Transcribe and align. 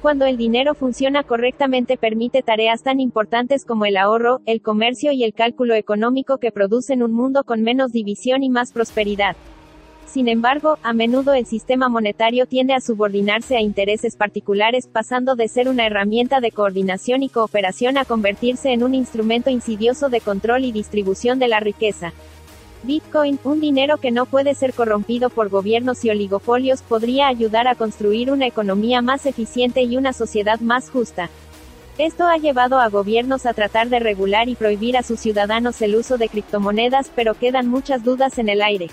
Cuando 0.00 0.26
el 0.26 0.36
dinero 0.36 0.74
funciona 0.74 1.24
correctamente 1.24 1.96
permite 1.96 2.42
tareas 2.42 2.84
tan 2.84 3.00
importantes 3.00 3.64
como 3.64 3.84
el 3.84 3.96
ahorro, 3.96 4.40
el 4.46 4.62
comercio 4.62 5.10
y 5.10 5.24
el 5.24 5.34
cálculo 5.34 5.74
económico 5.74 6.38
que 6.38 6.52
producen 6.52 7.02
un 7.02 7.12
mundo 7.12 7.42
con 7.42 7.62
menos 7.62 7.90
división 7.90 8.44
y 8.44 8.48
más 8.48 8.72
prosperidad. 8.72 9.34
Sin 10.06 10.28
embargo, 10.28 10.78
a 10.84 10.92
menudo 10.92 11.34
el 11.34 11.46
sistema 11.46 11.88
monetario 11.88 12.46
tiende 12.46 12.74
a 12.74 12.80
subordinarse 12.80 13.56
a 13.56 13.60
intereses 13.60 14.16
particulares, 14.16 14.86
pasando 14.86 15.34
de 15.34 15.48
ser 15.48 15.68
una 15.68 15.84
herramienta 15.84 16.40
de 16.40 16.52
coordinación 16.52 17.24
y 17.24 17.28
cooperación 17.28 17.98
a 17.98 18.04
convertirse 18.04 18.72
en 18.72 18.84
un 18.84 18.94
instrumento 18.94 19.50
insidioso 19.50 20.08
de 20.10 20.20
control 20.20 20.64
y 20.64 20.70
distribución 20.70 21.40
de 21.40 21.48
la 21.48 21.58
riqueza. 21.58 22.12
Bitcoin, 22.82 23.38
un 23.44 23.60
dinero 23.60 23.98
que 23.98 24.10
no 24.10 24.26
puede 24.26 24.54
ser 24.54 24.72
corrompido 24.72 25.30
por 25.30 25.48
gobiernos 25.48 26.04
y 26.04 26.10
oligopolios, 26.10 26.82
podría 26.82 27.28
ayudar 27.28 27.68
a 27.68 27.74
construir 27.74 28.30
una 28.30 28.46
economía 28.46 29.02
más 29.02 29.26
eficiente 29.26 29.82
y 29.82 29.96
una 29.96 30.12
sociedad 30.12 30.60
más 30.60 30.90
justa. 30.90 31.30
Esto 31.98 32.26
ha 32.28 32.36
llevado 32.36 32.78
a 32.78 32.88
gobiernos 32.88 33.44
a 33.44 33.54
tratar 33.54 33.88
de 33.88 33.98
regular 33.98 34.48
y 34.48 34.54
prohibir 34.54 34.96
a 34.96 35.02
sus 35.02 35.18
ciudadanos 35.18 35.82
el 35.82 35.96
uso 35.96 36.16
de 36.16 36.28
criptomonedas, 36.28 37.10
pero 37.14 37.34
quedan 37.34 37.66
muchas 37.66 38.04
dudas 38.04 38.38
en 38.38 38.48
el 38.48 38.62
aire. 38.62 38.88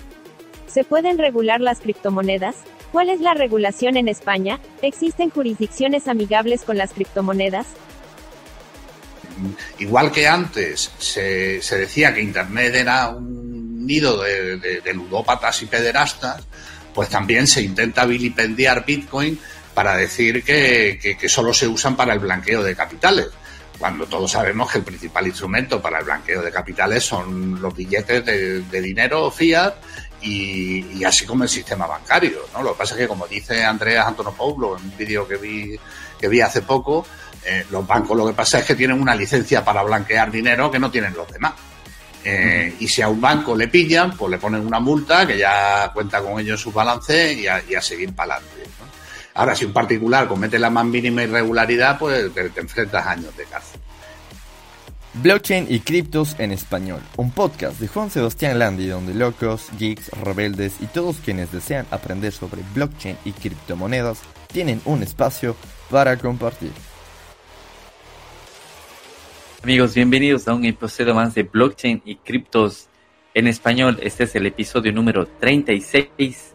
¿Se 0.66 0.82
pueden 0.82 1.16
regular 1.16 1.60
las 1.60 1.80
criptomonedas? 1.80 2.56
¿Cuál 2.90 3.10
es 3.10 3.20
la 3.20 3.34
regulación 3.34 3.96
en 3.96 4.08
España? 4.08 4.58
¿Existen 4.82 5.30
jurisdicciones 5.30 6.08
amigables 6.08 6.64
con 6.64 6.76
las 6.76 6.92
criptomonedas? 6.92 7.66
Igual 9.78 10.10
que 10.10 10.26
antes 10.26 10.90
se, 10.98 11.60
decía 11.76 12.14
que 12.14 12.22
Internet 12.22 12.74
era 12.74 13.10
un 13.10 13.45
nido 13.86 14.22
de, 14.22 14.92
ludópatas 14.92 15.62
y 15.62 15.66
pederastas, 15.66 16.42
pues 16.94 17.08
también 17.08 17.46
se 17.46 17.62
intenta 17.62 18.04
vilipendiar 18.04 18.84
Bitcoin 18.84 19.38
para 19.74 19.96
decir 19.96 20.42
que, 20.42 21.16
solo 21.28 21.52
se 21.52 21.68
usan 21.68 21.96
para 21.96 22.14
el 22.14 22.18
blanqueo 22.18 22.62
de 22.62 22.74
capitales 22.74 23.26
cuando 23.78 24.06
todos 24.06 24.30
sabemos 24.30 24.72
que 24.72 24.78
el 24.78 24.84
principal 24.84 25.26
instrumento 25.26 25.82
para 25.82 25.98
el 25.98 26.06
blanqueo 26.06 26.40
de 26.40 26.50
capitales 26.50 27.04
son 27.04 27.60
los 27.60 27.76
billetes 27.76 28.24
de, 28.24 28.80
dinero 28.80 29.30
fiat 29.30 29.74
y, 30.22 31.04
así 31.04 31.26
como 31.26 31.44
el 31.44 31.50
sistema 31.50 31.86
bancario. 31.86 32.46
¿no? 32.54 32.62
Lo 32.62 32.72
que 32.72 32.78
pasa 32.78 32.94
es 32.94 33.02
que, 33.02 33.08
como 33.08 33.26
dice 33.26 33.62
Andreas 33.64 34.06
Antonopoulos 34.06 34.80
en 34.80 34.88
un 34.88 34.96
vídeo 34.96 35.28
que 35.28 35.36
vi, 35.36 35.78
que 36.18 36.26
vi 36.26 36.40
hace 36.40 36.62
poco, 36.62 37.06
eh, 37.44 37.64
los 37.70 37.86
bancos 37.86 38.16
lo 38.16 38.26
que 38.26 38.32
pasa 38.32 38.58
es 38.58 38.64
que 38.64 38.74
tienen 38.74 39.00
una 39.00 39.14
licencia 39.14 39.64
para 39.64 39.82
blanquear 39.82 40.32
dinero 40.32 40.68
que 40.70 40.78
no 40.78 40.90
tienen 40.90 41.14
los 41.14 41.30
demás. 41.30 41.52
Eh, 42.28 42.74
y 42.80 42.88
si 42.88 43.02
a 43.02 43.08
un 43.08 43.20
banco 43.20 43.54
le 43.54 43.68
pillan, 43.68 44.16
pues 44.16 44.32
le 44.32 44.38
ponen 44.38 44.66
una 44.66 44.80
multa 44.80 45.24
que 45.24 45.38
ya 45.38 45.92
cuenta 45.94 46.20
con 46.20 46.40
ello 46.40 46.54
en 46.54 46.58
su 46.58 46.72
balance 46.72 47.32
y 47.34 47.46
a, 47.46 47.80
seguir 47.80 48.12
para 48.16 48.34
adelante. 48.34 48.68
Ahora, 49.34 49.54
si 49.54 49.64
un 49.64 49.72
particular 49.72 50.26
comete 50.26 50.58
la 50.58 50.68
más 50.68 50.84
mínima 50.86 51.22
irregularidad, 51.22 51.96
pues 51.96 52.34
te, 52.34 52.50
te 52.50 52.60
enfrentas 52.60 53.06
a 53.06 53.12
años 53.12 53.36
de 53.36 53.44
cárcel. 53.44 53.80
Blockchain 55.22 55.66
y 55.70 55.78
criptos 55.78 56.34
en 56.40 56.50
español, 56.50 57.00
un 57.16 57.30
podcast 57.30 57.78
de 57.78 57.86
Juan 57.86 58.10
Sebastián 58.10 58.58
Landi 58.58 58.88
donde 58.88 59.14
locos, 59.14 59.68
geeks, 59.78 60.10
rebeldes 60.10 60.74
y 60.80 60.86
todos 60.86 61.18
quienes 61.24 61.52
desean 61.52 61.86
aprender 61.92 62.32
sobre 62.32 62.62
blockchain 62.74 63.16
y 63.24 63.30
criptomonedas 63.30 64.18
tienen 64.52 64.82
un 64.84 65.04
espacio 65.04 65.54
para 65.90 66.16
compartir. 66.16 66.72
Amigos, 69.62 69.94
bienvenidos 69.94 70.46
a 70.46 70.54
un 70.54 70.64
episodio 70.64 71.14
más 71.14 71.34
de 71.34 71.42
blockchain 71.42 72.02
y 72.04 72.16
criptos 72.16 72.88
en 73.34 73.48
español. 73.48 73.98
Este 74.00 74.24
es 74.24 74.36
el 74.36 74.46
episodio 74.46 74.92
número 74.92 75.26
36 75.26 76.54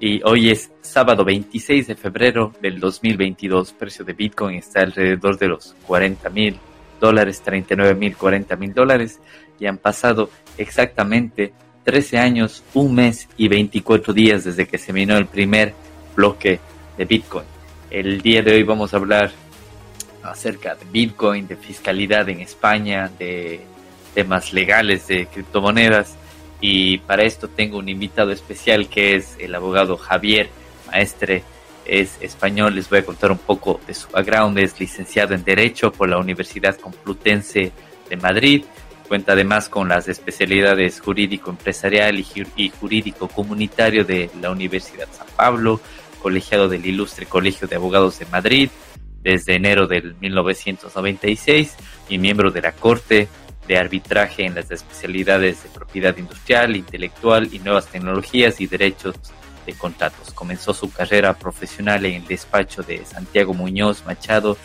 y 0.00 0.20
hoy 0.24 0.50
es 0.50 0.72
sábado 0.80 1.24
26 1.24 1.86
de 1.86 1.94
febrero 1.94 2.52
del 2.60 2.80
2022. 2.80 3.70
El 3.70 3.76
precio 3.76 4.04
de 4.04 4.14
Bitcoin 4.14 4.56
está 4.56 4.80
alrededor 4.80 5.38
de 5.38 5.48
los 5.48 5.76
40 5.86 6.30
mil 6.30 6.58
dólares, 7.00 7.42
39 7.42 7.94
mil, 7.94 8.16
40 8.16 8.56
mil 8.56 8.72
dólares 8.72 9.20
y 9.60 9.66
han 9.66 9.78
pasado 9.78 10.30
exactamente 10.56 11.52
13 11.84 12.18
años, 12.18 12.64
un 12.74 12.94
mes 12.94 13.28
y 13.36 13.48
24 13.48 14.12
días 14.12 14.44
desde 14.44 14.66
que 14.66 14.78
se 14.78 14.92
minó 14.92 15.16
el 15.16 15.26
primer 15.26 15.74
bloque 16.16 16.58
de 16.96 17.04
Bitcoin. 17.04 17.46
El 17.90 18.22
día 18.22 18.42
de 18.42 18.54
hoy 18.54 18.62
vamos 18.62 18.94
a 18.94 18.96
hablar 18.96 19.30
acerca 20.22 20.74
de 20.74 20.84
Bitcoin, 20.90 21.46
de 21.46 21.56
fiscalidad 21.56 22.28
en 22.28 22.40
España, 22.40 23.10
de 23.18 23.64
temas 24.14 24.52
legales 24.52 25.06
de 25.08 25.26
criptomonedas. 25.26 26.16
Y 26.60 26.98
para 26.98 27.24
esto 27.24 27.48
tengo 27.48 27.78
un 27.78 27.88
invitado 27.88 28.30
especial 28.30 28.88
que 28.88 29.16
es 29.16 29.36
el 29.38 29.54
abogado 29.54 29.96
Javier 29.96 30.48
Maestre. 30.86 31.42
Es 31.84 32.16
español, 32.20 32.76
les 32.76 32.88
voy 32.88 33.00
a 33.00 33.04
contar 33.04 33.32
un 33.32 33.38
poco 33.38 33.80
de 33.86 33.94
su 33.94 34.08
background. 34.10 34.58
Es 34.58 34.78
licenciado 34.78 35.34
en 35.34 35.42
Derecho 35.42 35.92
por 35.92 36.08
la 36.08 36.18
Universidad 36.18 36.76
Complutense 36.76 37.72
de 38.08 38.16
Madrid. 38.16 38.64
Cuenta 39.08 39.32
además 39.32 39.68
con 39.68 39.88
las 39.88 40.08
especialidades 40.08 41.00
jurídico 41.00 41.50
empresarial 41.50 42.24
y 42.56 42.70
jurídico 42.70 43.28
comunitario 43.28 44.04
de 44.04 44.30
la 44.40 44.50
Universidad 44.50 45.08
San 45.12 45.26
Pablo, 45.36 45.80
colegiado 46.22 46.68
del 46.68 46.86
Ilustre 46.86 47.26
Colegio 47.26 47.66
de 47.66 47.76
Abogados 47.76 48.20
de 48.20 48.26
Madrid, 48.26 48.70
desde 49.22 49.54
enero 49.54 49.86
del 49.86 50.14
1996 50.20 51.76
y 52.08 52.18
miembro 52.18 52.50
de 52.50 52.62
la 52.62 52.72
Corte 52.72 53.28
de 53.66 53.78
Arbitraje 53.78 54.44
en 54.44 54.54
las 54.54 54.70
especialidades 54.70 55.62
de 55.62 55.68
propiedad 55.70 56.16
industrial, 56.16 56.76
intelectual 56.76 57.48
y 57.52 57.58
nuevas 57.60 57.86
tecnologías 57.86 58.60
y 58.60 58.66
derechos 58.66 59.14
de 59.64 59.72
contratos. 59.74 60.32
Comenzó 60.32 60.74
su 60.74 60.92
carrera 60.92 61.34
profesional 61.34 62.04
en 62.04 62.14
el 62.14 62.26
despacho 62.26 62.82
de 62.82 63.04
Santiago 63.04 63.54
Muñoz 63.54 64.04
Machado 64.04 64.56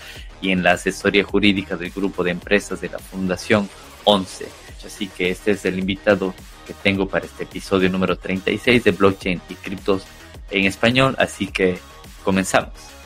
y 0.42 0.52
en 0.52 0.64
la 0.64 0.72
asesoría 0.72 1.24
jurídica 1.24 1.76
del 1.76 1.92
grupo 1.92 2.24
de 2.24 2.32
empresas 2.32 2.82
de 2.82 2.90
la 2.90 3.00
Fundación 3.00 3.70
11. 4.04 4.48
Así 4.86 5.08
que 5.08 5.30
este 5.30 5.52
es 5.52 5.66
el 5.66 5.78
invitado 5.78 6.34
que 6.66 6.74
tengo 6.74 7.08
para 7.08 7.26
este 7.26 7.44
episodio 7.44 7.90
número 7.90 8.18
36 8.18 8.84
de 8.84 8.92
Blockchain 8.92 9.42
y 9.50 9.56
Criptos 9.56 10.04
en 10.50 10.66
español. 10.66 11.16
Así 11.20 11.48
que 11.48 11.78
comenzamos. 12.24 12.97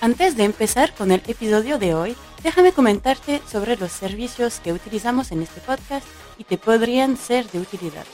Antes 0.00 0.36
de 0.36 0.44
empezar 0.44 0.94
con 0.94 1.10
el 1.10 1.22
episodio 1.26 1.76
de 1.78 1.92
hoy, 1.92 2.16
déjame 2.44 2.72
comentarte 2.72 3.42
sobre 3.50 3.76
los 3.76 3.90
servicios 3.90 4.60
que 4.60 4.72
utilizamos 4.72 5.32
en 5.32 5.42
este 5.42 5.60
podcast 5.60 6.06
y 6.38 6.44
te 6.44 6.56
podrían 6.56 7.16
ser 7.16 7.50
de 7.50 7.58
utilidad. 7.58 8.04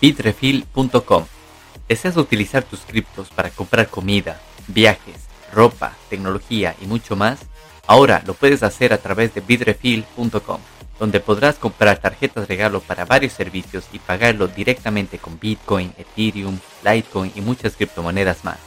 Bitrefill.com 0.00 1.24
¿Deseas 1.88 2.16
utilizar 2.16 2.62
tus 2.62 2.80
criptos 2.80 3.28
para 3.30 3.50
comprar 3.50 3.88
comida, 3.88 4.40
viajes, 4.68 5.16
ropa, 5.52 5.96
tecnología 6.08 6.76
y 6.80 6.86
mucho 6.86 7.16
más? 7.16 7.40
Ahora 7.88 8.22
lo 8.24 8.34
puedes 8.34 8.62
hacer 8.62 8.92
a 8.92 8.98
través 8.98 9.34
de 9.34 9.40
bitrefill.com, 9.40 10.60
donde 11.00 11.18
podrás 11.18 11.56
comprar 11.56 11.98
tarjetas 11.98 12.46
regalo 12.46 12.80
para 12.80 13.04
varios 13.04 13.32
servicios 13.32 13.86
y 13.92 13.98
pagarlo 13.98 14.46
directamente 14.46 15.18
con 15.18 15.38
Bitcoin, 15.40 15.92
Ethereum, 15.98 16.58
Litecoin 16.84 17.32
y 17.34 17.40
muchas 17.40 17.74
criptomonedas 17.74 18.44
más. 18.44 18.65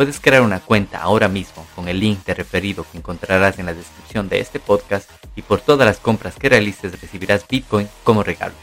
Puedes 0.00 0.18
crear 0.18 0.40
una 0.40 0.60
cuenta 0.60 1.02
ahora 1.02 1.28
mismo 1.28 1.66
con 1.76 1.86
el 1.86 2.00
link 2.00 2.24
de 2.24 2.32
referido 2.32 2.86
que 2.90 2.96
encontrarás 2.96 3.58
en 3.58 3.66
la 3.66 3.74
descripción 3.74 4.30
de 4.30 4.40
este 4.40 4.58
podcast 4.58 5.10
y 5.36 5.42
por 5.42 5.60
todas 5.60 5.86
las 5.86 5.98
compras 5.98 6.36
que 6.36 6.48
realices 6.48 6.98
recibirás 6.98 7.46
Bitcoin 7.46 7.86
como 8.02 8.22
regalo. 8.22 8.54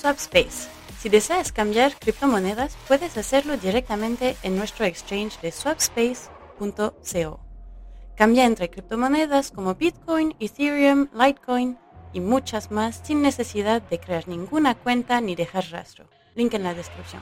Swapspace. 0.00 0.70
Si 0.98 1.10
deseas 1.10 1.52
cambiar 1.52 1.94
criptomonedas, 1.98 2.74
puedes 2.88 3.18
hacerlo 3.18 3.58
directamente 3.58 4.34
en 4.42 4.56
nuestro 4.56 4.86
exchange 4.86 5.38
de 5.42 5.52
swapspace.co. 5.52 7.40
Cambia 8.16 8.46
entre 8.46 8.70
criptomonedas 8.70 9.50
como 9.50 9.74
Bitcoin, 9.74 10.36
Ethereum, 10.40 11.08
Litecoin 11.12 11.76
y 12.14 12.20
muchas 12.20 12.70
más 12.70 13.02
sin 13.04 13.20
necesidad 13.20 13.82
de 13.82 14.00
crear 14.00 14.26
ninguna 14.26 14.74
cuenta 14.74 15.20
ni 15.20 15.34
dejar 15.34 15.70
rastro. 15.70 16.06
Link 16.34 16.54
en 16.54 16.62
la 16.62 16.72
descripción. 16.72 17.20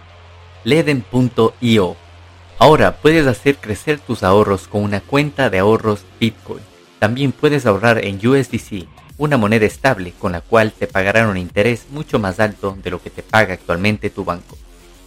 Leden.io 0.62 1.96
Ahora 2.58 2.96
puedes 2.96 3.26
hacer 3.26 3.56
crecer 3.56 3.98
tus 3.98 4.22
ahorros 4.22 4.68
con 4.68 4.82
una 4.82 5.00
cuenta 5.00 5.50
de 5.50 5.58
ahorros 5.58 6.04
Bitcoin. 6.20 6.62
También 7.00 7.32
puedes 7.32 7.66
ahorrar 7.66 8.04
en 8.04 8.24
USDC, 8.26 8.86
una 9.18 9.36
moneda 9.36 9.66
estable 9.66 10.12
con 10.18 10.32
la 10.32 10.40
cual 10.40 10.72
te 10.72 10.86
pagarán 10.86 11.28
un 11.28 11.36
interés 11.36 11.86
mucho 11.90 12.18
más 12.18 12.38
alto 12.38 12.78
de 12.82 12.90
lo 12.90 13.02
que 13.02 13.10
te 13.10 13.22
paga 13.22 13.54
actualmente 13.54 14.08
tu 14.08 14.24
banco. 14.24 14.56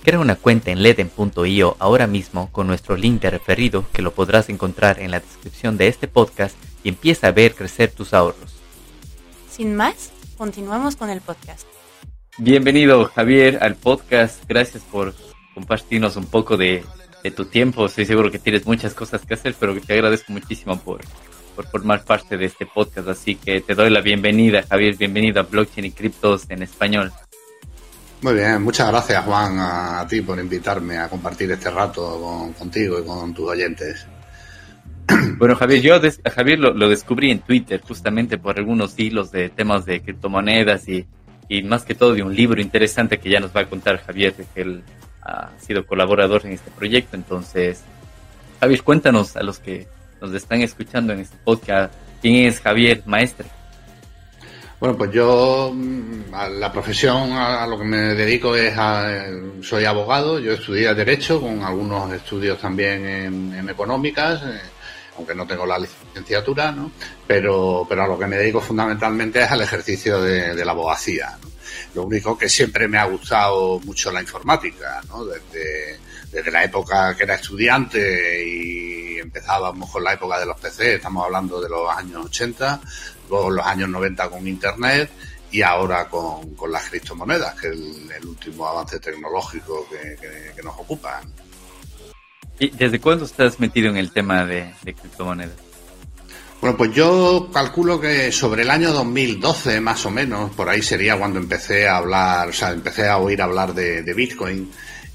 Crea 0.03 0.19
una 0.19 0.35
cuenta 0.35 0.71
en 0.71 0.83
leden.io 0.83 1.77
ahora 1.79 2.05
mismo 2.05 2.51
con 2.51 2.67
nuestro 2.67 2.97
link 2.97 3.21
de 3.21 3.29
referido 3.29 3.85
que 3.93 4.01
lo 4.01 4.13
podrás 4.13 4.49
encontrar 4.49 4.99
en 4.99 5.11
la 5.11 5.21
descripción 5.21 5.77
de 5.77 5.87
este 5.87 6.07
podcast 6.07 6.55
y 6.83 6.89
empieza 6.89 7.27
a 7.27 7.31
ver 7.31 7.55
crecer 7.55 7.91
tus 7.91 8.13
ahorros. 8.13 8.55
Sin 9.49 9.75
más, 9.75 10.11
continuamos 10.37 10.97
con 10.97 11.09
el 11.09 11.21
podcast. 11.21 11.65
Bienvenido 12.37 13.05
Javier 13.05 13.59
al 13.61 13.75
podcast. 13.75 14.43
Gracias 14.47 14.83
por 14.83 15.15
compartirnos 15.55 16.17
un 16.17 16.25
poco 16.25 16.55
de 16.55 16.83
de 17.23 17.31
tu 17.31 17.45
tiempo. 17.45 17.85
Estoy 17.85 18.05
seguro 18.05 18.31
que 18.31 18.39
tienes 18.39 18.65
muchas 18.65 18.93
cosas 18.93 19.25
que 19.25 19.33
hacer, 19.33 19.55
pero 19.59 19.79
te 19.79 19.93
agradezco 19.93 20.31
muchísimo 20.31 20.79
por, 20.79 21.01
por 21.55 21.67
formar 21.67 22.03
parte 22.03 22.37
de 22.37 22.45
este 22.45 22.65
podcast. 22.65 23.07
Así 23.07 23.35
que 23.35 23.61
te 23.61 23.75
doy 23.75 23.89
la 23.89 24.01
bienvenida, 24.01 24.63
Javier. 24.63 24.95
Bienvenido 24.95 25.39
a 25.39 25.43
Blockchain 25.43 25.85
y 25.85 25.91
Criptos 25.91 26.45
en 26.49 26.63
español. 26.63 27.11
Muy 28.21 28.33
bien, 28.33 28.63
muchas 28.63 28.89
gracias 28.89 29.23
Juan 29.25 29.59
a, 29.59 30.05
ti 30.09 30.21
por 30.21 30.39
invitarme 30.39 30.97
a 30.97 31.07
compartir 31.07 31.51
este 31.51 31.69
rato 31.69 32.51
contigo 32.57 32.99
y 32.99 33.05
con 33.05 33.33
tus 33.33 33.49
oyentes. 33.49 34.07
Bueno, 35.37 35.55
Javier, 35.55 35.81
yo 35.81 35.95
a 35.95 36.29
Javier 36.31 36.59
lo, 36.59 36.89
descubrí 36.89 37.29
en 37.31 37.39
Twitter 37.39 37.79
justamente 37.81 38.37
por 38.37 38.57
algunos 38.57 38.97
hilos 38.97 39.31
de 39.31 39.49
temas 39.49 39.85
de 39.85 40.01
criptomonedas 40.01 40.89
y, 40.89 41.05
y 41.47 41.61
más 41.61 41.85
que 41.85 41.93
todo 41.93 42.13
de 42.13 42.23
un 42.23 42.35
libro 42.35 42.59
interesante 42.59 43.19
que 43.19 43.29
ya 43.29 43.39
nos 43.39 43.55
va 43.55 43.61
a 43.61 43.69
contar 43.69 44.03
Javier, 44.03 44.33
que 44.33 44.61
él 44.61 44.83
ha 45.21 45.49
sido 45.59 45.85
colaborador 45.85 46.45
en 46.45 46.53
este 46.53 46.71
proyecto. 46.71 47.15
Entonces, 47.15 47.81
Javier, 48.59 48.83
cuéntanos 48.83 49.35
a 49.35 49.43
los 49.43 49.59
que 49.59 49.87
nos 50.21 50.33
están 50.33 50.61
escuchando 50.61 51.13
en 51.13 51.19
este 51.19 51.37
podcast, 51.43 51.93
¿quién 52.21 52.47
es 52.47 52.59
Javier 52.59 53.03
Maestre? 53.05 53.47
Bueno, 54.79 54.95
pues 54.95 55.11
yo 55.11 55.71
mm, 55.73 56.33
a 56.33 56.49
la 56.49 56.71
profesión 56.71 57.31
a 57.31 57.65
lo 57.65 57.79
que 57.79 57.83
me 57.83 57.97
dedico 58.13 58.55
es 58.55 58.77
a, 58.77 59.25
soy 59.61 59.85
abogado, 59.85 60.39
yo 60.39 60.53
estudié 60.53 60.93
Derecho 60.93 61.41
con 61.41 61.63
algunos 61.63 62.11
estudios 62.13 62.59
también 62.59 63.05
en, 63.05 63.69
económicas, 63.69 64.43
eh, 64.43 64.61
aunque 65.17 65.33
no 65.33 65.47
tengo 65.47 65.65
la 65.65 65.79
licenciatura, 65.79 66.71
¿no? 66.71 66.91
Pero, 67.25 67.87
pero 67.89 68.03
a 68.03 68.07
lo 68.07 68.19
que 68.19 68.27
me 68.27 68.37
dedico 68.37 68.61
fundamentalmente 68.61 69.41
es 69.41 69.51
al 69.51 69.61
ejercicio 69.61 70.21
de, 70.21 70.63
la 70.63 70.71
abogacía. 70.71 71.35
Lo 71.97 72.03
único 72.03 72.37
que 72.37 72.47
siempre 72.47 72.87
me 72.87 72.99
ha 72.99 73.05
gustado 73.05 73.79
mucho 73.79 74.11
la 74.11 74.21
informática, 74.21 75.01
¿no? 75.07 75.25
Desde, 75.25 75.97
desde 76.31 76.51
la 76.51 76.63
época 76.63 77.15
que 77.17 77.23
era 77.23 77.33
estudiante 77.33 78.47
y 78.47 79.17
empezábamos 79.17 79.89
con 79.89 80.03
la 80.03 80.13
época 80.13 80.37
de 80.39 80.45
los 80.45 80.59
PC, 80.59 80.93
estamos 80.93 81.25
hablando 81.25 81.59
de 81.59 81.67
los 81.67 81.89
años 81.89 82.27
80, 82.27 82.81
luego 83.31 83.49
los 83.49 83.65
años 83.65 83.89
90 83.89 84.29
con 84.29 84.47
Internet 84.47 85.09
y 85.49 85.63
ahora 85.63 86.07
con, 86.07 86.55
las 86.71 86.87
criptomonedas, 86.87 87.59
que 87.59 87.69
es 87.69 87.73
el, 87.73 88.27
último 88.27 88.67
avance 88.67 88.99
tecnológico 88.99 89.87
que, 89.89 90.61
nos 90.61 90.77
ocupa. 90.77 91.19
¿Y 92.59 92.69
desde 92.69 93.01
cuándo 93.01 93.25
estás 93.25 93.59
metido 93.59 93.89
en 93.89 93.97
el 93.97 94.11
tema 94.11 94.45
de, 94.45 94.71
criptomonedas? 94.83 95.66
Bueno, 96.59 96.75
pues 96.75 96.91
yo 96.91 97.49
calculo 97.53 98.01
que 98.01 98.31
sobre 98.31 98.63
el 98.63 98.71
año 98.71 98.91
2012, 98.91 99.79
más 99.79 100.03
o 100.07 100.09
menos, 100.09 100.51
por 100.55 100.67
ahí 100.67 100.81
sería 100.81 101.15
cuando 101.15 101.39
empecé 101.39 101.87
a 101.87 101.97
hablar, 101.97 102.49
o 102.49 102.53
sea, 102.53 102.71
empecé 102.71 103.07
a 103.07 103.17
oír 103.17 103.41
hablar 103.43 103.75
de, 103.75 104.01
Bitcoin. 104.13 104.71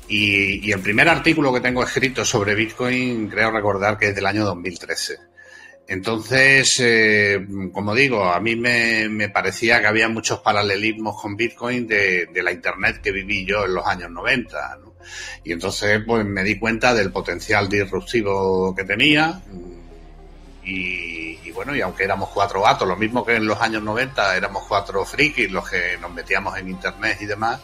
Y, 0.07 0.71
el 0.71 0.81
primer 0.81 1.09
artículo 1.09 1.53
que 1.53 1.61
tengo 1.61 1.83
escrito 1.83 2.25
sobre 2.25 2.55
Bitcoin, 2.55 3.29
creo 3.29 3.51
recordar 3.51 3.99
que 3.99 4.09
es 4.09 4.15
del 4.15 4.27
año 4.27 4.45
2013. 4.45 5.19
Entonces, 5.89 6.79
eh, 6.79 7.45
como 7.73 7.93
digo, 7.93 8.25
a 8.25 8.39
mí 8.39 8.55
me, 8.55 9.29
parecía 9.31 9.81
que 9.81 9.89
había 9.89 10.09
muchos 10.09 10.39
paralelismos 10.41 11.21
con 11.21 11.37
Bitcoin 11.37 11.89
de, 11.89 12.29
la 12.41 12.53
Internet 12.53 13.01
que 13.03 13.11
viví 13.11 13.45
yo 13.45 13.65
en 13.65 13.75
los 13.75 13.87
años 13.87 14.13
90. 14.13 14.79
Y 15.43 15.53
entonces, 15.53 16.03
pues 16.07 16.25
me 16.25 16.45
di 16.45 16.57
cuenta 16.57 16.95
del 16.95 17.11
potencial 17.11 17.69
disruptivo 17.69 18.73
que 18.77 18.85
tenía. 18.85 19.43
Y, 20.65 21.51
bueno, 21.53 21.75
y 21.75 21.81
aunque 21.81 22.05
éramos 22.05 22.31
cuatro 22.31 22.63
gatos, 22.63 22.87
lo 22.87 22.97
mismo 22.97 23.25
que 23.25 23.35
en 23.35 23.47
los 23.47 23.61
años 23.61 23.83
90 23.83 24.37
éramos 24.37 24.65
cuatro 24.69 25.05
frikis 25.05 25.51
los 25.51 25.69
que 25.69 25.99
nos 26.01 26.13
metíamos 26.13 26.57
en 26.57 26.69
Internet 26.69 27.19
y 27.21 27.27
demás, 27.27 27.61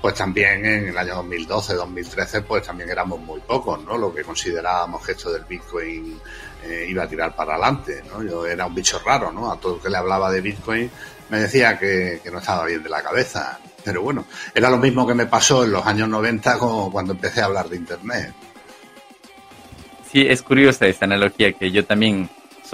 pues 0.00 0.14
también 0.14 0.64
en 0.64 0.88
el 0.88 0.98
año 0.98 1.16
2012, 1.16 1.74
2013, 1.74 2.42
pues 2.42 2.66
también 2.66 2.88
éramos 2.88 3.20
muy 3.20 3.40
pocos, 3.40 3.84
¿no? 3.84 3.98
Lo 3.98 4.14
que 4.14 4.24
considerábamos 4.24 5.04
que 5.04 5.12
esto 5.12 5.30
del 5.30 5.44
Bitcoin 5.44 6.18
eh, 6.64 6.86
iba 6.88 7.04
a 7.04 7.08
tirar 7.08 7.36
para 7.36 7.52
adelante, 7.52 8.02
¿no? 8.10 8.22
Yo 8.22 8.46
era 8.46 8.66
un 8.66 8.74
bicho 8.74 8.98
raro, 9.04 9.30
¿no? 9.30 9.52
A 9.52 9.60
todo 9.60 9.76
el 9.76 9.82
que 9.82 9.90
le 9.90 9.98
hablaba 9.98 10.30
de 10.30 10.40
Bitcoin 10.40 10.90
me 11.30 11.40
decía 11.40 11.78
que, 11.78 12.20
no 12.30 12.38
estaba 12.38 12.64
bien 12.66 12.82
de 12.82 12.88
la 12.88 13.02
cabeza. 13.02 13.58
Pero 13.82 14.02
bueno, 14.02 14.26
era 14.54 14.68
lo 14.68 14.76
mismo 14.76 15.06
que 15.06 15.14
me 15.14 15.26
pasó 15.26 15.64
en 15.64 15.72
los 15.72 15.86
años 15.86 16.08
90 16.08 16.58
como 16.58 16.92
cuando 16.92 17.12
empecé 17.12 17.40
a 17.40 17.46
hablar 17.46 17.68
de 17.68 17.76
Internet. 17.76 18.34
Sí, 20.10 20.26
es 20.28 20.42
curiosa 20.42 20.86
esta 20.86 21.04
analogía 21.04 21.52
que 21.52 21.70
yo 21.70 21.84
también... 21.84 22.28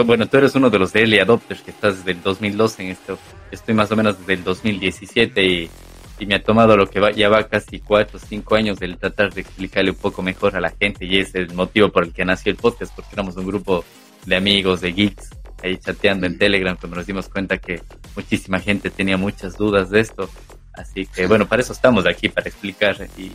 bueno, 0.05 0.27
tú 0.27 0.38
eres 0.38 0.55
uno 0.55 0.71
de 0.71 0.79
los 0.79 0.94
early 0.94 1.19
adopters 1.19 1.61
que 1.61 1.71
estás 1.71 1.99
desde 1.99 2.12
el 2.12 2.23
2012 2.23 2.83
en 2.83 2.88
esto. 2.91 3.19
Estoy 3.50 3.75
más 3.75 3.91
o 3.93 3.97
menos 3.97 4.19
desde 4.19 4.35
el 4.35 4.44
2017 4.44 5.43
y 5.44 5.71
y 6.19 6.27
me 6.27 6.37
ha 6.37 6.43
tomado 6.43 6.77
lo 6.77 6.88
que 6.88 7.00
va, 7.00 7.11
ya 7.11 7.29
va 7.29 7.47
casi 7.47 7.81
cuatro 7.81 8.19
o 8.19 8.27
cinco 8.27 8.55
años 8.55 8.79
del 8.79 8.97
tratar 8.97 9.33
de 9.35 9.43
explicarle 9.43 9.91
un 9.91 9.97
poco 9.97 10.23
mejor 10.23 10.56
a 10.56 10.61
la 10.61 10.71
gente 10.71 11.05
y 11.05 11.19
es 11.19 11.35
el 11.35 11.53
motivo 11.53 11.91
por 11.91 12.05
el 12.05 12.12
que 12.12 12.25
nació 12.25 12.53
el 12.53 12.56
podcast, 12.56 12.94
porque 12.94 13.11
éramos 13.12 13.37
un 13.37 13.47
grupo 13.47 13.85
de 14.25 14.37
amigos, 14.37 14.81
de 14.81 14.93
geeks, 14.93 15.31
ahí 15.62 15.77
chateando 15.77 16.27
en 16.27 16.39
Telegram, 16.39 16.77
cuando 16.77 16.97
nos 16.97 17.06
dimos 17.06 17.29
cuenta 17.29 17.59
que 17.59 17.82
muchísima 18.15 18.61
gente 18.61 18.91
tenía 18.91 19.17
muchas 19.17 19.56
dudas 19.56 19.91
de 19.91 20.00
esto. 20.00 20.31
Así 20.73 21.06
que 21.06 21.27
bueno, 21.27 21.47
para 21.47 21.62
eso 21.62 21.73
estamos 21.73 22.06
aquí, 22.06 22.29
para 22.29 22.49
explicar 22.49 22.97
y 23.19 23.31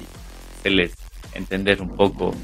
hacerles 0.60 0.94
entender 1.34 1.82
un 1.82 1.96
poco 1.96 2.36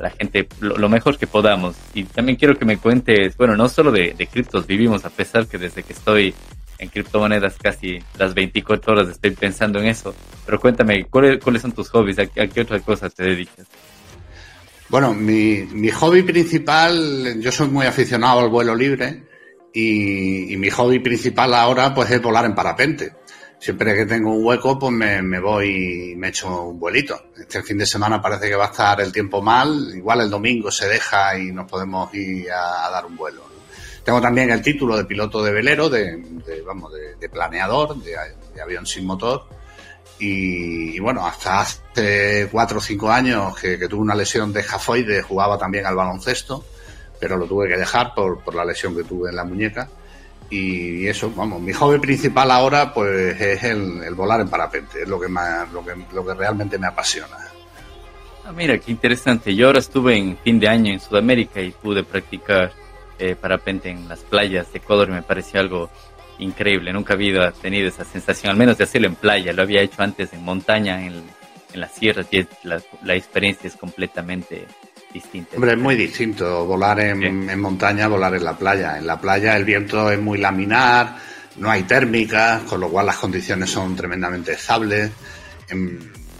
a 0.00 0.04
la 0.04 0.10
gente 0.10 0.48
lo, 0.60 0.88
mejor 0.88 1.18
que 1.18 1.26
podamos. 1.26 1.76
Y 1.94 2.04
también 2.04 2.36
quiero 2.36 2.56
que 2.56 2.64
me 2.64 2.78
cuentes, 2.78 3.36
bueno, 3.36 3.56
no 3.56 3.68
solo 3.68 3.92
de, 3.92 4.14
de 4.16 4.26
criptos 4.26 4.66
vivimos, 4.66 5.04
a 5.04 5.10
pesar 5.10 5.46
que 5.46 5.58
desde 5.58 5.82
que 5.82 5.92
estoy 5.92 6.34
en 6.80 6.88
criptomonedas 6.88 7.56
casi 7.62 7.98
las 8.18 8.32
24 8.34 8.92
horas 8.92 9.08
estoy 9.10 9.32
pensando 9.32 9.78
en 9.78 9.86
eso. 9.86 10.14
Pero 10.46 10.58
cuéntame, 10.58 11.04
¿cuáles, 11.04 11.40
son 11.60 11.72
tus 11.72 11.90
hobbies? 11.90 12.18
¿A, 12.18 12.26
qué 12.26 12.60
otra 12.62 12.80
cosa 12.80 13.10
te 13.10 13.22
dedicas? 13.24 13.66
Bueno, 14.88 15.14
mi, 15.14 15.68
mi 15.72 15.90
hobby 15.90 16.22
principal, 16.22 17.40
yo 17.40 17.52
soy 17.52 17.68
muy 17.68 17.86
aficionado 17.86 18.40
al 18.40 18.48
vuelo 18.48 18.74
libre 18.74 19.22
y, 19.72 20.56
mi 20.56 20.70
hobby 20.70 20.98
principal 20.98 21.54
ahora 21.54 21.94
pues 21.94 22.10
es 22.10 22.20
volar 22.20 22.44
en 22.44 22.54
parapente. 22.54 23.12
Siempre 23.60 23.94
que 23.94 24.06
tengo 24.06 24.32
un 24.32 24.42
hueco 24.42 24.78
pues 24.78 24.90
me, 24.90 25.38
voy 25.38 26.12
y 26.12 26.16
me 26.16 26.28
echo 26.28 26.62
un 26.62 26.80
vuelito. 26.80 27.26
Este 27.38 27.62
fin 27.62 27.76
de 27.76 27.84
semana 27.84 28.20
parece 28.20 28.48
que 28.48 28.56
va 28.56 28.64
a 28.64 28.70
estar 28.70 28.98
el 29.02 29.12
tiempo 29.12 29.42
mal, 29.42 29.92
igual 29.94 30.22
el 30.22 30.30
domingo 30.30 30.70
se 30.70 30.88
deja 30.88 31.38
y 31.38 31.52
nos 31.52 31.70
podemos 31.70 32.12
ir 32.14 32.50
a 32.50 32.88
dar 32.90 33.04
un 33.04 33.18
vuelo. 33.18 33.42
Tengo 34.02 34.18
también 34.18 34.50
el 34.50 34.62
título 34.62 34.96
de 34.96 35.04
piloto 35.04 35.42
de 35.42 35.52
velero, 35.52 35.90
de, 35.90 36.22
vamos, 36.66 36.90
de, 37.20 37.28
planeador, 37.28 38.02
de, 38.02 38.16
avión 38.62 38.86
sin 38.86 39.04
motor. 39.04 39.44
Y, 40.18 40.98
bueno, 40.98 41.26
hasta 41.26 41.60
hace 41.60 42.48
cuatro 42.50 42.78
o 42.78 42.80
cinco 42.80 43.10
años 43.10 43.58
que, 43.58 43.76
tuve 43.76 44.00
una 44.00 44.14
lesión 44.14 44.54
de 44.54 44.62
jafoide, 44.62 45.20
jugaba 45.20 45.58
también 45.58 45.84
al 45.84 45.96
baloncesto, 45.96 46.64
pero 47.18 47.36
lo 47.36 47.44
tuve 47.44 47.68
que 47.68 47.76
dejar 47.76 48.14
por, 48.14 48.42
por 48.42 48.54
la 48.54 48.64
lesión 48.64 48.96
que 48.96 49.04
tuve 49.04 49.28
en 49.28 49.36
la 49.36 49.44
muñeca. 49.44 49.86
Y 50.50 51.06
eso, 51.06 51.30
vamos, 51.30 51.62
mi 51.62 51.72
hobby 51.72 52.00
principal 52.00 52.50
ahora 52.50 52.92
pues 52.92 53.40
es 53.40 53.62
el, 53.62 54.14
volar 54.14 54.40
en 54.40 54.48
parapente, 54.48 55.02
es 55.02 55.08
lo 55.08 55.20
que, 55.20 55.28
más, 55.28 55.70
lo, 55.72 55.84
que, 55.84 55.92
lo 56.12 56.26
que 56.26 56.34
realmente 56.34 56.76
me 56.76 56.88
apasiona. 56.88 57.36
Ah, 58.44 58.52
mira, 58.52 58.76
qué 58.78 58.90
interesante. 58.90 59.54
Yo 59.54 59.68
ahora 59.68 59.78
estuve 59.78 60.16
en 60.16 60.36
fin 60.36 60.58
de 60.58 60.68
año 60.68 60.92
en 60.92 60.98
Sudamérica 60.98 61.60
y 61.60 61.70
pude 61.70 62.02
practicar 62.02 62.72
eh, 63.20 63.36
parapente 63.36 63.90
en 63.90 64.08
las 64.08 64.20
playas 64.20 64.72
de 64.72 64.78
Ecuador 64.78 65.10
me 65.10 65.22
pareció 65.22 65.60
algo 65.60 65.90
increíble. 66.38 66.90
Nunca 66.90 67.12
había 67.12 67.52
tenido 67.52 67.86
esa 67.86 68.04
sensación, 68.04 68.50
al 68.50 68.56
menos 68.56 68.78
de 68.78 68.84
hacerlo 68.84 69.08
en 69.08 69.14
playa. 69.14 69.52
Lo 69.52 69.60
había 69.60 69.82
hecho 69.82 70.02
antes 70.02 70.32
en 70.32 70.42
montaña, 70.42 71.06
en, 71.06 71.22
en 71.72 71.80
las 71.80 71.92
sierras, 71.92 72.26
y 72.30 72.46
la, 72.62 72.80
la, 73.04 73.14
experiencia 73.14 73.68
es 73.68 73.76
completamente 73.76 74.66
distinta. 75.12 75.56
Hombre, 75.56 75.72
es 75.72 75.78
muy 75.78 75.96
distinto 75.96 76.64
volar 76.66 77.00
en, 77.00 77.22
en, 77.48 77.60
montaña, 77.60 78.08
volar 78.08 78.34
en 78.34 78.44
la 78.44 78.56
playa. 78.56 78.98
En 78.98 79.06
la 79.06 79.20
playa 79.20 79.56
el 79.56 79.64
viento 79.64 80.10
es 80.10 80.20
muy 80.20 80.38
laminar, 80.38 81.16
no 81.56 81.70
hay 81.70 81.82
térmica, 81.84 82.62
con 82.68 82.80
lo 82.80 82.88
cual 82.88 83.06
las 83.06 83.16
condiciones 83.16 83.70
son 83.70 83.96
tremendamente 83.96 84.52
estables. 84.52 85.10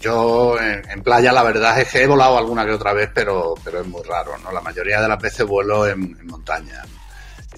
yo 0.01 0.59
en, 0.61 1.03
playa 1.03 1.33
la 1.33 1.43
verdad 1.43 1.81
es 1.81 1.89
que 1.89 2.03
he 2.03 2.07
volado 2.07 2.39
alguna 2.39 2.65
que 2.65 2.73
otra 2.73 2.93
vez, 2.93 3.11
pero, 3.15 3.55
pero 3.63 3.81
es 3.81 3.87
muy 3.87 4.03
raro, 4.03 4.39
¿no? 4.39 4.53
La 4.53 4.61
mayoría 4.61 5.01
de 5.01 5.09
las 5.09 5.21
veces 5.21 5.47
vuelo 5.47 5.87
en, 5.87 6.27
montaña, 6.27 6.83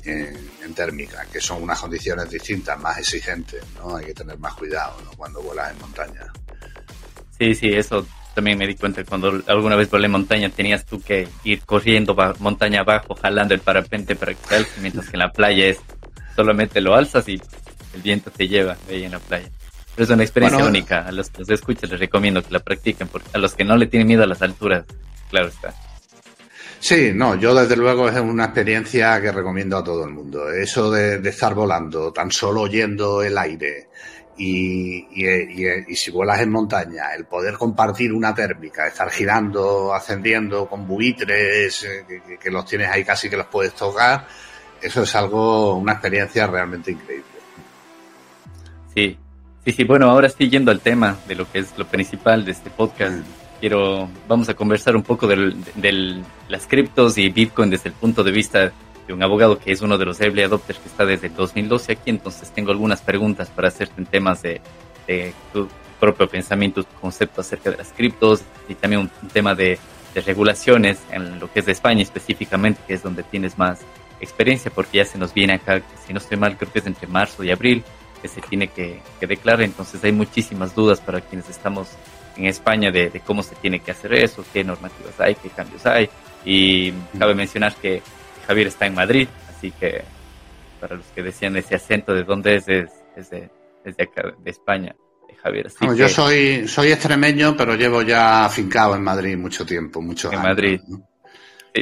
en, 0.04 0.74
térmica, 0.74 1.26
que 1.30 1.40
son 1.40 1.62
unas 1.62 1.78
condiciones 1.78 2.30
distintas, 2.30 2.78
más 2.80 2.98
exigentes, 2.98 3.62
¿no? 3.76 3.96
Hay 3.96 4.06
que 4.06 4.14
tener 4.14 4.38
más 4.38 4.54
cuidado, 4.54 4.96
¿no? 5.04 5.10
Cuando 5.10 5.42
vuelas 5.42 5.70
en 5.70 5.78
montaña. 5.80 6.32
Sí, 7.38 7.54
sí, 7.54 7.68
eso 7.74 8.06
también 8.34 8.58
me 8.58 8.66
di 8.66 8.74
cuenta 8.74 9.04
cuando 9.04 9.42
alguna 9.46 9.76
vez 9.76 9.90
volé 9.90 10.08
montaña 10.08 10.48
tenías 10.48 10.84
tú 10.84 11.00
que 11.00 11.28
ir 11.44 11.60
corriendo 11.62 12.16
montaña 12.38 12.80
abajo, 12.80 13.14
jalando 13.14 13.54
el 13.54 13.60
parapente 13.60 14.16
para 14.16 14.34
que 14.34 14.66
mientras 14.80 15.08
que 15.08 15.16
en 15.16 15.20
la 15.20 15.32
playa 15.32 15.66
es 15.66 15.78
solamente 16.34 16.80
lo 16.80 16.94
alzas 16.94 17.28
y 17.28 17.40
el 17.94 18.02
viento 18.02 18.30
te 18.30 18.48
lleva 18.48 18.76
ahí 18.88 19.04
en 19.04 19.12
la 19.12 19.18
playa 19.18 19.48
es 19.96 20.10
una 20.10 20.22
experiencia 20.22 20.64
única. 20.64 21.06
A 21.06 21.12
los 21.12 21.30
que 21.30 21.40
los 21.40 21.50
escuchan 21.50 21.90
les 21.90 22.00
recomiendo 22.00 22.42
que 22.42 22.52
la 22.52 22.60
practiquen, 22.60 23.08
porque 23.08 23.28
a 23.34 23.38
los 23.38 23.54
que 23.54 23.64
no 23.64 23.76
le 23.76 23.86
tienen 23.86 24.06
miedo 24.06 24.22
a 24.22 24.26
las 24.26 24.42
alturas, 24.42 24.84
claro 25.30 25.48
está. 25.48 25.74
Sí, 26.80 27.12
no, 27.14 27.36
yo 27.36 27.54
desde 27.54 27.76
luego 27.76 28.08
es 28.08 28.18
una 28.18 28.46
experiencia 28.46 29.20
que 29.20 29.30
recomiendo 29.30 29.76
a 29.76 29.84
todo 29.84 30.04
el 30.04 30.10
mundo. 30.10 30.50
Eso 30.50 30.90
de, 30.90 31.16
estar 31.28 31.54
volando, 31.54 32.12
tan 32.12 32.30
solo 32.32 32.62
oyendo 32.62 33.22
el 33.22 33.38
aire 33.38 33.88
y, 34.36 35.06
y, 35.12 35.96
si 35.96 36.10
vuelas 36.10 36.40
en 36.40 36.50
montaña, 36.50 37.14
el 37.16 37.26
poder 37.26 37.54
compartir 37.54 38.12
una 38.12 38.34
térmica, 38.34 38.86
estar 38.86 39.10
girando, 39.10 39.92
ascendiendo 39.92 40.66
con 40.66 40.86
buitres, 40.86 41.84
eh, 41.84 42.04
que, 42.06 42.38
que 42.38 42.50
los 42.50 42.64
tienes 42.64 42.88
ahí 42.88 43.04
casi 43.04 43.28
que 43.28 43.36
los 43.36 43.46
puedes 43.46 43.74
tocar, 43.74 44.26
eso 44.80 45.02
es 45.02 45.14
algo, 45.14 45.76
una 45.76 45.92
experiencia 45.92 46.46
realmente 46.46 46.92
increíble. 46.92 47.26
Sí, 48.94 49.18
Sí, 49.64 49.70
sí, 49.70 49.84
bueno, 49.84 50.10
ahora 50.10 50.26
estoy 50.26 50.50
yendo 50.50 50.72
al 50.72 50.80
tema 50.80 51.16
de 51.28 51.36
lo 51.36 51.50
que 51.50 51.60
es 51.60 51.78
lo 51.78 51.86
principal 51.86 52.44
de 52.44 52.50
este 52.50 52.68
podcast. 52.68 53.24
quiero, 53.60 54.08
vamos 54.26 54.48
a 54.48 54.54
conversar 54.54 54.96
un 54.96 55.04
poco 55.04 55.28
de 55.28 56.20
las 56.48 56.66
criptos 56.66 57.16
y 57.16 57.28
Bitcoin 57.28 57.70
desde 57.70 57.90
el 57.90 57.94
punto 57.94 58.24
de 58.24 58.32
vista 58.32 58.72
de 59.06 59.12
un 59.12 59.22
abogado 59.22 59.58
que 59.58 59.72
es 59.72 59.80
uno 59.80 59.98
de 59.98 60.04
los 60.04 60.20
early 60.20 60.42
adopters 60.42 60.78
que 60.78 60.88
está 60.88 61.04
desde 61.04 61.28
el 61.28 61.34
2012 61.34 61.92
aquí, 61.92 62.10
entonces 62.10 62.50
tengo 62.50 62.70
algunas 62.70 63.00
preguntas 63.00 63.48
para 63.50 63.68
hacerte 63.68 63.94
en 64.00 64.06
temas 64.06 64.42
de, 64.42 64.60
tu 65.52 65.68
propio 65.98 66.28
pensamiento, 66.28 66.82
tu 66.82 66.94
concepto 67.00 67.40
acerca 67.40 67.70
de 67.70 67.76
las 67.76 67.92
criptos 67.92 68.42
y 68.68 68.74
también 68.74 69.02
un, 69.02 69.28
tema 69.28 69.54
de, 69.54 69.78
regulaciones 70.26 70.98
en 71.10 71.40
lo 71.40 71.50
que 71.50 71.60
es 71.60 71.66
de 71.66 71.72
España 71.72 72.02
específicamente, 72.02 72.78
que 72.86 72.92
es 72.92 73.02
donde 73.02 73.22
tienes 73.22 73.56
más 73.56 73.80
experiencia, 74.20 74.70
porque 74.70 74.98
ya 74.98 75.06
se 75.06 75.16
nos 75.16 75.32
viene 75.32 75.54
acá, 75.54 75.80
si 76.06 76.12
no 76.12 76.18
estoy 76.18 76.36
mal, 76.36 76.58
creo 76.58 76.70
que 76.70 76.80
es 76.80 76.86
entre 76.86 77.06
marzo 77.06 77.42
y 77.42 77.50
abril, 77.50 77.82
que 78.20 78.28
se 78.28 78.42
tiene 78.42 78.68
que, 78.68 79.00
que 79.18 79.26
declarar, 79.26 79.62
entonces 79.62 80.04
hay 80.04 80.12
muchísimas 80.12 80.74
dudas 80.74 81.00
para 81.00 81.22
quienes 81.22 81.48
estamos 81.48 81.88
en 82.36 82.44
España 82.44 82.90
de, 82.90 83.08
de, 83.08 83.20
cómo 83.20 83.42
se 83.42 83.54
tiene 83.56 83.80
que 83.80 83.90
hacer 83.90 84.12
eso, 84.12 84.44
qué 84.52 84.62
normativas 84.62 85.18
hay, 85.18 85.34
qué 85.34 85.48
cambios 85.48 85.84
hay. 85.86 86.08
Y 86.44 86.92
cabe 87.18 87.34
mencionar 87.34 87.74
que 87.74 88.02
Javier 88.46 88.66
está 88.68 88.86
en 88.86 88.94
Madrid, 88.94 89.28
así 89.48 89.70
que 89.72 90.02
para 90.80 90.96
los 90.96 91.06
que 91.06 91.22
decían 91.22 91.56
ese 91.56 91.74
acento 91.74 92.12
de 92.12 92.24
dónde 92.24 92.56
es, 92.56 92.68
es, 92.68 93.30
de, 93.30 93.50
acá, 93.98 94.34
de 94.38 94.50
España. 94.50 94.94
Javier. 95.42 95.66
yo 95.96 96.08
soy, 96.08 96.68
soy 96.68 96.92
extremeño, 96.92 97.56
pero 97.56 97.74
llevo 97.74 98.02
ya 98.02 98.44
afincado 98.44 98.94
en 98.94 99.02
Madrid 99.02 99.36
mucho 99.36 99.66
tiempo, 99.66 100.00
muchos 100.00 100.32
en 100.32 100.38
años. 100.38 100.48
Madrid. 100.50 100.80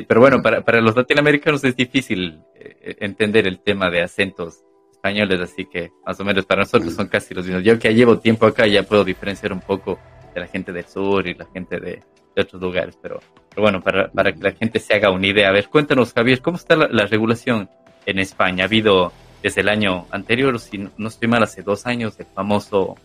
pero 0.09 0.21
bueno, 0.21 0.41
para, 0.41 0.63
para 0.63 0.81
los 0.81 0.97
latinoamericanos 0.97 1.63
es 1.65 1.77
difícil 1.77 2.41
eh, 2.55 2.97
entender 3.01 3.47
el 3.47 3.61
tema 3.61 3.91
de 3.91 4.03
acentos 4.03 4.63
españoles, 4.91 5.41
así 5.41 5.65
que 5.65 5.93
más 6.07 6.21
o 6.21 6.25
menos 6.25 6.45
para 6.45 6.63
nosotros 6.63 6.93
son 6.95 7.09
casi 7.09 7.35
los 7.35 7.47
mismos. 7.47 7.65
Yo 7.65 7.79
que 7.79 7.95
llevo 7.95 8.19
tiempo 8.19 8.47
acá 8.47 8.67
ya 8.67 8.83
puedo 8.83 9.05
diferenciar 9.05 9.53
un 9.53 9.61
poco 9.61 9.99
de 10.35 10.41
la 10.41 10.47
gente 10.47 10.73
del 10.73 10.87
sur 10.87 11.27
y 11.27 11.35
la 11.35 11.47
gente 11.47 11.81
de, 11.81 12.03
otros 12.37 12.61
lugares, 12.61 12.99
pero, 13.03 13.21
bueno, 13.57 13.81
para, 13.81 14.09
para, 14.09 14.33
que 14.33 14.41
la 14.41 14.53
gente 14.53 14.79
se 14.79 14.95
haga 14.95 15.11
una 15.11 15.27
idea. 15.27 15.49
A 15.49 15.53
ver, 15.53 15.69
cuéntanos, 15.69 16.13
Javier, 16.13 16.41
¿cómo 16.41 16.57
está 16.57 16.77
la, 16.77 17.07
regulación 17.07 17.69
en 18.07 18.19
España? 18.19 18.65
Ha 18.65 18.67
habido 18.67 19.13
desde 19.43 19.63
el 19.63 19.69
año 19.69 20.07
anterior, 20.11 20.59
si 20.61 20.79
no 20.97 21.09
estoy 21.09 21.29
mal, 21.29 21.43
hace 21.43 21.63
dos 21.63 21.87
años, 21.87 22.15
el 22.19 22.27
famoso, 22.27 22.97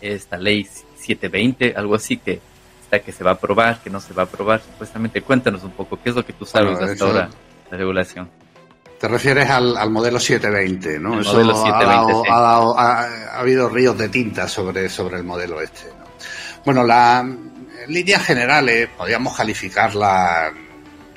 esta 0.00 0.36
ley 0.36 0.64
720, 0.64 1.74
algo 1.76 1.94
así 1.94 2.16
que 2.16 2.40
está 2.82 3.00
que 3.00 3.12
se 3.12 3.24
va 3.24 3.32
a 3.32 3.34
aprobar, 3.34 3.78
que 3.82 3.90
no 3.90 4.00
se 4.00 4.12
va 4.12 4.22
a 4.22 4.26
aprobar, 4.26 4.60
supuestamente. 4.60 5.22
Cuéntanos 5.22 5.62
un 5.64 5.72
poco, 5.72 5.98
¿qué 6.02 6.10
es 6.10 6.16
lo 6.16 6.24
que 6.24 6.32
tú 6.32 6.44
sabes 6.44 6.78
hasta 6.78 7.04
ahora 7.04 7.30
de 7.70 7.76
regulación? 7.76 8.28
Te 9.00 9.08
refieres 9.08 9.50
al, 9.50 9.90
modelo 9.90 10.18
720, 10.18 10.98
¿no? 10.98 11.18
El 11.18 11.24
modelo 11.24 11.54
720, 11.54 12.28
ha, 12.30 13.38
habido 13.38 13.68
ríos 13.68 13.98
de 13.98 14.08
tinta 14.08 14.48
sobre, 14.48 14.88
sobre 14.88 15.18
el 15.18 15.24
modelo 15.24 15.60
este, 15.60 15.88
¿no? 15.88 16.04
Bueno, 16.64 16.84
la, 16.84 17.26
en 17.84 17.92
líneas 17.92 18.24
generales 18.24 18.88
podríamos 18.96 19.36
calificar 19.36 19.94
la, 19.94 20.52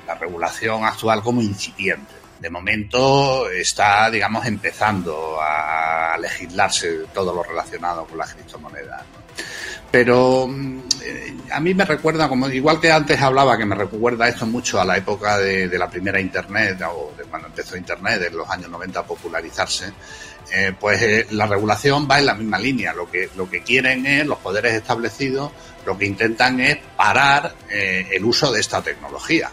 la 0.06 0.16
regulación 0.16 0.84
actual 0.84 1.22
como 1.22 1.42
incipiente. 1.42 2.14
De 2.40 2.50
momento 2.50 3.50
está, 3.50 4.12
digamos, 4.12 4.46
empezando 4.46 5.40
a 5.42 6.16
legislarse 6.20 7.06
todo 7.14 7.34
lo 7.34 7.42
relacionado 7.42 8.06
con 8.06 8.18
las 8.18 8.34
criptomonedas. 8.34 9.02
Pero 9.90 10.48
mm, 10.48 10.80
eh, 11.02 11.38
a 11.52 11.60
mí 11.60 11.74
me 11.74 11.86
recuerda, 11.86 12.28
como 12.28 12.48
igual 12.50 12.80
que 12.80 12.92
antes 12.92 13.20
hablaba, 13.22 13.58
que 13.58 13.66
me 13.66 13.76
recuerda 13.76 14.28
esto 14.28 14.46
mucho 14.46 14.80
a 14.80 14.86
la 14.86 14.98
época 14.98 15.38
de, 15.38 15.68
de 15.68 15.80
la 15.80 15.90
primera 15.90 16.20
Internet 16.20 16.82
o 16.84 17.14
de 17.18 17.24
cuando 17.24 17.48
empezó 17.48 17.78
Internet, 17.78 18.24
en 18.28 18.38
los 18.38 18.50
años 18.50 18.70
90 18.70 19.00
a 19.00 19.04
popularizarse, 19.04 19.94
eh, 20.52 20.74
pues 20.80 21.02
eh, 21.02 21.28
la 21.32 21.46
regulación 21.46 22.08
va 22.10 22.20
en 22.20 22.26
la 22.26 22.34
misma 22.34 22.60
línea. 22.60 22.94
Lo 22.94 23.10
que, 23.10 23.30
lo 23.36 23.50
que 23.50 23.62
quieren 23.62 24.06
es, 24.06 24.26
los 24.26 24.40
poderes 24.40 24.74
establecidos, 24.74 25.52
lo 25.86 25.98
que 25.98 26.06
intentan 26.06 26.60
es 26.60 26.78
parar 26.96 27.56
eh, 27.70 28.08
el 28.12 28.26
uso 28.26 28.52
de 28.52 28.60
esta 28.60 28.82
tecnología. 28.82 29.50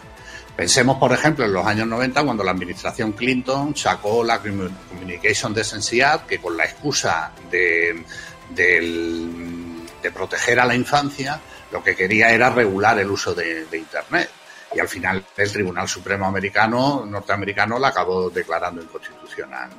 Pensemos, 0.55 0.97
por 0.97 1.11
ejemplo, 1.11 1.43
en 1.43 1.51
los 1.51 1.65
años 1.65 1.87
90, 1.87 2.23
cuando 2.23 2.43
la 2.43 2.51
administración 2.51 3.11
Clinton 3.11 3.75
sacó 3.75 4.23
la 4.23 4.39
Communication 4.39 5.53
Decency 5.53 5.99
Act, 5.99 6.27
que 6.27 6.39
con 6.39 6.55
la 6.55 6.63
excusa 6.63 7.33
de, 7.51 8.03
de, 8.51 10.11
proteger 10.13 10.59
a 10.61 10.65
la 10.65 10.75
infancia, 10.75 11.41
lo 11.71 11.83
que 11.83 11.93
quería 11.93 12.29
era 12.31 12.49
regular 12.49 12.97
el 12.99 13.11
uso 13.11 13.33
de, 13.33 13.67
Internet 13.73 14.29
y 14.73 14.79
al 14.79 14.87
final 14.87 15.25
el 15.35 15.51
Tribunal 15.51 15.89
Supremo 15.89 16.25
americano, 16.25 17.05
norteamericano, 17.05 17.77
la 17.77 17.89
acabó 17.89 18.29
declarando 18.29 18.81
inconstitucional. 18.81 19.71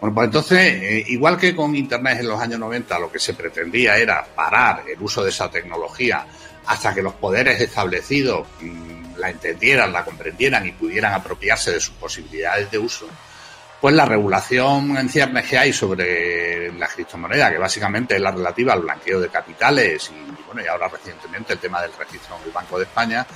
Bueno, 0.00 0.14
pues 0.14 0.26
entonces, 0.26 0.58
eh, 0.58 1.04
igual 1.08 1.36
que 1.36 1.56
con 1.56 1.74
Internet 1.74 2.20
en 2.20 2.28
los 2.28 2.40
años 2.40 2.60
90, 2.60 2.98
lo 2.98 3.10
que 3.10 3.18
se 3.18 3.34
pretendía 3.34 3.96
era 3.96 4.24
parar 4.24 4.84
el 4.86 5.00
uso 5.02 5.24
de 5.24 5.30
esa 5.30 5.50
tecnología 5.50 6.24
hasta 6.66 6.94
que 6.94 7.02
los 7.02 7.14
poderes 7.14 7.60
establecidos 7.60 8.46
mm, 8.60 9.16
la 9.16 9.30
entendieran, 9.30 9.92
la 9.92 10.04
comprendieran 10.04 10.66
y 10.66 10.72
pudieran 10.72 11.14
apropiarse 11.14 11.72
de 11.72 11.80
sus 11.80 11.94
posibilidades 11.94 12.70
de 12.70 12.78
uso, 12.78 13.08
pues 13.80 13.94
la 13.94 14.04
regulación 14.04 14.96
en 14.96 15.08
ciernes 15.08 15.46
que 15.46 15.56
hay 15.56 15.72
sobre 15.72 16.72
la 16.72 16.88
criptomoneda, 16.88 17.50
que 17.50 17.58
básicamente 17.58 18.16
es 18.16 18.20
la 18.20 18.32
relativa 18.32 18.72
al 18.72 18.82
blanqueo 18.82 19.20
de 19.20 19.28
capitales 19.28 20.10
y, 20.10 20.44
bueno, 20.46 20.62
y 20.62 20.66
ahora 20.66 20.88
recientemente 20.88 21.52
el 21.52 21.58
tema 21.58 21.80
del 21.80 21.92
registro 21.96 22.36
en 22.36 22.44
el 22.44 22.50
Banco 22.50 22.78
de 22.78 22.84
España, 22.84 23.26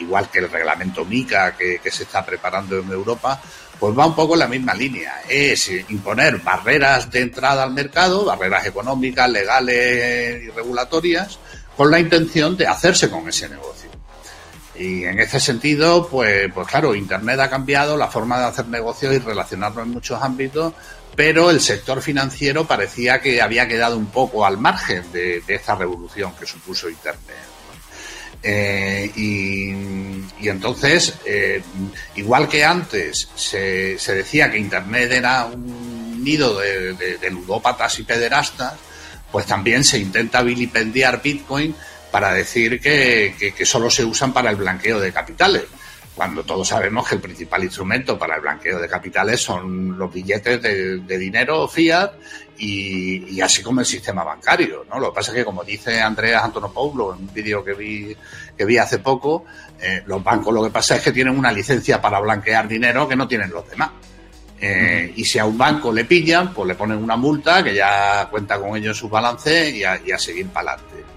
igual 0.00 0.28
que 0.28 0.40
el 0.40 0.50
reglamento 0.50 1.04
MICA 1.04 1.56
que, 1.56 1.80
se 1.90 2.02
está 2.02 2.24
preparando 2.24 2.78
en 2.78 2.90
Europa, 2.90 3.40
pues 3.82 3.98
va 3.98 4.06
un 4.06 4.14
poco 4.14 4.34
en 4.34 4.38
la 4.38 4.46
misma 4.46 4.74
línea. 4.74 5.22
Es 5.28 5.68
imponer 5.88 6.38
barreras 6.38 7.10
de 7.10 7.22
entrada 7.22 7.64
al 7.64 7.72
mercado, 7.72 8.24
barreras 8.24 8.64
económicas, 8.64 9.28
legales 9.28 10.44
y 10.44 10.50
regulatorias, 10.50 11.40
con 11.76 11.90
la 11.90 11.98
intención 11.98 12.56
de 12.56 12.68
hacerse 12.68 13.10
con 13.10 13.28
ese 13.28 13.48
negocio. 13.48 13.90
Y 14.76 15.02
en 15.02 15.18
este 15.18 15.40
sentido, 15.40 16.06
pues, 16.06 16.48
pues 16.54 16.68
claro, 16.68 16.94
Internet 16.94 17.40
ha 17.40 17.50
cambiado 17.50 17.96
la 17.96 18.06
forma 18.06 18.38
de 18.38 18.44
hacer 18.44 18.68
negocios 18.68 19.16
y 19.16 19.18
relacionarnos 19.18 19.84
en 19.84 19.90
muchos 19.90 20.22
ámbitos, 20.22 20.74
pero 21.16 21.50
el 21.50 21.60
sector 21.60 22.00
financiero 22.00 22.64
parecía 22.64 23.20
que 23.20 23.42
había 23.42 23.66
quedado 23.66 23.98
un 23.98 24.06
poco 24.06 24.46
al 24.46 24.58
margen 24.58 25.10
de, 25.10 25.42
esta 25.48 25.74
revolución 25.74 26.32
que 26.38 26.46
supuso 26.46 26.88
Internet. 26.88 27.51
Eh, 28.42 29.10
y, 29.14 30.48
entonces, 30.48 31.14
eh, 31.24 31.62
igual 32.16 32.48
que 32.48 32.64
antes 32.64 33.28
se, 33.34 33.98
se, 33.98 34.14
decía 34.14 34.50
que 34.50 34.58
Internet 34.58 35.12
era 35.12 35.46
un 35.46 36.22
nido 36.24 36.58
de, 36.58 36.94
de 36.94 37.30
ludópatas 37.30 37.98
y 38.00 38.02
pederastas, 38.02 38.74
pues 39.30 39.46
también 39.46 39.82
se 39.82 39.98
intenta 39.98 40.42
vilipendiar 40.42 41.22
Bitcoin 41.22 41.74
para 42.12 42.34
decir 42.34 42.78
que, 42.78 43.54
que, 43.56 43.66
solo 43.66 43.90
se 43.90 44.04
usan 44.04 44.34
para 44.34 44.50
el 44.50 44.56
blanqueo 44.56 45.00
de 45.00 45.12
capitales, 45.12 45.64
cuando 46.14 46.44
todos 46.44 46.68
sabemos 46.68 47.08
que 47.08 47.14
el 47.14 47.20
principal 47.20 47.64
instrumento 47.64 48.18
para 48.18 48.36
el 48.36 48.42
blanqueo 48.42 48.78
de 48.78 48.88
capitales 48.88 49.40
son 49.40 49.96
los 49.98 50.12
billetes 50.12 50.60
de, 50.60 51.18
dinero 51.18 51.66
fiat 51.66 52.12
y, 52.58 53.40
así 53.40 53.62
como 53.62 53.80
el 53.80 53.86
sistema 53.86 54.22
bancario, 54.22 54.84
¿no? 54.88 55.00
Lo 55.00 55.10
que 55.10 55.16
pasa 55.16 55.32
es 55.32 55.38
que, 55.38 55.44
como 55.44 55.64
dice 55.64 56.00
Andreas 56.00 56.44
Antonopoulos 56.44 57.16
en 57.16 57.24
un 57.24 57.32
vídeo 57.32 57.64
que 57.64 57.72
vi, 57.72 58.16
que 58.56 58.64
vi 58.64 58.76
hace 58.76 58.98
poco, 58.98 59.46
eh, 59.80 60.02
los 60.06 60.22
bancos 60.22 60.52
lo 60.54 60.62
que 60.62 60.70
pasa 60.70 60.96
es 60.96 61.02
que 61.02 61.12
tienen 61.12 61.36
una 61.36 61.50
licencia 61.50 62.00
para 62.00 62.20
blanquear 62.20 62.68
dinero 62.68 63.08
que 63.08 63.16
no 63.16 63.26
tienen 63.26 63.50
los 63.50 63.68
demás. 63.68 63.90
Eh, 64.60 65.12
y 65.16 65.24
si 65.24 65.40
a 65.40 65.44
un 65.44 65.58
banco 65.58 65.92
le 65.92 66.04
pillan, 66.04 66.54
pues 66.54 66.68
le 66.68 66.76
ponen 66.76 66.98
una 66.98 67.16
multa 67.16 67.64
que 67.64 67.74
ya 67.74 68.28
cuenta 68.30 68.60
con 68.60 68.76
ello 68.76 68.90
en 68.90 68.94
sus 68.94 69.10
balances 69.10 69.74
y 69.74 69.82
a, 69.82 70.00
y 70.04 70.12
a 70.12 70.18
seguir 70.18 70.46
para 70.48 70.74
adelante. 70.74 71.11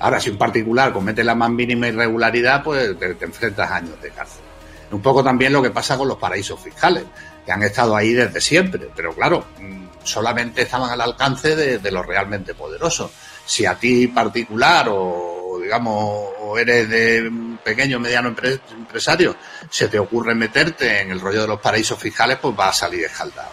Ahora, 0.00 0.18
si 0.18 0.30
un 0.30 0.38
particular 0.38 0.92
comete 0.92 1.22
la 1.22 1.34
más 1.34 1.50
mínima 1.50 1.86
irregularidad, 1.88 2.64
pues 2.64 2.98
te, 2.98 3.16
enfrentas 3.20 3.70
a 3.70 3.76
años 3.76 4.00
de 4.00 4.10
cárcel. 4.10 4.42
Un 4.90 5.02
poco 5.02 5.22
también 5.22 5.52
lo 5.52 5.62
que 5.62 5.70
pasa 5.70 5.96
con 5.96 6.08
los 6.08 6.16
paraísos 6.16 6.58
fiscales, 6.58 7.04
que 7.44 7.52
han 7.52 7.62
estado 7.62 7.94
ahí 7.94 8.12
desde 8.12 8.40
siempre, 8.40 8.88
pero 8.96 9.14
claro, 9.14 9.44
mm, 9.60 9.84
solamente 10.02 10.62
estaban 10.62 10.90
al 10.90 11.00
alcance 11.02 11.54
de, 11.54 11.90
los 11.90 12.06
realmente 12.06 12.54
poderosos. 12.54 13.10
Si 13.44 13.66
a 13.66 13.74
ti 13.74 14.08
particular 14.08 14.86
o, 14.90 15.60
digamos, 15.62 16.30
o 16.40 16.58
eres 16.58 16.88
de 16.88 17.30
pequeño 17.62 17.98
o 17.98 18.00
mediano 18.00 18.28
empresario, 18.28 19.36
se 19.68 19.88
te 19.88 19.98
ocurre 19.98 20.34
meterte 20.34 21.02
en 21.02 21.10
el 21.10 21.20
rollo 21.20 21.42
de 21.42 21.48
los 21.48 21.60
paraísos 21.60 21.98
fiscales, 21.98 22.38
pues 22.40 22.56
vas 22.56 22.70
a 22.70 22.86
salir 22.86 23.04
escaldado. 23.04 23.50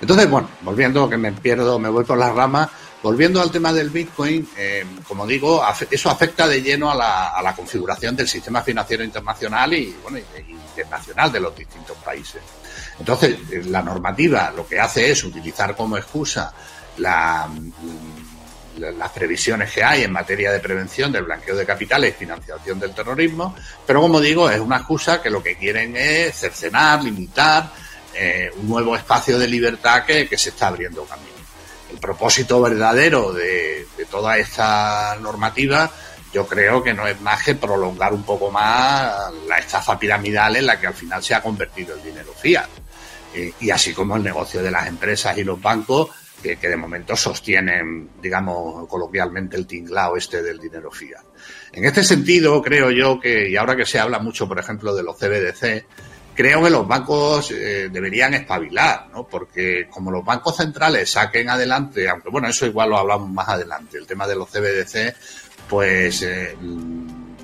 Entonces, 0.00 0.28
bueno, 0.28 0.48
volviendo 0.62 1.08
que 1.08 1.16
me 1.16 1.32
pierdo, 1.32 1.78
me 1.78 1.88
voy 1.88 2.04
por 2.04 2.18
las 2.18 2.34
ramas, 2.34 2.68
Volviendo 3.06 3.40
al 3.40 3.52
tema 3.52 3.72
del 3.72 3.90
Bitcoin, 3.90 4.48
eh, 4.56 4.84
como 5.06 5.24
digo, 5.28 5.62
eso 5.88 6.10
afecta 6.10 6.48
de 6.48 6.60
lleno 6.60 6.90
a 6.90 7.40
la, 7.40 7.54
configuración 7.54 8.16
del 8.16 8.26
sistema 8.26 8.62
financiero 8.62 9.04
internacional 9.04 9.72
y, 9.74 9.96
bueno, 10.02 10.18
internacional 10.74 11.30
de 11.30 11.38
los 11.38 11.54
distintos 11.54 11.96
países. 11.98 12.42
Entonces, 12.98 13.38
eh, 13.52 13.62
la 13.66 13.80
normativa 13.80 14.50
lo 14.50 14.66
que 14.66 14.80
hace 14.80 15.08
es 15.08 15.22
utilizar 15.22 15.76
como 15.76 15.96
excusa 15.96 16.52
las 16.96 17.48
previsiones 19.14 19.70
que 19.70 19.84
hay 19.84 20.02
en 20.02 20.10
materia 20.10 20.50
de 20.50 20.58
prevención 20.58 21.12
del 21.12 21.26
blanqueo 21.26 21.54
de 21.54 21.64
capitales 21.64 22.12
y 22.12 22.18
financiación 22.18 22.80
del 22.80 22.92
terrorismo, 22.92 23.54
pero 23.86 24.00
como 24.00 24.20
digo, 24.20 24.50
es 24.50 24.58
una 24.58 24.78
excusa 24.78 25.22
que 25.22 25.30
lo 25.30 25.40
que 25.40 25.54
quieren 25.56 25.96
es 25.96 26.40
cercenar, 26.40 27.04
limitar 27.04 27.70
eh, 28.12 28.50
un 28.56 28.68
nuevo 28.68 28.96
espacio 28.96 29.38
de 29.38 29.46
libertad 29.46 30.04
que 30.04 30.36
se 30.36 30.48
está 30.48 30.66
abriendo 30.66 31.04
camino 31.04 31.35
el 31.92 31.98
propósito 31.98 32.60
verdadero 32.60 33.32
de, 33.32 33.86
toda 34.10 34.38
esta 34.38 35.16
normativa, 35.20 35.90
yo 36.32 36.46
creo 36.46 36.82
que 36.82 36.94
no 36.94 37.06
es 37.06 37.20
más 37.20 37.42
que 37.42 37.54
prolongar 37.54 38.12
un 38.12 38.22
poco 38.22 38.50
más 38.50 39.32
la 39.48 39.58
estafa 39.58 39.98
piramidal 39.98 40.56
en 40.56 40.66
la 40.66 40.78
que 40.78 40.86
al 40.86 40.94
final 40.94 41.22
se 41.22 41.34
ha 41.34 41.42
convertido 41.42 41.94
el 41.94 42.02
dinero 42.02 42.32
fiat. 42.34 42.68
y 43.60 43.70
así 43.70 43.92
como 43.92 44.16
el 44.16 44.22
negocio 44.22 44.62
de 44.62 44.70
las 44.70 44.86
empresas 44.86 45.36
y 45.38 45.44
los 45.44 45.60
bancos, 45.60 46.10
que, 46.42 46.68
de 46.68 46.76
momento 46.76 47.16
sostienen, 47.16 48.10
digamos, 48.22 48.86
coloquialmente 48.88 49.56
el 49.56 49.66
tinglao 49.66 50.16
este 50.16 50.42
del 50.42 50.58
dinero 50.58 50.90
fiat. 50.90 51.24
En 51.72 51.84
este 51.84 52.04
sentido, 52.04 52.62
creo 52.62 52.90
yo 52.90 53.18
que, 53.18 53.50
y 53.50 53.56
ahora 53.56 53.76
que 53.76 53.86
se 53.86 53.98
habla 53.98 54.18
mucho, 54.18 54.46
por 54.46 54.58
ejemplo, 54.58 54.94
de 54.94 55.02
los 55.02 55.16
CBDC, 55.16 55.84
creo 56.36 56.62
que 56.62 56.70
los 56.70 56.86
bancos 56.86 57.50
eh, 57.50 57.88
deberían 57.90 58.34
espabilar, 58.34 59.08
¿no? 59.12 59.26
Porque 59.26 59.88
como 59.88 60.10
los 60.10 60.24
bancos 60.24 60.56
centrales 60.56 61.10
saquen 61.10 61.48
adelante, 61.48 62.08
aunque 62.08 62.28
bueno, 62.28 62.48
eso 62.48 62.66
igual 62.66 62.90
lo 62.90 62.98
hablamos 62.98 63.30
más 63.30 63.48
adelante, 63.48 63.96
el 63.96 64.06
tema 64.06 64.26
de 64.26 64.36
los 64.36 64.50
CBDC, 64.50 65.16
pues 65.68 66.22
eh, 66.22 66.54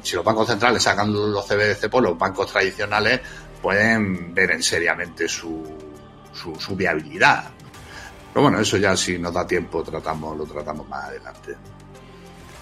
si 0.03 0.15
los 0.15 0.25
bancos 0.25 0.47
centrales 0.47 0.83
sacan 0.83 1.13
los 1.13 1.47
CBDC, 1.47 1.89
pues 1.91 2.05
los 2.05 2.19
bancos 2.19 2.53
tradicionales 2.53 3.21
pueden 3.63 4.35
ver 4.35 4.51
en 4.51 4.63
seriamente 4.63 5.27
su, 5.27 5.65
su, 6.35 6.55
su 6.61 6.77
viabilidad. 6.77 7.51
Pero 8.33 8.43
bueno, 8.43 8.61
eso 8.61 8.77
ya 8.77 8.97
si 8.97 9.19
nos 9.19 9.33
da 9.33 9.47
tiempo 9.47 9.83
tratamos, 9.83 10.37
lo 10.37 10.45
tratamos 10.45 10.87
más 10.89 11.05
adelante. 11.05 11.57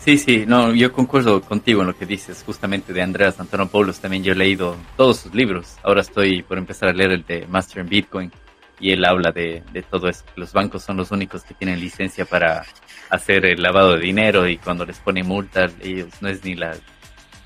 Sí, 0.05 0.17
sí, 0.17 0.45
no, 0.47 0.75
yo 0.75 0.93
concuerdo 0.93 1.43
contigo 1.43 1.83
en 1.83 1.89
lo 1.89 1.97
que 1.97 2.07
dices, 2.07 2.43
justamente 2.45 2.95
de 2.95 3.03
Andreas 3.03 3.39
Antonopoulos, 3.39 4.01
también 4.01 4.25
yo 4.25 4.33
he 4.33 4.37
leído 4.37 4.75
todos 4.97 5.19
sus 5.19 5.35
libros, 5.35 5.77
ahora 5.83 6.01
estoy 6.01 6.43
por 6.43 6.57
empezar 6.57 6.89
a 6.89 6.95
leer 6.95 7.13
el 7.13 7.27
de 7.27 7.47
Master 7.47 7.83
in 7.85 7.91
Bitcoin 7.91 8.33
y 8.81 8.93
él 8.93 9.05
habla 9.05 9.31
de, 9.31 9.63
de 9.75 9.83
todo 9.83 10.09
eso, 10.09 10.25
los 10.37 10.55
bancos 10.55 10.85
son 10.85 10.97
los 10.97 11.11
únicos 11.11 11.43
que 11.43 11.53
tienen 11.53 11.79
licencia 11.79 12.25
para 12.25 12.65
hacer 13.11 13.45
el 13.45 13.63
lavado 13.63 13.93
de 13.93 14.01
dinero 14.01 14.49
y 14.49 14.57
cuando 14.57 14.87
les 14.87 14.99
ponen 15.01 15.27
multas, 15.27 15.71
ellos 15.83 16.09
no 16.23 16.31
es 16.31 16.43
ni 16.45 16.55
la 16.55 16.75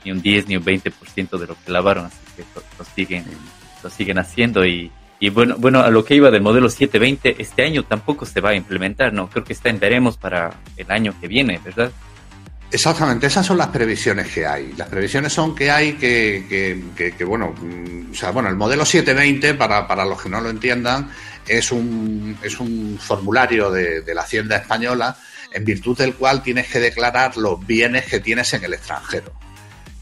ni 0.05 0.13
un 0.13 0.23
10 0.23 0.47
ni 0.47 0.57
un 0.57 0.65
20% 0.65 1.39
de 1.39 1.47
lo 1.49 1.57
que 1.57 1.73
lavaron, 1.73 2.07
así 2.07 2.19
que 2.37 2.45
lo, 2.79 2.85
siguen, 2.85 3.25
lo 3.83 3.91
siguen 3.91 4.19
haciendo 4.19 4.65
y, 4.65 4.93
y 5.19 5.31
bueno, 5.31 5.57
bueno, 5.59 5.81
a 5.81 5.91
lo 5.91 6.05
que 6.05 6.15
iba 6.15 6.31
del 6.31 6.43
modelo 6.43 6.69
720, 6.69 7.43
este 7.43 7.65
año 7.65 7.83
tampoco 7.83 8.27
se 8.27 8.41
va 8.41 8.51
a 8.51 8.55
implementar, 8.55 9.13
¿no? 9.13 9.29
Creo 9.29 9.43
que 9.43 9.55
está 9.55 9.71
en 9.71 9.81
veremos 9.81 10.17
para 10.17 10.55
el 10.77 10.89
año 10.91 11.15
que 11.21 11.27
viene, 11.27 11.59
¿verdad? 11.65 11.91
Exactamente, 12.75 13.29
esas 13.29 13.47
son 13.47 13.57
las 13.57 13.69
previsiones 13.69 14.27
que 14.33 14.45
hay. 14.45 14.73
Las 14.77 14.89
previsiones 14.89 15.33
son 15.33 15.55
que 15.55 15.71
hay 15.71 15.93
que, 15.93 16.83
que, 17.17 17.25
bueno, 17.25 17.55
mm, 17.57 18.11
o 18.11 18.15
sea, 18.17 18.33
bueno, 18.33 18.49
el 18.49 18.57
modelo 18.57 18.85
720, 18.85 19.55
para, 19.55 19.87
para 19.87 20.05
los 20.05 20.21
que 20.21 20.29
no 20.29 20.41
lo 20.41 20.51
entiendan, 20.51 21.09
es 21.47 21.71
un, 21.71 22.37
es 22.43 22.59
un 22.59 22.99
formulario 23.01 23.71
de, 23.71 24.01
de 24.01 24.13
la 24.13 24.23
Hacienda 24.23 24.57
Española 24.57 25.17
en 25.53 25.65
virtud 25.65 25.97
del 25.97 26.15
cual 26.17 26.43
tienes 26.43 26.67
que 26.67 26.81
declarar 26.81 27.37
los 27.37 27.65
bienes 27.65 28.07
que 28.07 28.19
tienes 28.19 28.53
en 28.55 28.65
el 28.65 28.75
extranjero. 28.75 29.33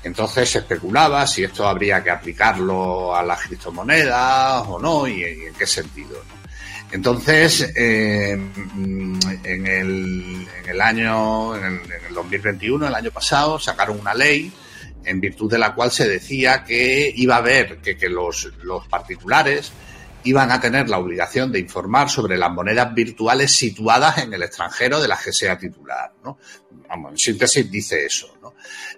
Entonces 0.02 0.48
se 0.48 0.60
especulaba 0.60 1.26
si 1.26 1.44
esto 1.44 1.68
habría 1.68 2.02
que 2.02 2.08
aplicarlo 2.08 3.14
a 3.14 3.22
las 3.22 3.42
criptomonedas 3.42 4.64
o 4.66 4.78
no 4.78 5.06
y, 5.06 5.22
en 5.22 5.52
qué 5.52 5.66
sentido. 5.66 6.24
Entonces, 6.92 7.72
eh, 7.74 8.32
en, 8.32 9.66
el, 9.66 10.46
en, 10.62 10.70
el, 10.70 10.80
año, 10.80 11.56
en 11.56 11.64
el, 12.08 12.14
2021, 12.14 12.86
el 12.86 12.94
año 12.94 13.10
pasado, 13.10 13.58
sacaron 13.58 13.98
una 13.98 14.12
ley 14.12 14.52
en 15.04 15.18
virtud 15.18 15.50
de 15.50 15.58
la 15.58 15.74
cual 15.74 15.90
se 15.90 16.06
decía 16.06 16.64
que 16.64 17.10
iba 17.16 17.36
a 17.36 17.38
haber 17.38 17.78
que, 17.78 17.96
los 18.08 18.86
particulares 18.88 19.72
iban 20.24 20.52
a 20.52 20.60
tener 20.60 20.88
la 20.88 20.98
obligación 20.98 21.50
de 21.50 21.58
informar 21.58 22.08
sobre 22.08 22.36
las 22.36 22.52
monedas 22.52 22.94
virtuales 22.94 23.52
situadas 23.52 24.18
en 24.18 24.32
el 24.34 24.42
extranjero 24.42 25.00
de 25.00 25.08
las 25.08 25.24
que 25.24 25.32
sea 25.32 25.58
titular. 25.58 26.12
¿no? 26.22 26.38
Vamos, 26.88 27.12
en 27.12 27.18
síntesis 27.18 27.70
dice 27.70 28.04
eso. 28.04 28.36
¿no? 28.40 28.54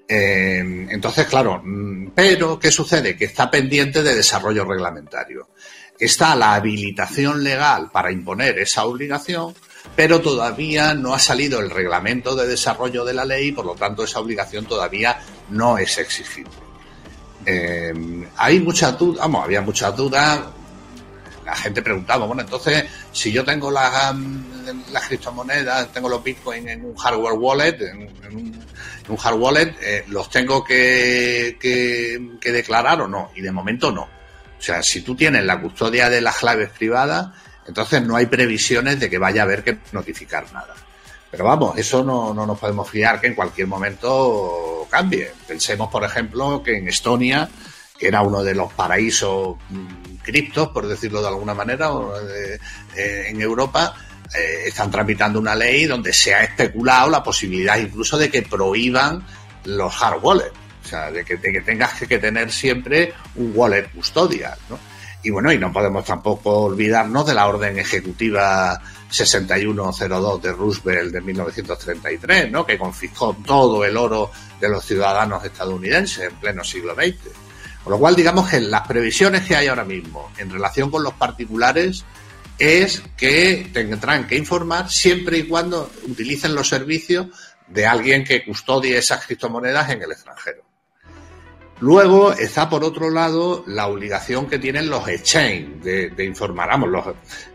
Eh, 0.07 0.59
entonces, 0.91 1.27
claro, 1.27 1.63
mm, 1.65 2.11
pero 2.15 2.59
¿qué 2.59 2.71
sucede? 2.71 3.17
Que 3.17 3.27
está 3.27 3.51
pendiente 3.51 4.03
de 4.03 4.15
desarrollo 4.15 4.65
reglamentario. 4.65 5.49
Está 5.99 6.35
la 6.35 6.55
habilitación 6.55 7.45
legal 7.45 7.91
para 7.93 8.11
imponer 8.11 8.59
esa 8.59 8.85
obligación, 8.85 9.55
pero 9.95 10.21
todavía 10.21 10.95
no 10.95 11.15
ha 11.15 11.19
salido 11.19 11.61
el 11.61 11.71
reglamento 11.71 12.35
de 12.35 12.49
desarrollo 12.49 13.05
de 13.05 13.15
la 13.15 13.25
ley, 13.25 13.53
por 13.53 13.65
lo 13.65 13.75
tanto 13.75 14.05
esa 14.05 14.21
obligación 14.21 14.67
todavía 14.67 15.19
no 15.51 15.79
es 15.79 15.99
exigible. 15.99 16.53
Eh, 17.47 17.93
hay 18.37 18.61
muchas 18.61 18.99
dudas, 18.99 19.21
vamos, 19.21 19.45
había 19.45 19.61
muchas 19.61 19.95
dudas. 19.97 20.41
La 21.45 21.55
gente 21.55 21.83
preguntaba, 21.83 22.25
bueno, 22.27 22.43
entonces, 22.43 22.87
si 23.13 23.31
yo 23.31 23.45
tengo 23.45 23.71
las, 23.71 24.15
criptomonedas, 25.07 25.93
tengo 25.93 26.09
los 26.09 26.25
bitcoins 26.25 26.67
en 26.69 26.85
un 26.87 26.97
hardware 26.97 27.35
wallet, 27.35 27.77
en, 27.83 28.09
un, 28.35 28.65
un 29.09 29.19
hard 29.23 29.39
wallet, 29.39 29.77
eh, 29.83 30.05
¿los 30.09 30.31
tengo 30.31 30.65
que, 30.65 31.59
que, 31.61 32.53
declarar 32.53 33.03
o 33.03 33.09
no? 33.09 33.31
Y 33.35 33.43
de 33.43 33.53
momento 33.53 33.93
no. 33.93 34.09
O 34.65 34.67
sea, 34.67 34.83
si 34.83 35.03
tú 35.03 35.15
tienes 35.15 35.45
la 35.45 35.61
custodia 35.61 36.09
de 36.09 36.23
las 36.23 36.39
claves 36.39 36.71
privadas, 36.71 37.29
entonces 37.67 38.01
no 38.01 38.17
hay 38.17 38.25
previsiones 38.25 38.99
de 38.99 39.11
que 39.11 39.19
vaya 39.19 39.43
a 39.43 39.45
haber 39.45 39.63
que 39.63 39.77
notificar 39.93 40.51
nada. 40.55 40.75
Pero 41.31 41.45
vamos, 41.45 41.77
eso 41.77 42.03
no, 42.03 42.33
no 42.33 42.47
nos 42.47 42.59
podemos 42.59 42.89
fiar 42.89 43.21
que 43.21 43.27
en 43.27 43.35
cualquier 43.35 43.67
momento 43.67 44.89
cambie. 44.91 45.31
Pensemos, 45.47 45.91
por 45.91 46.03
ejemplo, 46.03 46.63
que 46.63 46.79
en 46.79 46.89
Estonia, 46.89 47.47
que 47.99 48.09
era 48.09 48.23
uno 48.23 48.43
de 48.43 48.55
los 48.55 48.73
paraísos 48.73 49.59
mm, 49.69 50.15
criptos, 50.23 50.69
por 50.69 50.89
decirlo 50.89 51.21
de 51.21 51.29
alguna 51.29 51.53
manera, 51.53 51.91
eh, 52.97 53.27
en 53.29 53.43
Europa, 53.43 53.95
eh, 54.35 54.69
están 54.69 54.91
tramitando 54.91 55.39
una 55.39 55.55
ley 55.55 55.85
donde 55.85 56.15
se 56.15 56.33
ha 56.33 56.43
especulado 56.43 57.11
la 57.11 57.23
posibilidad 57.23 57.77
incluso 57.77 58.17
de 58.17 58.31
que 58.31 58.41
prohíban 58.41 59.27
los 59.65 60.03
hard 60.03 60.25
wallets. 60.25 60.64
O 60.85 60.87
sea, 60.87 61.11
de 61.11 61.25
que, 61.25 61.39
tengas 61.39 61.95
que, 61.95 62.19
tener 62.19 62.53
siempre 62.53 63.15
un 63.37 63.53
wallet 63.55 63.91
custodial. 63.91 64.59
Y 65.23 65.31
bueno, 65.31 65.51
y 65.51 65.59
no 65.59 65.73
podemos 65.73 66.05
tampoco 66.05 66.65
olvidarnos 66.65 67.27
de 67.27 67.33
la 67.33 67.47
orden 67.47 67.79
ejecutiva 67.79 68.79
6102 69.09 70.43
de 70.43 70.53
Roosevelt 70.53 71.13
de 71.13 71.21
1933, 71.23 72.51
¿no? 72.51 72.67
Que 72.67 72.77
confiscó 72.77 73.35
todo 73.47 73.83
el 73.85 73.97
oro 73.97 74.31
de 74.61 74.69
los 74.69 74.85
ciudadanos 74.85 75.43
estadounidenses 75.43 76.31
en 76.31 76.37
pleno 76.37 76.63
siglo 76.63 76.95
XX. 76.95 77.17
Con 77.83 77.93
lo 77.93 77.99
cual, 77.99 78.15
digamos 78.15 78.51
que 78.51 78.61
las 78.61 78.87
previsiones 78.87 79.45
que 79.47 79.57
hay 79.57 79.69
ahora 79.69 79.85
mismo 79.85 80.31
en 80.37 80.51
relación 80.51 80.91
con 80.91 81.03
los 81.03 81.15
particulares 81.15 82.05
es 82.59 83.03
que 83.17 83.71
tendrán 83.73 84.27
que 84.27 84.37
informar 84.37 84.91
siempre 84.91 85.39
y 85.39 85.49
cuando 85.49 85.91
utilicen 86.07 86.55
los 86.55 86.69
servicios 86.69 87.29
de 87.69 87.87
alguien 87.87 88.25
que 88.25 88.45
custodie 88.45 88.99
esas 88.99 89.25
criptomonedas 89.25 89.91
en 89.91 90.03
el 90.03 90.13
extranjero. 90.13 90.74
Luego 91.81 92.33
está 92.33 92.69
por 92.69 92.85
otro 92.85 93.11
lado 93.11 93.65
la 93.67 93.89
obligación 93.89 94.47
que 94.47 94.59
tienen 94.59 94.89
los 94.89 95.09
exchange 95.09 95.83
de, 95.83 96.25
informar, 96.25 96.69
vamos, 96.69 96.89
los, 96.89 97.05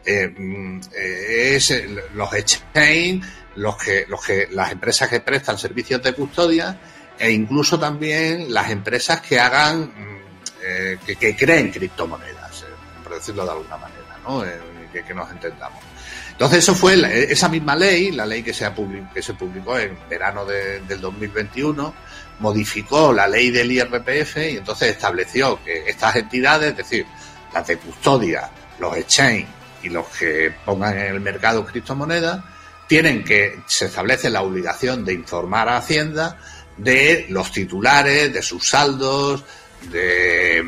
eh, 0.06 0.28
mm, 0.28 0.82
eh, 0.94 1.56
es, 1.56 1.84
los 2.14 2.34
exchange, 2.34 3.24
los 3.56 3.78
que, 3.78 4.06
los 4.08 4.24
que, 4.24 4.48
las 4.52 4.72
empresas 4.72 5.10
que 5.10 5.22
prestan 5.22 5.58
servicios 5.58 6.04
de 6.04 6.14
custodia 6.14 6.80
e 7.18 7.32
incluso 7.32 7.80
también 7.80 8.54
las 8.54 8.70
empresas 8.70 9.22
que 9.22 9.40
hagan, 9.40 9.82
mm, 9.82 10.22
eh, 10.64 10.98
que, 11.06 11.16
que, 11.16 11.36
creen 11.36 11.72
criptomonedas, 11.72 12.66
por 13.04 13.16
decirlo 13.16 13.46
de 13.46 13.52
alguna 13.52 13.78
manera, 13.78 14.20
¿no? 14.28 14.44
Que, 14.92 15.14
nos 15.14 15.30
entendamos. 15.32 15.84
Entonces, 16.32 16.60
eso 16.60 16.76
fue 16.76 16.96
esa 17.32 17.50
misma 17.50 17.76
ley, 17.76 18.12
la 18.12 18.26
ley 18.26 18.44
que 18.44 18.54
se, 18.54 18.70
que 19.14 19.22
se 19.22 19.34
publicó 19.34 19.78
en 19.78 19.98
verano 20.10 20.46
del 20.46 21.02
2021, 21.02 21.94
modificó 22.40 23.12
la 23.12 23.28
ley 23.28 23.52
del 23.52 23.72
IRPF 23.72 24.38
y 24.38 24.58
entonces 24.58 24.92
estableció 24.92 25.62
que 25.64 25.90
estas 25.90 26.16
entidades, 26.16 26.72
es 26.72 26.78
decir, 26.78 27.06
las 27.54 27.68
de 27.68 27.78
custodia, 27.78 28.50
los 28.80 28.96
exchange 28.96 29.48
y 29.84 29.90
los 29.90 30.08
que 30.08 30.54
pongan 30.66 30.98
en 30.98 31.16
el 31.16 31.20
mercado 31.20 31.66
criptomonedas, 31.66 32.42
tienen 32.88 33.24
que, 33.24 33.60
se 33.68 33.86
establece 33.86 34.30
la 34.30 34.42
obligación 34.42 35.06
de 35.06 35.14
informar 35.14 35.70
a 35.70 35.78
Hacienda 35.78 36.38
de 36.78 37.28
los 37.30 37.52
titulares, 37.52 38.34
de 38.34 38.42
sus 38.42 38.68
saldos, 38.68 39.44
de 39.92 40.64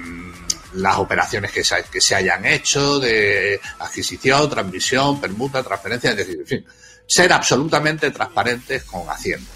las 0.73 0.97
operaciones 0.97 1.51
que 1.51 1.63
se, 1.63 1.83
que 1.91 2.01
se 2.01 2.15
hayan 2.15 2.45
hecho 2.45 2.99
de 2.99 3.59
adquisición, 3.79 4.49
transmisión, 4.49 5.19
permuta, 5.19 5.63
transferencia, 5.63 6.11
es 6.11 6.17
decir, 6.17 6.39
en 6.39 6.47
fin, 6.47 6.65
ser 7.07 7.33
absolutamente 7.33 8.11
transparentes 8.11 8.83
con 8.83 9.09
Hacienda. 9.09 9.51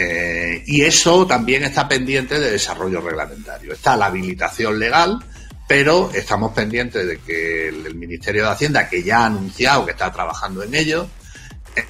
Eh, 0.00 0.62
y 0.66 0.82
eso 0.82 1.26
también 1.26 1.64
está 1.64 1.88
pendiente 1.88 2.38
de 2.38 2.52
desarrollo 2.52 3.00
reglamentario. 3.00 3.72
Está 3.72 3.96
la 3.96 4.06
habilitación 4.06 4.78
legal, 4.78 5.18
pero 5.66 6.10
estamos 6.14 6.52
pendientes 6.52 7.04
de 7.04 7.18
que 7.18 7.68
el, 7.68 7.96
Ministerio 7.96 8.44
de 8.44 8.50
Hacienda, 8.50 8.88
que 8.88 9.02
ya 9.02 9.20
ha 9.20 9.26
anunciado 9.26 9.84
que 9.84 9.90
está 9.90 10.12
trabajando 10.12 10.62
en 10.62 10.74
ello, 10.74 11.08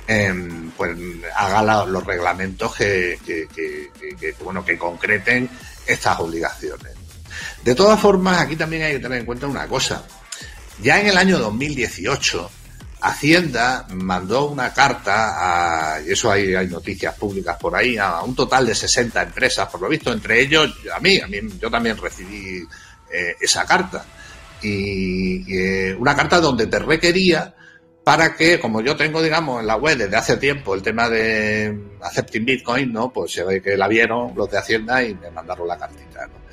em, 0.07 0.71
pues 0.71 0.97
haga 1.37 1.85
los 1.85 2.05
reglamentos 2.05 2.75
que, 2.75 3.19
bueno, 4.43 4.65
que 4.65 4.79
concreten 4.79 5.51
estas 5.87 6.19
obligaciones. 6.19 6.98
De 7.65 7.75
todas 7.75 8.01
formas, 8.01 8.41
aquí 8.41 8.57
también 8.57 8.83
hay 8.83 8.93
que 8.93 9.01
tener 9.01 9.19
en 9.19 9.27
cuenta 9.27 9.47
una 9.47 9.67
cosa. 9.67 10.05
Ya 10.81 11.01
en 11.01 11.09
el 11.09 11.17
año 11.17 11.39
2018, 11.39 12.51
Hacienda 13.01 13.87
mandó 13.91 14.47
una 14.47 14.73
carta, 14.73 15.95
a, 15.95 16.01
y 16.01 16.13
eso 16.13 16.31
hay, 16.31 16.55
hay 16.55 16.67
noticias 16.67 17.15
públicas 17.15 17.57
por 17.57 17.77
ahí, 17.77 17.97
a 17.97 18.23
un 18.23 18.35
total 18.35 18.67
de 18.67 18.75
60 18.75 19.23
empresas, 19.23 19.69
por 19.69 19.81
lo 19.81 19.89
visto, 19.89 20.13
entre 20.13 20.41
ellos 20.41 20.73
a 20.95 20.99
mí, 21.01 21.21
a 21.21 21.27
mí 21.27 21.39
yo 21.61 21.71
también 21.71 21.97
recibí 21.97 22.63
eh, 23.11 23.37
esa 23.41 23.65
carta. 23.65 24.05
Y, 24.63 25.55
eh, 25.57 25.95
una 25.95 26.17
carta 26.17 26.41
donde 26.41 26.67
te 26.67 26.79
requería 26.81 27.55
para 28.03 28.35
que, 28.35 28.59
como 28.59 28.81
yo 28.81 28.97
tengo, 28.97 29.23
digamos, 29.23 29.61
en 29.61 29.67
la 29.67 29.77
web 29.77 29.99
desde 29.99 30.17
hace 30.17 30.37
tiempo 30.39 30.75
el 30.75 30.83
tema 30.83 31.09
de 31.09 31.79
Accepting 32.03 32.45
Bitcoin, 32.45 32.93
¿no? 32.93 33.13
Pues 33.13 33.33
se 33.33 33.45
ve 33.45 33.63
que 33.63 33.77
la 33.77 33.87
vieron 33.87 34.33
los 34.35 34.51
de 34.51 34.59
Hacienda 34.59 35.03
y 35.03 35.15
me 35.15 35.31
mandaron 35.31 35.69
la 35.69 35.79
cartita, 35.79 36.27
¿no? 36.27 36.48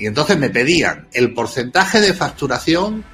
Y 0.00 0.06
entonces 0.06 0.38
me 0.38 0.48
pedían 0.48 1.08
el 1.12 1.34
porcentaje 1.34 2.00
de 2.00 2.14
facturación, 2.14 3.04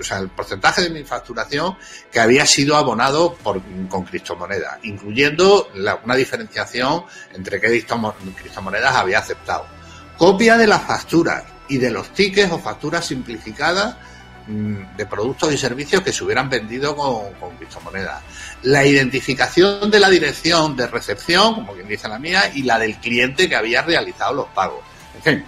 o 0.00 0.04
sea, 0.04 0.18
el 0.18 0.28
porcentaje 0.28 0.82
de 0.82 0.90
mi 0.90 1.02
facturación 1.02 1.76
que 2.12 2.20
había 2.20 2.46
sido 2.46 2.76
abonado 2.76 3.34
por, 3.34 3.60
con 3.88 4.04
criptomonedas, 4.04 4.78
incluyendo 4.84 5.68
una 6.04 6.14
diferenciación 6.14 7.02
entre 7.34 7.60
qué 7.60 7.84
criptomonedas 7.84 8.94
había 8.94 9.18
aceptado. 9.18 9.66
Copia 10.16 10.56
de 10.56 10.68
las 10.68 10.82
facturas 10.82 11.42
y 11.68 11.78
de 11.78 11.90
los 11.90 12.14
tickets 12.14 12.52
o 12.52 12.60
facturas 12.60 13.04
simplificadas 13.04 13.96
mm, 14.46 14.96
de 14.96 15.06
productos 15.06 15.52
y 15.52 15.58
servicios 15.58 16.02
que 16.02 16.12
se 16.12 16.22
hubieran 16.22 16.48
vendido 16.48 16.94
con, 16.94 17.32
con 17.34 17.56
criptomonedas. 17.56 18.22
La 18.62 18.86
identificación 18.86 19.90
de 19.90 19.98
la 19.98 20.08
dirección 20.08 20.76
de 20.76 20.86
recepción, 20.86 21.56
como 21.56 21.72
quien 21.72 21.88
dice 21.88 22.06
la 22.06 22.20
mía, 22.20 22.48
y 22.54 22.62
la 22.62 22.78
del 22.78 22.94
cliente 22.98 23.48
que 23.48 23.56
había 23.56 23.82
realizado 23.82 24.34
los 24.34 24.46
pagos. 24.50 24.84
En 25.16 25.22
fin, 25.22 25.44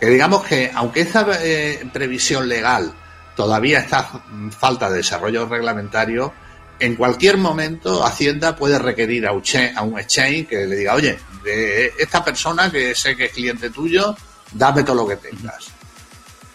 que 0.00 0.06
digamos 0.06 0.44
que 0.44 0.70
aunque 0.74 1.00
esa 1.02 1.26
eh, 1.42 1.84
previsión 1.92 2.48
legal 2.48 2.92
todavía 3.36 3.80
está 3.80 4.08
falta 4.50 4.90
de 4.90 4.98
desarrollo 4.98 5.46
reglamentario, 5.46 6.32
en 6.78 6.96
cualquier 6.96 7.36
momento 7.36 8.04
Hacienda 8.04 8.56
puede 8.56 8.78
requerir 8.78 9.26
a 9.26 9.32
un, 9.32 9.98
exchange 9.98 10.46
que 10.46 10.66
le 10.66 10.76
diga, 10.76 10.94
oye, 10.94 11.18
de 11.42 11.92
esta 11.98 12.24
persona 12.24 12.70
que 12.70 12.94
sé 12.94 13.16
que 13.16 13.26
es 13.26 13.32
cliente 13.32 13.70
tuyo, 13.70 14.16
dame 14.52 14.82
todo 14.82 14.96
lo 14.96 15.06
que 15.06 15.16
tengas. 15.16 15.68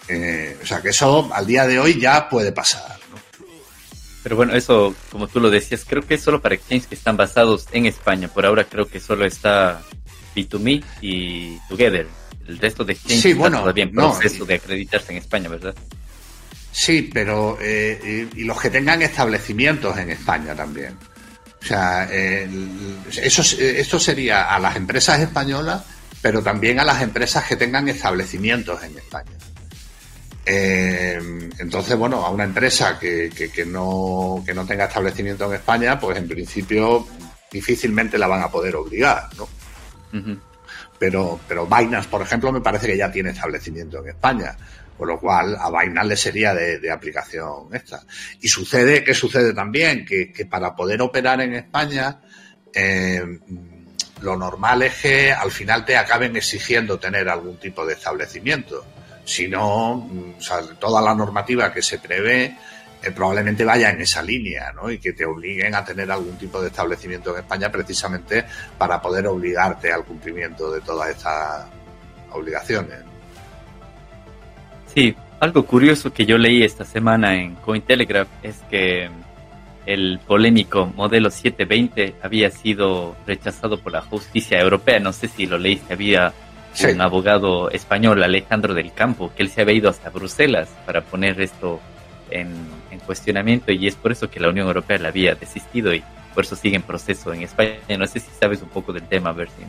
Eh, 0.07 0.57
o 0.61 0.65
sea 0.65 0.81
que 0.81 0.89
eso 0.89 1.29
al 1.33 1.45
día 1.45 1.67
de 1.67 1.79
hoy 1.79 1.99
ya 1.99 2.27
puede 2.29 2.51
pasar. 2.51 2.97
Pero 4.23 4.35
bueno, 4.35 4.53
eso, 4.53 4.93
como 5.11 5.27
tú 5.27 5.39
lo 5.39 5.49
decías, 5.49 5.85
creo 5.87 6.05
que 6.05 6.15
es 6.15 6.21
solo 6.21 6.41
para 6.41 6.55
exchanges 6.55 6.87
que 6.87 6.95
están 6.95 7.15
basados 7.15 7.67
en 7.71 7.85
España. 7.85 8.27
Por 8.27 8.45
ahora 8.45 8.65
creo 8.65 8.87
que 8.87 8.99
solo 8.99 9.25
está 9.25 9.81
B2Me 10.35 10.83
y 11.01 11.57
Together 11.69 12.18
el 12.49 12.57
resto 12.57 12.83
de 12.83 12.93
exchanges 12.93 13.21
sí, 13.21 13.33
bueno, 13.33 13.59
todavía 13.59 13.83
en 13.83 13.91
proceso 13.91 14.45
de 14.45 14.55
acreditarse 14.55 15.11
en 15.11 15.19
España, 15.19 15.49
¿verdad? 15.49 15.75
Sí, 16.71 17.09
pero 17.13 17.57
eh, 17.61 18.27
y, 18.35 18.43
los 18.43 18.59
que 18.59 18.69
tengan 18.69 19.01
establecimientos 19.01 19.97
en 19.97 20.09
España 20.11 20.55
también. 20.55 20.97
O 21.61 21.65
sea, 21.65 22.05
eso, 22.05 23.41
esto 23.59 23.99
sería 23.99 24.53
a 24.53 24.59
las 24.59 24.75
empresas 24.75 25.19
españolas, 25.19 25.83
pero 26.21 26.41
también 26.41 26.79
a 26.79 26.85
las 26.85 27.01
empresas 27.01 27.45
que 27.45 27.55
tengan 27.55 27.87
establecimientos 27.89 28.81
en 28.83 28.97
España. 28.97 29.31
Eh, 30.45 31.49
entonces, 31.59 31.97
bueno, 31.97 32.25
a 32.25 32.29
una 32.29 32.45
empresa 32.45 32.97
que, 32.97 33.29
que, 33.29 33.65
no, 33.65 34.41
que 34.45 34.53
no 34.53 34.65
tenga 34.65 34.85
establecimiento 34.85 35.45
en 35.47 35.55
España, 35.55 35.99
pues 35.99 36.17
en 36.17 36.27
principio 36.27 37.07
difícilmente 37.51 38.17
la 38.17 38.27
van 38.27 38.41
a 38.41 38.49
poder 38.49 38.75
obligar, 38.75 39.29
¿no? 39.37 39.47
Pero, 40.99 41.39
pero 41.47 41.65
Binance, 41.65 42.09
por 42.09 42.21
ejemplo, 42.21 42.51
me 42.51 42.61
parece 42.61 42.87
que 42.87 42.97
ya 42.97 43.11
tiene 43.11 43.29
establecimiento 43.29 43.99
en 43.99 44.09
España, 44.09 44.55
con 44.97 45.07
lo 45.07 45.19
cual 45.19 45.55
a 45.55 45.69
Binance 45.69 46.09
le 46.09 46.17
sería 46.17 46.53
de, 46.53 46.91
aplicación 46.91 47.69
esta. 47.73 48.03
Y 48.41 48.49
sucede, 48.49 49.03
¿qué 49.03 49.13
sucede 49.13 49.53
también? 49.53 50.05
Que, 50.05 50.45
para 50.49 50.75
poder 50.75 51.01
operar 51.01 51.39
en 51.41 51.55
España, 51.55 52.19
eh, 52.73 53.39
lo 54.21 54.35
normal 54.35 54.83
es 54.83 54.95
que 54.95 55.31
al 55.31 55.51
final 55.51 55.85
te 55.85 55.95
acaben 55.95 56.35
exigiendo 56.35 56.99
tener 56.99 57.29
algún 57.29 57.57
tipo 57.57 57.85
de 57.85 57.93
establecimiento. 57.93 58.85
Si 59.23 59.47
no, 59.47 59.95
mm, 59.95 60.33
toda 60.79 61.01
la 61.01 61.15
normativa 61.15 61.71
que 61.71 61.81
se 61.81 61.99
prevé 61.99 62.57
eh, 63.01 63.11
probablemente 63.11 63.63
vaya 63.63 63.91
en 63.91 64.01
esa 64.01 64.21
línea, 64.21 64.73
¿no? 64.73 64.91
Y 64.91 64.97
que 64.97 65.13
te 65.13 65.25
obliguen 65.25 65.73
a 65.73 65.85
tener 65.85 66.11
algún 66.11 66.37
tipo 66.37 66.61
de 66.61 66.67
establecimiento 66.67 67.31
en 67.31 67.43
España 67.43 67.71
precisamente 67.71 68.45
para 68.77 69.01
poder 69.01 69.27
obligarte 69.27 69.91
al 69.91 70.03
cumplimiento 70.03 70.71
de 70.71 70.81
todas 70.81 71.09
estas 71.09 71.65
obligaciones. 72.31 72.99
Sí, 74.93 75.15
algo 75.39 75.65
curioso 75.65 76.11
que 76.11 76.25
yo 76.25 76.37
leí 76.37 76.63
esta 76.63 76.83
semana 76.83 77.35
en 77.35 77.55
Cointelegraph 77.55 78.27
es 78.43 78.57
que 78.69 79.09
el 79.85 80.19
polémico 80.27 80.85
modelo 80.85 81.31
720 81.31 82.15
había 82.21 82.51
sido 82.51 83.15
rechazado 83.25 83.79
por 83.79 83.93
la 83.93 84.01
justicia 84.01 84.59
europea. 84.59 84.99
No 84.99 85.13
sé 85.13 85.29
si 85.29 85.45
lo 85.45 85.57
leíste, 85.57 85.93
había 85.93 86.33
un 86.83 87.01
abogado 87.01 87.69
español, 87.71 88.21
Alejandro 88.21 88.73
del 88.73 88.93
Campo, 88.93 89.31
que 89.35 89.43
él 89.43 89.49
se 89.49 89.61
había 89.61 89.75
ido 89.75 89.89
hasta 89.89 90.09
Bruselas 90.09 90.69
para 90.85 91.01
poner 91.01 91.39
esto 91.41 91.79
en, 92.29 92.78
cuestionamiento 93.09 93.71
y 93.71 93.87
es 93.87 93.95
por 93.95 94.11
eso 94.11 94.29
que 94.29 94.39
la 94.39 94.49
Unión 94.49 94.67
Europea 94.67 94.99
la 94.99 95.07
había 95.07 95.33
desistido 95.33 95.91
y 95.95 96.03
por 96.35 96.43
eso 96.43 96.55
sigue 96.55 96.75
en 96.75 96.83
proceso 96.83 97.33
en 97.33 97.41
España. 97.41 97.79
No 97.97 98.05
sé 98.05 98.19
si 98.19 98.29
sabes 98.39 98.61
un 98.61 98.69
poco 98.69 98.93
del 98.93 99.01
tema, 99.07 99.31
a 99.31 99.33
ver 99.33 99.47
si 99.47 99.63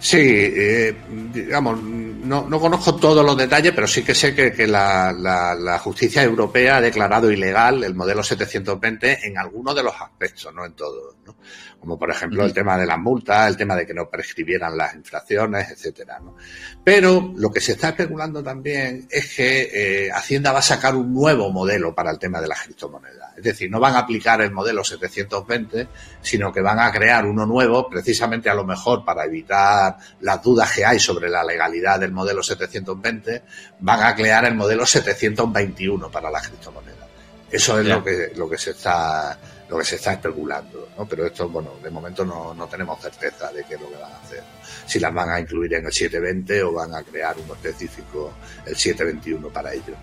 Sí, 0.00 0.16
eh, 0.18 0.96
digamos, 1.30 1.82
no, 1.82 2.48
no, 2.48 2.58
conozco 2.58 2.96
todos 2.96 3.22
los 3.24 3.36
detalles, 3.36 3.72
pero 3.74 3.86
sí 3.86 4.02
que 4.02 4.14
sé 4.14 4.34
que, 4.34 4.50
que 4.50 4.66
la, 4.66 5.12
la, 5.12 5.78
justicia 5.78 6.22
europea 6.22 6.78
ha 6.78 6.80
declarado 6.80 7.30
ilegal 7.30 7.84
el 7.84 7.94
modelo 7.94 8.22
720 8.22 9.26
en 9.26 9.36
algunos 9.36 9.74
de 9.76 9.82
los 9.82 9.94
aspectos, 10.00 10.54
no 10.54 10.64
en 10.64 10.72
todos, 10.72 11.16
¿no? 11.26 11.36
Como 11.78 11.98
por 11.98 12.10
ejemplo 12.10 12.44
el 12.46 12.54
tema 12.54 12.78
de 12.78 12.86
las 12.86 12.98
multas, 12.98 13.48
el 13.48 13.58
tema 13.58 13.76
de 13.76 13.86
que 13.86 13.92
no 13.92 14.08
prescribieran 14.08 14.74
las 14.74 14.94
infracciones, 14.94 15.70
etcétera, 15.70 16.18
¿no? 16.18 16.34
Pero 16.82 17.34
lo 17.36 17.50
que 17.50 17.60
se 17.60 17.72
está 17.72 17.90
especulando 17.90 18.42
también 18.42 19.06
es 19.10 19.34
que 19.34 19.70
eh, 20.06 20.10
Hacienda 20.10 20.52
va 20.52 20.60
a 20.60 20.62
sacar 20.62 20.96
un 20.96 21.12
nuevo 21.12 21.50
modelo 21.50 21.94
para 21.94 22.10
el 22.10 22.18
tema 22.18 22.40
de 22.40 22.48
las 22.48 22.62
criptomonedas. 22.62 23.19
Es 23.40 23.44
decir, 23.44 23.70
no 23.70 23.80
van 23.80 23.96
a 23.96 24.00
aplicar 24.00 24.42
el 24.42 24.50
modelo 24.50 24.84
720, 24.84 25.88
sino 26.20 26.52
que 26.52 26.60
van 26.60 26.78
a 26.78 26.92
crear 26.92 27.24
uno 27.24 27.46
nuevo, 27.46 27.88
precisamente 27.88 28.50
a 28.50 28.54
lo 28.54 28.64
mejor 28.64 29.02
para 29.02 29.24
evitar 29.24 29.96
las 30.20 30.42
dudas 30.42 30.70
que 30.72 30.84
hay 30.84 30.98
sobre 30.98 31.30
la 31.30 31.42
legalidad 31.42 31.98
del 31.98 32.12
modelo 32.12 32.42
720, 32.42 33.42
van 33.80 34.02
a 34.02 34.14
crear 34.14 34.44
el 34.44 34.54
modelo 34.54 34.84
721 34.84 36.10
para 36.10 36.30
las 36.30 36.48
criptomonedas. 36.48 37.08
Eso 37.50 37.80
es 37.80 37.86
lo 37.86 38.04
que, 38.04 38.32
lo 38.36 38.48
que 38.48 38.58
se 38.58 38.72
está 38.72 39.38
lo 39.70 39.78
que 39.78 39.84
se 39.84 39.96
está 39.96 40.14
especulando, 40.14 40.88
¿no? 40.98 41.06
Pero 41.06 41.26
esto, 41.26 41.48
bueno, 41.48 41.74
de 41.80 41.90
momento 41.90 42.24
no, 42.24 42.52
no 42.52 42.66
tenemos 42.66 43.00
certeza 43.00 43.52
de 43.52 43.62
qué 43.62 43.76
es 43.76 43.80
lo 43.80 43.88
que 43.88 43.96
van 43.96 44.12
a 44.12 44.18
hacer. 44.18 44.42
Si 44.84 44.98
las 44.98 45.14
van 45.14 45.30
a 45.30 45.38
incluir 45.38 45.74
en 45.74 45.86
el 45.86 45.92
720 45.92 46.62
o 46.64 46.72
van 46.72 46.92
a 46.92 47.04
crear 47.04 47.36
uno 47.38 47.54
específico, 47.54 48.32
el 48.66 48.74
721 48.74 49.48
para 49.48 49.72
ello. 49.72 49.94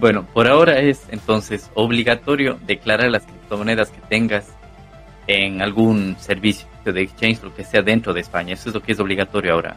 Bueno, 0.00 0.26
por 0.32 0.48
ahora 0.48 0.78
es 0.78 1.02
entonces 1.10 1.70
obligatorio 1.74 2.58
declarar 2.66 3.10
las 3.10 3.24
criptomonedas 3.24 3.90
que 3.90 4.00
tengas 4.08 4.46
en 5.26 5.60
algún 5.60 6.16
servicio 6.18 6.66
de 6.84 7.02
exchange, 7.02 7.42
lo 7.42 7.54
que 7.54 7.64
sea 7.64 7.82
dentro 7.82 8.14
de 8.14 8.22
España. 8.22 8.54
Eso 8.54 8.70
es 8.70 8.74
lo 8.74 8.82
que 8.82 8.92
es 8.92 9.00
obligatorio 9.00 9.52
ahora. 9.52 9.76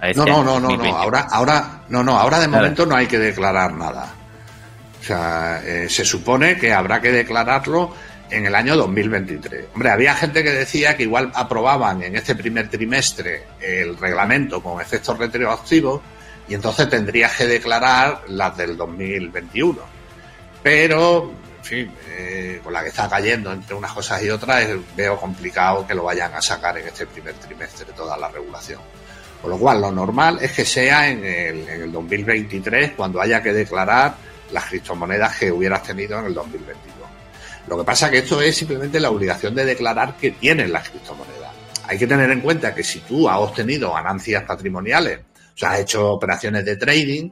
Este 0.00 0.24
no, 0.24 0.44
no, 0.44 0.60
no, 0.60 0.76
no, 0.76 0.96
ahora, 0.96 1.26
ahora, 1.32 1.82
no, 1.88 2.04
no, 2.04 2.16
ahora 2.16 2.38
de 2.38 2.46
momento 2.46 2.86
no 2.86 2.94
hay 2.94 3.06
que 3.06 3.18
declarar 3.18 3.72
nada. 3.72 4.14
O 5.00 5.04
sea, 5.04 5.60
eh, 5.64 5.88
se 5.88 6.04
supone 6.04 6.56
que 6.56 6.72
habrá 6.72 7.00
que 7.00 7.10
declararlo 7.10 7.92
en 8.30 8.46
el 8.46 8.54
año 8.54 8.76
2023. 8.76 9.66
Hombre, 9.74 9.90
había 9.90 10.14
gente 10.14 10.44
que 10.44 10.50
decía 10.50 10.96
que 10.96 11.02
igual 11.02 11.32
aprobaban 11.34 12.02
en 12.02 12.14
este 12.14 12.36
primer 12.36 12.68
trimestre 12.68 13.46
el 13.60 13.96
reglamento 13.96 14.62
con 14.62 14.80
efectos 14.80 15.18
retroactivos 15.18 16.00
y 16.48 16.54
entonces 16.54 16.88
tendrías 16.88 17.36
que 17.36 17.46
declarar 17.46 18.22
las 18.28 18.56
del 18.56 18.76
2021. 18.76 19.78
Pero, 20.62 21.32
en 21.58 21.64
fin, 21.64 21.92
eh, 22.10 22.60
con 22.62 22.72
la 22.72 22.82
que 22.82 22.88
está 22.88 23.08
cayendo 23.08 23.52
entre 23.52 23.74
unas 23.74 23.92
cosas 23.92 24.22
y 24.22 24.30
otras, 24.30 24.66
veo 24.96 25.16
complicado 25.18 25.86
que 25.86 25.94
lo 25.94 26.04
vayan 26.04 26.34
a 26.34 26.42
sacar 26.42 26.78
en 26.78 26.86
este 26.86 27.06
primer 27.06 27.34
trimestre 27.34 27.86
toda 27.96 28.16
la 28.16 28.28
regulación. 28.28 28.80
Con 29.40 29.50
lo 29.50 29.58
cual, 29.58 29.80
lo 29.80 29.92
normal 29.92 30.38
es 30.40 30.52
que 30.52 30.64
sea 30.64 31.08
en 31.08 31.24
el, 31.24 31.68
en 31.68 31.82
el 31.82 31.92
2023 31.92 32.92
cuando 32.96 33.20
haya 33.20 33.42
que 33.42 33.52
declarar 33.52 34.14
las 34.52 34.64
criptomonedas 34.64 35.36
que 35.36 35.52
hubieras 35.52 35.82
tenido 35.82 36.18
en 36.18 36.26
el 36.26 36.34
2022. 36.34 36.96
Lo 37.68 37.78
que 37.78 37.84
pasa 37.84 38.06
es 38.06 38.12
que 38.12 38.18
esto 38.18 38.40
es 38.40 38.56
simplemente 38.56 39.00
la 39.00 39.10
obligación 39.10 39.54
de 39.54 39.64
declarar 39.64 40.16
que 40.16 40.32
tienes 40.32 40.70
las 40.70 40.88
criptomonedas. 40.88 41.50
Hay 41.88 41.98
que 41.98 42.06
tener 42.06 42.30
en 42.30 42.40
cuenta 42.40 42.74
que 42.74 42.82
si 42.82 43.00
tú 43.00 43.28
has 43.28 43.38
obtenido 43.38 43.92
ganancias 43.92 44.44
patrimoniales, 44.44 45.20
o 45.56 45.58
sea, 45.58 45.72
has 45.72 45.80
hecho 45.80 46.12
operaciones 46.12 46.66
de 46.66 46.76
trading, 46.76 47.30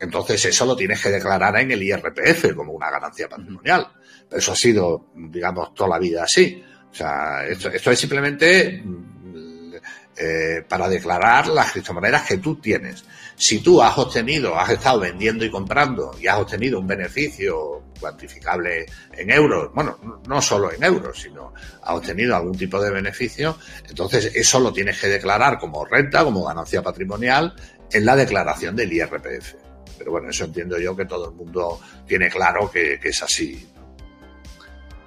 entonces 0.00 0.42
eso 0.46 0.64
lo 0.64 0.74
tienes 0.74 0.98
que 1.02 1.10
declarar 1.10 1.58
en 1.58 1.70
el 1.70 1.82
IRPF 1.82 2.54
como 2.54 2.72
una 2.72 2.90
ganancia 2.90 3.28
patrimonial. 3.28 3.86
Eso 4.30 4.52
ha 4.52 4.56
sido, 4.56 5.10
digamos, 5.14 5.74
toda 5.74 5.90
la 5.90 5.98
vida 5.98 6.24
así. 6.24 6.64
O 6.90 6.94
sea, 6.94 7.46
esto, 7.46 7.68
es 7.68 7.98
simplemente 7.98 8.82
mm, 8.82 9.74
eh, 10.16 10.64
para 10.66 10.88
declarar 10.88 11.48
las 11.48 11.72
criptomonedas 11.72 12.26
que 12.26 12.38
tú 12.38 12.56
tienes. 12.56 13.04
Si 13.38 13.60
tú 13.60 13.82
has 13.82 13.96
obtenido, 13.98 14.58
has 14.58 14.70
estado 14.70 15.00
vendiendo 15.00 15.44
y 15.44 15.50
comprando 15.50 16.16
y 16.18 16.26
has 16.26 16.38
obtenido 16.38 16.80
un 16.80 16.86
beneficio 16.86 17.82
cuantificable 18.00 18.86
en 19.12 19.30
euros, 19.30 19.70
bueno, 19.74 20.22
no 20.26 20.40
solo 20.40 20.72
en 20.72 20.82
euros, 20.82 21.20
sino 21.20 21.52
has 21.82 21.94
obtenido 21.94 22.34
algún 22.34 22.56
tipo 22.56 22.80
de 22.80 22.90
beneficio, 22.90 23.58
entonces 23.88 24.32
eso 24.34 24.58
lo 24.58 24.72
tienes 24.72 24.98
que 24.98 25.08
declarar 25.08 25.58
como 25.58 25.84
renta, 25.84 26.24
como 26.24 26.44
ganancia 26.44 26.82
patrimonial 26.82 27.54
en 27.92 28.04
la 28.06 28.16
declaración 28.16 28.74
del 28.74 28.92
IRPF. 28.92 29.54
Pero 29.98 30.10
bueno, 30.10 30.30
eso 30.30 30.44
entiendo 30.44 30.78
yo 30.78 30.96
que 30.96 31.04
todo 31.04 31.30
el 31.30 31.34
mundo 31.34 31.80
tiene 32.06 32.28
claro 32.30 32.70
que, 32.70 32.98
es 33.02 33.22
así. 33.22 33.66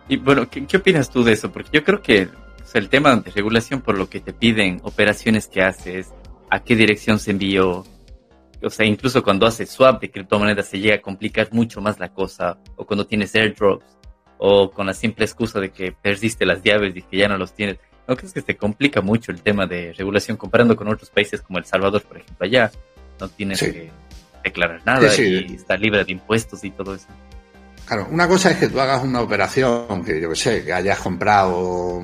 Y 0.08 0.18
bueno, 0.18 0.50
¿qué, 0.50 0.78
opinas 0.78 1.10
tú 1.10 1.24
de 1.24 1.34
eso? 1.34 1.52
Porque 1.52 1.70
yo 1.74 1.84
creo 1.84 2.02
que 2.02 2.30
el 2.74 2.90
tema 2.90 3.16
de 3.16 3.32
regulación 3.32 3.82
por 3.82 3.98
lo 3.98 4.10
que 4.10 4.20
te 4.20 4.34
piden, 4.34 4.82
operaciones 4.84 5.48
que 5.48 5.62
haces, 5.62 6.10
a 6.50 6.64
qué 6.64 6.76
dirección 6.76 7.20
se 7.20 7.32
envió, 7.32 7.86
o 8.62 8.70
sea, 8.70 8.86
incluso 8.86 9.24
cuando 9.24 9.46
haces 9.46 9.70
swap 9.70 10.02
de 10.02 10.12
criptomonedas 10.12 10.68
se 10.68 10.80
llega 10.80 10.96
a 10.96 11.02
complicar 11.02 11.50
mucho 11.52 11.82
más 11.82 12.00
la 12.00 12.10
cosa, 12.10 12.58
o 12.76 12.86
cuando 12.86 13.06
tienes 13.06 13.34
airdrops, 13.36 13.86
o 14.38 14.72
con 14.72 14.88
la 14.88 14.94
simple 14.94 15.26
excusa 15.26 15.60
de 15.60 15.70
que 15.72 15.92
perdiste 15.92 16.46
las 16.46 16.64
llaves 16.64 16.96
y 16.96 17.02
que 17.02 17.18
ya 17.18 17.28
no 17.28 17.38
los 17.38 17.54
tienes. 17.54 17.78
¿No 18.08 18.16
crees 18.16 18.34
que 18.34 18.42
se 18.42 18.58
complica 18.58 19.02
mucho 19.02 19.32
el 19.32 19.42
tema 19.42 19.68
de 19.68 19.94
regulación 19.94 20.36
comparando 20.36 20.76
con 20.76 20.88
otros 20.88 21.10
países 21.10 21.42
como 21.42 21.60
El 21.60 21.66
Salvador, 21.66 22.02
por 22.02 22.18
ejemplo? 22.18 22.46
Allá 22.46 22.72
no 23.20 23.30
tienes 23.30 23.60
que 23.60 23.92
declarar 24.44 24.82
nada 24.86 25.14
y 25.16 25.56
está 25.56 25.78
libre 25.78 26.04
de 26.04 26.12
impuestos 26.12 26.64
y 26.64 26.72
todo 26.72 26.96
eso. 26.96 27.08
Claro, 27.86 28.08
una 28.12 28.28
cosa 28.28 28.52
es 28.52 28.58
que 28.58 28.68
tú 28.68 28.80
hagas 28.80 29.04
una 29.04 29.22
operación 29.22 30.04
que 30.06 30.22
yo 30.22 30.30
que 30.30 30.36
sé, 30.36 30.64
que 30.64 30.72
hayas 30.72 31.00
comprado 31.00 32.04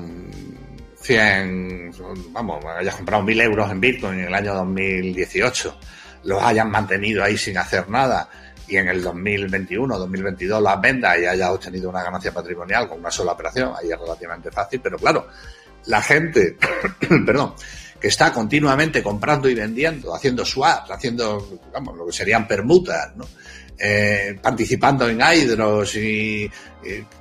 100, 1.00 1.92
vamos, 2.30 2.64
hayas 2.64 2.96
comprado 2.96 3.22
1000 3.22 3.40
euros 3.40 3.70
en 3.70 3.80
Bitcoin 3.80 4.18
en 4.18 4.26
el 4.26 4.34
año 4.34 4.54
2018, 4.54 5.78
los 6.26 6.42
hayas 6.42 6.66
mantenido 6.66 7.24
ahí 7.24 7.38
sin 7.38 7.56
hacer 7.58 7.88
nada 7.88 8.28
y 8.68 8.76
en 8.76 8.88
el 8.88 9.02
2021, 9.02 9.98
2022 9.98 10.62
las 10.62 10.80
vendas 10.80 11.18
y 11.18 11.26
hayas 11.26 11.50
obtenido 11.50 11.88
una 11.88 12.02
ganancia 12.02 12.32
patrimonial 12.32 12.88
con 12.88 12.98
una 12.98 13.10
sola 13.10 13.32
operación, 13.32 13.72
ahí 13.78 13.90
es 13.90 13.98
relativamente 13.98 14.50
fácil, 14.50 14.80
pero 14.80 14.98
claro, 14.98 15.28
la 15.86 16.02
gente, 16.02 16.56
perdón, 17.26 17.54
que 18.00 18.08
está 18.08 18.32
continuamente 18.32 19.02
comprando 19.02 19.48
y 19.48 19.54
vendiendo, 19.54 20.14
haciendo 20.14 20.44
swaps, 20.44 20.90
haciendo, 20.90 21.60
vamos, 21.72 21.96
lo 21.96 22.06
que 22.06 22.12
serían 22.12 22.46
permutas, 22.46 23.16
¿no? 23.16 23.24
Eh, 23.78 24.38
participando 24.40 25.06
en 25.08 25.20
hydros 25.20 25.96
y, 25.96 26.50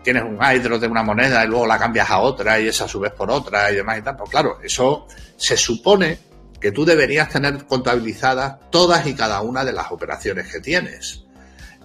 tienes 0.04 0.24
un 0.24 0.38
hydro 0.40 0.78
de 0.78 0.88
una 0.88 1.02
moneda 1.02 1.44
y 1.44 1.48
luego 1.48 1.66
la 1.66 1.80
cambias 1.80 2.10
a 2.10 2.20
otra 2.20 2.60
y 2.60 2.68
esa 2.68 2.86
a 2.86 2.88
su 2.88 3.00
vez 3.00 3.12
por 3.12 3.30
otra 3.32 3.72
y 3.72 3.76
demás 3.76 3.98
y 3.98 4.02
tal. 4.04 4.16
Pues 4.16 4.30
claro, 4.30 4.60
eso 4.64 5.08
se 5.36 5.58
supone 5.58 6.20
que 6.60 6.72
tú 6.72 6.86
deberías 6.86 7.30
tener 7.30 7.66
contabilizadas 7.66 8.58
todas 8.70 9.06
y 9.08 9.14
cada 9.14 9.42
una 9.42 9.64
de 9.64 9.74
las 9.74 9.92
operaciones 9.92 10.52
que 10.52 10.60
tienes. 10.60 11.22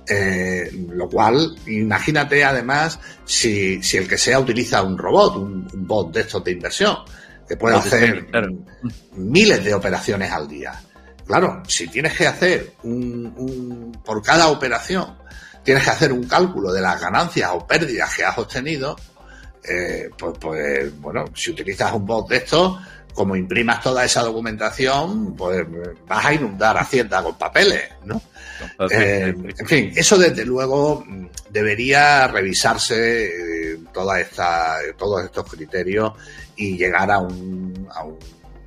Eh, 0.08 0.70
lo 0.88 1.08
cual, 1.08 1.56
imagínate 1.66 2.42
además 2.42 2.98
si, 3.24 3.82
si 3.82 3.96
el 3.96 4.08
que 4.08 4.18
sea 4.18 4.40
utiliza 4.40 4.82
un 4.82 4.98
robot, 4.98 5.36
un, 5.36 5.68
bot 5.86 6.12
de 6.12 6.22
estos 6.22 6.42
de 6.42 6.52
inversión, 6.52 6.96
que 7.48 7.56
puede 7.56 7.76
hacer 7.76 8.26
miles 9.12 9.64
de 9.64 9.74
operaciones 9.74 10.32
al 10.32 10.48
día. 10.48 10.72
Claro, 11.26 11.62
si 11.68 11.86
tienes 11.86 12.16
que 12.16 12.26
hacer 12.26 12.72
un, 12.82 13.96
por 14.04 14.20
cada 14.22 14.48
operación, 14.48 15.16
tienes 15.62 15.84
que 15.84 15.90
hacer 15.90 16.12
un 16.12 16.24
cálculo 16.24 16.72
de 16.72 16.80
las 16.80 17.00
ganancias 17.00 17.50
o 17.52 17.66
pérdidas 17.66 18.14
que 18.14 18.24
has 18.24 18.36
obtenido, 18.36 18.96
eh, 19.62 20.10
pues, 20.18 20.38
pues, 20.40 21.00
bueno, 21.00 21.26
si 21.34 21.52
utilizas 21.52 21.92
un 21.92 22.04
bot 22.04 22.28
de 22.28 22.38
estos, 22.38 22.78
como 23.14 23.36
imprimas 23.36 23.82
toda 23.82 24.04
esa 24.04 24.22
documentación, 24.22 25.34
pues 25.36 25.66
vas 26.06 26.24
a 26.24 26.34
inundar 26.34 26.76
Hacienda 26.76 27.22
con 27.22 27.36
papeles, 27.36 27.90
¿no? 28.04 28.20
Eh, 28.90 29.34
en 29.58 29.66
fin, 29.66 29.92
eso 29.94 30.18
desde 30.18 30.44
luego 30.44 31.04
debería 31.50 32.26
revisarse 32.28 33.72
eh, 33.72 33.78
toda 33.92 34.20
esta, 34.20 34.76
todos 34.98 35.24
estos 35.24 35.50
criterios 35.50 36.12
y 36.56 36.76
llegar 36.76 37.10
a, 37.10 37.18
un, 37.18 37.88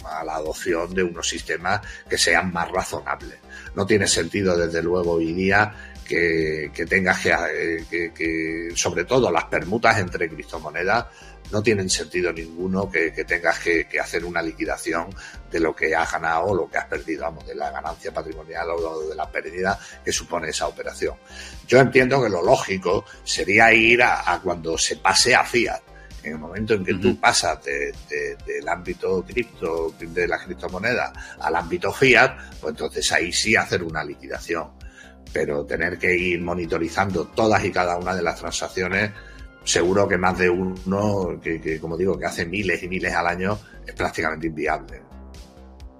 a, 0.04 0.24
la 0.24 0.36
adopción 0.36 0.94
de 0.94 1.04
unos 1.04 1.28
sistemas 1.28 1.82
que 2.10 2.18
sean 2.18 2.52
más 2.52 2.72
razonables. 2.72 3.38
No 3.76 3.86
tiene 3.86 4.08
sentido, 4.08 4.58
desde 4.58 4.82
luego, 4.82 5.14
hoy 5.14 5.34
día 5.34 5.93
que, 6.04 6.72
tengas 6.88 7.20
que, 7.20 7.30
eh, 7.30 7.86
que, 7.90 8.14
que, 8.14 8.70
sobre 8.76 9.06
todo 9.06 9.32
las 9.32 9.46
permutas 9.46 9.98
entre 10.00 10.30
criptomonedas, 10.30 11.06
no 11.54 11.62
tienen 11.62 11.90
sentido 11.90 12.34
ninguno 12.34 12.90
que, 12.90 13.12
tengas 13.12 13.60
que, 13.60 13.88
hacer 14.02 14.26
una 14.26 14.42
liquidación 14.42 15.14
de 15.52 15.60
lo 15.60 15.76
que 15.76 15.96
has 15.96 16.12
ganado 16.12 16.46
o 16.46 16.56
lo 16.56 16.70
que 16.70 16.80
has 16.80 16.86
perdido, 16.86 17.24
vamos, 17.24 17.46
de 17.46 17.54
la 17.54 17.70
ganancia 17.70 18.12
patrimonial 18.12 18.72
o 18.72 19.10
de 19.10 19.16
la 19.16 19.32
pérdida 19.32 19.80
que 20.04 20.12
supone 20.12 20.50
esa 20.50 20.68
operación. 20.68 21.16
Yo 21.68 21.80
entiendo 21.80 22.24
que 22.24 22.30
lo 22.30 22.42
lógico 22.42 23.06
sería 23.24 23.72
ir 23.72 24.02
a, 24.02 24.40
cuando 24.44 24.78
se 24.78 24.98
pase 24.98 25.36
a 25.36 25.44
fiat. 25.44 25.82
En 26.24 26.34
el 26.34 26.40
momento 26.40 26.74
en 26.74 26.86
que 26.86 26.94
tú 26.96 27.20
pasas 27.20 27.60
del 27.64 28.68
ámbito 28.68 29.24
cripto, 29.24 29.94
de 30.00 30.28
la 30.28 30.40
criptomoneda, 30.40 31.12
al 31.40 31.56
ámbito 31.56 31.92
fiat, 31.92 32.36
pues 32.62 32.72
entonces 32.72 33.12
ahí 33.12 33.32
sí 33.32 33.56
hacer 33.56 33.84
una 33.84 34.04
liquidación. 34.04 34.72
Pero 35.34 35.66
tener 35.66 35.98
que 35.98 36.16
ir 36.16 36.42
monitorizando 36.42 37.26
todas 37.26 37.66
y 37.66 37.72
cada 37.72 37.98
una 37.98 38.16
de 38.16 38.22
las 38.22 38.40
transacciones, 38.40 39.12
seguro 39.64 40.08
que 40.08 40.18
más 40.18 40.38
de 40.38 40.50
uno, 40.50 41.40
que, 41.42 41.80
como 41.80 41.98
digo, 41.98 42.18
que 42.18 42.26
hace 42.26 42.46
miles 42.46 42.84
y 42.84 42.88
miles 42.88 43.14
al 43.14 43.28
año, 43.28 43.58
es 43.86 43.94
prácticamente 43.94 44.48
inviable. 44.48 45.02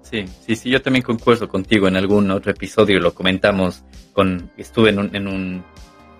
Sí, 0.02 0.24
sí, 0.46 0.54
sí, 0.54 0.70
yo 0.70 0.80
también 0.80 1.02
concuerdo 1.02 1.48
contigo. 1.48 1.88
En 1.88 1.96
algún 1.96 2.30
otro 2.30 2.52
episodio 2.52 3.00
lo 3.00 3.14
comentamos 3.14 3.82
con, 4.12 4.50
estuve 4.56 4.90
en, 4.90 4.98
un, 4.98 5.16
en, 5.16 5.26
un, 5.26 5.64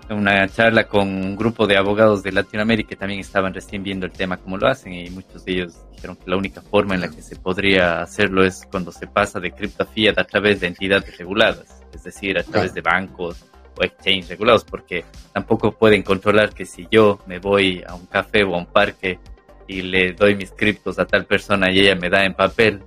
en 0.09 0.16
una 0.16 0.48
charla 0.48 0.88
con 0.88 1.09
un 1.09 1.37
grupo 1.37 1.66
de 1.66 1.77
abogados 1.77 2.22
de 2.22 2.33
Latinoamérica 2.33 2.90
que 2.90 2.96
también 2.96 3.20
estaban 3.20 3.55
recién 3.55 3.83
viendo 3.83 4.07
el 4.07 4.12
tema 4.12 4.38
cómo 4.38 4.57
lo 4.57 4.66
hacen 4.66 4.92
y 4.92 5.11
muchos 5.11 5.44
de 5.44 5.53
ellos 5.53 5.74
dijeron 5.92 6.16
que 6.16 6.29
la 6.29 6.37
única 6.37 6.61
forma 6.61 6.94
en 6.94 7.03
la 7.03 7.11
que 7.11 7.22
se 7.22 7.37
podría 7.37 8.03
hacerlo 8.03 8.44
es 8.44 8.66
cuando 8.70 8.90
se 8.90 9.07
pasa 9.07 9.38
de 9.38 9.53
cripto 9.53 9.85
a 9.85 9.87
fiat 9.87 10.18
a 10.18 10.24
través 10.24 10.61
de 10.61 10.68
entidades 10.68 11.16
reguladas, 11.16 11.84
es 11.95 12.05
decir, 12.05 12.39
a 12.39 12.43
través 12.43 12.75
de 12.75 12.81
bancos 12.81 13.45
o 13.77 13.83
exchange 13.83 14.29
regulados, 14.29 14.65
porque 14.65 15.05
tampoco 15.33 15.73
pueden 15.73 16.03
controlar 16.03 16.55
que 16.55 16.65
si 16.65 16.87
yo 16.91 17.19
me 17.27 17.39
voy 17.39 17.83
a 17.87 17.95
un 17.95 18.07
café 18.07 18.45
o 18.45 18.55
a 18.55 18.59
un 18.59 18.67
parque 18.67 19.19
y 19.67 19.83
le 19.83 20.13
doy 20.13 20.37
mis 20.37 20.53
criptos 20.53 20.99
a 20.99 21.07
tal 21.07 21.25
persona 21.27 21.71
y 21.71 21.81
ella 21.81 21.95
me 21.95 22.11
da 22.11 22.25
en 22.25 22.35
papel, 22.35 22.83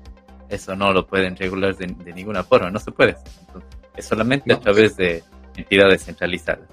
eso 0.49 0.75
no 0.75 0.93
lo 0.93 1.05
pueden 1.05 1.35
regular 1.35 1.75
de, 1.75 2.13
ninguna 2.13 2.43
forma, 2.43 2.69
no 2.69 2.79
se 2.79 2.91
puede. 2.91 3.15
es 3.95 4.05
solamente 4.05 4.53
a 4.53 4.59
través 4.59 4.95
de 4.95 5.23
entidades 5.55 6.05
centralizadas. 6.05 6.69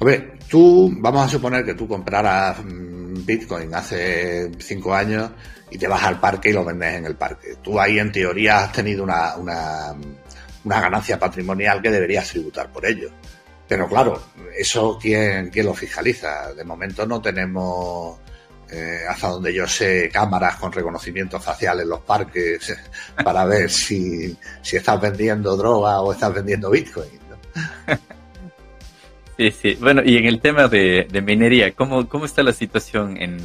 A 0.00 0.04
ver, 0.04 0.38
tú, 0.48 0.90
vamos 0.96 1.26
a 1.26 1.28
suponer 1.28 1.64
que 1.64 1.74
tú 1.74 1.86
compraras 1.86 2.64
mm, 2.64 3.24
Bitcoin 3.24 3.74
hace 3.74 4.50
cinco 4.58 4.94
años 4.94 5.30
y 5.70 5.78
te 5.78 5.86
vas 5.86 6.02
al 6.02 6.18
parque 6.18 6.50
y 6.50 6.52
lo 6.52 6.64
vendes 6.64 6.94
en 6.94 7.06
el 7.06 7.14
parque. 7.14 7.56
Tú 7.62 7.78
ahí 7.78 7.98
en 7.98 8.10
teoría 8.10 8.64
has 8.64 8.72
tenido 8.72 9.04
una, 9.04 9.36
una, 9.36 9.94
una 10.64 10.80
ganancia 10.80 11.18
patrimonial 11.18 11.80
que 11.80 11.90
deberías 11.90 12.28
tributar 12.28 12.70
por 12.70 12.86
ello. 12.86 13.10
Pero 13.66 13.88
claro, 13.88 14.20
eso 14.56 14.98
quién, 15.00 15.50
quién 15.50 15.66
lo 15.66 15.74
fiscaliza. 15.74 16.52
De 16.52 16.64
momento 16.64 17.06
no 17.06 17.20
tenemos, 17.20 18.18
eh, 18.70 19.00
hasta 19.08 19.28
donde 19.28 19.54
yo 19.54 19.66
sé, 19.66 20.10
cámaras 20.12 20.56
con 20.56 20.72
reconocimiento 20.72 21.40
facial 21.40 21.80
en 21.80 21.88
los 21.88 22.00
parques 22.00 22.76
para 23.24 23.44
ver 23.44 23.70
si, 23.70 24.36
si 24.62 24.76
estás 24.76 25.00
vendiendo 25.00 25.56
droga 25.56 26.00
o 26.00 26.12
estás 26.12 26.34
vendiendo 26.34 26.70
Bitcoin. 26.70 27.24
Sí, 29.36 29.50
sí. 29.50 29.78
Bueno, 29.80 30.02
y 30.04 30.16
en 30.16 30.26
el 30.26 30.40
tema 30.40 30.68
de, 30.68 31.08
minería, 31.24 31.72
¿cómo, 31.72 32.08
¿cómo 32.08 32.24
está 32.24 32.42
la 32.44 32.52
situación 32.52 33.16
en, 33.20 33.38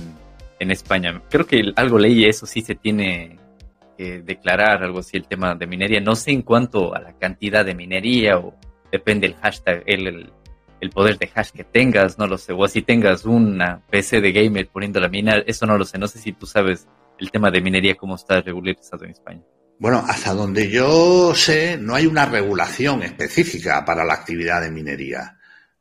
en 0.60 0.70
España? 0.70 1.20
Creo 1.30 1.48
que 1.48 1.74
algo 1.76 1.98
leí 1.98 2.26
eso, 2.26 2.46
sí 2.46 2.62
se 2.62 2.76
tiene 2.76 3.39
declarar, 4.24 4.84
algo 4.84 5.00
así, 5.00 5.18
el 5.18 5.28
tema 5.28 5.56
de 5.56 5.68
minería. 5.68 6.00
No 6.00 6.16
sé 6.16 6.32
en 6.32 6.42
cuanto 6.42 6.96
a 6.96 7.02
la 7.02 7.18
cantidad 7.18 7.66
de 7.66 7.76
minería 7.76 8.38
o 8.38 8.56
depende 8.92 9.28
el 9.28 9.36
hashtag, 9.36 9.84
el, 9.86 10.32
el, 10.80 10.90
poder 10.90 11.18
de 11.18 11.30
hash 11.34 11.52
que 11.52 11.64
tengas, 11.64 12.18
no 12.18 12.28
lo 12.28 12.38
sé, 12.38 12.54
o 12.54 12.68
si 12.68 12.82
tengas 12.82 13.26
una 13.26 13.82
PC 13.90 14.22
de 14.22 14.32
gamer 14.32 14.68
poniéndola 14.68 15.08
a 15.08 15.10
minar, 15.10 15.44
eso 15.48 15.66
no 15.66 15.78
lo 15.78 15.86
sé, 15.86 15.98
no 15.98 16.08
sé 16.08 16.20
si 16.20 16.32
tú 16.32 16.46
sabes 16.46 16.88
el 17.20 17.32
tema 17.32 17.52
de 17.52 17.62
minería, 17.62 17.96
cómo 17.96 18.16
está 18.16 18.42
regularizado 18.42 19.04
en 19.04 19.12
España. 19.12 19.42
Bueno, 19.78 20.04
hasta 20.06 20.34
donde 20.34 20.70
yo 20.70 21.34
sé, 21.36 21.78
no 21.78 21.96
hay 21.96 22.06
una 22.06 22.26
regulación 22.26 23.04
específica 23.04 23.86
para 23.86 24.04
la 24.04 24.14
actividad 24.14 24.62
de 24.62 24.72
minería. 24.72 25.38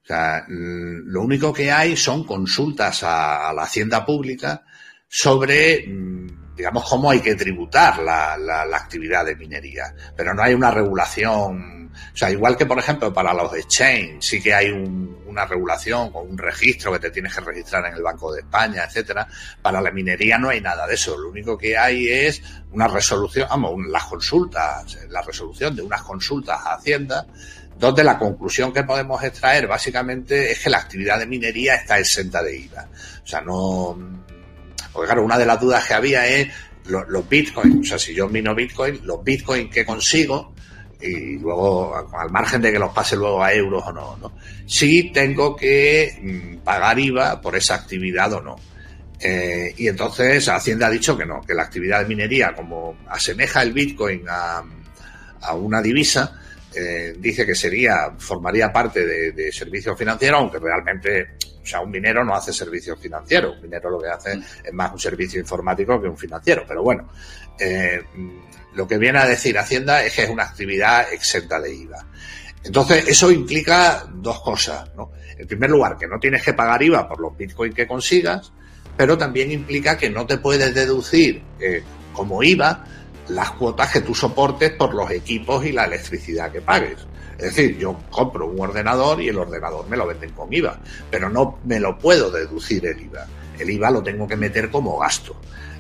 Mm, 0.08 1.10
lo 1.10 1.22
único 1.22 1.52
que 1.52 1.70
hay 1.70 1.96
son 1.96 2.24
consultas 2.24 3.02
a, 3.02 3.52
la 3.52 3.62
hacienda 3.62 4.04
pública 4.06 4.64
sobre, 5.06 5.86
mm, 5.86 6.37
digamos, 6.58 6.86
cómo 6.88 7.10
hay 7.10 7.20
que 7.20 7.36
tributar 7.36 8.00
la, 8.00 8.36
la, 8.36 8.66
la 8.66 8.76
actividad 8.76 9.24
de 9.24 9.36
minería. 9.36 9.94
Pero 10.14 10.34
no 10.34 10.42
hay 10.42 10.52
una 10.52 10.70
regulación 10.70 11.90
O 12.12 12.16
sea, 12.16 12.30
igual 12.30 12.56
que, 12.56 12.66
por 12.66 12.78
ejemplo, 12.78 13.12
para 13.12 13.32
los 13.32 13.54
exchange 13.54 14.22
sí 14.22 14.42
que 14.42 14.52
hay 14.52 14.70
una 14.70 15.46
regulación 15.46 16.10
con 16.10 16.28
un 16.28 16.38
registro 16.38 16.92
que 16.92 16.98
te 16.98 17.10
tienes 17.10 17.34
que 17.34 17.40
registrar 17.40 17.86
en 17.86 17.94
el 17.94 18.02
Banco 18.02 18.32
de 18.32 18.40
España, 18.40 18.84
etcétera. 18.84 19.26
Para 19.62 19.80
la 19.80 19.90
minería 19.90 20.36
no 20.36 20.48
hay 20.48 20.60
nada 20.60 20.86
de 20.86 20.94
eso. 20.94 21.16
Lo 21.16 21.30
único 21.30 21.56
que 21.56 21.76
hay 21.76 22.08
es 22.08 22.42
una 22.72 22.88
resolución, 22.88 23.46
vamos, 23.48 23.86
las 23.86 24.04
consultas, 24.04 24.98
la 25.08 25.22
resolución 25.22 25.76
de 25.76 25.82
unas 25.82 26.02
consultas 26.02 26.58
a 26.64 26.74
Hacienda, 26.74 27.26
donde 27.78 28.02
la 28.02 28.18
conclusión 28.18 28.72
que 28.72 28.82
podemos 28.82 29.22
extraer 29.22 29.68
básicamente 29.68 30.50
es 30.50 30.58
que 30.58 30.70
la 30.70 30.78
actividad 30.78 31.18
de 31.20 31.26
minería 31.26 31.76
está 31.76 31.98
exenta 31.98 32.42
de 32.42 32.56
IVA. 32.56 32.88
O 33.22 33.26
sea, 33.26 33.40
no, 33.40 33.96
porque 34.98 35.10
claro, 35.10 35.24
una 35.24 35.38
de 35.38 35.46
las 35.46 35.60
dudas 35.60 35.86
que 35.86 35.94
había 35.94 36.26
es 36.26 36.48
los, 36.86 37.28
bitcoins, 37.28 37.76
o 37.76 37.84
sea, 37.84 38.00
si 38.00 38.12
yo 38.12 38.28
mino 38.28 38.52
bitcoin, 38.52 38.98
los 39.04 39.22
bitcoins 39.22 39.72
que 39.72 39.86
consigo, 39.86 40.52
y 41.00 41.38
luego 41.38 41.94
al 42.18 42.32
margen 42.32 42.60
de 42.60 42.72
que 42.72 42.80
los 42.80 42.92
pase 42.92 43.14
luego 43.14 43.40
a 43.40 43.54
euros 43.54 43.84
o 43.86 43.92
no, 43.92 44.16
¿no? 44.16 44.32
Sí 44.66 45.12
tengo 45.14 45.54
que 45.54 46.18
mm, 46.20 46.64
pagar 46.64 46.98
IVA 46.98 47.40
por 47.40 47.54
esa 47.54 47.76
actividad 47.76 48.32
o 48.32 48.40
no. 48.40 48.56
Eh, 49.20 49.72
y 49.76 49.86
entonces 49.86 50.48
Hacienda 50.48 50.88
ha 50.88 50.90
dicho 50.90 51.16
que 51.16 51.24
no, 51.24 51.42
que 51.42 51.54
la 51.54 51.62
actividad 51.62 52.00
de 52.00 52.06
minería, 52.06 52.52
como 52.52 52.96
asemeja 53.08 53.62
el 53.62 53.72
Bitcoin 53.72 54.24
a, 54.28 54.64
una 55.54 55.80
divisa, 55.80 56.40
eh, 56.74 57.14
dice 57.16 57.46
que 57.46 57.54
sería, 57.54 58.14
formaría 58.18 58.72
parte 58.72 59.06
de, 59.06 59.30
de 59.30 59.52
servicios 59.52 59.96
financieros, 59.96 60.40
aunque 60.40 60.58
realmente 60.58 61.38
sea, 61.68 61.80
un 61.80 61.90
minero 61.90 62.24
no 62.24 62.34
hace 62.34 62.52
servicios 62.52 62.98
financieros, 62.98 63.56
un 63.56 63.62
minero 63.62 63.90
lo 63.90 64.00
que 64.00 64.08
hace 64.08 64.36
mm. 64.36 64.44
es 64.64 64.72
más 64.72 64.92
un 64.92 64.98
servicio 64.98 65.40
informático 65.40 66.00
que 66.00 66.08
un 66.08 66.16
financiero. 66.16 66.64
Pero 66.66 66.82
bueno, 66.82 67.08
eh, 67.58 68.02
lo 68.74 68.86
que 68.86 68.98
viene 68.98 69.18
a 69.18 69.26
decir 69.26 69.58
Hacienda 69.58 70.04
es 70.04 70.14
que 70.14 70.24
es 70.24 70.30
una 70.30 70.44
actividad 70.44 71.12
exenta 71.12 71.60
de 71.60 71.74
IVA. 71.74 72.06
Entonces, 72.64 73.06
eso 73.08 73.30
implica 73.30 74.04
dos 74.12 74.40
cosas, 74.40 74.90
¿no? 74.96 75.12
En 75.36 75.46
primer 75.46 75.70
lugar, 75.70 75.96
que 75.96 76.06
no 76.06 76.18
tienes 76.18 76.42
que 76.42 76.54
pagar 76.54 76.82
IVA 76.82 77.08
por 77.08 77.20
los 77.20 77.36
bitcoins 77.36 77.74
que 77.74 77.86
consigas, 77.86 78.52
pero 78.96 79.16
también 79.16 79.52
implica 79.52 79.96
que 79.96 80.10
no 80.10 80.26
te 80.26 80.38
puedes 80.38 80.74
deducir 80.74 81.42
eh, 81.60 81.82
como 82.12 82.42
IVA 82.42 82.84
las 83.28 83.52
cuotas 83.52 83.92
que 83.92 84.00
tú 84.00 84.14
soportes 84.14 84.72
por 84.72 84.94
los 84.94 85.10
equipos 85.10 85.64
y 85.64 85.72
la 85.72 85.84
electricidad 85.84 86.50
que 86.50 86.60
pagues. 86.60 87.07
Es 87.38 87.54
decir, 87.54 87.78
yo 87.78 87.96
compro 88.10 88.48
un 88.48 88.60
ordenador 88.60 89.22
y 89.22 89.28
el 89.28 89.38
ordenador 89.38 89.88
me 89.88 89.96
lo 89.96 90.06
venden 90.06 90.30
con 90.30 90.52
IVA, 90.52 90.76
pero 91.08 91.30
no 91.30 91.60
me 91.64 91.78
lo 91.78 91.96
puedo 91.96 92.32
deducir 92.32 92.84
el 92.84 93.00
IVA. 93.00 93.26
El 93.58 93.70
IVA 93.70 93.90
lo 93.92 94.02
tengo 94.02 94.26
que 94.26 94.36
meter 94.36 94.70
como 94.70 94.98
gasto. 94.98 95.36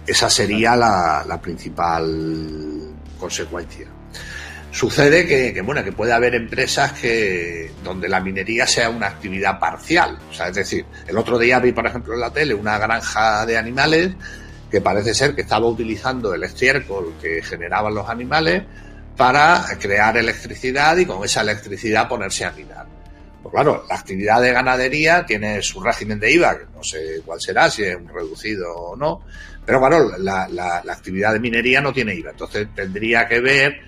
Esa 0.06 0.30
sería 0.30 0.76
la, 0.76 1.40
principal 1.42 2.94
consecuencia. 3.18 3.88
Sucede 4.70 5.26
que, 5.26 5.60
bueno, 5.62 5.82
que 5.82 5.90
puede 5.90 6.12
haber 6.12 6.36
empresas 6.36 6.92
que 6.92 7.72
donde 7.82 8.08
la 8.08 8.20
minería 8.20 8.64
sea 8.64 8.88
una 8.88 9.08
actividad 9.08 9.58
parcial. 9.58 10.16
O 10.30 10.32
sea, 10.32 10.48
es 10.48 10.54
decir, 10.54 10.86
el 11.08 11.18
otro 11.18 11.38
día 11.38 11.58
vi, 11.58 11.72
por 11.72 11.86
ejemplo, 11.86 12.14
en 12.14 12.20
la 12.20 12.32
tele 12.32 12.54
una 12.54 12.78
granja 12.78 13.44
de 13.44 13.58
animales 13.58 14.12
que 14.70 14.80
parece 14.80 15.12
ser 15.12 15.34
que 15.34 15.40
estaba 15.40 15.66
utilizando 15.66 16.32
el 16.34 16.44
estiércol 16.44 17.14
que 17.20 17.42
generaban 17.42 17.94
los 17.94 18.08
animales 18.08 18.62
para 19.18 19.66
crear 19.80 20.16
electricidad 20.16 20.96
y 20.96 21.04
con 21.04 21.24
esa 21.24 21.40
electricidad 21.40 22.08
ponerse 22.08 22.44
a 22.44 22.52
minar. 22.52 22.86
Pues 23.42 23.52
claro, 23.52 23.84
la 23.88 23.96
actividad 23.96 24.40
de 24.40 24.52
ganadería 24.52 25.26
tiene 25.26 25.60
su 25.60 25.80
régimen 25.80 26.20
de 26.20 26.32
IVA, 26.32 26.56
que 26.56 26.64
no 26.72 26.84
sé 26.84 27.20
cuál 27.26 27.40
será, 27.40 27.68
si 27.68 27.82
es 27.82 27.96
un 27.96 28.08
reducido 28.08 28.72
o 28.72 28.96
no, 28.96 29.24
pero 29.66 29.80
claro, 29.80 30.16
la, 30.18 30.82
actividad 30.88 31.32
de 31.32 31.40
minería 31.40 31.80
no 31.80 31.92
tiene 31.92 32.14
IVA, 32.14 32.30
entonces 32.30 32.68
tendría 32.72 33.26
que 33.26 33.40
ver 33.40 33.80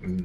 mm, 0.00 0.20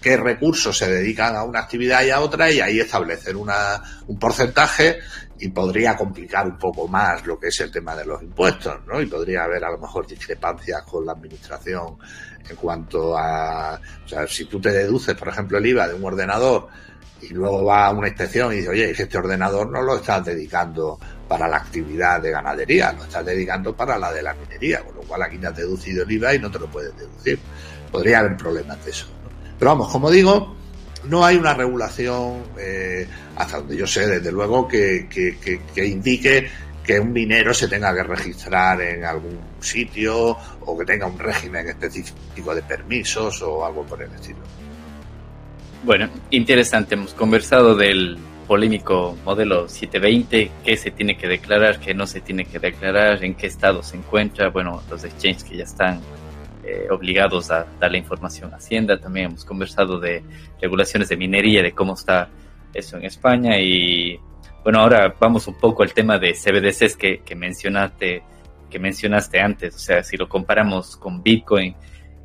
qué 0.00 0.16
recursos 0.16 0.78
se 0.78 0.90
dedican 0.90 1.36
a 1.36 1.44
una 1.44 1.60
actividad 1.60 2.02
y 2.02 2.08
a 2.08 2.20
otra 2.20 2.50
y 2.50 2.58
ahí 2.58 2.80
establecer 2.80 3.36
una, 3.36 3.82
un 4.06 4.18
porcentaje 4.18 5.00
y 5.40 5.48
podría 5.48 5.96
complicar 5.96 6.46
un 6.46 6.58
poco 6.58 6.86
más 6.86 7.26
lo 7.26 7.38
que 7.38 7.48
es 7.48 7.60
el 7.60 7.70
tema 7.70 7.96
de 7.96 8.04
los 8.04 8.22
impuestos, 8.22 8.80
¿no? 8.86 9.00
Y 9.00 9.06
podría 9.06 9.44
haber 9.44 9.64
a 9.64 9.70
lo 9.70 9.78
mejor 9.78 10.06
discrepancias 10.06 10.82
con 10.82 11.06
la 11.06 11.12
administración 11.12 11.96
en 12.48 12.56
cuanto 12.56 13.16
a, 13.16 13.80
o 14.04 14.08
sea, 14.08 14.26
si 14.26 14.44
tú 14.44 14.60
te 14.60 14.70
deduces, 14.70 15.14
por 15.16 15.28
ejemplo, 15.28 15.56
el 15.56 15.66
IVA 15.66 15.88
de 15.88 15.94
un 15.94 16.04
ordenador 16.04 16.68
y 17.22 17.28
luego 17.28 17.64
va 17.64 17.86
a 17.86 17.90
una 17.90 18.08
inspección 18.08 18.52
y 18.52 18.56
dice, 18.56 18.68
oye, 18.68 18.90
este 18.90 19.18
ordenador 19.18 19.70
no 19.70 19.82
lo 19.82 19.96
estás 19.96 20.24
dedicando 20.24 20.98
para 21.26 21.48
la 21.48 21.58
actividad 21.58 22.20
de 22.20 22.30
ganadería, 22.30 22.92
lo 22.92 23.04
estás 23.04 23.24
dedicando 23.24 23.74
para 23.74 23.98
la 23.98 24.12
de 24.12 24.22
la 24.22 24.34
minería, 24.34 24.82
con 24.84 24.96
lo 24.96 25.02
cual 25.02 25.22
aquí 25.22 25.38
te 25.38 25.46
has 25.46 25.56
deducido 25.56 26.02
el 26.02 26.10
IVA 26.10 26.34
y 26.34 26.38
no 26.38 26.50
te 26.50 26.58
lo 26.58 26.70
puedes 26.70 26.94
deducir. 26.96 27.38
Podría 27.90 28.18
haber 28.18 28.36
problemas 28.36 28.84
de 28.84 28.90
eso. 28.90 29.06
Pero 29.58 29.70
vamos, 29.70 29.90
como 29.90 30.10
digo, 30.10 30.56
no 31.04 31.24
hay 31.24 31.36
una 31.36 31.54
regulación, 31.54 32.42
eh, 32.58 33.06
hasta 33.36 33.58
donde 33.58 33.76
yo 33.76 33.86
sé, 33.86 34.06
desde 34.06 34.32
luego, 34.32 34.68
que, 34.68 35.08
que, 35.08 35.86
indique 35.86 36.48
que 36.84 37.00
un 37.00 37.12
minero 37.12 37.54
se 37.54 37.68
tenga 37.68 37.94
que 37.94 38.02
registrar 38.02 38.80
en 38.80 39.04
algún 39.04 39.38
sitio 39.60 40.36
o 40.60 40.78
que 40.78 40.84
tenga 40.84 41.06
un 41.06 41.18
régimen 41.18 41.68
específico 41.68 42.54
de 42.54 42.62
permisos 42.62 43.42
o 43.42 43.64
algo 43.64 43.84
por 43.84 44.02
el 44.02 44.12
estilo. 44.12 44.40
Bueno, 45.84 46.08
interesante. 46.30 46.94
Hemos 46.94 47.14
conversado 47.14 47.74
del 47.74 48.18
polémico 48.46 49.16
modelo 49.24 49.68
720, 49.68 50.50
qué 50.64 50.76
se 50.76 50.90
tiene 50.90 51.16
que 51.16 51.28
declarar, 51.28 51.78
qué 51.78 51.94
no 51.94 52.06
se 52.06 52.20
tiene 52.20 52.44
que 52.44 52.58
declarar, 52.58 53.22
en 53.24 53.34
qué 53.34 53.46
estado 53.46 53.82
se 53.82 53.96
encuentra, 53.96 54.50
bueno, 54.50 54.82
los 54.90 55.04
exchanges 55.04 55.44
que 55.44 55.56
ya 55.56 55.64
están 55.64 56.00
eh, 56.70 56.86
obligados 56.90 57.50
a 57.50 57.66
dar 57.80 57.90
la 57.90 57.98
información 57.98 58.52
a 58.52 58.56
Hacienda. 58.56 58.98
También 58.98 59.26
hemos 59.26 59.44
conversado 59.44 59.98
de 59.98 60.22
regulaciones 60.60 61.08
de 61.08 61.16
minería, 61.16 61.62
de 61.62 61.72
cómo 61.72 61.94
está 61.94 62.28
eso 62.72 62.96
en 62.96 63.04
España. 63.04 63.58
Y 63.58 64.20
bueno, 64.62 64.80
ahora 64.80 65.14
vamos 65.18 65.48
un 65.48 65.58
poco 65.58 65.82
al 65.82 65.92
tema 65.92 66.18
de 66.18 66.32
CBDCs 66.32 66.96
que, 66.96 67.18
que 67.24 67.34
mencionaste 67.34 68.22
que 68.70 68.78
mencionaste 68.78 69.40
antes. 69.40 69.74
O 69.74 69.78
sea, 69.78 70.02
si 70.02 70.16
lo 70.16 70.28
comparamos 70.28 70.96
con 70.96 71.22
Bitcoin, 71.22 71.74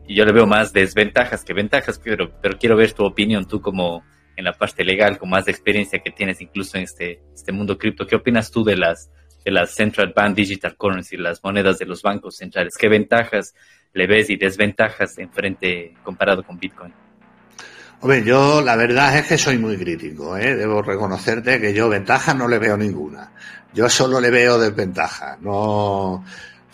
yo 0.08 0.24
le 0.24 0.32
veo 0.32 0.46
más 0.46 0.72
desventajas 0.72 1.44
que 1.44 1.54
ventajas, 1.54 2.00
pero, 2.02 2.32
pero 2.40 2.58
quiero 2.58 2.78
ver 2.78 2.94
tu 2.94 3.04
opinión, 3.04 3.46
tú 3.46 3.60
como 3.60 4.04
en 4.38 4.46
la 4.46 4.54
parte 4.54 4.84
legal, 4.84 5.18
con 5.18 5.30
más 5.30 5.48
experiencia 5.48 6.00
que 6.00 6.12
tienes 6.12 6.40
incluso 6.42 6.78
en 6.78 6.84
este, 6.84 7.22
este 7.34 7.52
mundo 7.52 7.78
cripto. 7.78 8.06
¿Qué 8.06 8.16
opinas 8.16 8.52
tú 8.52 8.64
de 8.64 8.78
las, 8.78 9.10
de 9.44 9.52
las 9.52 9.72
Central 9.72 10.14
Bank 10.16 10.36
Digital 10.36 10.76
Currency, 10.78 11.18
las 11.18 11.44
monedas 11.44 11.80
de 11.80 11.86
los 11.86 12.02
bancos 12.02 12.38
centrales? 12.38 12.78
¿Qué 12.78 12.88
ventajas 12.88 13.56
le 13.96 14.08
ves 14.08 14.30
y 14.30 14.36
desventajas 14.36 15.18
en 15.18 15.32
frente 15.32 15.96
comparado 16.04 16.44
con 16.44 16.60
Bitcoin? 16.60 16.94
Hombre, 18.02 18.24
yo 18.24 18.62
la 18.62 18.76
verdad 18.76 19.18
es 19.18 19.26
que 19.26 19.38
soy 19.38 19.58
muy 19.58 19.78
crítico, 19.78 20.38
¿eh? 20.38 20.54
debo 20.56 20.82
reconocerte 20.82 21.60
que 21.60 21.74
yo 21.74 21.88
ventajas 21.90 22.36
no 22.36 22.48
le 22.48 22.60
veo 22.60 22.78
ninguna. 22.78 23.32
Yo 23.74 23.90
solo 23.90 24.20
le 24.20 24.30
veo 24.30 24.60
desventajas, 24.60 25.40
no, 25.40 26.24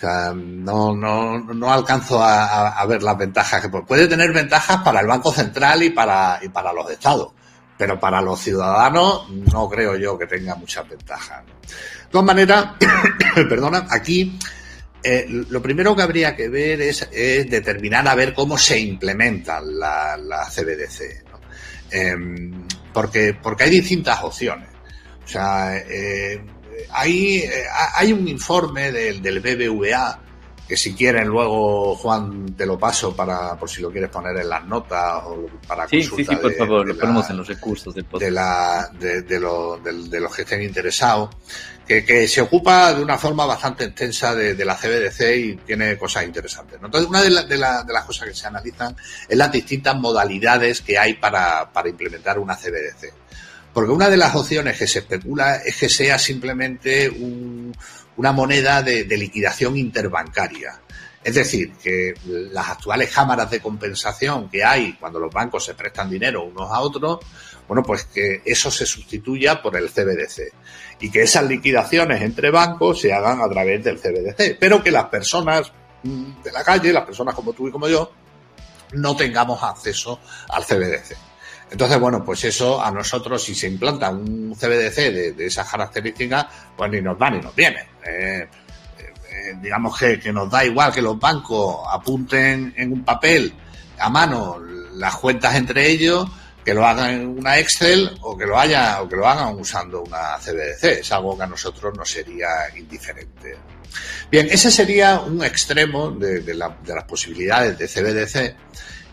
no, 0.02 0.96
no, 0.96 1.40
no 1.40 1.72
alcanzo 1.72 2.22
a, 2.22 2.84
ver 2.88 3.04
las 3.04 3.18
ventajas 3.18 3.62
que 3.62 3.70
puede 3.70 4.08
tener 4.08 4.34
ventajas 4.34 4.78
para 4.78 5.00
el 5.00 5.08
Banco 5.08 5.32
Central 5.32 5.84
y 5.84 5.92
para, 5.92 6.40
y 6.42 6.50
para 6.50 6.74
los 6.74 6.90
estados, 6.90 7.30
pero 7.78 8.00
para 8.00 8.20
los 8.22 8.40
ciudadanos 8.40 9.30
no 9.30 9.70
creo 9.70 9.96
yo 9.96 10.18
que 10.18 10.26
tenga 10.26 10.56
muchas 10.56 10.90
ventajas. 10.90 11.46
De 11.46 12.08
todas 12.12 12.26
maneras, 12.26 12.66
perdona, 13.36 13.86
aquí 13.90 14.38
eh, 15.04 15.26
lo 15.28 15.62
primero 15.62 15.96
que 15.96 16.02
habría 16.02 16.36
que 16.36 16.50
ver 16.50 16.82
es, 16.82 17.10
determinar 17.10 18.08
a 18.08 18.16
ver 18.16 18.34
cómo 18.34 18.58
se 18.58 18.80
implementa 18.80 19.60
la, 19.62 20.18
la 20.18 20.48
CBDC. 20.50 21.24
Em, 21.92 22.68
porque, 22.94 23.36
porque 23.42 23.66
hay 23.66 23.70
distintas 23.70 24.24
opciones. 24.24 24.70
O 25.24 25.28
sea, 25.28 25.78
eh, 25.78 26.42
hay, 26.92 27.38
eh, 27.40 27.66
hay 27.96 28.14
un 28.14 28.28
informe 28.28 28.92
del, 28.92 29.22
del 29.22 29.40
BBVA 29.40 30.20
que 30.72 30.78
si 30.78 30.94
quieren 30.94 31.28
luego 31.28 31.98
Juan 31.98 32.56
te 32.56 32.66
lo 32.66 32.80
paso 32.80 33.14
para 33.14 33.58
por 33.58 33.70
si 33.70 33.82
lo 33.82 33.92
quieres 33.92 34.10
poner 34.10 34.38
en 34.38 34.48
las 34.48 34.66
notas 34.66 35.22
o 35.26 35.48
para 35.68 35.86
sí, 35.86 36.02
sí, 36.02 36.24
sí, 36.24 36.36
por 36.38 36.54
favor, 36.54 36.88
lo 36.88 36.98
ponemos 36.98 37.30
en 37.30 37.36
los 37.36 37.48
recursos 37.50 37.94
del 37.94 38.06
de 38.18 38.32
la 38.32 38.90
de, 38.98 39.22
de, 39.24 39.40
los 39.42 40.34
que 40.34 40.44
estén 40.44 40.62
interesados 40.62 41.30
que, 41.88 42.06
que, 42.06 42.28
se 42.28 42.42
ocupa 42.42 42.94
de 42.94 43.04
una 43.04 43.18
forma 43.18 43.46
bastante 43.46 43.86
extensa 43.86 44.34
de, 44.34 44.54
de 44.56 44.66
la 44.66 44.76
CBDC 44.76 45.36
y 45.36 45.56
tiene 45.58 45.98
cosas 45.98 46.24
interesantes. 46.24 46.80
Entonces, 46.84 47.10
una 47.10 47.22
de, 47.22 47.30
de, 47.46 47.58
las 47.58 48.06
cosas 48.06 48.30
que 48.30 48.36
se 48.36 48.48
analizan 48.48 48.96
es 49.28 49.38
las 49.38 49.52
distintas 49.52 49.96
modalidades 49.96 50.82
que 50.82 50.98
hay 50.98 51.16
para, 51.16 51.72
para 51.72 51.90
implementar 51.90 52.40
una 52.40 52.56
CBDC. 52.56 53.14
Porque 53.74 53.92
una 53.92 54.10
de 54.10 54.18
las 54.18 54.36
opciones 54.36 54.78
que 54.78 54.88
se 54.88 55.00
especula 55.00 55.58
es 55.58 55.78
que 55.78 55.88
sea 55.88 56.20
simplemente 56.20 57.10
un, 57.10 57.74
una 58.18 58.32
moneda 58.32 58.82
de, 58.84 59.06
liquidación 59.18 59.78
interbancaria. 59.78 60.80
Es 61.24 61.36
decir, 61.36 61.74
que 61.74 62.14
las 62.26 62.70
actuales 62.70 63.12
cámaras 63.12 63.50
de 63.50 63.60
compensación 63.60 64.50
que 64.50 64.64
hay 64.64 64.94
cuando 64.94 65.20
los 65.20 65.32
bancos 65.32 65.66
se 65.66 65.76
prestan 65.76 66.10
dinero 66.10 66.44
unos 66.44 66.70
a 66.72 66.80
otros, 66.80 67.20
bueno, 67.68 67.84
pues 67.84 68.06
que 68.06 68.42
eso 68.46 68.70
se 68.70 68.86
sustituya 68.86 69.62
por 69.62 69.76
el 69.78 69.90
CBDC 69.90 70.54
y 71.00 71.10
que 71.10 71.24
esas 71.24 71.46
liquidaciones 71.46 72.22
entre 72.22 72.52
bancos 72.52 73.02
se 73.02 73.14
hagan 73.14 73.42
a 73.42 73.50
través 73.50 73.84
del 73.84 74.00
CBDC, 74.00 74.58
pero 74.60 74.84
que 74.84 74.92
las 74.92 75.06
personas 75.06 75.72
mm, 76.04 76.42
de 76.44 76.52
la 76.52 76.64
calle, 76.64 76.94
las 76.94 77.06
personas 77.06 77.34
como 77.34 77.54
tú 77.54 77.68
y 77.68 77.72
como 77.72 77.88
yo, 77.88 78.12
no 78.94 79.16
tengamos 79.16 79.64
acceso 79.64 80.20
al 80.50 80.66
CBDC. 80.66 81.16
Entonces, 81.72 82.00
bueno, 82.00 82.24
pues 82.24 82.44
eso 82.44 82.84
a 82.84 82.92
nosotros, 82.92 83.42
si 83.42 83.56
se 83.56 83.68
implanta 83.68 84.10
un 84.10 84.54
CBDC 84.54 84.96
de, 85.36 85.46
esas 85.46 85.70
características, 85.70 86.46
pues 86.76 86.92
ni 86.92 87.02
nos 87.02 87.20
va 87.20 87.30
ni 87.30 87.40
nos 87.40 87.56
viene. 87.56 87.88
Eh, 88.06 88.48
eh, 89.30 89.58
digamos 89.62 89.98
que, 89.98 90.20
que 90.20 90.34
nos 90.34 90.52
da 90.52 90.66
igual 90.66 90.92
que 90.92 91.02
los 91.02 91.18
bancos 91.18 91.78
apunten 91.90 92.74
en 92.76 92.92
un 92.92 93.06
papel 93.06 93.54
a 93.98 94.10
mano 94.10 94.60
las 94.96 95.16
cuentas 95.16 95.56
entre 95.56 95.90
ellos, 95.90 96.28
que 96.64 96.74
lo 96.74 96.86
hagan 96.86 97.10
en 97.10 97.28
una 97.40 97.58
Excel 97.58 98.18
o 98.22 98.38
que 98.38 98.46
lo 98.46 98.58
haya 98.58 99.02
o 99.02 99.10
que 99.10 99.16
lo 99.16 99.28
hagan 99.28 99.60
usando 99.60 100.02
una 100.02 100.38
CBDC. 100.38 101.00
Es 101.00 101.12
algo 101.12 101.38
que 101.38 101.44
a 101.44 101.48
nosotros 101.48 101.96
nos 101.98 102.10
sería 102.10 102.48
indiferente. 102.76 103.58
Bien, 104.30 104.48
ese 104.50 104.72
sería 104.72 105.20
un 105.20 105.44
extremo 105.44 106.12
de, 106.12 106.54
la, 106.54 106.78
de 106.84 106.96
las 106.96 107.04
posibilidades 107.06 107.78
de 107.78 107.88
CBDC. 107.88 108.56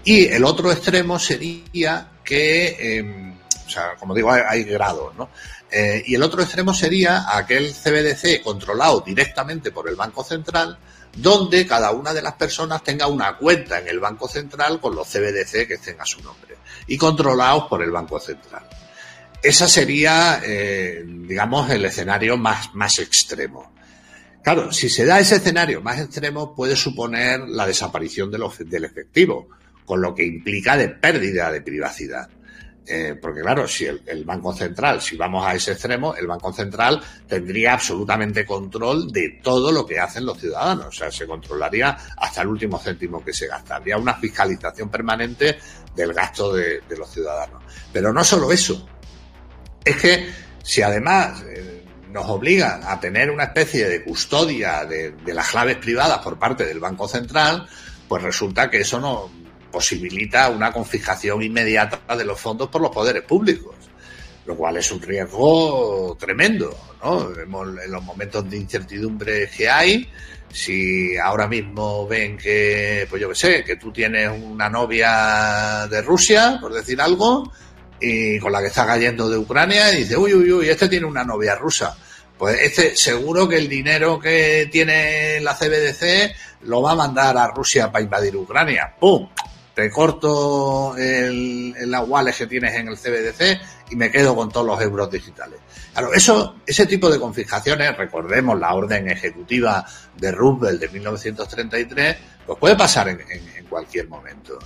Y 0.05 0.27
el 0.27 0.45
otro 0.45 0.71
extremo 0.71 1.19
sería 1.19 2.09
que, 2.25 2.77
eh, 2.79 3.35
o 3.67 3.71
sea, 3.71 3.95
como 3.99 4.15
digo, 4.15 4.31
hay, 4.31 4.43
hay 4.47 4.65
grados, 4.65 5.15
¿no? 5.17 5.31
Eh, 5.71 6.03
y 6.07 6.15
el 6.15 6.23
otro 6.23 6.43
extremo 6.43 6.73
sería 6.73 7.25
aquel 7.37 7.75
CBDC 7.75 8.43
controlado 8.43 9.01
directamente 9.01 9.71
por 9.71 9.89
el 9.89 9.97
Banco 9.97 10.25
Central, 10.25 10.79
donde 11.17 11.67
cada 11.67 11.91
una 11.91 12.15
de 12.15 12.23
las 12.23 12.35
personas 12.35 12.83
tenga 12.83 13.07
una 13.07 13.37
cuenta 13.37 13.79
en 13.79 13.89
el 13.89 14.01
Banco 14.01 14.29
Central 14.29 14.81
con 14.81 14.95
los 14.95 15.09
CBDC 15.09 15.67
que 15.67 15.75
estén 15.75 16.01
a 16.01 16.05
su 16.05 16.23
nombre 16.23 16.57
y 16.87 16.97
controlados 16.97 17.65
por 17.65 17.83
el 17.83 17.91
Banco 17.91 18.19
Central. 18.21 18.63
Esa 19.43 19.69
sería, 19.69 20.41
eh, 20.45 21.05
digamos, 21.07 21.71
el 21.71 21.85
escenario 21.85 22.37
más, 22.37 22.75
más 22.75 22.99
extremo. 22.99 23.73
Claro, 24.43 24.73
si 24.73 24.89
se 24.89 25.05
da 25.05 25.21
ese 25.21 25.37
escenario 25.37 25.81
más 25.81 26.01
extremo, 26.01 26.55
puede 26.55 26.75
suponer 26.75 27.41
la 27.41 27.67
desaparición 27.67 28.31
del 28.31 28.85
efectivo, 28.85 29.49
con 29.85 30.01
lo 30.01 30.15
que 30.15 30.25
implica 30.25 30.77
de 30.77 30.89
pérdida 30.89 31.53
de 31.53 31.61
privacidad. 31.61 32.29
Eh, 32.91 33.17
porque 33.21 33.43
claro, 33.43 33.69
si 33.69 33.85
el, 33.85 34.25
Banco 34.25 34.55
Central, 34.55 35.03
si 35.03 35.15
vamos 35.15 35.47
a 35.47 35.55
ese 35.55 35.73
extremo, 35.73 36.15
el 36.15 36.27
Banco 36.27 36.51
Central 36.55 37.03
tendría 37.27 37.75
absolutamente 37.75 38.47
control 38.47 39.13
de 39.13 39.41
todo 39.43 39.71
lo 39.71 39.85
que 39.85 39.99
hacen 39.99 40.25
los 40.25 40.39
ciudadanos. 40.39 40.87
O 40.87 40.93
sea, 40.93 41.11
se 41.11 41.27
controlaría 41.27 41.97
hasta 42.17 42.41
el 42.41 42.49
último 42.49 42.79
céntimo 42.79 43.23
que 43.23 43.35
se 43.35 43.47
gasta. 43.47 43.77
Habría 43.77 43.99
una 43.99 44.15
fiscalización 44.15 44.89
permanente 44.89 45.59
del 45.95 46.15
gasto 46.15 46.55
de, 46.55 46.81
de 46.89 46.97
los 46.97 47.11
ciudadanos. 47.11 47.63
Pero 47.93 48.11
no 48.11 48.25
solo 48.25 48.51
eso. 48.51 48.89
Es 49.85 49.97
que 49.97 50.31
si 50.63 50.81
además 50.81 51.43
eh, 51.43 51.85
nos 52.11 52.27
obligan 52.27 52.81
a 52.85 52.99
tener 52.99 53.31
una 53.31 53.45
especie 53.45 53.87
de 53.87 54.03
custodia 54.03 54.87
de, 54.87 55.13
de 55.13 55.35
las 55.35 55.51
claves 55.51 55.77
privadas 55.77 56.19
por 56.21 56.39
parte 56.39 56.65
del 56.65 56.81
Banco 56.81 57.07
Central, 57.07 57.69
pues 58.09 58.23
resulta 58.23 58.71
que 58.71 58.81
eso 58.81 58.99
no, 58.99 59.31
posibilita 59.71 60.49
una 60.49 60.73
confiscación 60.73 61.43
inmediata 61.43 62.17
de 62.17 62.25
los 62.25 62.41
fondos 62.41 62.69
por 62.69 62.81
los 62.81 62.91
poderes 62.91 63.23
públicos, 63.23 63.75
lo 64.47 64.57
cual 64.57 64.77
es 64.79 64.91
un 64.91 65.01
riesgo 65.01 66.17
tremendo, 66.19 66.77
¿no? 67.03 67.31
En 67.31 67.93
los 67.93 68.03
momentos 68.03 68.49
de 68.49 68.57
incertidumbre 68.57 69.51
que 69.51 69.69
hay, 69.69 70.09
si 70.51 71.17
ahora 71.17 71.47
mismo 71.47 72.07
ven 72.07 72.37
que, 72.37 73.07
pues 73.11 73.21
yo 73.21 73.29
qué 73.29 73.35
sé, 73.35 73.65
que 73.65 73.77
tú 73.77 73.93
tienes 73.93 74.31
una 74.31 74.69
novia 74.69 75.87
de 75.91 76.01
Rusia, 76.03 76.59
por 76.61 76.73
decir 76.73 77.01
algo, 77.01 77.53
y 78.01 78.39
con 78.39 78.53
la 78.53 78.61
que 78.61 78.69
está 78.69 78.87
cayendo 78.87 79.29
de 79.29 79.37
Ucrania, 79.37 79.93
y 79.93 79.99
dice, 79.99 80.17
uy, 80.17 80.33
uy, 80.33 80.51
uy, 80.53 80.69
este 80.69 80.89
tiene 80.89 81.07
una 81.07 81.25
novia 81.25 81.55
rusa. 81.55 81.97
Pues 82.39 82.61
este 82.63 82.95
seguro 82.95 83.49
que 83.49 83.57
el 83.57 83.69
dinero 83.69 84.19
que 84.19 84.69
tiene 84.71 85.41
la 85.41 85.57
CBDC 85.57 86.35
lo 86.63 86.81
va 86.81 86.93
a 86.93 86.95
mandar 86.95 87.37
a 87.37 87.49
Rusia 87.49 87.91
para 87.91 88.05
invadir 88.05 88.37
Ucrania. 88.37 88.95
¡Pum! 88.99 89.29
Te 89.79 89.91
corto 89.91 90.97
el, 90.97 91.73
el 91.79 91.95
wallet 92.09 92.33
que 92.33 92.49
tienes 92.49 92.75
en 92.75 92.89
el 92.89 92.97
CBDC 92.97 93.93
y 93.93 93.95
me 93.95 94.11
quedo 94.11 94.35
con 94.35 94.51
todos 94.51 94.67
los 94.67 94.83
euros 94.83 95.09
digitales. 95.09 95.61
Claro, 95.93 96.13
eso, 96.13 96.57
ese 96.67 96.85
tipo 96.85 97.09
de 97.09 97.21
confiscaciones, 97.21 97.97
recordemos 97.97 98.59
la 98.59 98.75
orden 98.75 99.09
ejecutiva 99.09 99.87
de 100.17 100.33
Roosevelt 100.33 100.81
de 100.81 100.89
1933, 100.89 102.17
pues 102.45 102.59
puede 102.59 102.75
pasar 102.75 103.09
en, 103.09 103.21
cualquier 103.69 104.09
momento. 104.09 104.59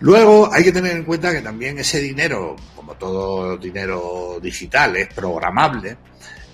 Luego 0.00 0.52
hay 0.52 0.64
que 0.64 0.72
tener 0.72 0.94
en 0.94 1.04
cuenta 1.04 1.32
que 1.32 1.40
también 1.40 1.78
ese 1.78 1.98
dinero, 1.98 2.54
como 2.74 2.96
todo 2.96 3.56
dinero 3.56 4.38
digital, 4.42 4.94
es 4.96 5.08
programable. 5.14 5.96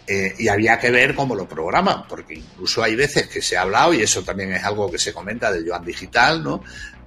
Eh, 0.05 0.35
y 0.37 0.49
había 0.49 0.79
que 0.81 0.91
ver 0.91 1.15
cómo 1.15 1.35
lo 1.35 1.47
programan, 1.47 2.07
porque 2.09 2.35
incluso 2.35 2.83
hay 2.83 2.97
veces 2.97 3.29
que 3.29 3.41
se 3.41 3.57
ha 3.57 3.63
hablado, 3.63 3.95
y 3.95 4.03
eso 4.03 4.23
también 4.23 4.53
es 4.53 4.65
algo 4.65 4.91
que 4.91 4.99
se 4.99 5.13
comenta 5.13 5.51
del 5.53 5.65
yuan 5.65 5.85
digital, 5.85 6.43
¿no? 6.43 6.63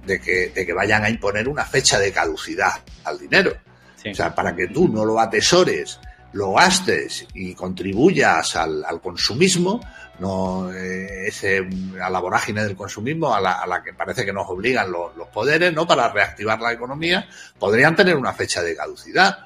De 0.06 0.20
que, 0.20 0.48
de 0.48 0.64
que 0.64 0.72
vayan 0.72 1.04
a 1.04 1.10
imponer 1.10 1.48
una 1.48 1.64
fecha 1.64 1.98
de 1.98 2.12
caducidad 2.12 2.72
al 3.04 3.18
dinero. 3.18 3.52
Sí. 3.96 4.10
O 4.10 4.14
sea, 4.14 4.34
para 4.34 4.54
que 4.54 4.68
tú 4.68 4.88
no 4.88 5.04
lo 5.04 5.18
atesores, 5.20 5.98
lo 6.32 6.52
gastes 6.52 7.26
y 7.34 7.54
contribuyas 7.54 8.56
al, 8.56 8.84
al 8.84 9.00
consumismo, 9.00 9.80
no 10.18 10.72
eh, 10.72 11.28
ese, 11.28 11.66
a 12.00 12.10
la 12.10 12.20
vorágine 12.20 12.62
del 12.64 12.76
consumismo 12.76 13.34
a 13.34 13.40
la, 13.40 13.52
a 13.52 13.66
la, 13.66 13.82
que 13.82 13.92
parece 13.92 14.24
que 14.24 14.32
nos 14.32 14.48
obligan 14.48 14.90
los, 14.90 15.16
los 15.16 15.28
poderes, 15.28 15.72
¿no? 15.72 15.86
Para 15.86 16.08
reactivar 16.10 16.60
la 16.60 16.72
economía, 16.72 17.28
podrían 17.58 17.96
tener 17.96 18.16
una 18.16 18.32
fecha 18.32 18.62
de 18.62 18.76
caducidad. 18.76 19.38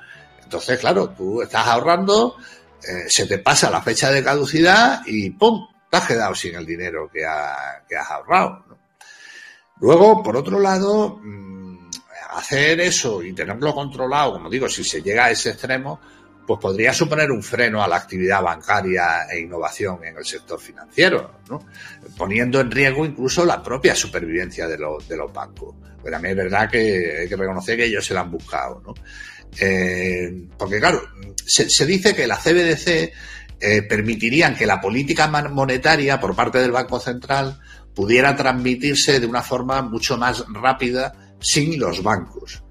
Entonces, 0.43 0.79
claro, 0.79 1.11
tú 1.11 1.43
estás 1.43 1.67
ahorrando, 1.67 2.37
eh, 2.83 3.09
se 3.09 3.27
te 3.27 3.39
pasa 3.39 3.71
la 3.71 3.83
fecha 3.83 4.11
de 4.11 4.23
caducidad 4.23 5.03
y 5.07 5.31
¡pum! 5.31 5.69
te 5.89 5.97
has 5.97 6.07
quedado 6.07 6.35
sin 6.35 6.55
el 6.55 6.67
dinero 6.67 7.11
que, 7.13 7.25
ha, 7.25 7.83
que 7.89 7.97
has 7.97 8.11
ahorrado. 8.11 8.65
Luego, 9.81 10.23
por 10.23 10.37
otro 10.37 10.61
lado, 10.61 11.21
mm, 11.23 11.79
hacer 12.33 12.81
eso 12.81 13.23
y 13.23 13.33
tenerlo 13.33 13.75
controlado, 13.75 14.35
como 14.35 14.51
digo, 14.51 14.69
si 14.69 14.85
se 14.85 15.03
llega 15.03 15.27
a 15.27 15.31
ese 15.31 15.51
extremo, 15.51 16.01
pues 16.47 16.59
podría 16.61 16.93
suponer 16.93 17.31
un 17.31 17.43
freno 17.43 17.83
a 17.83 17.87
la 17.87 17.97
actividad 17.97 18.43
bancaria 18.43 19.29
e 19.31 19.39
innovación 19.39 20.05
en 20.05 20.17
el 20.17 20.25
sector 20.25 20.61
financiero, 20.61 21.37
¿no? 21.49 21.65
poniendo 22.17 22.61
en 22.61 22.71
riesgo 22.71 23.07
incluso 23.07 23.45
la 23.45 23.63
propia 23.63 23.95
supervivencia 23.95 24.67
de 24.67 24.77
los, 24.77 25.09
de 25.09 25.17
los 25.17 25.33
bancos. 25.33 25.77
Pero 26.03 26.13
también 26.13 26.37
es 26.37 26.45
verdad 26.45 26.69
que 26.69 27.19
hay 27.21 27.29
que 27.29 27.37
reconocer 27.37 27.77
que 27.77 27.85
ellos 27.85 28.05
se 28.05 28.15
la 28.15 28.23
han 28.23 28.33
buscado. 28.33 28.83
¿no? 28.85 28.95
Eh, 29.61 30.49
porque 30.59 30.81
claro, 30.81 31.03
se, 31.37 31.71
se, 31.71 31.87
dice 31.87 32.17
que 32.17 32.27
la 32.27 32.37
CBDC 32.37 33.13
eh, 33.61 33.83
permitirían 33.83 34.57
que 34.57 34.67
la 34.67 34.81
política 34.81 35.29
monetaria 35.29 36.19
por 36.19 36.35
parte 36.35 36.59
del 36.59 36.73
Banco 36.73 36.99
Central 36.99 37.61
pudiera 37.95 38.37
transmitirse 38.37 39.21
de 39.21 39.27
una 39.27 39.43
forma 39.43 39.83
mucho 39.83 40.17
más 40.17 40.45
rápida 40.49 41.13
sin 41.41 41.79
los 41.79 42.03
bancos. 42.03 42.63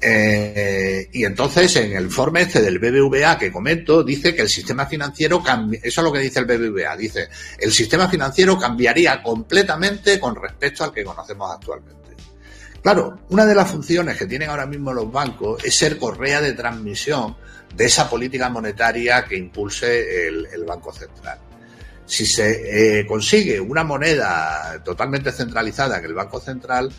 Eh, 0.00 1.08
y 1.12 1.24
entonces 1.24 1.74
en 1.76 1.96
el 1.96 2.04
informe 2.04 2.42
este 2.42 2.60
del 2.60 2.78
BBVA 2.78 3.38
que 3.38 3.50
comento 3.50 4.04
dice 4.04 4.34
que 4.34 4.42
el 4.42 4.48
sistema 4.48 4.84
financiero 4.84 5.42
cambia, 5.42 5.80
eso 5.82 6.02
es 6.02 6.04
lo 6.04 6.12
que 6.12 6.18
dice 6.18 6.40
el 6.40 6.44
BBVA, 6.44 6.94
dice 6.94 7.28
el 7.58 7.72
sistema 7.72 8.06
financiero 8.06 8.58
cambiaría 8.58 9.22
completamente 9.22 10.20
con 10.20 10.36
respecto 10.36 10.84
al 10.84 10.92
que 10.92 11.02
conocemos 11.02 11.50
actualmente. 11.50 12.02
Claro, 12.82 13.20
una 13.30 13.46
de 13.46 13.54
las 13.54 13.70
funciones 13.70 14.18
que 14.18 14.26
tienen 14.26 14.50
ahora 14.50 14.66
mismo 14.66 14.92
los 14.92 15.10
bancos 15.10 15.64
es 15.64 15.74
ser 15.74 15.98
correa 15.98 16.42
de 16.42 16.52
transmisión 16.52 17.34
de 17.74 17.86
esa 17.86 18.10
política 18.10 18.50
monetaria 18.50 19.24
que 19.24 19.38
impulse 19.38 20.26
el, 20.26 20.46
el 20.52 20.64
Banco 20.64 20.92
Central 20.92 21.38
si 22.12 22.26
se 22.26 22.98
eh, 23.00 23.06
consigue 23.06 23.58
una 23.58 23.84
moneda 23.84 24.82
totalmente 24.84 25.32
centralizada 25.32 25.98
en 25.98 26.04
el 26.04 26.12
Banco 26.12 26.40
Central, 26.40 26.92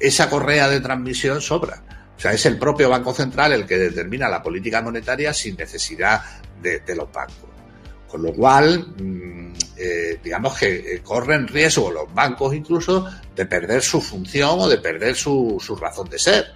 esa 0.00 0.28
correa 0.28 0.68
de 0.68 0.80
transmisión 0.80 1.40
sobra. 1.40 1.80
O 2.16 2.20
sea, 2.20 2.32
es 2.32 2.44
el 2.44 2.58
propio 2.58 2.90
Banco 2.90 3.14
Central 3.14 3.52
el 3.52 3.66
que 3.66 3.78
determina 3.78 4.28
la 4.28 4.42
política 4.42 4.82
monetaria 4.82 5.32
sin 5.32 5.54
necesidad 5.54 6.20
de, 6.60 6.82
los 6.96 7.12
bancos. 7.12 7.48
Con 8.08 8.20
lo 8.20 8.32
cual, 8.32 8.84
mmm, 9.00 9.52
eh, 9.76 10.18
digamos 10.24 10.58
que 10.58 10.94
eh, 10.94 11.02
corren 11.04 11.46
riesgo 11.46 11.92
los 11.92 12.12
bancos 12.12 12.52
incluso 12.52 13.08
de 13.36 13.46
perder 13.46 13.80
su 13.80 14.00
función 14.00 14.58
o 14.58 14.68
de 14.68 14.78
perder 14.78 15.14
su, 15.14 15.56
razón 15.80 16.08
de 16.08 16.18
ser. 16.18 16.46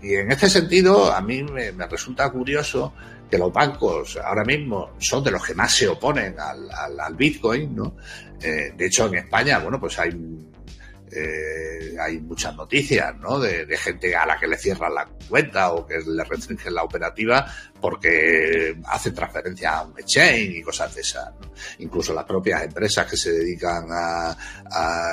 Y 0.00 0.14
en 0.14 0.30
este 0.30 0.48
sentido, 0.48 1.12
a 1.12 1.20
mí 1.20 1.42
me 1.42 1.86
resulta 1.88 2.30
curioso 2.30 2.92
que 3.30 3.38
los 3.38 3.52
bancos 3.52 4.16
ahora 4.16 4.44
mismo 4.44 4.90
son 4.98 5.24
de 5.24 5.32
los 5.32 5.44
que 5.44 5.54
más 5.54 5.72
se 5.74 5.88
oponen 5.88 6.38
al, 6.38 6.70
al, 6.70 7.00
al 7.00 7.14
Bitcoin, 7.14 7.74
¿no? 7.74 7.96
Eh, 8.40 8.72
de 8.76 8.86
hecho, 8.86 9.06
en 9.06 9.16
España, 9.16 9.58
bueno, 9.58 9.80
pues 9.80 9.98
hay, 9.98 10.10
eh, 11.18 11.96
hay 11.98 12.20
muchas 12.20 12.54
noticias, 12.54 13.16
¿no? 13.18 13.38
De, 13.40 13.66
gente 13.76 14.14
a 14.14 14.26
la 14.26 14.38
que 14.38 14.46
le 14.46 14.58
cierran 14.58 14.94
la 14.94 15.06
cuenta 15.28 15.72
o 15.72 15.86
que 15.86 15.98
le 16.06 16.24
restringen 16.24 16.74
la 16.74 16.82
operativa 16.82 17.46
porque 17.80 18.76
hacen 18.86 19.14
transferencia 19.14 19.78
a 19.78 19.84
un 19.84 19.98
exchange 19.98 20.56
y 20.56 20.62
cosas 20.62 20.94
de 20.94 21.00
esas. 21.00 21.30
Incluso 21.78 22.12
las 22.12 22.24
propias 22.24 22.62
empresas 22.64 23.06
que 23.06 23.16
se 23.16 23.32
dedican 23.32 23.86
a, 23.90 24.36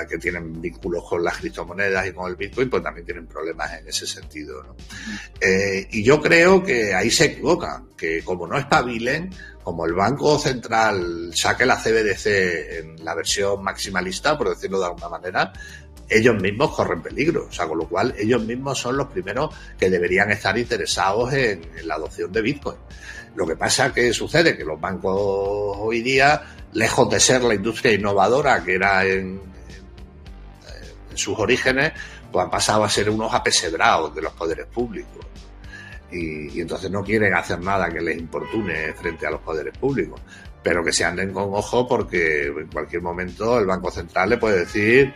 que 0.09 0.17
tienen 0.17 0.59
vínculos 0.61 1.03
con 1.07 1.23
las 1.23 1.37
criptomonedas 1.37 2.07
y 2.07 2.11
con 2.11 2.29
el 2.29 2.35
Bitcoin, 2.35 2.69
pues 2.69 2.83
también 2.83 3.05
tienen 3.05 3.27
problemas 3.27 3.73
en 3.73 3.87
ese 3.87 4.05
sentido. 4.05 4.75
Eh, 5.39 5.87
y 5.91 6.03
yo 6.03 6.21
creo 6.21 6.63
que 6.63 6.93
ahí 6.93 7.09
se 7.09 7.25
equivocan, 7.25 7.89
que 7.95 8.23
como 8.23 8.47
no 8.47 8.57
espabilen, 8.57 9.29
como 9.63 9.85
el 9.85 9.93
Banco 9.93 10.37
Central 10.37 11.31
saque 11.33 11.65
la 11.65 11.77
CBDC 11.77 12.25
en 12.79 13.05
la 13.05 13.15
versión 13.15 13.63
maximalista, 13.63 14.37
por 14.37 14.49
decirlo 14.49 14.79
de 14.79 14.85
alguna 14.87 15.09
manera, 15.09 15.53
ellos 16.09 16.41
mismos 16.41 16.75
corren 16.75 17.01
peligro. 17.01 17.47
O 17.49 17.51
sea, 17.51 17.67
con 17.67 17.77
lo 17.77 17.87
cual 17.87 18.13
ellos 18.17 18.43
mismos 18.43 18.79
son 18.79 18.97
los 18.97 19.07
primeros 19.07 19.53
que 19.77 19.89
deberían 19.89 20.31
estar 20.31 20.57
interesados 20.57 21.33
en, 21.33 21.61
la 21.83 21.95
adopción 21.95 22.31
de 22.31 22.41
Bitcoin. 22.41 22.77
Lo 23.35 23.47
que 23.47 23.55
pasa 23.55 23.93
que 23.93 24.13
sucede 24.13 24.55
que 24.55 24.63
los 24.63 24.79
bancos 24.79 25.15
hoy 25.15 26.01
día, 26.01 26.41
lejos 26.73 27.09
de 27.09 27.19
ser 27.19 27.41
la 27.43 27.55
industria 27.55 27.93
innovadora 27.93 28.63
que 28.63 28.75
era 28.75 29.05
en, 29.05 29.41
en 31.11 31.17
sus 31.17 31.37
orígenes, 31.39 31.93
pues 32.31 32.43
han 32.43 32.51
pasado 32.51 32.83
a 32.83 32.89
ser 32.89 33.09
unos 33.09 33.33
apesebrados 33.33 34.13
de 34.13 34.21
los 34.21 34.33
poderes 34.33 34.67
públicos. 34.67 35.25
Y, 36.11 36.57
y, 36.57 36.61
entonces 36.61 36.91
no 36.91 37.03
quieren 37.03 37.33
hacer 37.33 37.59
nada 37.59 37.89
que 37.89 37.99
les 37.99 38.19
importune 38.19 38.93
frente 38.93 39.25
a 39.25 39.31
los 39.31 39.41
poderes 39.41 39.75
públicos. 39.75 40.21
Pero 40.61 40.83
que 40.83 40.93
se 40.93 41.03
anden 41.03 41.33
con 41.33 41.53
ojo 41.53 41.87
porque 41.87 42.45
en 42.45 42.67
cualquier 42.67 43.01
momento 43.01 43.57
el 43.57 43.65
Banco 43.65 43.89
Central 43.89 44.29
le 44.29 44.37
puede 44.37 44.59
decir 44.59 45.13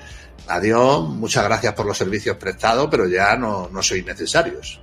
adiós, 0.47 1.09
muchas 1.09 1.43
gracias 1.43 1.73
por 1.73 1.85
los 1.85 1.97
servicios 1.97 2.37
prestados, 2.37 2.87
pero 2.89 3.07
ya 3.07 3.35
no, 3.35 3.69
no 3.71 3.81
sois 3.81 4.05
necesarios. 4.05 4.81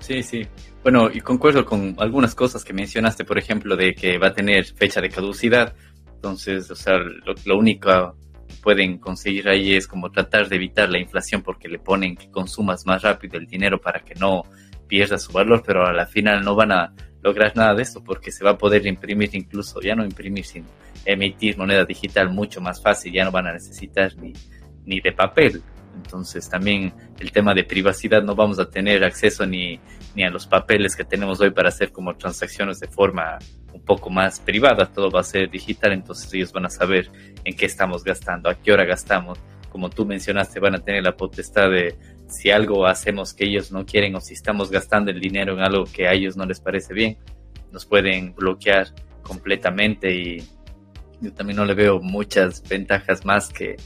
Sí, 0.00 0.22
sí. 0.22 0.46
Bueno, 0.82 1.10
y 1.12 1.20
concuerdo 1.20 1.64
con 1.64 1.94
algunas 1.98 2.34
cosas 2.34 2.64
que 2.64 2.72
mencionaste, 2.72 3.24
por 3.24 3.38
ejemplo, 3.38 3.76
de 3.76 3.94
que 3.94 4.18
va 4.18 4.28
a 4.28 4.32
tener 4.32 4.64
fecha 4.64 5.00
de 5.00 5.10
caducidad. 5.10 5.74
Entonces, 6.14 6.70
o 6.70 6.74
sea, 6.74 6.98
lo, 6.98 7.34
lo 7.44 7.58
único 7.58 8.16
que 8.48 8.54
pueden 8.62 8.98
conseguir 8.98 9.48
ahí 9.48 9.74
es 9.74 9.86
como 9.86 10.10
tratar 10.10 10.48
de 10.48 10.56
evitar 10.56 10.88
la 10.88 10.98
inflación 10.98 11.42
porque 11.42 11.68
le 11.68 11.78
ponen 11.78 12.16
que 12.16 12.30
consumas 12.30 12.86
más 12.86 13.02
rápido 13.02 13.38
el 13.38 13.46
dinero 13.46 13.80
para 13.80 14.00
que 14.00 14.14
no 14.14 14.44
pierda 14.88 15.18
su 15.18 15.32
valor, 15.32 15.62
pero 15.64 15.86
a 15.86 15.92
la 15.92 16.06
final 16.06 16.42
no 16.42 16.54
van 16.54 16.72
a 16.72 16.92
lograr 17.22 17.54
nada 17.54 17.74
de 17.74 17.82
esto 17.82 18.02
porque 18.02 18.32
se 18.32 18.44
va 18.44 18.52
a 18.52 18.58
poder 18.58 18.86
imprimir 18.86 19.30
incluso, 19.34 19.80
ya 19.80 19.94
no 19.94 20.04
imprimir, 20.04 20.44
sino 20.44 20.66
emitir 21.04 21.56
moneda 21.56 21.84
digital 21.84 22.30
mucho 22.30 22.60
más 22.60 22.82
fácil, 22.82 23.12
ya 23.12 23.24
no 23.24 23.30
van 23.30 23.46
a 23.46 23.52
necesitar 23.52 24.16
ni 24.16 24.32
ni 24.90 25.00
de 25.00 25.12
papel. 25.12 25.62
Entonces 25.96 26.48
también 26.48 26.92
el 27.18 27.30
tema 27.32 27.54
de 27.54 27.64
privacidad 27.64 28.22
no 28.22 28.34
vamos 28.34 28.58
a 28.58 28.68
tener 28.68 29.04
acceso 29.04 29.46
ni, 29.46 29.80
ni 30.14 30.24
a 30.24 30.30
los 30.30 30.46
papeles 30.46 30.96
que 30.96 31.04
tenemos 31.04 31.40
hoy 31.40 31.50
para 31.50 31.68
hacer 31.68 31.92
como 31.92 32.16
transacciones 32.16 32.80
de 32.80 32.88
forma 32.88 33.38
un 33.72 33.82
poco 33.82 34.10
más 34.10 34.40
privada, 34.40 34.86
todo 34.86 35.10
va 35.10 35.20
a 35.20 35.24
ser 35.24 35.48
digital, 35.50 35.92
entonces 35.92 36.32
ellos 36.34 36.52
van 36.52 36.66
a 36.66 36.70
saber 36.70 37.10
en 37.44 37.54
qué 37.56 37.66
estamos 37.66 38.02
gastando, 38.02 38.50
a 38.50 38.54
qué 38.54 38.72
hora 38.72 38.84
gastamos. 38.84 39.38
Como 39.70 39.88
tú 39.88 40.04
mencionaste, 40.04 40.58
van 40.58 40.74
a 40.74 40.80
tener 40.80 41.04
la 41.04 41.16
potestad 41.16 41.70
de 41.70 41.96
si 42.26 42.50
algo 42.50 42.86
hacemos 42.86 43.32
que 43.32 43.44
ellos 43.44 43.70
no 43.70 43.86
quieren 43.86 44.16
o 44.16 44.20
si 44.20 44.34
estamos 44.34 44.70
gastando 44.70 45.10
el 45.10 45.20
dinero 45.20 45.54
en 45.54 45.60
algo 45.60 45.84
que 45.84 46.08
a 46.08 46.12
ellos 46.12 46.36
no 46.36 46.44
les 46.46 46.60
parece 46.60 46.92
bien, 46.94 47.18
nos 47.70 47.86
pueden 47.86 48.34
bloquear 48.34 48.88
completamente 49.22 50.12
y 50.12 50.42
yo 51.20 51.32
también 51.32 51.56
no 51.58 51.64
le 51.64 51.74
veo 51.74 52.00
muchas 52.00 52.62
ventajas 52.68 53.24
más 53.24 53.50
que 53.50 53.76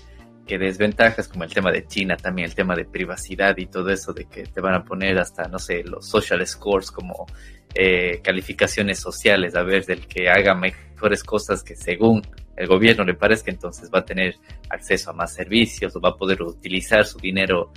que 0.47 0.59
desventajas 0.59 1.28
como 1.28 1.45
el 1.45 1.53
tema 1.53 1.70
de 1.70 1.86
China, 1.86 2.16
también 2.16 2.47
el 2.49 2.55
tema 2.55 2.76
de 2.76 2.84
privacidad 2.84 3.57
y 3.57 3.66
todo 3.66 3.90
eso, 3.90 4.12
de 4.12 4.26
que 4.26 4.45
te 4.45 4.61
van 4.61 4.74
a 4.74 4.84
poner 4.84 5.18
hasta, 5.18 5.49
no 5.49 5.59
sé, 5.59 5.82
los 5.84 6.07
social 6.07 6.47
scores 6.47 6.90
como 6.90 7.26
eh, 7.74 8.20
calificaciones 8.22 9.01
sociales, 9.01 9.55
a 9.55 9.62
ver, 9.62 9.84
del 9.86 10.07
que 10.07 10.28
haga 10.28 10.55
mejores 10.55 11.24
cosas 11.24 11.62
que 11.62 11.74
según 11.74 12.22
el 12.57 12.66
gobierno 12.68 13.05
le 13.05 13.14
parezca, 13.14 13.51
entonces 13.51 13.90
va 13.92 14.01
a 14.01 14.05
tener 14.05 14.36
acceso 14.70 15.11
a 15.11 15.12
más 15.14 15.34
servicios 15.34 15.95
o 15.97 16.01
va 16.01 16.11
a 16.11 16.16
poder 16.16 16.42
utilizar 16.42 17.05
su 17.05 17.18
dinero 17.18 17.72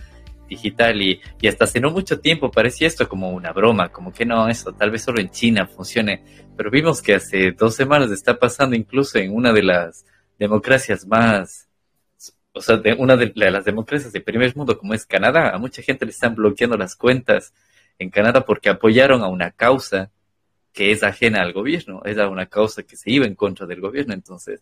digital 0.47 1.01
y, 1.01 1.19
y 1.41 1.47
hasta 1.47 1.65
hace 1.65 1.79
no 1.79 1.91
mucho 1.91 2.19
tiempo 2.19 2.51
parecía 2.51 2.87
esto 2.87 3.07
como 3.09 3.31
una 3.31 3.51
broma, 3.51 3.89
como 3.89 4.13
que 4.13 4.25
no, 4.25 4.47
eso 4.47 4.71
tal 4.73 4.91
vez 4.91 5.03
solo 5.03 5.19
en 5.19 5.29
China 5.29 5.67
funcione, 5.67 6.23
pero 6.55 6.71
vimos 6.71 7.01
que 7.01 7.15
hace 7.15 7.51
dos 7.51 7.75
semanas 7.75 8.11
está 8.11 8.37
pasando 8.37 8.75
incluso 8.75 9.17
en 9.17 9.33
una 9.33 9.51
de 9.51 9.63
las 9.63 10.05
democracias 10.37 11.05
más 11.05 11.66
o 12.57 12.61
sea, 12.61 12.77
de 12.77 12.93
una 12.93 13.15
de 13.15 13.31
las 13.35 13.65
democracias 13.65 14.11
de 14.11 14.21
primer 14.21 14.55
mundo 14.55 14.77
como 14.77 14.93
es 14.93 15.05
Canadá, 15.05 15.51
a 15.53 15.57
mucha 15.57 15.81
gente 15.81 16.05
le 16.05 16.11
están 16.11 16.35
bloqueando 16.35 16.77
las 16.77 16.95
cuentas 16.95 17.53
en 17.99 18.09
Canadá 18.09 18.41
porque 18.41 18.69
apoyaron 18.69 19.21
a 19.21 19.27
una 19.27 19.51
causa 19.51 20.11
que 20.73 20.91
es 20.91 21.03
ajena 21.03 21.41
al 21.41 21.53
gobierno, 21.53 22.01
era 22.05 22.29
una 22.29 22.45
causa 22.45 22.83
que 22.83 22.95
se 22.95 23.11
iba 23.11 23.25
en 23.25 23.35
contra 23.35 23.65
del 23.65 23.81
gobierno, 23.81 24.13
entonces 24.13 24.61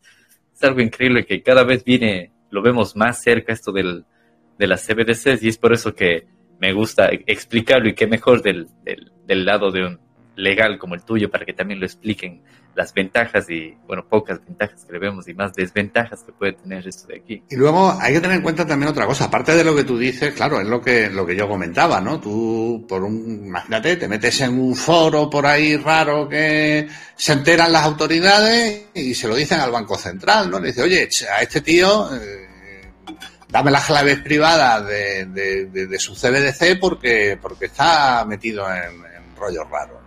es 0.53 0.63
algo 0.63 0.81
increíble 0.81 1.25
que 1.25 1.41
cada 1.41 1.63
vez 1.63 1.83
viene, 1.83 2.31
lo 2.51 2.61
vemos 2.61 2.95
más 2.95 3.21
cerca 3.21 3.51
esto 3.51 3.71
del, 3.71 4.05
de 4.57 4.67
las 4.67 4.85
CBDCs 4.85 5.43
y 5.43 5.49
es 5.49 5.57
por 5.57 5.73
eso 5.73 5.93
que 5.93 6.27
me 6.59 6.71
gusta 6.71 7.09
explicarlo 7.11 7.89
y 7.89 7.95
qué 7.95 8.07
mejor 8.07 8.41
del, 8.41 8.67
del 9.25 9.45
lado 9.45 9.71
de 9.71 9.85
un 9.85 9.99
legal 10.35 10.77
como 10.77 10.95
el 10.95 11.03
tuyo 11.03 11.29
para 11.29 11.45
que 11.45 11.53
también 11.53 11.79
lo 11.79 11.85
expliquen 11.85 12.41
las 12.75 12.93
ventajas 12.93 13.49
y, 13.49 13.75
bueno, 13.87 14.05
pocas 14.07 14.39
ventajas 14.45 14.83
que 14.83 14.93
le 14.93 14.99
vemos 14.99 15.27
y 15.27 15.33
más 15.33 15.53
desventajas 15.53 16.23
que 16.23 16.33
puede 16.33 16.53
tener 16.53 16.85
esto 16.85 17.07
de 17.07 17.17
aquí. 17.17 17.43
Y 17.49 17.55
luego 17.55 17.97
hay 17.99 18.13
que 18.13 18.19
tener 18.19 18.37
en 18.37 18.43
cuenta 18.43 18.67
también 18.67 18.91
otra 18.91 19.05
cosa, 19.05 19.25
aparte 19.25 19.55
de 19.55 19.63
lo 19.63 19.75
que 19.75 19.85
tú 19.85 19.97
dices, 19.97 20.33
claro, 20.33 20.59
es 20.59 20.67
lo 20.67 20.81
que, 20.81 21.09
lo 21.09 21.25
que 21.25 21.35
yo 21.35 21.47
comentaba, 21.47 22.01
¿no? 22.01 22.19
Tú, 22.19 22.85
por 22.87 23.03
un, 23.03 23.45
imagínate, 23.45 23.95
te 23.95 24.07
metes 24.07 24.41
en 24.41 24.59
un 24.59 24.75
foro 24.75 25.29
por 25.29 25.45
ahí 25.45 25.77
raro 25.77 26.27
que 26.27 26.87
se 27.15 27.33
enteran 27.33 27.71
las 27.71 27.85
autoridades 27.85 28.87
y 28.93 29.15
se 29.15 29.27
lo 29.27 29.35
dicen 29.35 29.61
al 29.61 29.71
Banco 29.71 29.97
Central, 29.97 30.51
¿no? 30.51 30.59
Le 30.59 30.67
dice, 30.67 30.81
oye, 30.81 31.07
a 31.31 31.41
este 31.41 31.61
tío, 31.61 32.13
eh, 32.13 32.47
dame 33.47 33.71
las 33.71 33.85
claves 33.85 34.19
privadas 34.19 34.85
de, 34.85 35.25
de, 35.25 35.99
su 35.99 36.13
CBDC 36.13 36.77
porque, 36.79 37.39
porque 37.41 37.65
está 37.65 38.25
metido 38.25 38.67
en, 38.69 38.95
en 38.95 39.35
rollos 39.37 39.69
raros. 39.69 40.04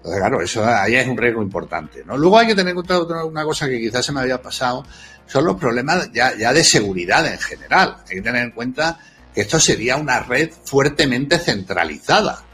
Entonces, 0.00 0.20
claro, 0.20 0.40
eso 0.40 0.64
ahí 0.64 0.96
es 0.96 1.06
un 1.06 1.16
riesgo 1.16 1.42
importante, 1.42 2.02
¿no? 2.06 2.16
Luego 2.16 2.38
hay 2.38 2.46
que 2.46 2.54
tener 2.54 2.70
en 2.70 2.76
cuenta 2.76 2.98
otra, 2.98 3.24
una 3.24 3.44
cosa 3.44 3.68
que 3.68 3.78
quizás 3.78 4.04
se 4.04 4.12
me 4.12 4.20
había 4.20 4.40
pasado, 4.40 4.84
son 5.26 5.44
los 5.44 5.56
problemas 5.56 6.10
ya, 6.12 6.34
ya 6.36 6.54
de 6.54 6.64
seguridad 6.64 7.26
en 7.26 7.38
general. 7.38 7.98
Hay 8.08 8.16
que 8.16 8.22
tener 8.22 8.42
en 8.42 8.50
cuenta 8.52 8.98
que 9.34 9.42
esto 9.42 9.60
sería 9.60 9.96
una 9.96 10.20
red 10.20 10.50
fuertemente 10.64 11.38
centralizada 11.38 12.44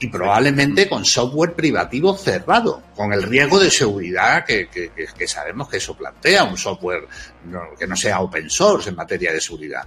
y 0.00 0.06
probablemente 0.08 0.88
con 0.88 1.04
software 1.04 1.54
privativo 1.54 2.16
cerrado, 2.16 2.82
con 2.94 3.12
el 3.12 3.22
riesgo 3.22 3.58
de 3.58 3.70
seguridad 3.70 4.44
que, 4.44 4.68
que, 4.68 4.90
que 4.92 5.26
sabemos 5.26 5.68
que 5.68 5.78
eso 5.78 5.96
plantea, 5.96 6.44
un 6.44 6.56
software 6.56 7.08
no, 7.46 7.60
que 7.76 7.86
no 7.86 7.96
sea 7.96 8.20
open 8.20 8.48
source 8.48 8.90
en 8.90 8.96
materia 8.96 9.32
de 9.32 9.40
seguridad. 9.40 9.86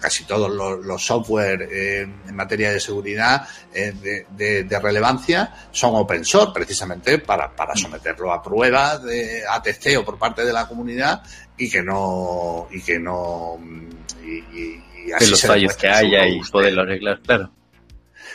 Casi 0.00 0.24
todos 0.24 0.50
los, 0.50 0.84
los 0.84 1.04
software 1.04 1.68
eh, 1.72 2.02
en 2.02 2.36
materia 2.36 2.70
de 2.70 2.80
seguridad 2.80 3.48
eh, 3.72 3.92
de, 3.92 4.26
de, 4.30 4.64
de, 4.64 4.78
relevancia 4.78 5.54
son 5.70 5.94
open 5.94 6.24
source, 6.24 6.52
precisamente 6.52 7.18
para, 7.18 7.54
para 7.54 7.74
someterlo 7.74 8.32
a 8.32 8.42
pruebas, 8.42 9.02
de, 9.02 9.42
a 9.48 9.62
testeo 9.62 10.04
por 10.04 10.18
parte 10.18 10.44
de 10.44 10.52
la 10.52 10.68
comunidad 10.68 11.22
y 11.56 11.70
que 11.70 11.82
no, 11.82 12.68
y 12.70 12.82
que 12.82 12.98
no, 12.98 13.58
y, 14.22 14.28
y, 14.28 14.84
y 15.06 15.12
así 15.12 15.30
los 15.30 15.42
fallos 15.42 15.76
que 15.76 15.88
haya 15.88 16.26
y 16.26 16.40
poderlo 16.40 16.82
arreglar, 16.82 17.20
claro. 17.20 17.50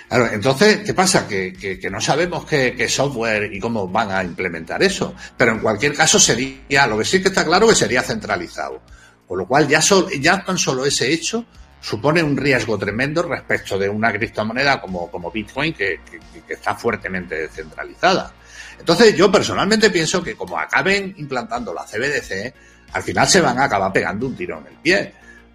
Claro, 0.08 0.28
entonces, 0.32 0.82
¿qué 0.86 0.94
pasa? 0.94 1.28
Que, 1.28 1.54
que, 1.54 1.80
que 1.80 1.90
no 1.90 2.00
sabemos 2.00 2.46
qué, 2.46 2.76
qué, 2.78 2.88
software 2.88 3.52
y 3.52 3.60
cómo 3.60 3.88
van 3.88 4.12
a 4.12 4.24
implementar 4.24 4.82
eso. 4.84 5.16
Pero 5.36 5.54
en 5.54 5.60
cualquier 5.60 5.96
caso 5.96 6.20
sería, 6.20 6.88
lo 6.88 6.98
que 6.98 7.06
sí 7.06 7.22
que 7.22 7.30
está 7.30 7.44
claro 7.44 7.68
que 7.68 7.76
sería 7.76 8.04
centralizado. 8.04 8.82
Con 9.28 9.40
lo 9.40 9.48
cual 9.48 9.68
ya, 9.68 9.82
ya 10.20 10.44
tan 10.44 10.58
solo 10.58 10.86
ese 10.86 11.12
hecho 11.12 11.46
supone 11.82 12.24
un 12.24 12.38
riesgo 12.38 12.78
tremendo 12.78 13.24
respecto 13.24 13.78
de 13.78 13.90
una 13.90 14.12
criptomoneda 14.12 14.82
como, 14.82 15.32
Bitcoin 15.32 15.74
que, 15.74 16.00
está 16.48 16.76
fuertemente 16.76 17.36
descentralizada. 17.36 18.34
Entonces 18.80 19.16
yo 19.16 19.32
personalmente 19.32 19.90
pienso 19.90 20.24
que 20.24 20.36
como 20.36 20.60
acaben 20.60 21.14
implantando 21.18 21.74
la 21.74 21.86
CBDC, 21.86 22.54
al 22.94 23.04
final 23.04 23.28
se 23.28 23.42
van 23.42 23.58
a 23.60 23.66
acabar 23.66 23.92
pegando 23.92 24.28
un 24.28 24.36
tiro 24.36 24.60
en 24.60 24.68
el 24.68 24.76
pie. 24.76 25.14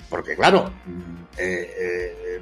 Porque 0.08 0.34
claro, 0.34 0.72
eh, 1.36 1.74
eh, 1.78 2.40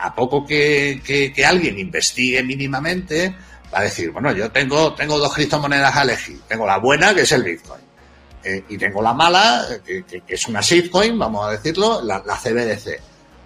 a 0.00 0.14
poco 0.14 0.46
que, 0.46 1.32
alguien 1.46 1.78
investigue 1.78 2.42
mínimamente, 2.42 3.34
va 3.72 3.80
a 3.80 3.82
decir, 3.82 4.10
bueno, 4.10 4.32
yo 4.32 4.50
tengo, 4.50 4.94
tengo 4.94 5.18
dos 5.18 5.34
criptomonedas 5.34 5.94
a 5.96 6.02
elegir. 6.02 6.40
Tengo 6.48 6.66
la 6.66 6.78
buena, 6.78 7.14
que 7.14 7.22
es 7.22 7.32
el 7.32 7.42
Bitcoin. 7.42 7.80
Eh, 8.42 8.64
y 8.68 8.78
tengo 8.78 9.02
la 9.02 9.12
mala, 9.12 9.66
que, 9.84 10.04
es 10.26 10.48
una 10.48 10.60
shitcoin, 10.60 11.18
vamos 11.18 11.46
a 11.46 11.52
decirlo, 11.52 12.02
la, 12.02 12.22
la 12.24 12.36
CBDC. 12.36 13.00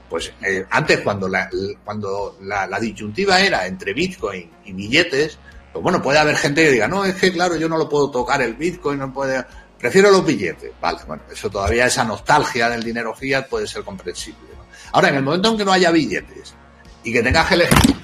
Pues 0.09 0.33
eh, 0.43 0.67
antes, 0.71 1.01
cuando, 1.01 1.27
la, 1.29 1.49
cuando 1.85 2.37
la, 2.43 2.67
la, 2.67 2.79
disyuntiva 2.79 3.41
era 3.41 3.67
entre 3.67 3.95
Bitcoin 3.95 4.51
y 4.67 4.73
billetes, 4.73 5.39
pues 5.73 5.83
bueno, 5.83 6.03
puede 6.03 6.19
haber 6.19 6.37
gente 6.37 6.65
que 6.65 6.73
diga, 6.73 6.87
no, 6.87 7.05
es 7.05 7.15
que 7.15 7.33
claro, 7.33 7.57
yo 7.57 7.69
no 7.69 7.79
lo 7.79 7.89
puedo 7.89 8.11
tocar 8.11 8.43
el 8.43 8.55
Bitcoin, 8.55 8.99
no 8.99 9.13
puede... 9.13 9.45
Prefiero 9.79 10.11
los 10.11 10.25
billetes. 10.25 10.71
Vale, 10.81 10.99
bueno, 11.07 11.23
eso 11.33 11.51
todavía, 11.51 11.87
esa 11.87 12.05
nostalgia 12.05 12.69
del 12.69 12.85
dinero 12.85 13.15
fiat 13.15 13.49
puede 13.49 13.67
ser 13.67 13.83
comprensible. 13.83 14.52
Ahora, 14.93 15.09
en 15.09 15.17
el 15.17 15.23
momento 15.23 15.51
en 15.51 15.59
que 15.59 15.65
no 15.65 15.73
haya 15.73 15.91
billetes 15.91 16.55
y 17.03 17.13
que 17.13 17.23
tengas 17.23 17.49
que 17.49 17.55
elegir, 17.55 17.97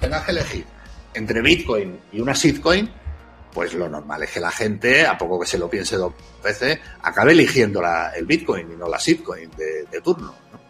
tengas 0.00 0.24
que 0.24 0.30
elegir 0.32 0.64
entre 1.14 1.40
Bitcoin 1.40 1.98
y 2.12 2.20
una 2.20 2.32
shitcoin, 2.32 2.90
pues 3.52 3.72
lo 3.72 3.88
normal 3.88 4.22
es 4.22 4.32
que 4.32 4.40
la 4.40 4.50
gente, 4.50 5.06
a 5.06 5.16
poco 5.16 5.40
que 5.40 5.46
se 5.46 5.56
lo 5.56 5.70
piense 5.70 5.96
dos 5.96 6.12
veces, 6.44 6.78
acabe 7.00 7.32
eligiendo 7.32 7.80
el 8.14 8.26
Bitcoin 8.26 8.70
y 8.72 8.76
no 8.76 8.88
la 8.88 8.98
shitcoin 8.98 9.50
de, 9.52 10.00
turno. 10.02 10.34
¿no? 10.52 10.60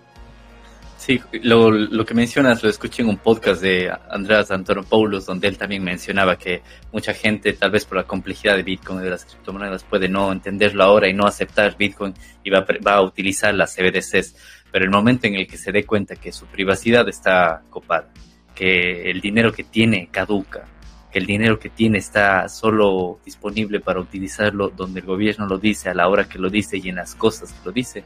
Sí, 0.96 1.20
lo, 1.42 1.70
lo, 1.70 2.04
que 2.04 2.14
mencionas 2.14 2.62
lo 2.62 2.68
escuché 2.68 3.02
en 3.02 3.08
un 3.08 3.18
podcast 3.18 3.60
de 3.60 3.92
Andreas 4.10 4.50
Antonopoulos, 4.50 5.26
donde 5.26 5.48
él 5.48 5.58
también 5.58 5.82
mencionaba 5.82 6.36
que 6.36 6.62
mucha 6.92 7.12
gente, 7.12 7.52
tal 7.54 7.72
vez 7.72 7.84
por 7.84 7.96
la 7.96 8.04
complejidad 8.04 8.56
de 8.56 8.62
Bitcoin 8.62 9.00
y 9.00 9.04
de 9.04 9.10
las 9.10 9.24
criptomonedas, 9.24 9.82
puede 9.82 10.08
no 10.08 10.30
entenderlo 10.30 10.84
ahora 10.84 11.08
y 11.08 11.12
no 11.12 11.26
aceptar 11.26 11.76
Bitcoin 11.76 12.14
y 12.44 12.50
va, 12.50 12.64
va 12.86 12.94
a 12.94 13.02
utilizar 13.02 13.52
las 13.52 13.74
CBDCs. 13.74 14.36
Pero 14.76 14.84
el 14.84 14.90
momento 14.90 15.26
en 15.26 15.36
el 15.36 15.46
que 15.46 15.56
se 15.56 15.72
dé 15.72 15.86
cuenta 15.86 16.16
que 16.16 16.30
su 16.32 16.44
privacidad 16.44 17.08
está 17.08 17.62
copada, 17.70 18.10
que 18.54 19.10
el 19.10 19.22
dinero 19.22 19.50
que 19.50 19.64
tiene 19.64 20.08
caduca, 20.10 20.66
que 21.10 21.18
el 21.18 21.24
dinero 21.24 21.58
que 21.58 21.70
tiene 21.70 21.96
está 21.96 22.46
solo 22.50 23.18
disponible 23.24 23.80
para 23.80 24.00
utilizarlo 24.00 24.68
donde 24.68 25.00
el 25.00 25.06
gobierno 25.06 25.46
lo 25.46 25.56
dice, 25.56 25.88
a 25.88 25.94
la 25.94 26.06
hora 26.08 26.28
que 26.28 26.38
lo 26.38 26.50
dice 26.50 26.76
y 26.76 26.90
en 26.90 26.96
las 26.96 27.14
cosas 27.14 27.54
que 27.54 27.60
lo 27.64 27.72
dice, 27.72 28.04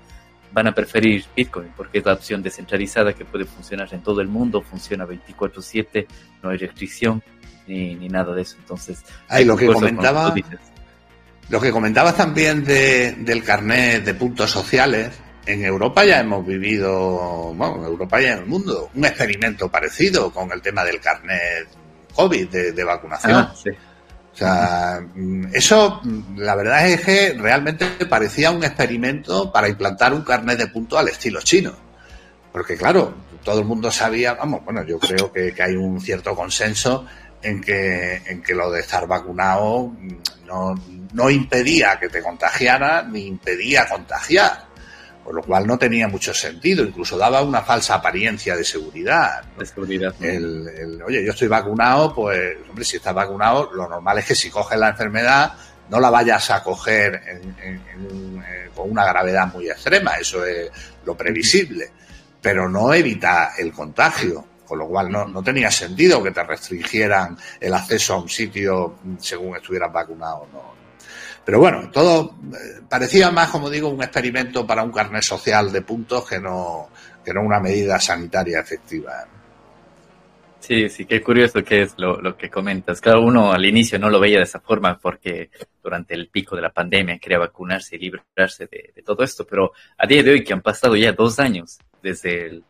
van 0.53 0.69
a 0.69 0.73
preferir 0.73 1.25
Bitcoin 1.35 1.73
porque 1.77 1.99
es 1.99 2.05
la 2.05 2.13
opción 2.13 2.41
descentralizada 2.41 3.15
que 3.15 3.25
puede 3.25 3.47
funcionar 3.47 3.93
en 3.93 4.05
todo 4.05 4.21
el 4.21 4.29
mundo, 4.29 4.63
funciona 4.63 5.05
24/7, 5.07 6.07
no 6.45 6.51
hay 6.51 6.57
restricción 6.59 7.21
ni, 7.67 7.97
ni 7.97 8.07
nada 8.09 8.33
de 8.33 8.43
eso. 8.43 8.55
Entonces, 8.61 9.05
Ay, 9.27 9.45
lo 9.45 9.57
que 9.57 9.67
comentaba, 9.67 10.33
lo 11.49 11.61
que 11.61 11.73
comentabas 11.73 12.17
también 12.17 12.65
de, 12.65 13.17
del 13.19 13.43
carnet 13.43 14.05
de 14.05 14.15
puntos 14.15 14.53
sociales, 14.53 15.11
en 15.53 15.65
Europa 15.65 16.05
ya 16.05 16.21
hemos 16.21 16.47
vivido, 16.47 17.53
bueno, 17.55 17.77
en 17.79 17.85
Europa 17.85 18.21
y 18.21 18.27
en 18.27 18.39
el 18.39 18.47
mundo, 18.47 18.91
un 18.95 19.05
experimento 19.05 19.69
parecido 19.69 20.33
con 20.33 20.51
el 20.53 20.63
tema 20.63 20.85
del 20.85 21.01
carnet 21.01 21.69
COVID 22.15 22.49
de, 22.49 22.85
vacunación. 22.85 23.35
Ah, 23.35 23.55
sí. 23.55 23.71
O 24.33 24.37
sea, 24.37 25.01
mm, 25.15 25.47
eso 25.53 26.01
mm, 26.03 26.39
la 26.39 26.55
verdad 26.55 26.89
es 26.89 27.01
que 27.01 27.35
realmente 27.39 27.87
parecía 28.07 28.51
un 28.51 28.63
experimento 28.63 29.53
para 29.53 29.69
implantar 29.69 30.15
un 30.15 30.23
carnet 30.23 30.59
de 30.59 30.67
punto 30.69 30.99
al 30.99 31.09
estilo 31.09 31.41
chino. 31.43 31.73
Porque 32.53 32.77
claro, 32.77 33.15
todo 33.45 33.61
el 33.61 33.67
mundo 33.67 33.91
sabía, 33.91 34.35
vamos, 34.35 34.65
bueno, 34.65 34.85
yo 34.85 34.99
creo 34.99 35.33
que, 35.33 35.55
hay 35.61 35.77
un 35.77 36.01
cierto 36.01 36.35
consenso 36.35 37.07
en 37.43 37.61
que, 37.61 38.17
en 38.27 38.43
que 38.43 38.55
lo 38.55 38.71
de 38.71 38.81
estar 38.81 39.07
vacunado 39.07 39.89
mm, 39.89 40.47
no, 40.47 40.75
no 41.13 41.31
impedía 41.31 41.99
que 41.99 42.09
te 42.09 42.23
contagiara 42.23 43.03
ni 43.03 43.27
impedía 43.27 43.89
contagiar 43.89 44.70
por 45.25 45.35
lo 45.35 45.43
cual 45.43 45.67
no 45.67 45.79
tenía 45.79 46.09
mucho 46.09 46.33
sentido, 46.33 46.85
incluso 46.85 47.17
daba 47.17 47.43
una 47.43 47.63
falsa 47.63 47.97
apariencia 47.97 48.57
de 48.57 48.65
seguridad. 48.65 49.43
De 49.57 49.67
seguridad. 49.67 50.15
El, 50.21 51.01
oye, 51.03 51.25
yo 51.25 51.33
estoy 51.33 51.49
vacunado, 51.49 52.15
pues, 52.15 52.57
hombre, 52.69 52.85
si 52.85 52.97
estás 52.97 53.15
vacunado, 53.15 53.71
lo 53.73 53.89
normal 53.89 54.19
es 54.19 54.27
que 54.27 54.35
si 54.35 54.51
coges 54.51 54.79
la 54.79 54.89
enfermedad, 54.89 55.53
no 55.91 56.01
la 56.01 56.11
vayas 56.11 56.51
a 56.51 56.63
coger 56.63 57.21
eh, 57.27 57.81
con 58.75 58.91
una 58.91 59.05
gravedad 59.05 59.53
muy 59.53 59.69
extrema, 59.69 60.15
eso 60.15 60.45
es 60.45 60.71
lo 61.05 61.17
previsible, 61.17 61.91
pero 62.41 62.69
no 62.69 62.95
evita 62.95 63.53
el 63.59 63.73
contagio, 63.73 64.45
con 64.65 64.79
lo 64.79 64.87
cual 64.87 65.11
no, 65.11 65.27
no 65.27 65.43
tenía 65.43 65.71
sentido 65.71 66.23
que 66.23 66.31
te 66.31 66.45
restringieran 66.45 67.37
el 67.59 67.75
acceso 67.75 68.15
a 68.15 68.19
un 68.19 68.29
sitio 68.29 68.99
según 69.19 69.57
estuvieras 69.57 69.93
vacunado, 69.93 70.47
no, 70.53 70.80
pero 71.51 71.59
bueno, 71.59 71.91
todo 71.91 72.37
eh, 72.53 72.81
parecía 72.89 73.33
más, 73.33 73.51
como 73.51 73.69
digo, 73.69 73.89
un 73.89 74.01
experimento 74.01 74.65
para 74.65 74.85
un 74.85 74.93
carnet 74.93 75.25
social 75.25 75.73
de 75.73 75.83
puntos 75.83 76.25
que 76.29 76.39
no, 76.39 76.91
que 77.25 77.35
no 77.35 77.41
una 77.41 77.59
medida 77.59 77.99
sanitaria 77.99 78.61
efectiva. 78.61 79.27
Sí, 80.61 80.89
sí, 80.89 81.07
qué 81.07 81.21
curioso 81.21 81.65
que 81.65 81.83
es 81.83 81.95
lo, 81.99 82.21
lo, 82.21 82.37
que 82.37 82.49
comentas. 82.49 83.01
Claro, 83.01 83.23
uno 83.23 83.53
al 83.53 83.65
inicio 83.65 83.99
no 83.99 84.09
lo 84.09 84.21
veía 84.21 84.37
de 84.39 84.45
esa 84.45 84.61
forma 84.61 84.97
porque 84.97 85.51
durante 85.83 86.15
el 86.15 86.29
pico 86.29 86.55
de 86.55 86.63
la 86.63 86.71
pandemia 86.71 87.19
quería 87.19 87.41
vacunarse 87.41 87.97
y 87.97 87.99
librarse 87.99 88.69
de, 88.71 88.93
de 88.95 89.03
todo 89.03 89.25
esto, 89.25 89.45
pero 89.45 89.73
a 89.99 90.07
día 90.07 90.23
de 90.23 90.31
hoy 90.31 90.45
que 90.45 90.53
han 90.53 90.63
pasado 90.63 90.95
ya 90.95 91.11
dos 91.11 91.41
años 91.41 91.81
desde, 92.01 92.47
el, 92.47 92.65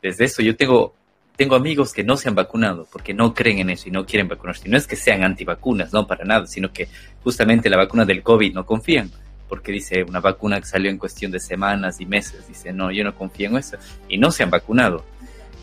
desde 0.00 0.24
eso, 0.24 0.40
yo 0.40 0.56
tengo 0.56 0.94
tengo 1.42 1.56
amigos 1.56 1.92
que 1.92 2.04
no 2.04 2.16
se 2.16 2.28
han 2.28 2.36
vacunado 2.36 2.86
porque 2.92 3.12
no 3.12 3.34
creen 3.34 3.58
en 3.58 3.70
eso 3.70 3.88
y 3.88 3.90
no 3.90 4.06
quieren 4.06 4.28
vacunarse. 4.28 4.68
No 4.68 4.76
es 4.76 4.86
que 4.86 4.94
sean 4.94 5.24
antivacunas, 5.24 5.92
no 5.92 6.06
para 6.06 6.24
nada, 6.24 6.46
sino 6.46 6.72
que 6.72 6.86
justamente 7.24 7.68
la 7.68 7.76
vacuna 7.76 8.04
del 8.04 8.22
COVID 8.22 8.54
no 8.54 8.64
confían. 8.64 9.10
Porque 9.48 9.72
dice 9.72 10.04
una 10.04 10.20
vacuna 10.20 10.60
que 10.60 10.66
salió 10.66 10.88
en 10.88 10.98
cuestión 10.98 11.32
de 11.32 11.40
semanas 11.40 12.00
y 12.00 12.06
meses. 12.06 12.46
Dice, 12.46 12.72
no, 12.72 12.92
yo 12.92 13.02
no 13.02 13.16
confío 13.16 13.48
en 13.48 13.56
eso. 13.56 13.76
Y 14.08 14.18
no 14.18 14.30
se 14.30 14.44
han 14.44 14.50
vacunado. 14.50 15.04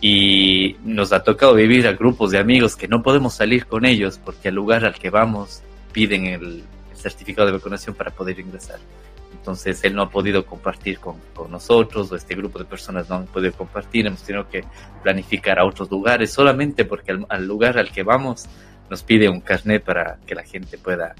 Y 0.01 0.75
nos 0.83 1.13
ha 1.13 1.23
tocado 1.23 1.53
vivir 1.53 1.87
a 1.87 1.93
grupos 1.93 2.31
de 2.31 2.39
amigos 2.39 2.75
que 2.75 2.89
no 2.89 3.01
podemos 3.01 3.35
salir 3.35 3.65
con 3.65 3.85
ellos 3.85 4.19
porque 4.21 4.49
al 4.49 4.55
lugar 4.55 4.83
al 4.83 4.95
que 4.95 5.09
vamos 5.09 5.61
piden 5.93 6.25
el 6.25 6.63
certificado 6.93 7.47
de 7.47 7.53
vacunación 7.53 7.95
para 7.95 8.11
poder 8.11 8.37
ingresar 8.37 8.79
entonces 9.39 9.83
él 9.83 9.95
no 9.95 10.03
ha 10.03 10.09
podido 10.09 10.45
compartir 10.45 10.99
con, 10.99 11.15
con, 11.33 11.49
nosotros 11.49 12.11
o 12.11 12.15
este 12.15 12.35
grupo 12.35 12.59
de 12.59 12.65
personas 12.65 13.09
no 13.09 13.15
han 13.15 13.25
podido 13.25 13.53
compartir, 13.53 14.05
hemos 14.05 14.21
tenido 14.21 14.47
que 14.47 14.63
planificar 15.01 15.59
a 15.59 15.65
otros 15.65 15.89
lugares 15.89 16.31
solamente 16.31 16.85
porque 16.85 17.17
al, 17.27 17.47
lugar 17.47 17.77
al 17.77 17.89
que 17.89 18.03
vamos 18.03 18.47
nos 18.89 19.01
pide 19.03 19.29
un 19.29 19.39
carnet 19.39 19.83
para 19.83 20.17
que 20.25 20.35
la 20.35 20.43
gente 20.43 20.77
pueda 20.77 21.15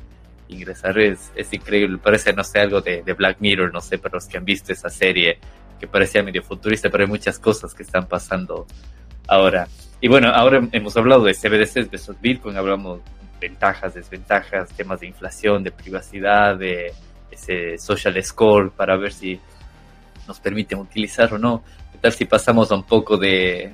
ingresar. 0.50 0.98
Es, 1.00 1.32
es 1.36 1.54
increíble, 1.54 1.98
parece, 1.98 2.34
no 2.34 2.44
sé, 2.44 2.60
algo 2.60 2.82
de, 2.82 3.04
de, 3.04 3.14
Black 3.14 3.38
Mirror, 3.40 3.72
no 3.72 3.80
sé, 3.80 4.00
para 4.00 4.16
los 4.16 4.26
que 4.26 4.38
han 4.38 4.46
visto 4.46 4.74
esa 4.74 4.90
serie 4.90 5.40
que 5.80 5.88
parecía 5.88 6.22
medio 6.24 6.44
futurista, 6.44 6.90
pero 6.90 7.04
hay 7.06 7.10
muchas 7.10 7.40
cosas 7.40 7.74
que 7.74 7.84
están 7.84 8.08
pasando 8.08 8.68
ahora. 9.28 9.68
Y 10.02 10.08
bueno, 10.08 10.30
ahora 10.30 10.68
hemos 10.72 10.98
hablado 10.98 11.24
de 11.24 11.34
CBDCs, 11.34 11.92
de 11.92 12.16
Bitcoin, 12.20 12.58
hablamos 12.58 13.00
ventajas, 13.40 13.94
desventajas, 13.94 14.70
temas 14.70 15.00
de 15.00 15.08
inflación, 15.08 15.64
de 15.64 15.72
privacidad, 15.72 16.58
de 16.58 16.94
social 17.78 18.24
score 18.24 18.72
para 18.72 18.98
ver 18.98 19.12
si 19.12 19.40
nos 20.28 20.40
permiten 20.40 20.80
utilizar 20.80 21.34
o 21.34 21.38
no. 21.38 21.64
¿Qué 21.92 21.98
tal 21.98 22.14
si 22.14 22.26
pasamos 22.26 22.72
a 22.72 22.76
un 22.76 22.84
poco 22.84 23.18
de, 23.18 23.74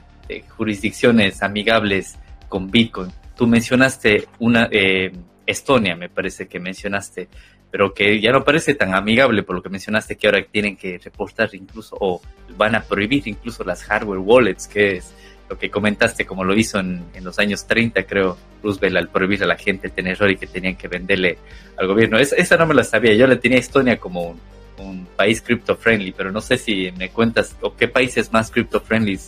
jurisdicciones 0.58 1.44
amigables 1.44 2.18
con 2.50 2.72
Bitcoin? 2.72 3.12
Tú 3.36 3.48
mencionaste 3.48 4.28
una 4.40 4.70
eh, 4.72 5.12
Estonia, 5.46 5.96
me 5.96 6.10
parece 6.10 6.48
que 6.48 6.60
mencionaste, 6.60 7.28
pero 7.70 7.94
que 7.94 8.20
ya 8.22 8.32
no 8.32 8.44
parece 8.44 8.74
tan 8.74 8.96
amigable 8.96 9.44
por 9.44 9.58
lo 9.58 9.62
que 9.62 9.70
mencionaste 9.70 10.16
que 10.16 10.28
ahora 10.28 10.44
tienen 10.50 10.78
que 10.78 10.98
reportar 10.98 11.50
incluso 11.54 11.98
o 12.00 12.22
van 12.58 12.76
a 12.76 12.82
prohibir 12.82 13.28
incluso 13.28 13.64
las 13.64 13.84
hardware 13.84 14.20
wallets, 14.20 14.68
que 14.68 14.98
es 14.98 15.14
lo 15.50 15.58
que 15.58 15.70
comentaste, 15.70 16.26
como 16.26 16.44
lo 16.44 16.56
hizo 16.56 16.80
en, 16.80 17.04
en, 17.14 17.24
los 17.24 17.38
años 17.40 17.68
30, 17.68 18.04
creo, 18.04 18.38
Roosevelt, 18.64 18.98
al 18.98 19.10
prohibir 19.10 19.44
a 19.44 19.48
la 19.48 19.58
gente 19.58 19.90
tener 19.90 20.22
oro 20.22 20.32
y 20.32 20.38
que 20.38 20.48
tenían 20.48 20.76
que 20.76 20.88
venderle 20.88 21.38
al 21.78 21.88
gobierno. 21.88 22.18
esa 22.18 22.58
no 22.58 22.66
me 22.66 22.74
la 22.74 22.84
sabía, 22.84 23.14
yo 23.14 23.28
la 23.28 23.40
tenía 23.40 23.60
Estonia 23.60 24.00
como 24.00 24.24
un, 24.24 24.40
un 24.78 25.06
país 25.16 25.42
crypto-friendly, 25.42 26.12
pero 26.12 26.32
no 26.32 26.42
sé 26.42 26.58
si 26.58 26.92
me 26.98 27.10
cuentas 27.10 27.56
o 27.62 27.76
qué 27.76 27.88
países 27.88 28.32
más 28.32 28.52
crypto-friendly 28.52 29.20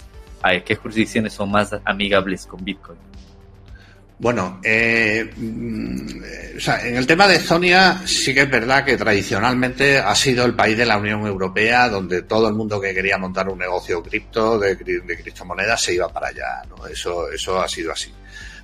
hay, 0.42 0.62
qué 0.62 0.76
jurisdicciones 0.76 1.34
son 1.34 1.52
más 1.52 1.76
amigables 1.84 2.46
con 2.46 2.64
Bitcoin. 2.64 2.98
Bueno, 4.20 4.60
eh, 4.64 5.30
mm, 5.36 6.22
o 6.58 6.72
en 6.84 6.98
el 6.98 7.06
tema 7.06 7.28
de 7.28 7.36
Estonia 7.36 8.02
sí 8.06 8.34
que 8.34 8.42
es 8.42 8.50
verdad 8.50 8.84
que 8.84 8.98
tradicionalmente 8.98 10.00
ha 10.00 10.16
sido 10.16 10.44
el 10.44 10.56
país 10.56 10.76
de 10.76 10.88
la 10.88 10.98
Unión 10.98 11.26
Europea 11.28 11.88
donde 11.88 12.24
todo 12.24 12.48
el 12.48 12.56
mundo 12.56 12.82
que 12.82 12.96
quería 12.96 13.20
montar 13.20 13.48
un 13.48 13.60
negocio 13.60 14.02
cripto, 14.02 14.58
de, 14.58 14.76
de 14.76 15.18
criptomonedas, 15.22 15.84
se 15.84 15.94
iba 15.94 16.10
para 16.10 16.30
allá. 16.30 16.64
¿no? 16.68 16.88
Eso, 16.88 17.30
eso 17.30 17.62
ha 17.62 17.68
sido 17.68 17.92
así. 17.92 18.12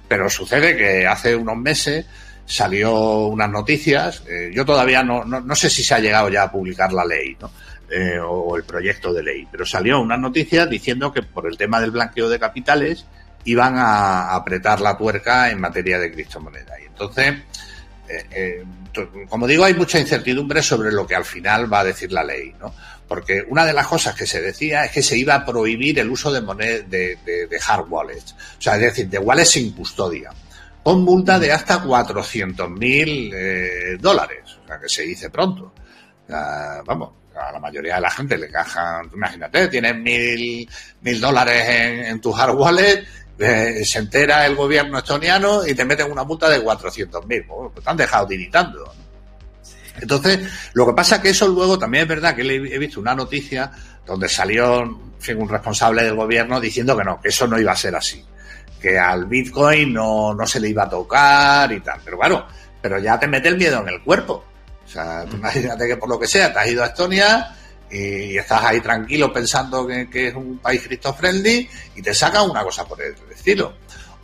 Pero 0.08 0.28
sucede 0.28 0.76
que 0.76 1.06
hace 1.06 1.36
unos 1.36 1.58
meses 1.58 2.06
salió 2.46 3.28
unas 3.28 3.50
noticias, 3.50 4.24
eh, 4.28 4.52
yo 4.54 4.66
todavía 4.66 5.04
no, 5.04 5.24
no, 5.24 5.40
no, 5.40 5.56
sé 5.56 5.70
si 5.70 5.84
se 5.84 5.94
ha 5.94 6.00
llegado 6.00 6.30
ya 6.30 6.44
a 6.44 6.52
publicar 6.52 6.92
la 6.92 7.06
ley. 7.06 7.38
Eh, 7.90 8.18
o 8.20 8.58
el 8.58 8.64
proyecto 8.64 9.14
de 9.14 9.22
ley, 9.22 9.48
pero 9.52 9.68
salió 9.68 10.02
unas 10.02 10.18
noticias 10.18 10.68
diciendo 10.68 11.14
que 11.14 11.22
por 11.22 11.46
el 11.46 11.58
tema 11.58 11.80
del 11.80 11.92
blanqueo 11.92 12.28
de 12.28 12.40
capitales, 12.40 13.06
iban 13.46 13.76
a 13.78 14.36
apretar 14.36 14.80
la 14.80 14.98
tuerca 14.98 15.50
en 15.50 15.60
materia 15.60 16.00
de 16.00 16.12
criptomonedas. 16.12 16.80
Y 16.82 16.86
entonces, 16.86 17.36
eh, 18.08 18.26
eh, 18.32 18.64
como 19.28 19.48
digo, 19.48 19.64
hay 19.64 19.74
mucha 19.74 20.00
incertidumbre 20.00 20.62
sobre 20.62 20.92
lo 20.92 21.08
que 21.08 21.16
al 21.16 21.26
final 21.26 21.72
va 21.72 21.80
a 21.80 21.84
decir 21.84 22.12
la 22.12 22.24
ley, 22.24 22.54
¿no? 22.60 22.74
Porque 23.08 23.44
una 23.48 23.66
de 23.66 23.74
las 23.74 23.88
cosas 23.88 24.16
que 24.16 24.26
se 24.26 24.42
decía 24.42 24.86
es 24.86 24.92
que 24.92 25.04
se 25.04 25.18
iba 25.18 25.36
a 25.36 25.46
prohibir 25.46 26.00
el 26.00 26.10
uso 26.10 26.32
de, 26.32 26.42
moneda, 26.42 26.84
de, 26.84 27.18
de, 27.26 27.60
hard 27.68 27.86
wallets, 27.90 28.34
o 28.34 28.62
sea, 28.62 28.76
es 28.76 28.82
decir, 28.82 29.10
de 29.10 29.20
wallets 29.20 29.52
sin 29.52 29.72
custodia, 29.72 30.32
con 30.84 31.04
multa 31.04 31.40
de 31.40 31.52
hasta 31.52 31.84
400.000 31.84 33.32
eh, 33.34 33.98
dólares, 34.00 34.58
o 34.64 34.68
sea, 34.68 34.80
que 34.80 34.90
se 34.90 35.04
dice 35.04 35.30
pronto. 35.30 35.74
vamos, 36.86 37.12
a 37.36 37.52
la 37.52 37.60
mayoría 37.60 37.96
de 37.96 38.02
la 38.02 38.12
gente 38.12 38.38
le 38.38 38.50
cajan, 38.50 39.10
imagínate, 39.14 39.68
tienes 39.68 39.96
mil, 39.96 40.70
mil 41.02 41.22
dólares 41.22 41.68
en, 41.68 42.06
en 42.06 42.22
tu 42.22 42.36
hard 42.36 42.56
wallet 42.56 43.06
se 43.86 44.00
entera 44.00 44.46
el 44.46 44.56
gobierno 44.56 45.00
estoniano 45.00 45.66
y 45.66 45.74
te 45.74 45.86
meten 45.86 46.12
una 46.12 46.24
multa 46.24 46.50
de 46.50 46.64
400.000. 46.64 47.46
pues 47.74 47.84
te 47.84 47.90
han 47.90 47.98
dejado 47.98 48.28
tiritando. 48.28 48.94
Entonces, 50.00 50.40
lo 50.74 50.86
que 50.88 50.94
pasa 50.94 51.16
es 51.18 51.22
que 51.22 51.30
eso 51.30 51.48
luego 51.48 51.78
también 51.78 52.04
es 52.04 52.10
verdad 52.10 52.36
que 52.36 52.42
he 52.42 52.80
visto 52.80 53.00
una 53.00 53.16
noticia 53.16 53.72
donde 54.06 54.28
salió 54.28 54.82
un 54.82 55.50
responsable 55.50 56.04
del 56.04 56.16
gobierno 56.16 56.60
diciendo 56.60 56.98
que 56.98 57.04
no, 57.04 57.22
que 57.22 57.30
eso 57.30 57.48
no 57.48 57.60
iba 57.60 57.72
a 57.72 57.78
ser 57.78 57.96
así. 57.96 58.24
Que 58.82 59.00
al 59.00 59.26
Bitcoin 59.26 59.94
no, 59.94 60.34
no 60.34 60.46
se 60.46 60.60
le 60.60 60.70
iba 60.70 60.84
a 60.84 60.90
tocar 60.90 61.72
y 61.72 61.80
tal. 61.80 62.00
Pero 62.04 62.18
bueno, 62.18 62.46
pero 62.82 63.00
ya 63.00 63.20
te 63.20 63.28
mete 63.28 63.48
el 63.48 63.58
miedo 63.58 63.82
en 63.82 63.90
el 63.90 64.02
cuerpo. 64.02 64.44
O 64.86 64.90
sea, 64.90 65.26
imagínate 65.32 65.88
que 65.88 65.98
por 65.98 66.10
lo 66.10 66.20
que 66.20 66.28
sea 66.28 66.52
te 66.52 66.60
has 66.60 66.68
ido 66.68 66.84
a 66.84 66.88
Estonia 66.88 67.56
y 67.94 68.38
estás 68.38 68.64
ahí 68.64 68.82
tranquilo 68.82 69.32
pensando 69.32 69.86
que, 69.86 70.28
es 70.28 70.34
un 70.34 70.58
país 70.58 70.82
cripto 70.82 71.14
friendly 71.14 71.70
y 71.96 72.02
te 72.02 72.14
sacan 72.14 72.50
una 72.50 72.64
cosa 72.64 72.86
por 72.86 73.00
el 73.02 73.14
estilo. 73.32 73.76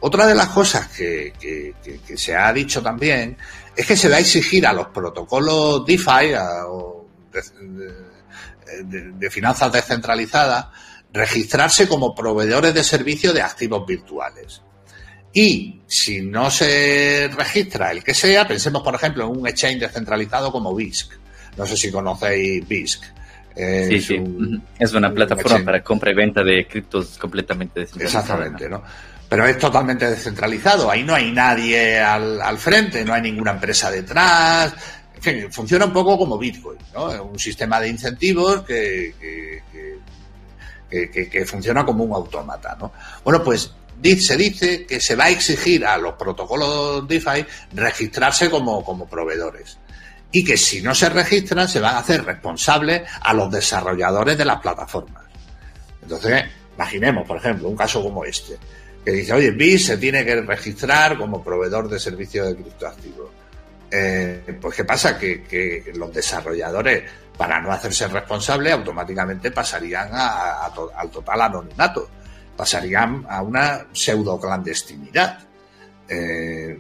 Otra 0.02 0.26
de 0.26 0.34
las 0.34 0.48
cosas 0.48 0.88
que, 0.88 1.74
se 2.16 2.36
ha 2.36 2.52
dicho 2.52 2.82
también 2.82 3.38
es 3.76 3.86
que 3.86 3.96
se 3.96 4.10
va 4.10 4.16
a 4.16 4.20
exigir 4.20 4.66
a 4.66 4.74
los 4.74 4.88
protocolos 4.88 5.86
DeFi 5.86 6.34
de, 8.84 9.30
finanzas 9.30 9.72
descentralizadas 9.72 10.68
registrarse 11.12 11.88
como 11.88 12.16
proveedores 12.16 12.74
de 12.74 12.84
servicios 12.84 13.34
de 13.34 13.42
activos 13.42 13.86
virtuales. 13.86 14.62
Y 15.32 15.82
si 15.86 16.22
no 16.22 16.50
se 16.50 17.30
registra 17.36 17.92
el 17.92 18.04
que 18.04 18.16
sea, 18.16 18.48
pensemos 18.48 18.82
por 18.82 18.96
ejemplo 18.96 19.26
en 19.26 19.38
un 19.38 19.48
exchange 19.48 19.82
descentralizado 19.82 20.52
como 20.52 20.74
BISC. 20.74 21.12
No 21.56 21.68
sé 21.68 21.78
si 21.78 21.92
conocéis 21.92 22.68
BISC. 22.68 23.19
Sí, 23.90 24.02
sí. 24.02 24.24
es 24.78 24.94
una 24.94 25.12
plataforma 25.12 25.64
para 25.66 25.84
compra 25.84 26.12
y 26.12 26.16
venta 26.16 26.44
de 26.44 26.66
criptos 26.68 27.18
completamente 27.18 27.82
descentralizada. 27.82 28.24
Exactamente, 28.24 28.70
¿no? 28.70 28.84
Pero 29.28 29.46
es 29.46 29.58
totalmente 29.58 30.10
descentralizado. 30.10 30.90
Ahí 30.90 31.04
no 31.04 31.14
hay 31.14 31.32
nadie 31.32 32.00
al, 32.00 32.42
al 32.42 32.58
frente, 32.58 33.06
no 33.06 33.14
hay 33.14 33.22
ninguna 33.22 33.52
empresa 33.52 33.92
detrás. 33.92 34.74
En 35.16 35.22
fin, 35.22 35.52
funciona 35.52 35.86
un 35.86 35.94
poco 35.94 36.18
como 36.18 36.38
Bitcoin, 36.38 36.80
¿no? 36.94 37.24
Un 37.24 37.38
sistema 37.38 37.80
de 37.80 37.90
incentivos 37.90 38.64
que, 38.64 39.14
que, 40.90 41.10
que, 41.30 41.46
funciona 41.46 41.86
como 41.86 42.04
un 42.06 42.14
autómata, 42.14 42.76
¿no? 42.80 42.92
Bueno, 43.24 43.44
pues 43.44 43.72
se 44.20 44.38
dice 44.38 44.86
que 44.86 45.00
se 45.00 45.16
va 45.16 45.26
a 45.26 45.30
exigir 45.30 45.86
a 45.86 45.98
los 45.98 46.14
protocolos 46.14 47.08
DeFi 47.08 47.46
registrarse 47.74 48.50
como, 48.50 48.84
como 48.84 49.08
proveedores 49.08 49.78
y 50.32 50.44
que 50.44 50.58
si 50.58 50.82
no 50.82 50.94
se 50.94 51.10
registran 51.10 51.68
se 51.68 51.80
van 51.80 51.96
a 51.96 52.00
hacer 52.00 52.24
responsables 52.24 53.04
a 53.22 53.34
los 53.34 53.52
desarrolladores 53.52 54.38
de 54.38 54.46
las 54.46 54.60
plataformas. 54.60 55.24
Entonces, 56.02 56.46
imaginemos, 56.76 57.28
por 57.28 57.38
ejemplo, 57.38 57.68
un 57.68 57.76
caso 57.76 58.02
como 58.02 58.24
este, 58.26 58.58
que 59.04 59.12
dice, 59.12 59.34
oye, 59.34 59.52
BIS 59.52 59.88
se 59.88 59.98
tiene 59.98 60.24
que 60.24 60.42
registrar 60.42 61.18
como 61.18 61.44
proveedor 61.44 61.90
de 61.90 62.00
servicios 62.00 62.48
de 62.48 62.56
criptoactivos. 62.56 63.30
Eh, 63.92 64.58
pues 64.62 64.76
¿qué 64.76 64.84
pasa? 64.84 65.18
Que, 65.18 65.92
los 65.96 66.14
desarrolladores, 66.14 67.04
para 67.38 67.60
no 67.60 67.72
hacerse 67.72 68.08
responsables, 68.08 68.74
automáticamente 68.74 69.52
pasarían 69.52 70.10
al 70.14 71.10
total 71.10 71.42
anonimato, 71.42 72.08
pasarían 72.56 73.26
a 73.28 73.42
una 73.42 73.88
pseudo 73.92 74.40
clandestinidad. 74.40 75.40
Eh, 76.08 76.78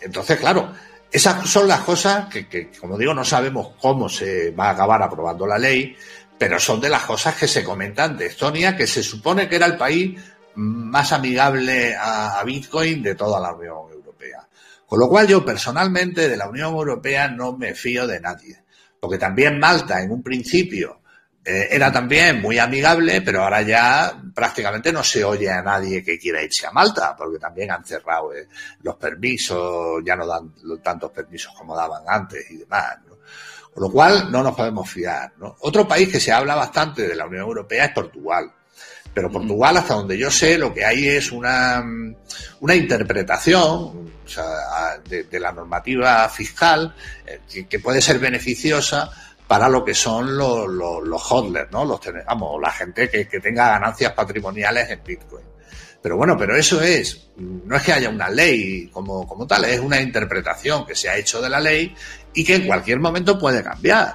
entonces, 0.00 0.38
claro, 0.38 0.72
esas 1.12 1.48
son 1.48 1.66
las 1.66 1.80
cosas 1.80 2.26
que, 2.26 2.70
como 2.78 2.96
digo, 2.96 3.12
no 3.14 3.24
sabemos 3.24 3.72
cómo 3.80 4.08
se 4.08 4.50
va 4.52 4.68
a 4.68 4.70
acabar 4.70 5.02
aprobando 5.02 5.46
la 5.46 5.58
ley, 5.58 5.96
pero 6.38 6.58
son 6.58 6.80
de 6.80 6.88
las 6.88 7.02
cosas 7.02 7.34
que 7.34 7.48
se 7.48 7.64
comentan 7.64 8.16
de 8.16 8.26
Estonia, 8.26 8.76
que 8.76 8.86
se 8.86 9.02
supone 9.02 9.48
que 9.48 9.56
era 9.56 9.66
el 9.66 9.76
país 9.76 10.18
más 10.54 11.12
amigable 11.12 11.94
a 11.98 12.42
Bitcoin 12.44 13.02
de 13.02 13.14
toda 13.14 13.40
la 13.40 13.52
Unión 13.52 13.90
Europea. 13.92 14.48
Con 14.86 14.98
lo 14.98 15.08
cual 15.08 15.28
yo 15.28 15.44
personalmente 15.44 16.28
de 16.28 16.36
la 16.36 16.48
Unión 16.48 16.74
Europea 16.74 17.28
no 17.28 17.56
me 17.56 17.74
fío 17.74 18.06
de 18.06 18.20
nadie. 18.20 18.64
Porque 18.98 19.18
también 19.18 19.58
Malta 19.58 20.02
en 20.02 20.10
un 20.10 20.22
principio 20.22 21.00
eh, 21.42 21.68
era 21.70 21.90
también 21.90 22.40
muy 22.40 22.58
amigable, 22.58 23.22
pero 23.22 23.42
ahora 23.42 23.62
ya 23.62 24.22
prácticamente 24.34 24.92
no 24.92 25.02
se 25.02 25.24
oye 25.24 25.50
a 25.50 25.62
nadie 25.62 26.04
que 26.04 26.18
quiera 26.18 26.42
irse 26.42 26.66
a 26.66 26.70
Malta, 26.70 27.16
porque 27.16 27.38
también 27.38 27.70
han 27.70 27.84
cerrado 27.84 28.34
eh, 28.34 28.46
los 28.82 28.96
permisos, 28.96 30.02
ya 30.04 30.16
no 30.16 30.26
dan 30.26 30.52
tantos 30.82 31.10
permisos 31.10 31.54
como 31.56 31.74
daban 31.74 32.02
antes 32.06 32.50
y 32.50 32.58
demás. 32.58 32.98
Con 33.72 33.84
lo 33.84 33.90
cual 33.90 34.30
no 34.30 34.42
nos 34.42 34.54
podemos 34.54 34.90
fiar. 34.90 35.32
Otro 35.60 35.86
país 35.88 36.08
que 36.08 36.20
se 36.20 36.32
habla 36.32 36.56
bastante 36.56 37.08
de 37.08 37.14
la 37.14 37.26
Unión 37.26 37.42
Europea 37.42 37.86
es 37.86 37.92
Portugal. 37.92 38.52
Pero 39.14 39.30
Portugal, 39.30 39.76
hasta 39.76 39.94
donde 39.94 40.18
yo 40.18 40.30
sé, 40.30 40.58
lo 40.58 40.74
que 40.74 40.84
hay 40.84 41.08
es 41.08 41.32
una, 41.32 41.82
una 42.60 42.74
interpretación 42.74 44.10
de, 45.08 45.40
la 45.40 45.52
normativa 45.52 46.28
fiscal 46.28 46.94
eh, 47.26 47.40
que, 47.68 47.78
puede 47.80 48.00
ser 48.00 48.18
beneficiosa 48.18 49.10
para 49.50 49.68
lo 49.68 49.84
que 49.84 49.94
son 49.94 50.38
los, 50.38 50.68
los, 50.68 51.22
hodlers, 51.28 51.72
¿no? 51.72 51.84
Los, 51.84 51.98
vamos, 52.24 52.62
la 52.62 52.70
gente 52.70 53.10
que, 53.10 53.26
que 53.26 53.40
tenga 53.40 53.70
ganancias 53.70 54.12
patrimoniales 54.12 54.88
en 54.90 55.02
Bitcoin. 55.02 55.44
Pero 56.00 56.16
bueno, 56.16 56.36
pero 56.38 56.54
eso 56.54 56.80
es, 56.80 57.30
no 57.36 57.74
es 57.74 57.82
que 57.82 57.92
haya 57.92 58.10
una 58.10 58.30
ley 58.30 58.88
como, 58.92 59.26
como 59.26 59.48
tal, 59.48 59.64
es 59.64 59.80
una 59.80 60.00
interpretación 60.00 60.86
que 60.86 60.94
se 60.94 61.08
ha 61.08 61.16
hecho 61.16 61.42
de 61.42 61.48
la 61.48 61.58
ley 61.58 61.92
y 62.32 62.44
que 62.44 62.54
en 62.54 62.66
cualquier 62.68 63.00
momento 63.00 63.40
puede 63.40 63.60
cambiar. 63.60 64.14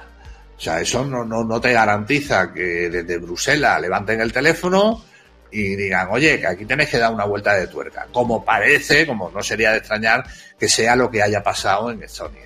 O 0.56 0.58
sea, 0.58 0.80
eso 0.80 1.04
no, 1.04 1.22
no, 1.22 1.44
no 1.44 1.60
te 1.60 1.74
garantiza 1.74 2.50
que 2.50 2.88
desde 2.88 3.18
Bruselas 3.18 3.78
levanten 3.78 4.22
el 4.22 4.32
teléfono 4.32 5.04
y 5.50 5.76
digan, 5.76 6.08
oye, 6.12 6.40
que 6.40 6.46
aquí 6.46 6.64
tenéis 6.64 6.88
que 6.88 6.96
dar 6.96 7.12
una 7.12 7.26
vuelta 7.26 7.52
de 7.52 7.66
tuerca. 7.66 8.06
Como 8.10 8.42
parece, 8.42 9.06
como 9.06 9.30
no 9.30 9.42
sería 9.42 9.72
de 9.72 9.78
extrañar, 9.78 10.24
que 10.58 10.66
sea 10.66 10.96
lo 10.96 11.10
que 11.10 11.22
haya 11.22 11.42
pasado 11.42 11.90
en 11.90 12.02
Estonia. 12.02 12.45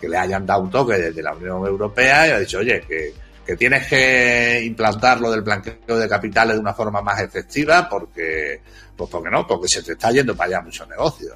Que 0.00 0.08
le 0.08 0.16
hayan 0.16 0.46
dado 0.46 0.62
un 0.62 0.70
toque 0.70 0.94
desde 0.94 1.22
la 1.22 1.34
Unión 1.34 1.66
Europea 1.66 2.28
y 2.28 2.30
ha 2.30 2.38
dicho, 2.38 2.58
oye, 2.58 2.80
que, 2.80 3.12
tienes 3.56 3.88
que 3.88 4.62
implantar 4.64 5.20
lo 5.20 5.28
del 5.28 5.42
blanqueo 5.42 5.98
de 5.98 6.08
capitales 6.08 6.54
de 6.54 6.60
una 6.60 6.72
forma 6.72 7.02
más 7.02 7.20
efectiva 7.20 7.88
porque, 7.88 8.62
pues 8.96 9.10
porque 9.10 9.28
no, 9.28 9.44
porque 9.44 9.66
se 9.66 9.82
te 9.82 9.92
está 9.92 10.12
yendo 10.12 10.36
para 10.36 10.50
allá 10.50 10.60
mucho 10.62 10.86
negocio. 10.86 11.34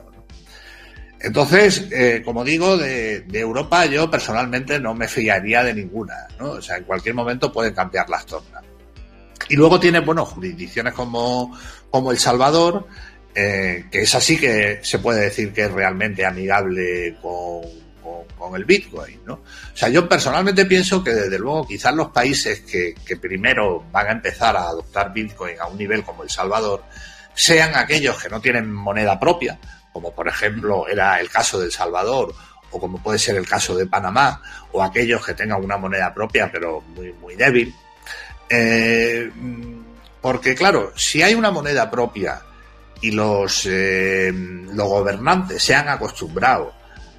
Entonces, 1.25 1.89
eh, 1.91 2.21
como 2.23 2.45
digo, 2.45 2.77
de, 2.77 3.25
Europa 3.33 3.87
yo 3.87 4.11
personalmente 4.11 4.79
no 4.79 4.95
me 4.95 5.09
fiaría 5.09 5.65
de 5.65 5.73
ninguna, 5.73 6.29
¿no? 6.39 6.51
O 6.51 6.63
sea, 6.63 6.77
en 6.77 6.85
cualquier 6.85 7.15
momento 7.15 7.51
pueden 7.51 7.73
cambiar 7.73 8.11
las 8.11 8.27
tornas. 8.27 8.63
Y 9.49 9.57
luego 9.57 9.81
tiene, 9.81 10.01
bueno, 10.01 10.27
jurisdicciones 10.27 10.93
como, 10.93 11.59
como 11.89 12.11
El 12.11 12.19
Salvador, 12.19 12.87
eh, 13.35 13.87
que 13.91 14.03
es 14.03 14.15
así 14.15 14.39
que 14.39 14.81
se 14.83 14.99
puede 14.99 15.23
decir 15.23 15.55
que 15.55 15.63
es 15.63 15.73
realmente 15.73 16.27
amigable 16.27 17.17
con, 17.23 17.63
con, 18.39 18.57
el 18.57 18.65
Bitcoin, 18.65 19.21
¿no? 19.25 19.35
O 19.35 19.77
sea, 19.77 19.89
yo 19.89 20.09
personalmente 20.09 20.67
pienso 20.67 21.03
que 21.03 21.13
desde 21.13 21.39
luego 21.39 21.67
quizás 21.67 21.95
los 21.95 22.09
países 22.09 22.61
que, 22.61 22.95
primero 23.17 23.85
van 23.91 24.09
a 24.09 24.13
empezar 24.13 24.57
a 24.57 24.69
adoptar 24.69 25.13
Bitcoin 25.13 25.59
a 25.61 25.67
un 25.67 25.79
nivel 25.79 26.03
como 26.03 26.23
El 26.23 26.31
Salvador, 26.31 26.85
sean 27.35 27.75
aquellos 27.75 28.23
que 28.23 28.29
no 28.29 28.41
tienen 28.41 28.73
moneda 28.73 29.19
propia, 29.19 29.59
como 29.93 30.15
por 30.15 30.29
ejemplo 30.29 30.89
era 30.89 31.21
el 31.21 31.31
caso 31.31 31.59
de 31.59 31.67
El 31.67 31.73
Salvador 31.73 32.35
o 32.71 32.81
como 32.81 32.99
puede 32.99 33.19
ser 33.19 33.37
el 33.37 33.49
caso 33.49 33.77
de 33.77 33.87
Panamá, 33.87 34.43
o 34.73 34.83
aquellos 34.83 35.25
que 35.25 35.35
tengan 35.35 35.63
una 35.63 35.77
moneda 35.77 36.13
propia 36.13 36.51
pero 36.51 36.81
muy, 36.81 37.13
muy 37.13 37.37
débil. 37.37 37.73
Eh, 38.49 39.31
porque 40.21 40.55
claro, 40.55 40.93
si 40.97 41.23
hay 41.23 41.35
una 41.35 41.51
moneda 41.51 41.91
propia 41.91 42.43
y 43.01 43.11
los, 43.11 43.67
eh, 43.67 44.33
los 44.33 44.89
gobernantes 44.89 45.63
se 45.63 45.75
han 45.75 45.89
acostumbrado 45.89 46.73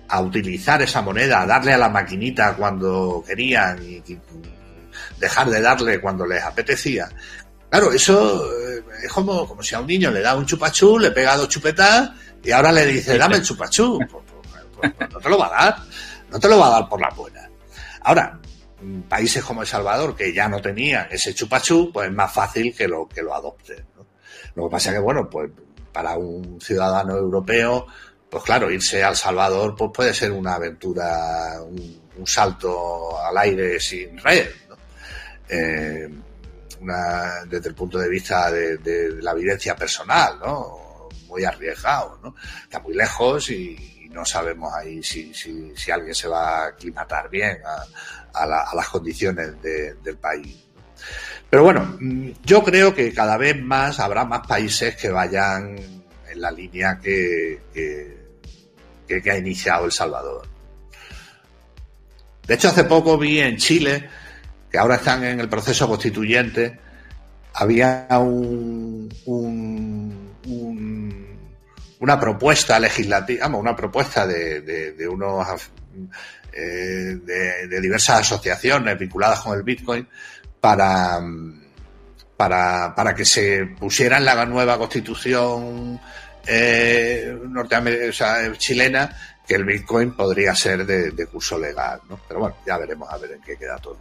a 0.07 0.21
utilizar 0.21 0.81
esa 0.81 1.01
moneda, 1.01 1.41
a 1.41 1.45
darle 1.45 1.73
a 1.73 1.77
la 1.77 1.89
maquinita 1.89 2.55
cuando 2.55 3.23
querían 3.25 3.81
y, 3.83 4.03
dejar 5.19 5.49
de 5.49 5.61
darle 5.61 5.99
cuando 5.99 6.25
les 6.25 6.43
apetecía, 6.43 7.09
claro, 7.69 7.91
eso 7.91 8.45
eh, 8.45 8.83
es 9.03 9.11
como, 9.11 9.47
como 9.47 9.63
si 9.63 9.75
a 9.75 9.79
un 9.79 9.87
niño 9.87 10.11
le 10.11 10.21
da 10.21 10.35
un 10.35 10.45
chupachú, 10.45 10.99
le 10.99 11.11
pega 11.11 11.37
dos 11.37 11.49
chupetas 11.49 12.11
y 12.43 12.51
ahora 12.51 12.71
le 12.71 12.85
dice, 12.85 13.17
dame 13.17 13.37
el 13.37 13.43
chupachú. 13.43 13.97
Pues, 13.97 14.23
pues, 14.79 14.93
pues, 14.97 15.11
no 15.11 15.19
te 15.19 15.29
lo 15.29 15.37
va 15.37 15.47
a 15.47 15.65
dar. 15.65 15.77
No 16.31 16.39
te 16.39 16.47
lo 16.47 16.59
va 16.59 16.67
a 16.67 16.71
dar 16.71 16.89
por 16.89 17.01
la 17.01 17.09
buena. 17.09 17.49
Ahora, 18.01 18.39
países 19.09 19.43
como 19.43 19.61
El 19.61 19.67
Salvador, 19.67 20.15
que 20.15 20.33
ya 20.33 20.47
no 20.47 20.61
tenían 20.61 21.07
ese 21.09 21.33
chupachú, 21.33 21.91
pues 21.91 22.07
es 22.09 22.13
más 22.13 22.31
fácil 22.31 22.75
que 22.75 22.87
lo, 22.87 23.07
que 23.07 23.21
lo 23.21 23.33
adopten. 23.33 23.85
Lo 24.55 24.65
que 24.65 24.71
pasa 24.71 24.89
es 24.89 24.95
que, 24.95 25.01
bueno, 25.01 25.29
pues 25.29 25.49
para 25.91 26.17
un 26.17 26.59
ciudadano 26.61 27.15
europeo, 27.15 27.87
pues 28.35 28.43
claro, 28.43 28.69
irse 28.69 29.01
a 29.01 29.07
El 29.07 29.15
Salvador 29.15 29.77
pues 29.77 29.91
puede 29.93 30.13
ser 30.13 30.29
una 30.33 30.55
aventura, 30.55 31.57
un, 31.61 32.27
salto 32.27 33.17
al 33.17 33.37
aire 33.37 33.79
sin 33.79 34.17
red. 34.17 34.49
Eh, 35.47 36.09
desde 37.47 37.69
el 37.69 37.73
punto 37.73 37.97
de 37.97 38.09
vista 38.09 38.51
de, 38.51 39.21
la 39.21 39.33
vivencia 39.33 39.73
personal, 39.73 40.37
¿no? 40.41 41.07
muy 41.29 41.45
arriesgado, 41.45 42.19
¿no? 42.21 42.35
Está 42.61 42.81
muy 42.81 42.93
lejos 42.93 43.49
y, 43.51 44.09
no 44.11 44.25
sabemos 44.25 44.73
ahí 44.73 45.01
si, 45.01 45.33
si, 45.33 45.89
alguien 45.89 46.13
se 46.13 46.27
va 46.27 46.57
a 46.57 46.67
aclimatar 46.67 47.29
bien 47.29 47.57
a, 48.33 48.45
las 48.45 48.89
condiciones 48.89 49.61
del 49.61 50.17
país. 50.17 50.57
Pero 51.49 51.63
bueno, 51.63 51.95
mm, 52.01 52.31
yo 52.43 52.61
creo 52.65 52.93
que 52.93 53.13
cada 53.13 53.37
vez 53.37 53.57
más 53.61 54.01
habrá 54.01 54.25
más 54.25 54.45
países 54.45 54.97
que 54.97 55.07
vayan 55.09 55.77
en 56.29 56.41
la 56.41 56.51
línea 56.51 56.99
que, 57.01 58.24
que 59.07 59.31
ha 59.31 59.37
iniciado 59.37 59.85
El 59.85 59.91
Salvador. 59.91 60.47
De 62.45 62.53
hecho, 62.53 62.69
hace 62.69 62.83
poco 62.83 63.17
vi 63.17 63.39
en 63.39 63.57
Chile, 63.57 64.07
que 64.71 64.77
ahora 64.77 64.95
están 64.95 65.23
en 65.23 65.39
el 65.39 65.49
proceso 65.49 65.87
constituyente, 65.87 66.79
había 67.53 68.07
un, 68.19 69.09
un 69.25 70.25
una 71.99 72.19
propuesta 72.19 72.79
legislativa, 72.79 73.47
una 73.47 73.75
propuesta 73.75 74.27
de, 74.27 74.61
de, 74.61 75.07
unos 75.07 75.47
eh, 76.53 77.17
de, 77.23 77.81
diversas 77.81 78.21
asociaciones 78.21 78.97
vinculadas 78.97 79.39
con 79.39 79.57
el 79.57 79.63
Bitcoin 79.63 80.07
para, 80.59 81.19
para, 82.37 82.93
para 82.95 83.15
que 83.15 83.25
se 83.25 83.65
pusiera 83.79 84.17
en 84.17 84.25
la 84.25 84.45
nueva 84.45 84.77
constitución 84.77 85.99
eh, 86.47 87.37
norteamericana, 87.49 88.55
chilena 88.57 89.17
que 89.47 89.55
el 89.55 89.63
Bitcoin 89.63 90.11
podría 90.11 90.55
ser 90.55 90.85
de, 90.85 91.27
curso 91.27 91.57
legal, 91.59 92.01
¿no? 92.09 92.19
Pero 92.27 92.39
bueno, 92.39 92.55
ya 92.65 92.77
veremos 92.77 93.09
a 93.09 93.17
ver 93.17 93.33
en 93.33 93.41
qué 93.41 93.55
queda 93.57 93.77
todo. 93.77 93.97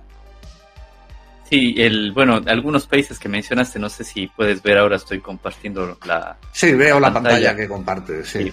Sí, 1.48 1.74
el, 1.76 2.12
bueno, 2.12 2.40
algunos 2.46 2.86
países 2.86 3.18
que 3.18 3.28
mencionaste, 3.28 3.78
no 3.78 3.90
sé 3.90 4.02
si 4.04 4.26
puedes 4.28 4.62
ver 4.62 4.78
ahora, 4.78 4.96
estoy 4.96 5.20
compartiendo 5.20 5.98
la. 6.06 6.38
Sí, 6.52 6.72
veo 6.72 6.98
la 6.98 7.12
pantalla 7.12 7.54
que 7.54 7.68
comparte, 7.68 8.24
sí. 8.24 8.50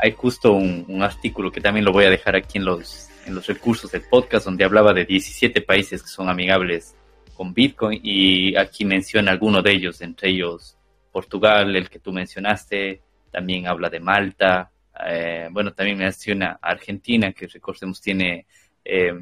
Hay 0.00 0.12
justo 0.12 0.52
un, 0.52 1.02
artículo 1.02 1.50
que 1.50 1.60
también 1.60 1.84
lo 1.84 1.92
voy 1.92 2.04
a 2.04 2.10
dejar 2.10 2.36
aquí 2.36 2.58
en 2.58 2.66
los, 2.66 3.08
en 3.26 3.34
los 3.34 3.46
recursos 3.46 3.90
del 3.90 4.02
podcast, 4.02 4.44
donde 4.44 4.64
hablaba 4.64 4.92
de 4.92 5.06
17 5.06 5.62
países 5.62 6.02
que 6.02 6.08
son 6.08 6.28
amigables 6.28 6.94
con 7.34 7.54
Bitcoin 7.54 8.00
y 8.02 8.54
aquí 8.56 8.84
menciona 8.84 9.30
algunos 9.30 9.64
de 9.64 9.72
ellos, 9.72 10.00
entre 10.02 10.28
ellos 10.30 10.76
Portugal, 11.10 11.74
el 11.74 11.88
que 11.88 11.98
tú 11.98 12.12
mencionaste, 12.12 13.00
también 13.30 13.66
habla 13.66 13.90
de 13.90 14.00
Malta, 14.00 14.70
eh, 15.06 15.48
bueno, 15.50 15.72
también 15.72 15.98
menciona 15.98 16.58
Argentina, 16.60 17.32
que 17.32 17.46
recordemos 17.46 18.00
tiene 18.00 18.46
eh, 18.84 19.12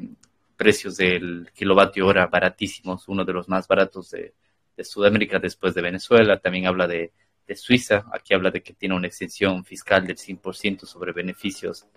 precios 0.55 0.97
del 0.97 1.49
kilovatio 1.53 2.07
hora 2.07 2.27
baratísimos, 2.27 3.07
uno 3.07 3.23
de 3.23 3.33
los 3.33 3.47
más 3.47 3.67
baratos 3.67 4.11
de, 4.11 4.33
Sudamérica 4.79 5.39
después 5.39 5.73
de 5.73 5.81
Venezuela. 5.81 6.39
También 6.39 6.67
habla 6.67 6.87
de, 6.87 7.11
Suiza, 7.55 8.05
aquí 8.13 8.33
habla 8.33 8.51
de 8.51 8.61
que 8.61 8.73
tiene 8.73 8.95
una 8.95 9.07
exención 9.07 9.63
fiscal 9.63 10.05
del 10.05 10.17
100% 10.17 10.85
sobre 10.85 11.13
beneficios 11.13 11.87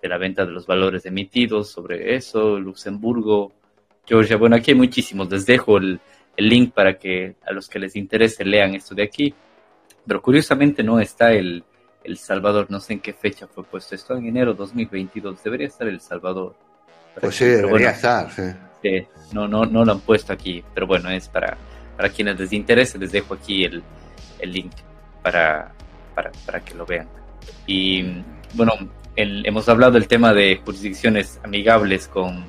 de 0.00 0.08
la 0.08 0.16
venta 0.16 0.46
de 0.46 0.52
los 0.52 0.66
valores 0.66 1.04
emitidos, 1.04 1.68
sobre 1.70 2.14
eso, 2.14 2.58
Luxemburgo, 2.58 3.52
Georgia. 4.06 4.36
Bueno, 4.36 4.56
aquí 4.56 4.70
hay 4.70 4.76
muchísimos. 4.76 5.30
Les 5.30 5.44
dejo 5.44 5.76
el, 5.76 6.00
el 6.36 6.48
link 6.48 6.72
para 6.72 6.96
que 6.96 7.36
a 7.44 7.52
los 7.52 7.68
que 7.68 7.78
les 7.78 7.96
interese 7.96 8.44
lean 8.44 8.74
esto 8.74 8.94
de 8.94 9.02
aquí. 9.02 9.34
Pero 10.06 10.22
curiosamente 10.22 10.82
no 10.82 10.98
está 11.00 11.32
el, 11.32 11.64
el 12.04 12.18
Salvador, 12.18 12.66
no 12.68 12.80
sé 12.80 12.94
en 12.94 13.00
qué 13.00 13.12
fecha 13.12 13.46
fue 13.46 13.64
puesto 13.64 13.94
esto, 13.94 14.16
en 14.16 14.26
enero 14.26 14.54
2022, 14.54 15.42
debería 15.42 15.66
estar 15.66 15.86
El 15.86 16.00
Salvador. 16.00 16.54
Pues 17.20 17.34
sí, 17.34 17.44
debería 17.44 17.90
estar, 17.90 18.30
sí. 18.30 19.06
no, 19.32 19.46
no, 19.48 19.64
no 19.64 19.84
lo 19.84 19.92
han 19.92 20.00
puesto 20.00 20.32
aquí, 20.32 20.64
pero 20.72 20.86
bueno, 20.86 21.10
es 21.10 21.28
para, 21.28 21.56
para 21.96 22.08
quienes 22.08 22.38
les 22.38 22.52
interese, 22.52 22.98
les 22.98 23.12
dejo 23.12 23.34
aquí 23.34 23.64
el, 23.64 23.82
el 24.38 24.52
link 24.52 24.72
para, 25.22 25.72
para, 26.14 26.30
para, 26.46 26.60
que 26.60 26.74
lo 26.74 26.86
vean. 26.86 27.08
Y 27.66 28.22
bueno, 28.54 28.72
hemos 29.16 29.68
hablado 29.68 29.92
del 29.92 30.08
tema 30.08 30.32
de 30.32 30.60
jurisdicciones 30.64 31.40
amigables 31.42 32.08
con, 32.08 32.44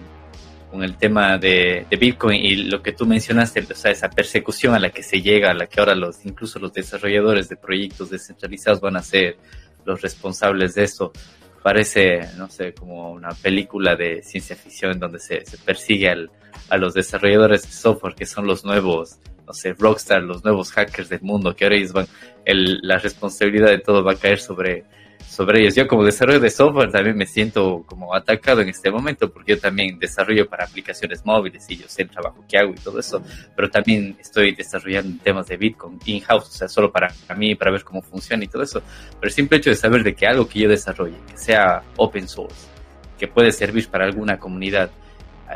con 0.72 0.84
el 0.84 0.96
tema 0.96 1.38
de, 1.38 1.86
de, 1.90 1.98
Bitcoin 1.98 2.44
y 2.44 2.56
lo 2.56 2.82
que 2.82 2.94
tú 2.94 3.06
mencionaste, 3.06 3.68
o 3.70 3.76
sea, 3.76 3.92
esa 3.92 4.10
persecución 4.10 4.74
a 4.74 4.80
la 4.80 4.90
que 4.90 5.04
se 5.04 5.22
llega, 5.22 5.52
a 5.52 5.54
la 5.54 5.68
que 5.68 5.82
ahora 5.82 5.94
los, 5.94 6.26
incluso 6.26 6.60
los 6.60 6.72
desarrolladores 6.72 7.50
de 7.50 7.58
proyectos 7.58 8.10
descentralizados 8.10 8.80
van 8.80 8.96
a 8.96 9.04
ser 9.04 9.38
los 9.84 10.02
responsables 10.02 10.76
de 10.76 10.86
eso 10.86 11.12
parece, 11.62 12.22
no 12.38 12.50
sé, 12.50 12.74
como 12.74 13.12
una 13.12 13.30
película 13.30 13.96
de 13.96 14.24
ciencia 14.24 14.56
ficción 14.56 15.00
donde 15.00 15.20
se, 15.20 15.46
se 15.46 15.58
persigue 15.58 16.10
al, 16.10 16.32
a 16.70 16.78
los 16.78 16.94
desarrolladores 16.94 17.64
de 17.64 17.72
software 17.72 18.16
que 18.16 18.26
son 18.26 18.48
los 18.48 18.66
nuevos, 18.66 19.20
no 19.46 19.54
sé, 19.54 19.74
rockstar, 19.74 20.24
los 20.24 20.44
nuevos 20.44 20.72
hackers 20.72 21.10
del 21.10 21.22
mundo, 21.22 21.56
que 21.56 21.66
ahora 21.66 21.76
ellos 21.76 21.94
van, 21.94 22.08
el, 22.46 22.80
la 22.82 22.98
responsabilidad 22.98 23.68
de 23.68 23.80
todo 23.80 24.04
va 24.04 24.14
a 24.14 24.16
caer 24.16 24.40
sobre 24.40 24.86
sobre 25.32 25.62
ellos. 25.62 25.76
Yo 25.76 25.88
como 25.88 26.04
desarrollo 26.04 26.42
de 26.42 26.50
software 26.50 26.92
también 26.92 27.16
me 27.16 27.26
siento 27.26 27.84
como 27.86 28.14
atacado 28.14 28.60
en 28.60 28.68
este 28.68 28.92
momento 28.92 29.32
porque 29.32 29.54
yo 29.54 29.60
también 29.62 29.98
desarrollo 29.98 30.46
para 30.50 30.66
aplicaciones 30.66 31.26
móviles 31.26 31.66
y 31.70 31.78
yo 31.78 31.88
sé 31.88 32.02
el 32.02 32.10
trabajo 32.10 32.44
que 32.50 32.58
hago 32.58 32.72
y 32.72 32.76
todo 32.76 33.00
eso, 33.00 33.24
pero 33.56 33.70
también 33.70 34.18
estoy 34.20 34.54
desarrollando 34.54 35.24
temas 35.24 35.48
de 35.48 35.56
Bitcoin 35.56 36.00
in-house, 36.06 36.50
o 36.50 36.52
sea, 36.52 36.68
solo 36.68 36.92
para, 36.92 37.14
mí, 37.38 37.56
para 37.56 37.72
ver 37.72 37.86
cómo 37.86 38.02
funciona 38.02 38.44
y 38.44 38.48
todo 38.48 38.64
eso. 38.64 38.82
Pero 39.20 39.30
el 39.30 39.32
simple 39.32 39.58
hecho 39.58 39.70
de 39.70 39.78
saber 39.78 40.04
de 40.04 40.14
que 40.14 40.28
algo 40.28 40.50
que 40.50 40.60
yo 40.60 40.70
desarrolle, 40.70 41.16
que 41.26 41.38
sea 41.38 41.82
open 41.96 42.28
source, 42.28 42.68
que 43.18 43.30
puede 43.30 43.54
servir 43.54 43.88
para 43.88 44.04
alguna 44.04 44.38
comunidad, 44.38 44.92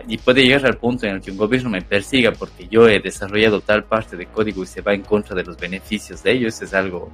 y 0.07 0.17
puede 0.17 0.43
llegar 0.43 0.65
al 0.65 0.77
punto 0.77 1.05
en 1.05 1.15
el 1.15 1.21
que 1.21 1.31
un 1.31 1.37
gobierno 1.37 1.69
me 1.69 1.81
persiga 1.81 2.31
porque 2.31 2.67
yo 2.67 2.87
he 2.87 2.99
desarrollado 2.99 3.61
tal 3.61 3.85
parte 3.85 4.17
de 4.17 4.25
código 4.25 4.61
y 4.63 4.67
se 4.67 4.81
va 4.81 4.93
en 4.93 5.03
contra 5.03 5.33
de 5.35 5.43
los 5.43 5.57
beneficios 5.57 6.21
de 6.21 6.33
ellos, 6.33 6.61
es 6.61 6.73
algo 6.73 7.11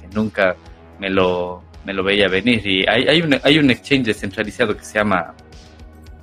que 0.00 0.08
nunca 0.14 0.56
me 0.98 1.10
lo, 1.10 1.62
me 1.84 1.92
lo 1.92 2.02
veía 2.02 2.28
venir. 2.28 2.66
Y 2.66 2.86
hay, 2.88 3.06
hay, 3.08 3.22
un, 3.22 3.38
hay 3.42 3.58
un 3.58 3.70
exchange 3.70 4.06
descentralizado 4.06 4.76
que 4.76 4.84
se 4.84 4.98
llama 4.98 5.34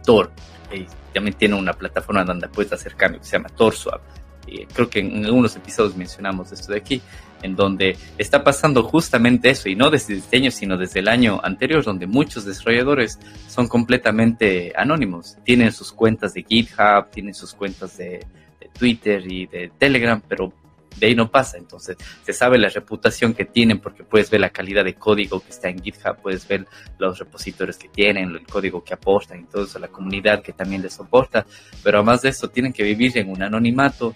Tor. 0.06 0.32
Y 0.74 0.86
también 1.14 1.36
tiene 1.36 1.56
una 1.56 1.74
plataforma 1.74 2.24
donde 2.24 2.48
puedes 2.48 2.72
hacer 2.74 2.96
cambio 2.96 3.20
que 3.20 3.26
se 3.26 3.38
llama 3.38 3.50
TorSwap. 3.50 4.02
Y 4.48 4.66
creo 4.66 4.90
que 4.90 5.00
en 5.00 5.26
algunos 5.26 5.56
episodios 5.56 5.96
mencionamos 5.96 6.52
esto 6.52 6.72
de 6.72 6.80
aquí, 6.80 7.02
en 7.44 7.56
donde 7.56 7.96
está 8.18 8.44
pasando 8.44 8.84
justamente 8.84 9.50
eso, 9.52 9.70
y 9.70 9.76
no 9.76 9.90
desde 9.90 10.16
este 10.16 10.38
año, 10.38 10.52
sino 10.52 10.76
desde 10.76 11.02
el 11.02 11.08
año 11.08 11.40
anterior, 11.44 11.84
donde 11.84 12.08
muchos 12.08 12.46
desarrolladores 12.46 13.20
son 13.48 13.68
completamente 13.68 14.74
anónimos. 14.76 15.38
Tienen 15.44 15.72
sus 15.72 15.92
cuentas 15.92 16.34
de 16.34 16.44
GitHub, 16.44 17.12
tienen 17.12 17.36
sus 17.36 17.54
cuentas 17.54 17.98
de, 17.98 18.26
de 18.60 18.70
Twitter 18.78 19.24
y 19.32 19.46
de 19.46 19.72
Telegram, 19.78 20.22
pero 20.28 20.52
de 21.00 21.08
ahí 21.08 21.16
no 21.16 21.30
pasa. 21.30 21.58
Entonces, 21.58 21.98
se 22.24 22.34
sabe 22.34 22.58
la 22.58 22.70
reputación 22.70 23.34
que 23.34 23.46
tienen 23.46 23.80
porque 23.80 24.04
puedes 24.04 24.30
ver 24.30 24.42
la 24.42 24.50
calidad 24.50 24.84
de 24.84 24.96
código 24.96 25.40
que 25.40 25.50
está 25.50 25.70
en 25.70 25.82
GitHub, 25.82 26.18
puedes 26.22 26.48
ver 26.48 26.66
los 26.98 27.18
repositorios 27.20 27.78
que 27.78 27.90
tienen, 27.90 28.30
el 28.30 28.46
código 28.46 28.84
que 28.84 28.94
aportan 28.94 29.42
y 29.42 29.44
todo 29.46 29.64
eso, 29.64 29.80
la 29.80 29.88
comunidad 29.88 30.42
que 30.42 30.54
también 30.54 30.82
les 30.82 30.94
soporta. 30.94 31.46
Pero 31.84 32.00
además 32.00 32.22
de 32.22 32.30
eso, 32.30 32.50
tienen 32.50 32.74
que 32.74 32.84
vivir 32.84 33.18
en 33.18 33.30
un 33.30 33.42
anonimato 33.42 34.14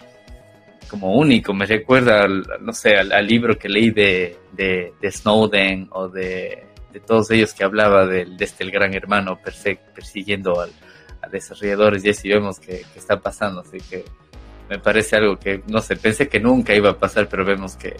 como 0.88 1.14
único. 1.14 1.52
Me 1.54 1.66
recuerda, 1.66 2.26
no 2.28 2.72
sé, 2.72 2.96
al, 2.96 3.26
libro 3.26 3.58
que 3.58 3.68
leí 3.68 3.90
de, 3.90 4.36
de, 4.52 5.10
Snowden 5.10 5.88
o 5.90 6.08
de, 6.08 6.66
de, 6.92 7.00
todos 7.00 7.30
ellos 7.30 7.54
que 7.54 7.64
hablaba 7.64 8.06
del, 8.06 8.36
de 8.36 8.44
este 8.44 8.64
el 8.64 8.70
gran 8.70 8.94
hermano 8.94 9.38
persiguiendo 9.94 10.60
al, 10.60 10.70
a 11.22 11.28
desarrolladores 11.28 12.04
y 12.04 12.10
así 12.10 12.28
vemos 12.28 12.60
que, 12.60 12.84
que 12.92 12.98
está 12.98 13.18
pasando. 13.20 13.60
Así 13.60 13.78
que 13.78 14.04
me 14.68 14.78
parece 14.78 15.16
algo 15.16 15.38
que, 15.38 15.62
no 15.66 15.80
sé, 15.80 15.96
pensé 15.96 16.28
que 16.28 16.40
nunca 16.40 16.74
iba 16.74 16.90
a 16.90 16.98
pasar, 16.98 17.28
pero 17.28 17.44
vemos 17.44 17.76
que, 17.76 17.96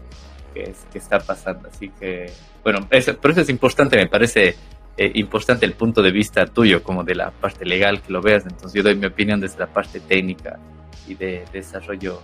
que, 0.55 0.99
está 0.99 1.19
pasando. 1.19 1.69
Así 1.69 1.91
que, 1.91 2.27
bueno, 2.63 2.89
por 2.89 3.31
eso 3.31 3.41
es 3.41 3.49
importante, 3.49 3.97
me 3.97 4.07
parece 4.07 4.57
eh, 4.97 5.11
importante 5.15 5.67
el 5.67 5.75
punto 5.75 6.03
de 6.03 6.13
vista 6.13 6.47
tuyo, 6.47 6.83
como 6.83 7.03
de 7.03 7.15
la 7.15 7.31
parte 7.31 7.65
legal 7.65 8.01
que 8.01 8.13
lo 8.13 8.23
veas. 8.23 8.45
Entonces 8.45 8.73
yo 8.73 8.83
doy 8.83 8.95
mi 8.95 9.07
opinión 9.07 9.41
desde 9.41 9.59
la 9.59 9.67
parte 9.67 10.01
técnica 10.01 10.59
y 11.07 11.15
de, 11.15 11.45
desarrollo 11.53 12.21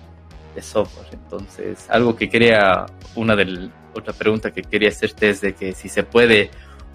de 0.55 0.63
software. 0.63 1.09
Entonces, 1.13 1.87
algo 1.91 2.17
que 2.17 2.29
quería, 2.29 2.87
una 3.17 3.37
de 3.37 3.71
otra 3.95 4.13
pregunta 4.13 4.53
que 4.53 4.63
quería 4.63 4.89
hacerte 4.89 5.31
es 5.31 5.41
de 5.41 5.55
que 5.55 5.73
si 5.73 5.89
se 5.89 6.05
puede 6.05 6.51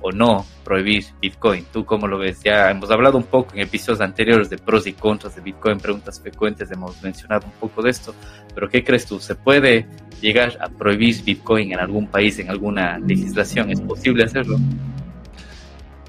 o 0.05 0.11
no 0.11 0.45
prohibir 0.63 1.03
Bitcoin. 1.19 1.65
¿Tú 1.73 1.83
cómo 1.83 2.07
lo 2.07 2.19
ves? 2.19 2.37
Ya 2.43 2.69
hemos 2.69 2.91
hablado 2.91 3.17
un 3.17 3.23
poco 3.23 3.55
en 3.55 3.61
episodios 3.61 4.01
anteriores 4.01 4.51
de 4.51 4.59
pros 4.59 4.85
y 4.85 4.93
contras 4.93 5.35
de 5.35 5.41
Bitcoin, 5.41 5.79
preguntas 5.79 6.21
frecuentes, 6.21 6.69
hemos 6.69 7.01
mencionado 7.01 7.47
un 7.47 7.53
poco 7.53 7.81
de 7.81 7.89
esto, 7.89 8.13
pero 8.53 8.69
¿qué 8.69 8.83
crees 8.83 9.07
tú? 9.07 9.19
¿Se 9.19 9.33
puede 9.33 9.87
llegar 10.21 10.59
a 10.61 10.69
prohibir 10.69 11.23
Bitcoin 11.23 11.73
en 11.73 11.79
algún 11.79 12.05
país, 12.05 12.37
en 12.37 12.51
alguna 12.51 12.99
legislación? 12.99 13.71
¿Es 13.71 13.81
posible 13.81 14.25
hacerlo? 14.25 14.59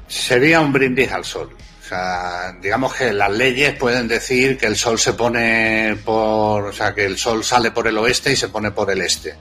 Sería 0.07 0.61
un 0.61 0.75
brindis 0.75 1.11
al 1.13 1.25
sol. 1.25 1.49
O 1.81 1.89
sea, 1.89 2.53
digamos 2.61 2.93
que 2.95 3.15
las 3.15 3.31
leyes 3.31 3.77
pueden 3.77 4.09
decir 4.09 4.59
que 4.59 4.67
el 4.67 4.77
sol 4.77 4.99
se 4.99 5.15
pone 5.15 5.97
por, 6.05 6.65
o 6.67 6.73
sea, 6.73 6.95
que 6.95 7.07
el 7.07 7.17
sol 7.17 7.43
sale 7.43 7.71
por 7.71 7.87
el 7.87 7.97
oeste 7.97 8.33
y 8.33 8.37
se 8.37 8.49
pone 8.49 8.73
por 8.73 8.91
el 8.91 9.01
este 9.01 9.35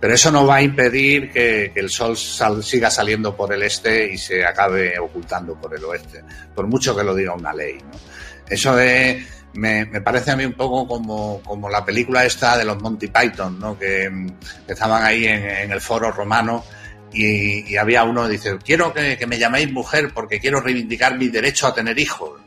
pero 0.00 0.14
eso 0.14 0.30
no 0.30 0.46
va 0.46 0.56
a 0.56 0.62
impedir 0.62 1.30
que, 1.30 1.72
el 1.74 1.90
sol 1.90 2.16
siga 2.16 2.90
saliendo 2.90 3.36
por 3.36 3.52
el 3.52 3.62
este 3.62 4.12
y 4.12 4.18
se 4.18 4.44
acabe 4.44 4.98
ocultando 4.98 5.54
por 5.54 5.74
el 5.74 5.84
oeste, 5.84 6.22
por 6.54 6.66
mucho 6.66 6.96
que 6.96 7.02
lo 7.02 7.14
diga 7.14 7.34
una 7.34 7.52
ley. 7.52 7.78
Eso 8.48 8.74
de, 8.76 9.26
me, 9.54 9.86
parece 10.00 10.30
a 10.30 10.36
mí 10.36 10.44
un 10.44 10.52
poco 10.52 10.86
como, 10.86 11.42
como 11.42 11.68
la 11.68 11.84
película 11.84 12.24
esta 12.24 12.56
de 12.56 12.64
los 12.64 12.80
Monty 12.80 13.08
Python, 13.08 13.58
¿no? 13.58 13.78
que, 13.78 14.10
estaban 14.66 15.02
ahí 15.02 15.26
en, 15.26 15.72
el 15.72 15.80
foro 15.80 16.12
romano 16.12 16.64
y, 17.12 17.76
había 17.76 18.04
uno 18.04 18.24
que 18.24 18.32
dice, 18.32 18.58
quiero 18.64 18.92
que, 18.92 19.16
que, 19.16 19.26
me 19.26 19.38
llaméis 19.38 19.72
mujer 19.72 20.12
porque 20.14 20.38
quiero 20.38 20.60
reivindicar 20.60 21.18
mi 21.18 21.28
derecho 21.28 21.66
a 21.66 21.74
tener 21.74 21.98
hijos. 21.98 22.40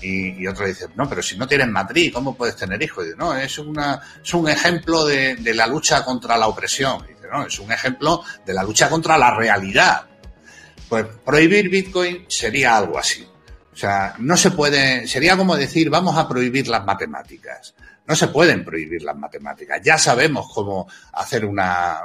Y, 0.00 0.46
otro 0.46 0.66
dice, 0.66 0.86
no, 0.94 1.08
pero 1.08 1.22
si 1.22 1.36
no 1.36 1.46
tienes 1.46 1.68
matriz, 1.68 2.12
¿cómo 2.12 2.36
puedes 2.36 2.56
tener 2.56 2.80
hijos? 2.82 3.04
Y 3.04 3.08
dice, 3.08 3.18
no, 3.18 3.36
es, 3.36 3.58
una, 3.58 4.00
es 4.22 4.34
un 4.34 4.48
ejemplo 4.48 5.04
de, 5.04 5.36
la 5.54 5.66
lucha 5.66 6.04
contra 6.04 6.36
la 6.36 6.46
opresión. 6.46 7.04
Dice, 7.06 7.26
no, 7.32 7.46
es 7.46 7.58
un 7.58 7.72
ejemplo 7.72 8.22
de 8.44 8.54
la 8.54 8.62
lucha 8.62 8.88
contra 8.88 9.18
la 9.18 9.36
realidad. 9.36 10.06
Pues 10.88 11.06
prohibir 11.24 11.68
Bitcoin 11.68 12.26
sería 12.28 12.76
algo 12.76 12.98
así. 12.98 13.26
O 13.78 13.80
sea, 13.80 14.16
no 14.18 14.36
se 14.36 14.50
puede, 14.50 15.06
sería 15.06 15.36
como 15.36 15.54
decir, 15.54 15.88
vamos 15.88 16.18
a 16.18 16.28
prohibir 16.28 16.66
las 16.66 16.84
matemáticas. 16.84 17.76
No 18.08 18.16
se 18.16 18.26
pueden 18.26 18.64
prohibir 18.64 19.04
las 19.04 19.16
matemáticas. 19.16 19.80
Ya 19.84 19.96
sabemos 19.96 20.50
cómo 20.52 20.88
hacer 21.12 21.44
una, 21.44 22.00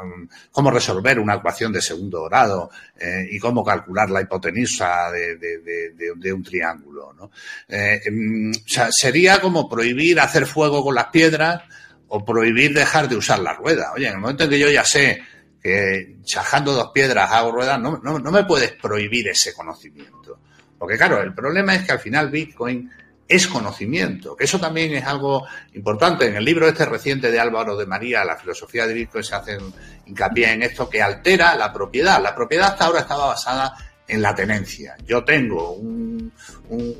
cómo 0.51 0.69
resolver 0.69 1.17
una 1.17 1.33
ecuación 1.33 1.73
de 1.73 1.81
segundo 1.81 2.25
grado 2.25 2.69
eh, 2.95 3.27
y 3.27 3.39
cómo 3.39 3.63
calcular 3.65 4.11
la 4.11 4.21
hipotenusa 4.21 5.09
de, 5.09 6.31
un 6.31 6.43
triángulo. 6.43 7.11
¿no? 7.13 7.31
Eh, 7.67 8.01
mm, 8.07 8.51
o 8.51 8.69
sea, 8.69 8.89
sería 8.91 9.41
como 9.41 9.67
prohibir 9.67 10.19
hacer 10.19 10.45
fuego 10.45 10.83
con 10.83 10.93
las 10.93 11.07
piedras 11.07 11.63
o 12.07 12.23
prohibir 12.23 12.75
dejar 12.75 13.09
de 13.09 13.15
usar 13.15 13.39
la 13.39 13.53
rueda. 13.53 13.93
Oye, 13.95 14.05
en 14.09 14.13
el 14.13 14.19
momento 14.19 14.43
en 14.43 14.51
que 14.51 14.59
yo 14.59 14.69
ya 14.69 14.85
sé 14.85 15.23
que 15.59 16.17
chajando 16.23 16.71
dos 16.73 16.91
piedras 16.93 17.31
hago 17.31 17.51
ruedas, 17.51 17.79
no, 17.79 17.99
no, 18.03 18.19
no 18.19 18.31
me 18.31 18.43
puedes 18.43 18.73
prohibir 18.73 19.29
ese 19.29 19.55
conocimiento. 19.55 20.37
Porque 20.83 20.97
claro, 20.97 21.21
el 21.21 21.33
problema 21.33 21.75
es 21.75 21.85
que 21.85 21.93
al 21.93 21.99
final 21.99 22.29
Bitcoin 22.29 22.91
es 23.25 23.47
conocimiento, 23.47 24.35
que 24.35 24.43
eso 24.43 24.59
también 24.59 24.93
es 24.93 25.05
algo 25.05 25.47
importante. 25.75 26.27
En 26.27 26.35
el 26.35 26.43
libro 26.43 26.67
este 26.67 26.85
reciente 26.85 27.31
de 27.31 27.39
Álvaro 27.39 27.77
de 27.77 27.85
María, 27.85 28.25
La 28.25 28.35
filosofía 28.35 28.85
de 28.85 28.93
Bitcoin, 28.93 29.23
se 29.23 29.33
hace 29.33 29.57
hincapié 30.05 30.51
en 30.51 30.63
esto 30.63 30.89
que 30.89 31.01
altera 31.01 31.55
la 31.55 31.71
propiedad. 31.71 32.21
La 32.21 32.35
propiedad 32.35 32.73
hasta 32.73 32.87
ahora 32.87 32.99
estaba 32.99 33.27
basada 33.27 33.73
en 34.05 34.21
la 34.21 34.35
tenencia. 34.35 34.97
Yo 35.05 35.23
tengo 35.23 35.71
un, 35.71 36.33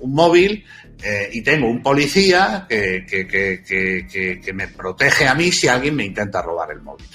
móvil 0.05 0.63
eh, 1.03 1.29
y 1.33 1.41
tengo 1.41 1.67
un 1.67 1.83
policía 1.83 2.65
que, 2.69 3.05
que, 3.05 4.53
me 4.53 4.69
protege 4.69 5.27
a 5.27 5.35
mí 5.35 5.51
si 5.51 5.67
alguien 5.67 5.93
me 5.93 6.05
intenta 6.05 6.41
robar 6.41 6.71
el 6.71 6.81
móvil. 6.81 7.05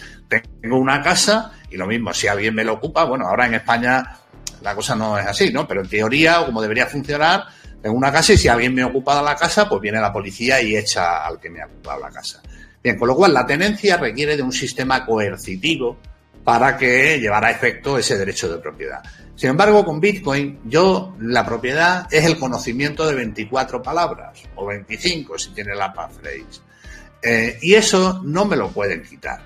Tengo 0.61 0.77
una 0.77 1.01
casa 1.01 1.55
y 1.71 1.79
lo 1.79 1.87
mismo, 1.87 2.13
si 2.13 2.27
alguien 2.27 2.55
me 2.55 2.63
lo 2.63 2.75
ocupa, 2.75 3.05
bueno, 3.05 3.27
ahora 3.27 3.47
en 3.47 3.55
España 3.55 4.19
la 4.63 4.75
cosa 4.75 4.95
no 4.95 5.19
es 5.19 5.27
así, 5.27 5.53
¿no? 5.53 5.67
Pero 5.67 5.83
en 5.83 5.89
teoría, 5.89 6.41
o 6.41 6.47
como 6.47 6.63
debería 6.63 6.87
funcionar, 6.87 7.45
en 7.83 7.93
una 7.93 8.13
casa 8.13 8.33
y 8.33 8.39
si 8.39 8.49
alguien 8.49 8.75
me 8.75 8.83
ha 8.83 8.87
ocupado 8.87 9.25
la 9.25 9.37
casa, 9.37 9.69
pues 9.69 9.81
viene 9.81 10.01
la 10.01 10.13
policía 10.13 10.61
y 10.61 10.77
echa 10.77 11.25
al 11.25 11.39
que 11.39 11.51
me 11.51 11.61
ha 11.61 11.67
ocupado 11.67 12.01
la 12.01 12.11
casa. 12.11 12.43
Bien, 12.83 12.99
con 12.99 13.09
lo 13.09 13.17
cual 13.17 13.35
la 13.35 13.47
tenencia 13.47 13.97
requiere 13.97 14.37
de 14.37 14.43
un 14.43 14.53
sistema 14.53 15.05
coercitivo 15.05 15.99
para 16.45 16.77
que 16.77 17.19
llevara 17.21 17.49
a 17.49 17.51
efecto 17.51 17.99
ese 17.99 18.17
derecho 18.17 18.49
de 18.49 18.59
propiedad. 18.59 19.03
Sin 19.35 19.51
embargo, 19.51 19.85
con 19.85 20.01
Bitcoin, 20.01 20.61
yo, 20.65 21.15
la 21.21 21.45
propiedad 21.45 22.07
es 22.11 22.25
el 22.25 22.39
conocimiento 22.39 23.07
de 23.07 23.15
24 23.15 23.83
palabras, 23.83 24.43
o 24.57 24.67
25 24.67 25.39
si 25.39 25.51
tiene 25.51 25.75
la 25.75 25.93
passphrase. 25.93 26.63
Eh, 27.23 27.59
y 27.63 27.75
eso 27.75 28.23
no 28.25 28.45
me 28.45 28.57
lo 28.57 28.71
pueden 28.71 29.03
quitar. 29.03 29.41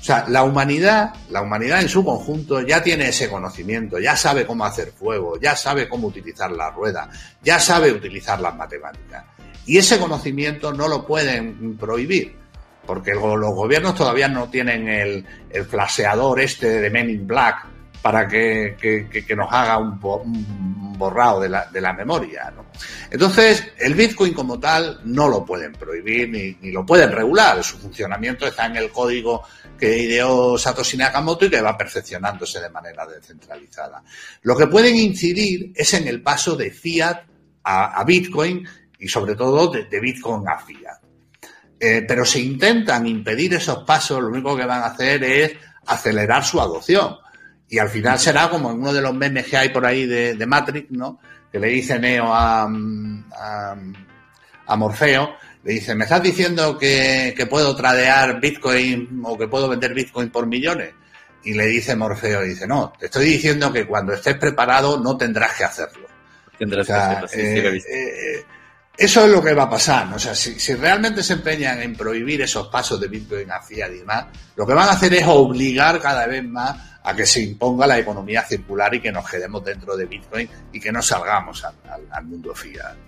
O 0.00 0.04
sea, 0.04 0.24
la 0.28 0.44
humanidad, 0.44 1.14
la 1.30 1.42
humanidad 1.42 1.80
en 1.82 1.88
su 1.88 2.04
conjunto 2.04 2.60
ya 2.62 2.82
tiene 2.82 3.08
ese 3.08 3.28
conocimiento, 3.28 3.98
ya 3.98 4.16
sabe 4.16 4.46
cómo 4.46 4.64
hacer 4.64 4.92
fuego, 4.92 5.38
ya 5.40 5.56
sabe 5.56 5.88
cómo 5.88 6.08
utilizar 6.08 6.50
la 6.52 6.70
rueda, 6.70 7.10
ya 7.42 7.58
sabe 7.58 7.90
utilizar 7.90 8.40
las 8.40 8.54
matemáticas. 8.54 9.24
Y 9.66 9.76
ese 9.76 9.98
conocimiento 9.98 10.72
no 10.72 10.88
lo 10.88 11.04
pueden 11.04 11.76
prohibir, 11.76 12.36
porque 12.86 13.12
los 13.12 13.54
gobiernos 13.54 13.94
todavía 13.94 14.28
no 14.28 14.48
tienen 14.48 14.88
el, 14.88 15.26
el 15.50 15.64
flaseador 15.64 16.40
este 16.40 16.80
de 16.80 16.90
Men 16.90 17.10
in 17.10 17.26
Black 17.26 17.66
para 18.02 18.26
que, 18.26 19.26
nos 19.36 19.52
haga 19.52 19.78
un, 19.78 19.98
borrado 20.98 21.40
de 21.40 21.48
la, 21.48 21.66
de 21.66 21.80
la 21.80 21.92
memoria. 21.92 22.52
Entonces, 23.10 23.72
el 23.78 23.94
Bitcoin 23.94 24.34
como 24.34 24.58
tal 24.58 25.00
no 25.04 25.28
lo 25.28 25.44
pueden 25.44 25.72
prohibir 25.72 26.28
ni, 26.30 26.72
lo 26.72 26.84
pueden 26.84 27.12
regular. 27.12 27.62
Su 27.62 27.78
funcionamiento 27.78 28.46
está 28.46 28.66
en 28.66 28.76
el 28.76 28.90
código 28.90 29.44
que 29.78 29.98
ideó 29.98 30.58
Satoshi 30.58 30.96
Nakamoto 30.96 31.46
y 31.46 31.50
que 31.50 31.60
va 31.60 31.78
perfeccionándose 31.78 32.60
de 32.60 32.68
manera 32.68 33.06
descentralizada. 33.06 34.02
Lo 34.42 34.56
que 34.56 34.66
pueden 34.66 34.96
incidir 34.96 35.72
es 35.74 35.94
en 35.94 36.08
el 36.08 36.22
paso 36.22 36.56
de 36.56 36.70
fiat 36.70 37.22
a, 37.62 38.02
Bitcoin 38.04 38.66
y 38.98 39.08
sobre 39.08 39.34
todo 39.34 39.68
de, 39.68 40.00
Bitcoin 40.00 40.48
a 40.48 40.58
fiat. 40.58 40.98
Eh, 41.80 42.04
pero 42.08 42.24
si 42.24 42.44
intentan 42.44 43.06
impedir 43.06 43.54
esos 43.54 43.84
pasos, 43.84 44.20
lo 44.20 44.28
único 44.28 44.56
que 44.56 44.64
van 44.64 44.82
a 44.82 44.86
hacer 44.86 45.22
es 45.22 45.52
acelerar 45.86 46.44
su 46.44 46.60
adopción. 46.60 47.16
Y 47.68 47.78
al 47.78 47.88
final 47.88 48.18
será 48.18 48.48
como 48.48 48.70
en 48.70 48.80
uno 48.80 48.92
de 48.92 49.02
los 49.02 49.14
memes 49.14 49.46
que 49.46 49.56
hay 49.56 49.68
por 49.68 49.84
ahí 49.86 50.06
de, 50.06 50.46
Matrix, 50.46 50.90
¿no? 50.90 51.20
Que 51.52 51.60
le 51.60 51.68
dice 51.68 51.98
Neo 51.98 52.32
a, 52.32 52.68
a 54.68 54.76
Morfeo, 54.76 55.34
le 55.68 55.74
dice, 55.74 55.94
¿me 55.94 56.04
estás 56.04 56.22
diciendo 56.22 56.78
que, 56.78 57.46
puedo 57.50 57.76
tradear 57.76 58.40
Bitcoin 58.40 59.20
o 59.22 59.36
que 59.36 59.48
puedo 59.48 59.68
vender 59.68 59.92
Bitcoin 59.92 60.30
por 60.30 60.46
millones? 60.46 60.94
Y 61.44 61.52
le 61.52 61.66
dice 61.66 61.94
Morfeo, 61.94 62.40
dice, 62.40 62.66
no, 62.66 62.94
te 62.98 63.04
estoy 63.04 63.26
diciendo 63.26 63.70
que 63.70 63.86
cuando 63.86 64.14
estés 64.14 64.36
preparado 64.36 64.98
no 64.98 65.18
tendrás 65.18 65.58
que 65.58 65.64
hacerlo. 65.64 66.08
Tendrás 66.58 66.86
que 66.86 66.92
hacerlo, 66.94 67.28
sí, 67.28 67.40
eh, 67.40 67.80
eh, 67.86 68.44
eso 68.96 69.26
es 69.26 69.30
lo 69.30 69.44
que 69.44 69.52
va 69.52 69.64
a 69.64 69.68
pasar. 69.68 70.10
O 70.14 70.18
sea, 70.18 70.34
si, 70.34 70.74
realmente 70.74 71.22
se 71.22 71.34
empeñan 71.34 71.82
en 71.82 71.94
prohibir 71.94 72.40
esos 72.40 72.68
pasos 72.68 72.98
de 72.98 73.08
Bitcoin 73.08 73.50
a 73.50 73.60
fiat 73.60 73.90
y 73.92 73.98
demás, 73.98 74.24
lo 74.56 74.66
que 74.66 74.72
van 74.72 74.88
a 74.88 74.92
hacer 74.92 75.12
es 75.12 75.26
obligar 75.26 76.00
cada 76.00 76.26
vez 76.26 76.44
más 76.44 76.98
a 77.02 77.14
que 77.14 77.26
se 77.26 77.42
imponga 77.42 77.86
la 77.86 77.98
economía 77.98 78.42
circular 78.42 78.94
y 78.94 79.02
que 79.02 79.12
nos 79.12 79.28
quedemos 79.28 79.62
dentro 79.62 79.94
de 79.98 80.06
Bitcoin 80.06 80.48
y 80.72 80.80
que 80.80 80.90
no 80.90 81.02
salgamos 81.02 81.62
al 81.62 82.24
mundo 82.24 82.54
fiat. 82.54 83.07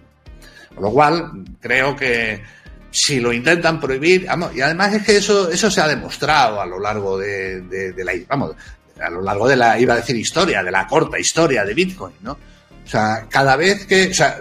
Con 0.74 0.84
lo 0.84 0.90
cual, 0.90 1.44
creo 1.60 1.96
que 1.96 2.42
si 2.90 3.20
lo 3.20 3.32
intentan 3.32 3.80
prohibir, 3.80 4.26
y 4.54 4.60
además 4.60 4.94
es 4.94 5.02
que 5.04 5.16
eso, 5.16 5.50
eso 5.50 5.70
se 5.70 5.80
ha 5.80 5.88
demostrado 5.88 6.60
a 6.60 6.66
lo 6.66 6.80
largo 6.80 7.18
de, 7.18 7.62
de, 7.62 8.04
la, 8.04 8.12
vamos, 8.28 8.54
a 9.00 9.10
lo 9.10 9.22
largo 9.22 9.48
de 9.48 9.56
la, 9.56 9.78
iba 9.78 9.94
a 9.94 9.98
decir 9.98 10.16
historia, 10.16 10.62
de 10.62 10.70
la 10.70 10.86
corta 10.86 11.18
historia 11.18 11.64
de 11.64 11.74
Bitcoin, 11.74 12.14
¿no? 12.22 12.32
O 12.32 12.88
sea, 12.88 13.26
cada 13.28 13.54
vez 13.54 13.86
que, 13.86 14.08
o 14.08 14.14
sea, 14.14 14.38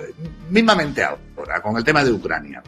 mismamente 0.49 1.03
ahora, 1.03 1.61
con 1.61 1.77
el 1.77 1.83
tema 1.83 2.03
de 2.03 2.11
Ucrania, 2.11 2.63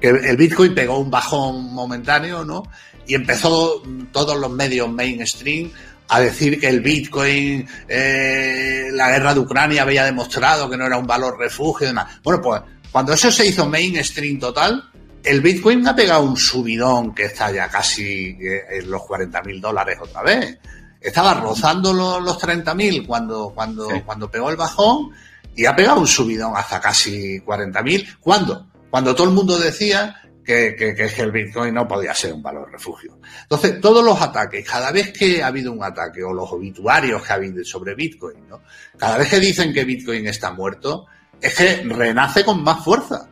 que 0.00 0.08
el 0.08 0.36
Bitcoin 0.36 0.74
pegó 0.74 0.98
un 0.98 1.10
bajón 1.10 1.74
momentáneo, 1.74 2.44
¿no? 2.44 2.62
Y 3.06 3.14
empezó 3.14 3.82
todos 4.12 4.38
los 4.38 4.50
medios 4.50 4.90
mainstream 4.90 5.70
a 6.08 6.20
decir 6.20 6.58
que 6.58 6.68
el 6.68 6.80
Bitcoin, 6.80 7.68
eh, 7.86 8.88
la 8.92 9.10
guerra 9.10 9.34
de 9.34 9.40
Ucrania 9.40 9.82
había 9.82 10.04
demostrado 10.04 10.68
que 10.68 10.76
no 10.76 10.86
era 10.86 10.96
un 10.96 11.06
valor 11.06 11.38
refugio 11.38 11.86
y 11.86 11.88
demás. 11.88 12.18
Bueno, 12.22 12.40
pues 12.40 12.62
cuando 12.90 13.12
eso 13.12 13.30
se 13.30 13.46
hizo 13.46 13.68
mainstream 13.68 14.38
total, 14.38 14.90
el 15.22 15.40
Bitcoin 15.40 15.86
ha 15.86 15.94
pegado 15.94 16.22
un 16.22 16.36
subidón 16.36 17.14
que 17.14 17.26
está 17.26 17.50
ya 17.52 17.68
casi 17.68 18.36
eh, 18.40 18.62
en 18.70 18.90
los 18.90 19.02
40 19.02 19.42
mil 19.42 19.60
dólares 19.60 19.98
otra 20.00 20.22
vez. 20.22 20.58
Estaba 21.00 21.34
rozando 21.34 21.92
los, 21.92 22.22
los 22.22 22.38
30 22.38 22.74
mil 22.74 23.06
cuando, 23.06 23.52
cuando, 23.54 23.88
cuando 24.04 24.30
pegó 24.30 24.50
el 24.50 24.56
bajón 24.56 25.10
y 25.54 25.66
ha 25.66 25.76
pegado 25.76 26.00
un 26.00 26.06
subidón 26.06 26.52
hasta 26.56 26.80
casi 26.80 27.40
40 27.40 27.82
mil. 27.82 28.08
¿Cuándo? 28.20 28.66
Cuando 28.90 29.14
todo 29.14 29.28
el 29.28 29.34
mundo 29.34 29.58
decía 29.58 30.16
que, 30.48 30.94
que, 30.94 31.22
el 31.22 31.30
Bitcoin 31.30 31.74
no 31.74 31.86
podía 31.86 32.14
ser 32.14 32.32
un 32.32 32.42
valor 32.42 32.72
refugio. 32.72 33.18
Entonces, 33.42 33.78
todos 33.82 34.02
los 34.02 34.18
ataques, 34.18 34.66
cada 34.66 34.90
vez 34.90 35.12
que 35.12 35.42
ha 35.42 35.48
habido 35.48 35.72
un 35.72 35.84
ataque, 35.84 36.24
o 36.24 36.32
los 36.32 36.50
obituarios 36.50 37.22
que 37.22 37.32
ha 37.32 37.36
habido 37.36 37.62
sobre 37.64 37.94
Bitcoin, 37.94 38.48
¿no? 38.48 38.62
cada 38.96 39.18
vez 39.18 39.28
que 39.28 39.40
dicen 39.40 39.74
que 39.74 39.84
Bitcoin 39.84 40.26
está 40.26 40.50
muerto, 40.52 41.04
es 41.38 41.54
que 41.54 41.82
renace 41.84 42.44
con 42.44 42.62
más 42.62 42.82
fuerza. 42.82 43.28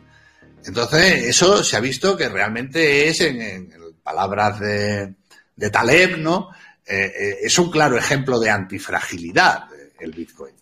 Entonces, 0.66 1.24
eso 1.24 1.64
se 1.64 1.76
ha 1.78 1.80
visto 1.80 2.18
que 2.18 2.28
realmente 2.28 3.08
es, 3.08 3.22
en, 3.22 3.70
palabras 4.02 4.60
de, 4.60 5.14
de, 5.56 5.70
Taleb, 5.70 6.18
¿no? 6.18 6.50
Eh, 6.86 7.12
eh, 7.18 7.36
es 7.42 7.58
un 7.58 7.70
claro 7.70 7.96
ejemplo 7.96 8.38
de 8.38 8.50
antifragilidad 8.50 9.68
el 9.98 10.12
Bitcoin. 10.12 10.54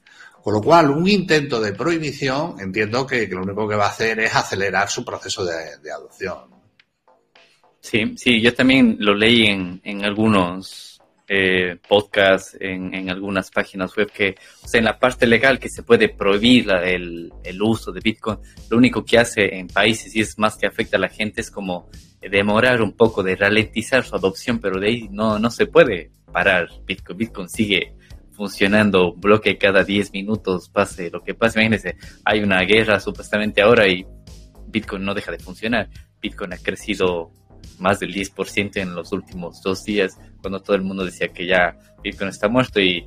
Con 0.45 0.53
lo 0.53 0.61
cual, 0.61 0.91
un 0.91 1.09
intento 1.09 1.59
de 1.59 1.73
prohibición, 1.73 2.57
entiendo 2.61 3.07
que, 3.07 3.27
lo 3.29 3.41
único 3.41 3.67
que 3.67 3.77
va 3.77 3.87
a 3.87 3.89
hacer 3.89 4.21
es 4.21 4.37
acelerar 4.37 4.91
su 4.91 5.03
proceso 5.03 5.43
de, 5.43 5.91
adopción. 5.91 6.51
Sí, 7.81 8.13
sí, 8.19 8.43
yo 8.43 8.53
también 8.53 8.99
lo 9.01 9.15
leí 9.15 9.47
en, 9.47 9.81
en 9.83 10.05
algunos 10.05 11.01
eh, 11.29 11.79
podcasts, 11.89 12.59
en, 12.61 12.93
en, 12.93 13.09
algunas 13.09 13.51
páginas 13.51 13.97
web, 13.97 14.11
que 14.13 14.37
o 14.63 14.69
sea, 14.69 14.81
en 14.81 14.85
la 14.85 14.99
parte 14.99 15.27
legal 15.27 15.59
que 15.59 15.71
se 15.71 15.83
puede 15.83 16.11
prohibir 16.11 16.71
el, 16.71 17.33
el, 17.43 17.63
uso 17.63 17.91
de 17.91 18.01
Bitcoin, 18.01 18.37
lo 18.69 18.77
único 18.77 19.03
que 19.03 19.19
hace 19.19 19.47
en 19.57 19.69
países 19.69 20.15
y 20.15 20.21
es 20.21 20.39
más 20.39 20.59
que 20.59 20.67
afecta 20.67 20.99
a 20.99 21.01
la 21.01 21.09
gente 21.09 21.41
es 21.41 21.51
como 21.51 21.89
demorar 22.21 22.83
un 22.83 22.93
poco, 22.93 23.23
de 23.23 23.35
ralentizar 23.35 24.05
su 24.05 24.15
adopción, 24.15 24.59
pero 24.59 24.79
de 24.79 24.89
ahí 24.89 25.09
no, 25.11 25.39
no 25.39 25.51
se 25.51 25.65
puede 25.65 26.11
parar. 26.31 26.69
Bitcoin, 26.85 27.17
Bitcoin 27.17 27.49
sigue 27.49 27.95
funcionando 28.35 29.15
bloque 29.15 29.57
cada 29.59 29.85
10 29.85 30.13
minutos, 30.13 30.69
pase 30.69 31.11
lo 31.11 31.23
que 31.23 31.35
pase. 31.35 31.61
Imagínense, 31.61 31.97
hay 32.25 32.41
una 32.41 32.61
guerra 32.63 33.01
supuestamente 33.01 33.63
ahora 33.63 33.89
y 33.89 34.05
Bitcoin 34.67 35.05
no 35.05 35.15
deja 35.15 35.31
de 35.31 35.39
funcionar. 35.39 35.89
Bitcoin 36.21 36.53
ha 36.53 36.59
crecido 36.59 37.31
más 37.79 38.01
del 38.01 38.13
10% 38.13 38.77
en 38.77 38.95
los 38.95 39.13
últimos 39.13 39.63
dos 39.63 39.85
días, 39.85 40.19
cuando 40.41 40.61
todo 40.61 40.77
el 40.77 40.83
mundo 40.83 41.05
decía 41.05 41.29
que 41.29 41.47
ya 41.47 41.77
Bitcoin 42.03 42.31
está 42.31 42.49
muerto 42.49 42.81
y 42.81 43.07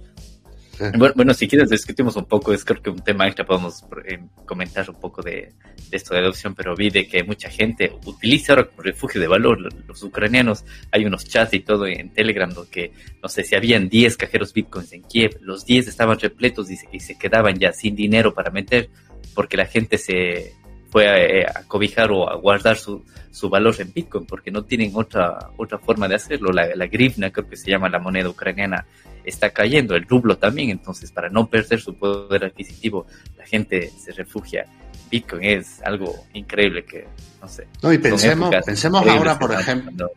bueno, 1.15 1.33
si 1.33 1.47
quieres 1.47 1.69
discutimos 1.69 2.15
un 2.15 2.25
poco, 2.25 2.53
es 2.53 2.63
creo 2.63 2.81
que 2.81 2.89
un 2.89 3.03
tema 3.03 3.27
extra 3.27 3.45
podemos 3.45 3.83
eh, 4.05 4.19
comentar 4.45 4.89
un 4.89 4.99
poco 4.99 5.21
de, 5.21 5.53
esto 5.91 6.13
de 6.13 6.21
adopción, 6.21 6.55
pero 6.55 6.75
vi 6.75 6.89
de 6.89 7.07
que 7.07 7.23
mucha 7.23 7.49
gente 7.49 7.91
utiliza 8.05 8.53
ahora 8.53 8.65
como 8.65 8.83
refugio 8.83 9.19
de 9.19 9.27
valor 9.27 9.73
los 9.87 10.03
ucranianos. 10.03 10.65
Hay 10.91 11.05
unos 11.05 11.25
chats 11.25 11.53
y 11.53 11.61
todo 11.61 11.87
en 11.87 12.11
Telegram 12.11 12.51
que, 12.69 12.91
no 13.21 13.29
sé, 13.29 13.43
si 13.43 13.55
habían 13.55 13.89
10 13.89 14.17
cajeros 14.17 14.53
bitcoins 14.53 14.93
en 14.93 15.03
Kiev, 15.03 15.37
los 15.41 15.65
10 15.65 15.87
estaban 15.87 16.19
repletos 16.19 16.69
y 16.69 16.77
se, 16.77 16.87
y 16.91 16.99
se 16.99 17.17
quedaban 17.17 17.57
ya 17.57 17.73
sin 17.73 17.95
dinero 17.95 18.33
para 18.33 18.51
meter 18.51 18.89
porque 19.33 19.57
la 19.57 19.65
gente 19.65 19.97
se 19.97 20.53
fue 20.89 21.07
a, 21.07 21.17
eh, 21.17 21.45
a 21.45 21.63
cobijar 21.67 22.11
o 22.11 22.29
a 22.29 22.35
guardar 22.35 22.77
su, 22.77 23.03
su 23.29 23.49
valor 23.49 23.75
en 23.79 23.93
Bitcoin, 23.93 24.25
porque 24.25 24.51
no 24.51 24.63
tienen 24.63 24.91
otra, 24.95 25.51
otra 25.57 25.77
forma 25.77 26.07
de 26.07 26.15
hacerlo. 26.15 26.51
La, 26.51 26.75
la 26.75 26.87
grivna, 26.87 27.29
creo 27.29 27.47
que 27.47 27.55
se 27.55 27.69
llama 27.69 27.89
la 27.89 27.99
moneda 27.99 28.29
ucraniana, 28.29 28.85
está 29.29 29.49
cayendo, 29.49 29.95
el 29.95 30.07
rublo 30.07 30.37
también, 30.37 30.69
entonces 30.69 31.11
para 31.11 31.29
no 31.29 31.47
perder 31.47 31.79
su 31.79 31.95
poder 31.95 32.45
adquisitivo, 32.45 33.05
la 33.37 33.45
gente 33.45 33.91
se 33.99 34.11
refugia. 34.13 34.65
Bitcoin 35.09 35.43
es 35.43 35.81
algo 35.83 36.25
increíble 36.33 36.83
que, 36.85 37.07
no 37.41 37.47
sé. 37.47 37.67
No, 37.81 37.93
y 37.93 37.97
pensemos, 37.97 38.53
pensemos 38.65 39.05
ahora, 39.05 39.37
por 39.37 39.53
ejemplo, 39.53 40.11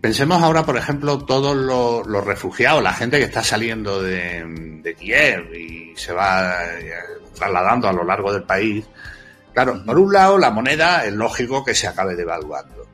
pensemos 0.00 0.42
ahora, 0.42 0.64
por 0.64 0.76
ejemplo, 0.76 1.18
todos 1.18 1.56
los, 1.56 2.06
los, 2.06 2.24
refugiados, 2.24 2.82
la 2.82 2.92
gente 2.92 3.18
que 3.18 3.24
está 3.24 3.42
saliendo 3.42 4.02
de, 4.02 4.44
de 4.82 4.94
Kiev 4.94 5.54
y 5.54 5.92
se 5.96 6.12
va 6.12 6.64
eh, 6.78 6.92
trasladando 7.34 7.88
a 7.88 7.92
lo 7.92 8.04
largo 8.04 8.32
del 8.32 8.42
país. 8.42 8.84
Claro, 9.52 9.82
por 9.84 9.98
un 9.98 10.12
lado, 10.12 10.36
la 10.36 10.50
moneda 10.50 11.06
es 11.06 11.12
lógico 11.12 11.64
que 11.64 11.74
se 11.74 11.86
acabe 11.86 12.16
devaluando. 12.16 12.88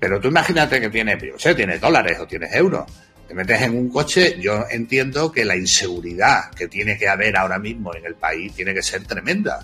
Pero 0.00 0.20
tú 0.20 0.28
imagínate 0.28 0.80
que 0.80 0.88
tienes, 0.88 1.22
yo 1.22 1.38
sé, 1.38 1.54
tienes 1.54 1.80
dólares 1.80 2.18
o 2.20 2.26
tienes 2.26 2.52
euros 2.54 2.86
te 3.28 3.34
metes 3.34 3.60
en 3.60 3.76
un 3.76 3.90
coche, 3.90 4.38
yo 4.40 4.64
entiendo 4.70 5.30
que 5.30 5.44
la 5.44 5.54
inseguridad 5.54 6.50
que 6.50 6.66
tiene 6.66 6.96
que 6.96 7.08
haber 7.08 7.36
ahora 7.36 7.58
mismo 7.58 7.94
en 7.94 8.06
el 8.06 8.14
país 8.14 8.54
tiene 8.54 8.72
que 8.72 8.82
ser 8.82 9.04
tremenda. 9.04 9.60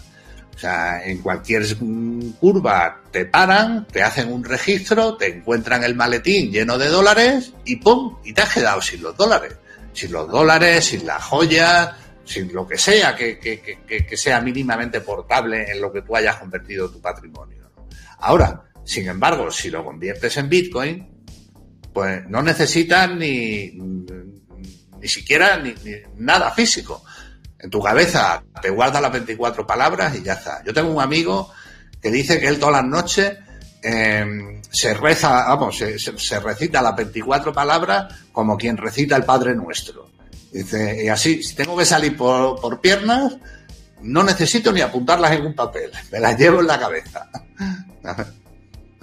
O 0.55 0.59
sea, 0.59 1.03
en 1.03 1.23
cualquier 1.23 1.65
curva 2.39 3.01
te 3.11 3.25
paran, 3.25 3.87
te 3.87 4.03
hacen 4.03 4.31
un 4.31 4.45
registro, 4.45 5.17
te 5.17 5.29
encuentran 5.29 5.83
el 5.83 5.95
maletín 5.95 6.53
lleno 6.53 6.77
de 6.77 6.89
dólares 6.89 7.55
y 7.65 7.77
¡pum! 7.77 8.19
Y 8.23 8.35
te 8.35 8.43
has 8.43 8.53
quedado 8.53 8.83
sin 8.83 9.03
los 9.03 9.17
dólares. 9.17 9.55
Sin 9.95 10.13
los 10.13 10.29
dólares, 10.29 10.85
sin 10.85 11.07
las 11.07 11.23
joyas, 11.23 11.91
sin 12.25 12.53
lo 12.53 12.69
que 12.69 12.77
sea 12.77 13.17
que, 13.17 13.39
que, 13.39 14.17
sea 14.17 14.43
mínimamente 14.43 15.01
portable 15.01 15.71
en 15.71 15.81
lo 15.81 15.91
que 15.91 16.03
tú 16.03 16.15
hayas 16.15 16.37
convertido 16.37 16.91
tu 16.91 17.01
patrimonio. 17.01 17.71
Ahora, 18.19 18.63
sin 18.85 19.09
embargo, 19.09 19.51
si 19.51 19.71
lo 19.71 19.83
conviertes 19.85 20.37
en 20.37 20.49
Bitcoin, 20.51 21.14
pues 21.95 22.29
no 22.29 22.43
necesitan 22.43 23.19
ni, 23.19 23.71
ni 23.71 25.09
siquiera 25.09 25.57
ni, 25.57 25.75
nada 26.17 26.51
físico. 26.51 27.05
En 27.59 27.71
tu 27.71 27.81
cabeza 27.81 28.43
te 28.61 28.69
guarda 28.69 29.01
las 29.01 29.13
24 29.13 29.67
palabras 29.67 30.15
y 30.17 30.23
ya 30.23 30.35
está. 30.35 30.63
Yo 30.65 30.75
tengo 30.75 30.91
un 30.91 31.01
amigo 31.01 31.51
que 32.03 32.11
dice 32.11 32.39
que 32.41 32.49
él 32.49 32.59
todas 32.59 32.83
las 32.83 32.85
noches 32.85 33.39
eh, 33.81 34.61
se 34.71 34.93
reza, 34.95 35.45
vamos, 35.47 35.79
se, 35.79 35.99
se, 35.99 36.41
recita 36.41 36.83
las 36.83 36.97
24 36.97 37.53
palabras 37.53 38.13
como 38.33 38.57
quien 38.59 38.77
recita 38.77 39.17
el 39.17 39.25
Padre 39.25 39.55
Nuestro. 39.55 40.11
Dice, 40.53 41.05
y 41.05 41.09
así, 41.09 41.43
si 41.43 41.55
tengo 41.55 41.77
que 41.77 41.85
salir 41.85 42.17
por, 42.17 42.61
por 42.61 42.81
piernas, 42.81 43.37
no 44.03 44.23
necesito 44.25 44.73
ni 44.73 44.81
apuntarlas 44.81 45.33
en 45.33 45.47
un 45.47 45.55
papel, 45.55 45.91
me 46.11 46.21
las 46.21 46.39
llevo 46.39 46.61
en 46.61 46.67
la 46.67 46.79
cabeza. 46.79 47.31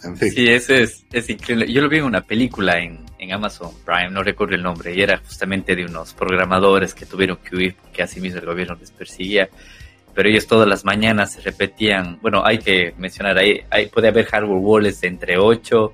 En 0.03 0.17
fin. 0.17 0.31
Sí, 0.31 0.47
eso 0.47 0.73
es, 0.73 1.05
es 1.11 1.29
increíble. 1.29 1.71
Yo 1.71 1.81
lo 1.81 1.89
vi 1.89 1.97
en 1.97 2.05
una 2.05 2.21
película 2.21 2.79
en, 2.79 3.05
en, 3.19 3.31
Amazon 3.33 3.71
Prime, 3.85 4.09
no 4.09 4.23
recuerdo 4.23 4.55
el 4.55 4.63
nombre, 4.63 4.95
y 4.95 5.01
era 5.01 5.17
justamente 5.17 5.75
de 5.75 5.85
unos 5.85 6.13
programadores 6.13 6.93
que 6.93 7.05
tuvieron 7.05 7.37
que 7.37 7.55
huir 7.55 7.75
porque 7.75 8.03
así 8.03 8.19
mismo 8.19 8.39
el 8.39 8.45
gobierno 8.45 8.75
les 8.79 8.91
perseguía. 8.91 9.49
Pero 10.13 10.27
ellos 10.27 10.47
todas 10.47 10.67
las 10.67 10.83
mañanas 10.83 11.33
se 11.33 11.41
repetían, 11.41 12.19
bueno, 12.21 12.43
hay 12.45 12.57
que 12.57 12.93
mencionar 12.97 13.37
ahí, 13.37 13.63
puede 13.93 14.09
haber 14.09 14.25
hardware 14.25 14.59
wallets 14.59 15.01
de 15.01 15.07
entre 15.07 15.37
8, 15.37 15.93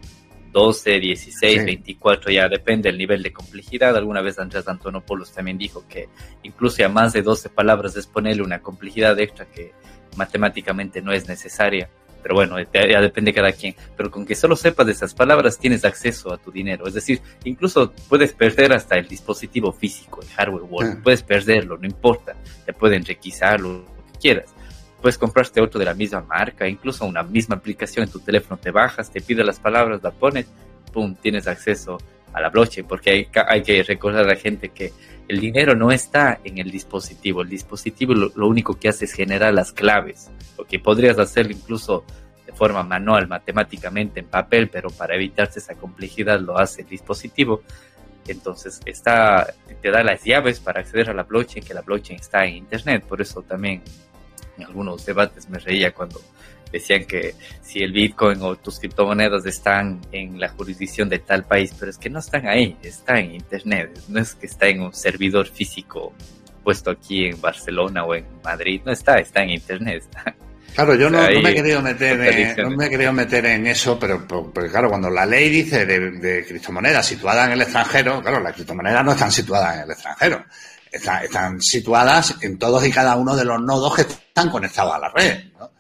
12, 0.52 1.00
16, 1.00 1.60
sí. 1.60 1.66
24, 1.66 2.32
ya 2.32 2.50
depende 2.50 2.90
del 2.90 2.98
nivel 2.98 3.22
de 3.22 3.32
complejidad. 3.32 3.96
Alguna 3.96 4.22
vez 4.22 4.40
Andrés 4.40 4.68
Antonopoulos 4.68 5.32
también 5.32 5.58
dijo 5.60 5.86
que 5.88 6.10
incluso 6.42 6.84
a 6.84 6.90
más 6.90 7.14
de 7.14 7.22
12 7.22 7.50
palabras 7.50 7.96
es 7.96 8.08
ponerle 8.08 8.42
una 8.42 8.60
complejidad 8.60 9.20
extra 9.20 9.46
que 9.46 9.74
matemáticamente 10.16 11.02
no 11.02 11.12
es 11.12 11.28
necesaria 11.28 11.90
pero 12.22 12.36
bueno, 12.36 12.58
ya 12.60 13.02
depende 13.02 13.32
de 13.32 13.36
cada 13.36 13.52
quien. 13.52 13.76
Pero 13.96 14.12
con 14.12 14.26
que 14.26 14.36
solo 14.36 14.56
sepas 14.56 14.86
de 14.86 14.92
esas 14.92 15.14
palabras 15.14 15.58
tienes 15.58 15.86
acceso 15.86 16.34
a 16.34 16.38
tu 16.38 16.52
dinero. 16.52 16.88
Es 16.88 16.94
decir, 16.94 17.22
incluso 17.44 17.92
puedes 18.10 18.34
perder 18.34 18.74
hasta 18.74 18.98
el 18.98 19.08
dispositivo 19.08 19.72
físico, 19.72 20.22
el 20.22 20.28
hardware 20.30 20.64
wallet. 20.70 21.02
Puedes 21.02 21.24
perderlo, 21.24 21.78
no 21.78 21.86
importa. 21.86 22.36
Te 22.66 22.74
pueden 22.74 23.06
requisar 23.06 23.60
lo 23.60 23.86
que 24.14 24.20
quieras. 24.20 24.54
Puedes 25.02 25.18
comprarte 25.18 25.62
otro 25.62 25.80
de 25.80 25.86
la 25.86 25.94
misma 25.94 26.22
marca, 26.22 26.68
incluso 26.68 27.06
una 27.06 27.24
misma 27.24 27.56
aplicación 27.56 28.06
en 28.06 28.12
tu 28.12 28.20
teléfono. 28.20 28.60
Te 28.60 28.72
bajas, 28.72 29.12
te 29.12 29.22
pide 29.22 29.44
las 29.44 29.60
palabras, 29.60 30.02
la 30.02 30.12
pones, 30.12 30.48
pum, 30.92 31.16
tienes 31.16 31.48
acceso 31.48 31.98
a 32.34 32.42
la 32.42 32.50
blockchain. 32.50 32.88
Porque 32.88 33.10
hay, 33.10 33.28
hay 33.48 33.64
que 33.64 33.84
recordar 33.84 34.26
a 34.26 34.28
la 34.28 34.36
gente 34.36 34.70
que 34.70 34.92
el 35.28 35.40
dinero 35.40 35.76
no 35.76 35.92
está 35.92 36.40
en 36.44 36.58
el 36.58 36.72
dispositivo. 36.72 37.42
El 37.42 37.50
dispositivo 37.50 38.14
lo, 38.14 38.48
único 38.48 38.80
que 38.80 38.90
hace 38.90 39.06
es 39.06 39.14
generar 39.14 39.54
las 39.54 39.72
claves, 39.72 40.30
lo 40.58 40.66
que 40.66 40.80
podrías 40.80 41.20
hacerlo 41.20 41.52
incluso 41.52 42.06
de 42.46 42.54
forma 42.54 42.84
manual, 42.84 43.28
matemáticamente, 43.28 44.22
en 44.22 44.28
papel, 44.28 44.70
pero 44.70 44.90
para 44.90 45.16
evitarse 45.16 45.60
esa 45.60 45.76
complejidad 45.76 46.40
lo 46.40 46.58
hace 46.58 46.82
el 46.84 46.88
dispositivo. 46.88 47.62
Entonces 48.26 48.80
está, 48.86 49.54
te 49.82 49.92
da 49.92 50.04
las 50.04 50.24
llaves 50.24 50.60
para 50.60 50.82
acceder 50.82 51.10
a 51.10 51.14
la 51.14 51.24
blockchain, 51.24 51.66
que 51.66 51.74
la 51.74 51.82
blockchain 51.82 52.20
está 52.20 52.46
en 52.46 52.56
Internet. 52.56 53.04
Por 53.06 53.22
eso 53.22 53.42
también 53.42 53.82
en 54.58 54.64
algunos 54.66 55.06
debates 55.06 55.50
me 55.50 55.60
reía 55.60 55.94
cuando 55.94 56.22
decían 56.72 57.06
que 57.06 57.36
si 57.62 57.80
el 57.80 57.92
Bitcoin 57.92 58.42
o 58.42 58.56
tus 58.56 58.80
criptomonedas 58.80 59.46
están 59.46 60.02
en 60.12 60.40
la 60.40 60.50
jurisdicción 60.50 61.10
de 61.10 61.20
tal 61.20 61.44
país, 61.44 61.74
pero 61.78 61.92
es 61.92 61.98
que 61.98 62.10
no 62.10 62.20
están 62.20 62.48
ahí, 62.48 62.78
está 62.84 63.20
en 63.20 63.34
Internet, 63.36 64.00
no 64.08 64.20
es 64.20 64.36
que 64.36 64.48
está 64.48 64.68
en 64.68 64.82
un 64.82 64.94
servidor 64.94 65.48
físico 65.48 66.14
puesto 66.64 66.92
aquí 66.92 67.26
en 67.26 67.40
Barcelona 67.40 68.04
o 68.04 68.14
en 68.14 68.26
Madrid, 68.44 68.82
no 68.86 68.92
está, 68.92 69.20
está 69.20 69.42
en 69.42 69.52
Internet. 69.52 70.04
Está. 70.04 70.36
Claro, 70.76 70.96
yo 70.96 71.10
no, 71.10 71.18
no, 71.18 71.42
me 71.42 71.52
he 71.52 71.56
querido 71.56 71.82
meter 71.82 72.22
en, 72.22 72.70
no 72.70 72.78
me 72.78 72.86
he 72.86 72.90
querido 72.90 73.12
meter 73.12 73.46
en 73.46 73.66
eso, 73.68 73.98
pero 73.98 74.28
porque 74.28 74.70
claro, 74.70 74.90
cuando 74.90 75.10
la 75.10 75.26
ley 75.26 75.50
dice 75.50 75.86
de, 75.86 76.12
de 76.12 76.46
criptomonedas 76.46 77.06
situadas 77.06 77.48
en 77.48 77.54
el 77.54 77.62
extranjero, 77.62 78.22
claro, 78.22 78.40
las 78.42 78.54
criptomonedas 78.54 79.04
no 79.04 79.14
están 79.14 79.32
situadas 79.32 79.78
en 79.78 79.82
el 79.84 79.92
extranjero, 79.92 80.46
están, 80.92 81.24
están 81.24 81.62
situadas 81.62 82.36
en 82.42 82.60
todos 82.60 82.86
y 82.86 82.92
cada 82.92 83.16
uno 83.16 83.36
de 83.36 83.46
los 83.46 83.60
nodos 83.60 83.96
que 83.96 84.02
están 84.02 84.50
conectados 84.50 84.94
a 84.94 85.00
la 85.00 85.10
red, 85.10 85.46
¿no? 85.58 85.72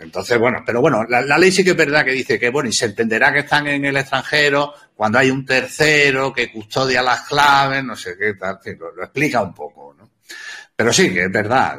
Entonces, 0.00 0.38
bueno, 0.38 0.62
pero 0.64 0.80
bueno, 0.80 1.04
la, 1.04 1.38
ley 1.38 1.52
sí 1.52 1.62
que 1.62 1.70
es 1.70 1.76
verdad 1.76 2.04
que 2.04 2.12
dice 2.12 2.38
que, 2.38 2.48
bueno, 2.48 2.68
y 2.68 2.72
se 2.72 2.86
entenderá 2.86 3.32
que 3.32 3.40
están 3.40 3.66
en 3.66 3.84
el 3.84 3.96
extranjero 3.96 4.72
cuando 4.96 5.18
hay 5.18 5.30
un 5.30 5.44
tercero 5.44 6.32
que 6.32 6.50
custodia 6.50 7.02
las 7.02 7.22
claves, 7.22 7.84
no 7.84 7.94
sé 7.94 8.16
qué 8.16 8.34
tal, 8.34 8.58
lo, 8.78 8.94
lo 8.94 9.04
explica 9.04 9.42
un 9.42 9.54
poco, 9.54 9.94
¿no? 9.98 10.10
Pero 10.74 10.92
sí, 10.94 11.12
que 11.12 11.24
es 11.24 11.32
verdad, 11.32 11.78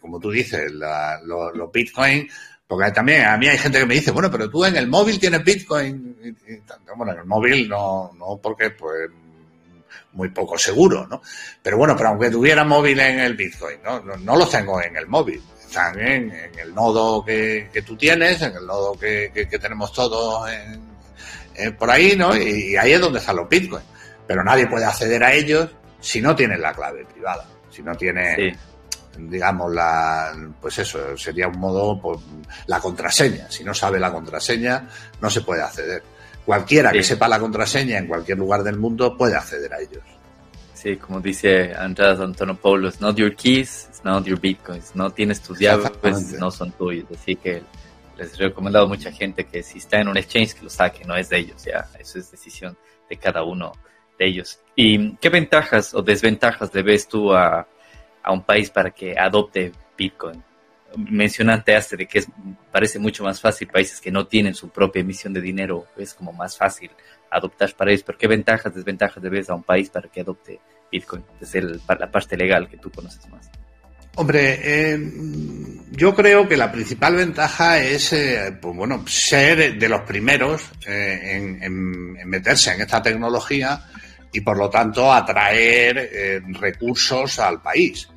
como 0.00 0.20
tú 0.20 0.30
dices, 0.30 0.70
la, 0.70 1.20
los, 1.24 1.56
los 1.56 1.72
Bitcoin, 1.72 2.28
porque 2.66 2.92
también 2.92 3.24
a 3.24 3.36
mí 3.36 3.48
hay 3.48 3.58
gente 3.58 3.80
que 3.80 3.86
me 3.86 3.94
dice, 3.94 4.12
bueno, 4.12 4.30
pero 4.30 4.48
tú 4.48 4.64
en 4.64 4.76
el 4.76 4.86
móvil 4.86 5.18
tienes 5.18 5.42
Bitcoin. 5.42 6.16
Y, 6.22 6.60
bueno, 6.96 7.12
en 7.12 7.18
el 7.18 7.24
móvil 7.24 7.68
no, 7.68 8.12
no 8.16 8.40
porque 8.40 8.70
pues 8.70 9.10
muy 10.12 10.28
poco 10.30 10.56
seguro, 10.56 11.06
¿no? 11.08 11.20
Pero 11.60 11.76
bueno, 11.76 11.96
pero 11.96 12.10
aunque 12.10 12.30
tuviera 12.30 12.64
móvil 12.64 13.00
en 13.00 13.18
el 13.18 13.34
Bitcoin, 13.34 13.82
¿no? 13.82 14.00
No, 14.00 14.16
no 14.16 14.36
los 14.36 14.50
tengo 14.50 14.80
en 14.80 14.96
el 14.96 15.08
móvil 15.08 15.42
están 15.66 15.98
en, 15.98 16.30
en 16.30 16.58
el 16.58 16.74
nodo 16.74 17.24
que, 17.24 17.68
que, 17.72 17.82
tú 17.82 17.96
tienes, 17.96 18.40
en 18.42 18.56
el 18.56 18.66
nodo 18.66 18.92
que, 18.98 19.30
que, 19.32 19.48
que 19.48 19.58
tenemos 19.58 19.92
todos 19.92 20.50
en, 20.50 20.80
en, 21.54 21.76
por 21.76 21.90
ahí, 21.90 22.14
¿no? 22.16 22.36
Y, 22.36 22.72
y, 22.72 22.76
ahí 22.76 22.92
es 22.92 23.00
donde 23.00 23.18
están 23.18 23.36
los 23.36 23.48
bitcoins. 23.48 23.84
Pero 24.26 24.42
nadie 24.42 24.66
puede 24.66 24.84
acceder 24.84 25.22
a 25.22 25.32
ellos 25.32 25.70
si 26.00 26.20
no 26.20 26.34
tiene 26.34 26.58
la 26.58 26.72
clave 26.72 27.04
privada, 27.04 27.46
si 27.70 27.82
no 27.82 27.94
tiene, 27.94 28.36
sí. 28.36 28.52
digamos, 29.18 29.72
la, 29.72 30.32
pues 30.60 30.78
eso, 30.78 31.16
sería 31.16 31.48
un 31.48 31.58
modo, 31.58 32.00
pues, 32.00 32.18
la 32.66 32.80
contraseña. 32.80 33.50
Si 33.50 33.64
no 33.64 33.74
sabe 33.74 34.00
la 34.00 34.12
contraseña, 34.12 34.88
no 35.20 35.30
se 35.30 35.42
puede 35.42 35.62
acceder. 35.62 36.02
Cualquiera 36.44 36.90
sí. 36.90 36.98
que 36.98 37.02
sepa 37.02 37.28
la 37.28 37.38
contraseña 37.38 37.98
en 37.98 38.06
cualquier 38.06 38.38
lugar 38.38 38.62
del 38.62 38.78
mundo 38.78 39.16
puede 39.16 39.36
acceder 39.36 39.72
a 39.72 39.80
ellos. 39.80 40.02
Sí, 40.74 40.96
como 40.96 41.20
dice 41.20 41.74
Andrés 41.74 42.20
Antonopoulos, 42.20 43.00
not 43.00 43.16
your 43.16 43.34
keys, 43.34 43.88
not 44.06 44.24
your 44.24 44.40
bitcoins. 44.40 44.94
No 44.94 45.10
tienes 45.10 45.42
tus 45.42 45.58
llaves, 45.58 45.90
pues 46.00 46.32
no 46.38 46.50
son 46.50 46.72
tuyos. 46.72 47.06
Así 47.10 47.36
que 47.36 47.62
les 48.16 48.34
he 48.34 48.44
recomendado 48.44 48.86
a 48.86 48.88
mucha 48.88 49.12
gente 49.12 49.44
que 49.44 49.62
si 49.62 49.78
está 49.78 50.00
en 50.00 50.08
un 50.08 50.16
exchange 50.16 50.54
que 50.54 50.62
lo 50.62 50.70
saque, 50.70 51.04
no 51.04 51.16
es 51.16 51.28
de 51.28 51.38
ellos, 51.38 51.64
ya. 51.64 51.86
Eso 51.98 52.18
es 52.18 52.30
decisión 52.30 52.76
de 53.10 53.16
cada 53.16 53.42
uno 53.42 53.72
de 54.18 54.26
ellos. 54.26 54.60
¿Y 54.74 55.16
qué 55.16 55.28
ventajas 55.28 55.92
o 55.92 56.02
desventajas 56.02 56.72
le 56.72 56.82
ves 56.82 57.08
tú 57.08 57.34
a, 57.34 57.66
a 58.22 58.32
un 58.32 58.42
país 58.42 58.70
para 58.70 58.90
que 58.90 59.18
adopte 59.18 59.72
Bitcoin? 59.98 60.42
Mencionaste 60.96 61.74
hace 61.74 61.96
de 61.96 62.06
que 62.06 62.20
es, 62.20 62.28
parece 62.70 62.98
mucho 62.98 63.24
más 63.24 63.40
fácil 63.40 63.68
países 63.68 64.00
que 64.00 64.12
no 64.12 64.26
tienen 64.26 64.54
su 64.54 64.70
propia 64.70 65.00
emisión 65.00 65.32
de 65.32 65.40
dinero, 65.40 65.86
es 65.96 66.14
como 66.14 66.32
más 66.32 66.56
fácil 66.56 66.90
adoptar 67.28 67.74
para 67.74 67.90
ellos, 67.90 68.04
pero 68.04 68.16
qué 68.16 68.28
ventajas, 68.28 68.72
desventajas 68.72 69.22
le 69.22 69.28
ves 69.28 69.50
a 69.50 69.54
un 69.54 69.64
país 69.64 69.90
para 69.90 70.08
que 70.08 70.20
adopte 70.20 70.60
Bitcoin, 70.90 71.24
desde 71.40 71.58
el, 71.58 71.80
la 71.86 72.10
parte 72.10 72.36
legal 72.36 72.68
que 72.68 72.78
tú 72.78 72.90
conoces 72.90 73.28
más. 73.28 73.50
Hombre, 74.18 74.60
eh, 74.62 74.98
yo 75.90 76.14
creo 76.14 76.48
que 76.48 76.56
la 76.56 76.72
principal 76.72 77.16
ventaja 77.16 77.78
es, 77.78 78.14
eh, 78.14 78.56
pues 78.60 78.74
bueno, 78.74 79.04
ser 79.06 79.78
de 79.78 79.88
los 79.90 80.00
primeros 80.02 80.62
eh, 80.86 81.34
en, 81.34 81.62
en, 81.62 82.26
meterse 82.26 82.72
en 82.72 82.80
esta 82.80 83.02
tecnología 83.02 83.78
y 84.32 84.40
por 84.40 84.56
lo 84.56 84.70
tanto 84.70 85.12
atraer 85.12 86.42
recursos 86.58 87.38
al 87.38 87.60
país. 87.60 88.08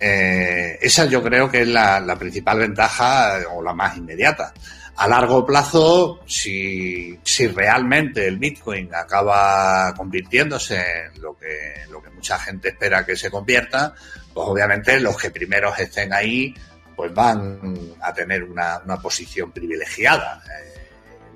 Esa 0.00 1.06
yo 1.06 1.22
creo 1.22 1.48
que 1.48 1.62
es 1.62 1.68
la, 1.68 2.16
principal 2.18 2.58
ventaja 2.58 3.38
o 3.52 3.62
la 3.62 3.74
más 3.74 3.96
inmediata. 3.96 4.52
A 5.00 5.06
largo 5.06 5.46
plazo, 5.46 6.20
si, 6.26 7.16
si 7.22 7.46
realmente 7.46 8.26
el 8.26 8.36
Bitcoin 8.36 8.92
acaba 8.92 9.94
convirtiéndose 9.96 10.76
en 10.76 11.22
lo 11.22 11.36
que, 11.36 11.84
lo 11.88 12.02
que 12.02 12.10
mucha 12.10 12.36
gente 12.38 12.70
espera 12.70 13.06
que 13.06 13.14
se 13.14 13.30
convierta, 13.30 13.94
pues 14.34 14.48
obviamente 14.48 14.98
los 14.98 15.16
que 15.16 15.30
primeros 15.30 15.78
estén 15.78 16.12
ahí 16.12 16.52
pues 16.96 17.14
van 17.14 17.60
a 18.00 18.12
tener 18.12 18.42
una, 18.42 18.80
una 18.84 18.96
posición 18.96 19.52
privilegiada 19.52 20.42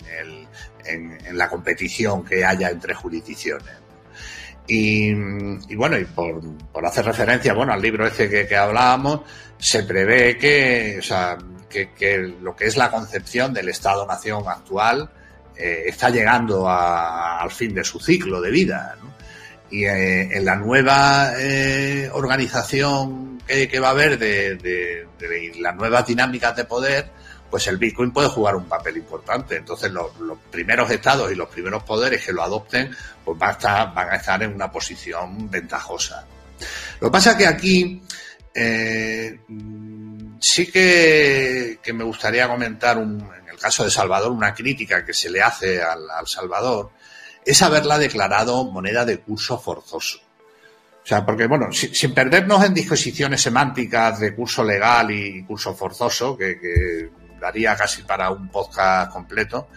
eh, 0.08 0.44
en, 0.84 1.38
la 1.38 1.48
competición 1.48 2.24
que 2.24 2.44
haya 2.44 2.68
entre 2.68 2.94
jurisdicciones. 2.94 3.76
Y, 4.66 5.14
bueno, 5.76 5.96
y 5.98 6.04
por, 6.04 6.40
por, 6.72 6.84
hacer 6.84 7.04
referencia 7.04 7.54
bueno, 7.54 7.72
al 7.72 7.80
libro 7.80 8.08
ese 8.08 8.28
que, 8.28 8.46
que 8.46 8.56
hablábamos, 8.56 9.20
se 9.56 9.84
prevé 9.84 10.36
que, 10.36 11.00
que, 11.72 11.90
que, 11.92 12.18
lo 12.18 12.54
que 12.54 12.66
es 12.66 12.76
la 12.76 12.90
concepción 12.90 13.54
del 13.54 13.70
Estado-Nación 13.70 14.44
actual 14.46 15.10
eh, 15.56 15.84
está 15.86 16.10
llegando 16.10 16.68
a, 16.68 17.40
al 17.40 17.50
fin 17.50 17.74
de 17.74 17.82
su 17.82 17.98
ciclo 17.98 18.40
de 18.40 18.50
vida. 18.50 18.96
¿no? 19.02 19.12
Y 19.70 19.84
eh, 19.84 20.36
en 20.36 20.44
la 20.44 20.56
nueva 20.56 21.32
eh, 21.38 22.10
organización 22.12 23.38
que, 23.46 23.68
que, 23.68 23.80
va 23.80 23.88
a 23.88 23.92
haber 23.92 24.18
de, 24.18 24.56
de, 24.56 25.08
de, 25.18 25.52
las 25.58 25.74
nuevas 25.74 26.06
dinámicas 26.06 26.54
de 26.54 26.64
poder, 26.64 27.10
pues 27.50 27.66
el 27.66 27.78
Bitcoin 27.78 28.12
puede 28.12 28.28
jugar 28.28 28.54
un 28.54 28.66
papel 28.66 28.98
importante. 28.98 29.56
Entonces 29.56 29.90
los, 29.90 30.18
los, 30.20 30.38
primeros 30.50 30.90
estados 30.90 31.32
y 31.32 31.34
los 31.34 31.48
primeros 31.48 31.82
poderes 31.84 32.24
que 32.24 32.32
lo 32.32 32.42
adopten, 32.42 32.94
pues 33.24 33.38
van 33.38 33.50
a 33.50 33.52
estar, 33.52 33.94
van 33.94 34.10
a 34.10 34.16
estar 34.16 34.42
en 34.42 34.54
una 34.54 34.70
posición 34.70 35.50
ventajosa. 35.50 36.26
Lo 37.00 37.08
que 37.08 37.12
pasa 37.12 37.32
es 37.32 37.36
que 37.36 37.46
aquí 37.46 38.02
eh, 38.54 39.40
sí 40.42 40.70
que, 40.70 41.78
que, 41.82 41.92
me 41.92 42.04
gustaría 42.04 42.48
comentar, 42.48 42.98
un, 42.98 43.20
en 43.20 43.48
el 43.48 43.58
caso 43.58 43.84
de 43.84 43.90
Salvador, 43.90 44.32
una 44.32 44.52
crítica 44.52 45.04
que 45.04 45.14
se 45.14 45.30
le 45.30 45.40
hace 45.40 45.80
al, 45.80 46.10
al 46.10 46.26
Salvador, 46.26 46.90
es 47.44 47.62
haberla 47.62 47.98
declarado 47.98 48.64
moneda 48.64 49.04
de 49.04 49.20
curso 49.20 49.58
forzoso. 49.58 50.18
O 51.02 51.06
sea, 51.06 51.24
porque, 51.24 51.46
bueno, 51.46 51.72
si, 51.72 51.94
sin 51.94 52.12
perdernos 52.12 52.64
en 52.64 52.74
disposiciones 52.74 53.40
semánticas 53.40 54.20
de 54.20 54.34
curso 54.34 54.62
legal 54.64 55.10
y 55.10 55.44
curso 55.44 55.74
forzoso, 55.74 56.36
que, 56.36 56.58
que, 56.60 57.10
daría 57.40 57.74
casi 57.74 58.02
para 58.02 58.30
un 58.30 58.48
podcast 58.48 59.10
completo, 59.12 59.68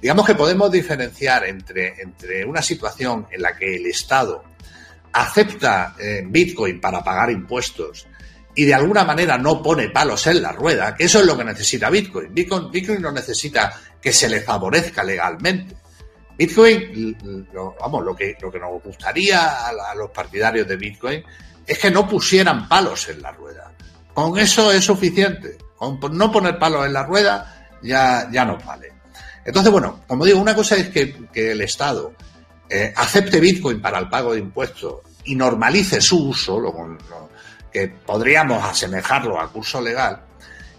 digamos 0.00 0.26
que 0.26 0.34
podemos 0.34 0.72
diferenciar 0.72 1.44
entre, 1.44 2.02
entre 2.02 2.44
una 2.44 2.60
situación 2.60 3.28
en 3.30 3.42
la 3.42 3.56
que 3.56 3.76
el 3.76 3.86
Estado 3.86 4.42
acepta 5.12 5.94
eh, 6.00 6.24
Bitcoin 6.26 6.80
para 6.80 7.04
pagar 7.04 7.30
impuestos 7.30 8.08
y 8.54 8.64
de 8.64 8.74
alguna 8.74 9.04
manera 9.04 9.38
no 9.38 9.62
pone 9.62 9.88
palos 9.88 10.26
en 10.26 10.42
la 10.42 10.52
rueda, 10.52 10.94
que 10.94 11.04
eso 11.04 11.20
es 11.20 11.26
lo 11.26 11.36
que 11.36 11.44
necesita 11.44 11.88
Bitcoin. 11.88 12.34
Bitcoin, 12.34 12.70
Bitcoin 12.70 13.00
no 13.00 13.10
necesita 13.10 13.72
que 14.00 14.12
se 14.12 14.28
le 14.28 14.40
favorezca 14.40 15.02
legalmente. 15.02 15.76
Bitcoin, 16.36 17.46
lo, 17.52 17.74
vamos, 17.80 18.04
lo 18.04 18.14
que, 18.14 18.36
lo 18.40 18.50
que 18.50 18.58
nos 18.58 18.82
gustaría 18.82 19.68
a, 19.68 19.94
los 19.94 20.10
partidarios 20.10 20.66
de 20.66 20.76
Bitcoin 20.76 21.22
es 21.66 21.78
que 21.78 21.90
no 21.90 22.08
pusieran 22.08 22.68
palos 22.68 23.08
en 23.08 23.22
la 23.22 23.32
rueda. 23.32 23.72
Con 24.12 24.38
eso 24.38 24.70
es 24.72 24.84
suficiente. 24.84 25.56
Con 25.76 25.98
no 26.16 26.30
poner 26.30 26.58
palos 26.58 26.86
en 26.86 26.92
la 26.92 27.04
rueda 27.04 27.68
ya, 27.82 28.28
ya 28.30 28.44
nos 28.44 28.64
vale. 28.64 28.92
Entonces, 29.44 29.72
bueno, 29.72 30.00
como 30.06 30.24
digo, 30.24 30.40
una 30.40 30.54
cosa 30.54 30.76
es 30.76 30.88
que, 30.88 31.26
que 31.32 31.52
el 31.52 31.62
Estado 31.62 32.12
eh, 32.68 32.92
acepte 32.96 33.40
Bitcoin 33.40 33.80
para 33.80 33.98
el 33.98 34.08
pago 34.08 34.32
de 34.32 34.40
impuestos 34.40 35.00
y 35.24 35.34
normalice 35.34 36.00
su 36.00 36.28
uso, 36.28 36.58
lo, 36.58 36.72
lo, 36.72 37.21
que 37.72 37.88
podríamos 37.88 38.62
asemejarlo 38.62 39.40
al 39.40 39.50
curso 39.50 39.80
legal. 39.80 40.20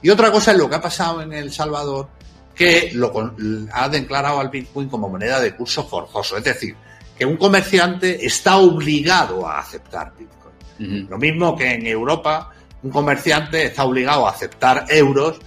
Y 0.02 0.10
otra 0.10 0.32
cosa 0.32 0.52
es 0.52 0.58
lo 0.58 0.70
que 0.70 0.76
ha 0.76 0.82
pasado 0.82 1.22
en 1.22 1.34
El 1.34 1.52
Salvador, 1.52 2.10
que 2.54 2.92
lo, 2.94 3.34
ha 3.72 3.90
declarado 3.90 4.40
al 4.40 4.50
Bitcoin 4.50 4.90
como 4.90 5.10
moneda 5.10 5.40
de 5.40 5.56
curso 5.56 5.88
forzoso. 5.88 6.38
Es 6.38 6.44
decir, 6.44 6.76
que 7.18 7.26
un 7.26 7.38
comerciante 7.38 8.26
está 8.26 8.58
obligado 8.58 9.48
a 9.48 9.60
aceptar 9.60 10.14
Bitcoin. 10.18 10.54
Uh 10.80 10.84
-huh. 10.84 11.10
Lo 11.10 11.18
mismo 11.18 11.56
que 11.56 11.72
en 11.72 11.88
Europa, 11.88 12.52
un 12.84 12.92
comerciante 12.92 13.66
está 13.66 13.86
obligado 13.86 14.28
a 14.28 14.32
aceptar 14.32 14.86
euros 14.90 15.40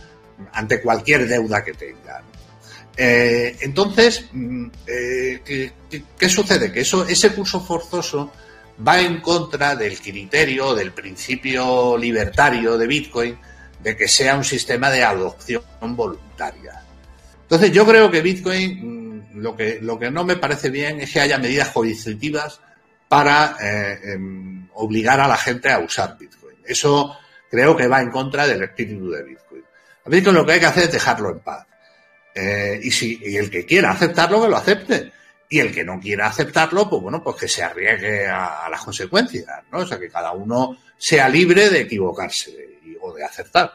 ante 0.52 0.80
cualquier 0.82 1.28
deuda 1.28 1.62
que 1.62 1.74
tenga. 1.74 2.22
Eh, 2.96 3.56
entonces, 3.60 4.24
eh, 4.86 5.42
¿qué, 5.44 5.72
¿qué, 6.18 6.28
sucede? 6.28 6.72
Que 6.72 6.80
eso, 6.80 7.06
ese 7.06 7.34
curso 7.34 7.60
forzoso 7.60 8.32
va 8.86 9.00
en 9.00 9.20
contra 9.20 9.74
del 9.74 10.00
criterio, 10.00 10.74
del 10.74 10.92
principio 10.92 11.96
libertario 11.96 12.76
de 12.76 12.86
Bitcoin, 12.86 13.38
de 13.82 13.96
que 13.96 14.08
sea 14.08 14.36
un 14.36 14.44
sistema 14.44 14.90
de 14.90 15.04
adopción 15.04 15.62
voluntaria. 15.80 16.82
Entonces 17.42 17.72
yo 17.72 17.86
creo 17.86 18.10
que 18.10 18.20
Bitcoin 18.20 19.32
mm, 19.34 19.40
lo 19.40 19.56
que, 19.56 19.78
lo 19.80 19.98
que 19.98 20.10
no 20.10 20.24
me 20.24 20.36
parece 20.36 20.70
bien 20.70 21.00
es 21.00 21.12
que 21.12 21.20
haya 21.20 21.38
medidas 21.38 21.70
coercitivas 21.70 22.60
para 23.08 23.56
eh, 23.60 23.98
eh, 24.02 24.18
obligar 24.74 25.20
a 25.20 25.28
la 25.28 25.36
gente 25.36 25.70
a 25.70 25.78
usar 25.78 26.16
Bitcoin. 26.18 26.56
Eso 26.64 27.16
creo 27.50 27.76
que 27.76 27.86
va 27.86 28.02
en 28.02 28.10
contra 28.10 28.46
del 28.46 28.62
espíritu 28.62 29.10
de 29.10 29.22
Bitcoin. 29.22 29.62
Bitcoin 30.06 30.36
lo 30.36 30.46
que 30.46 30.52
hay 30.52 30.60
que 30.60 30.66
hacer 30.66 30.84
es 30.84 30.92
dejarlo 30.92 31.30
en 31.30 31.40
paz. 31.40 31.66
Eh, 32.34 32.80
y 32.82 32.90
si 32.90 33.18
y 33.22 33.36
el 33.36 33.50
que 33.50 33.64
quiera 33.64 33.90
aceptarlo, 33.90 34.42
que 34.42 34.48
lo 34.48 34.56
acepte. 34.56 35.12
Y 35.48 35.60
el 35.60 35.72
que 35.72 35.84
no 35.84 36.00
quiera 36.00 36.26
aceptarlo, 36.26 36.90
pues 36.90 37.02
bueno, 37.02 37.22
pues 37.22 37.36
que 37.36 37.48
se 37.48 37.62
arriesgue 37.62 38.26
a, 38.26 38.68
las 38.68 38.82
consecuencias, 38.82 39.46
¿no? 39.70 39.78
O 39.78 39.86
sea, 39.86 39.98
que 39.98 40.10
cada 40.10 40.32
uno 40.32 40.76
sea 40.96 41.28
libre 41.28 41.68
de 41.70 41.82
equivocarse 41.82 42.78
y, 42.84 42.96
o 43.00 43.12
de 43.14 43.24
acertar. 43.24 43.72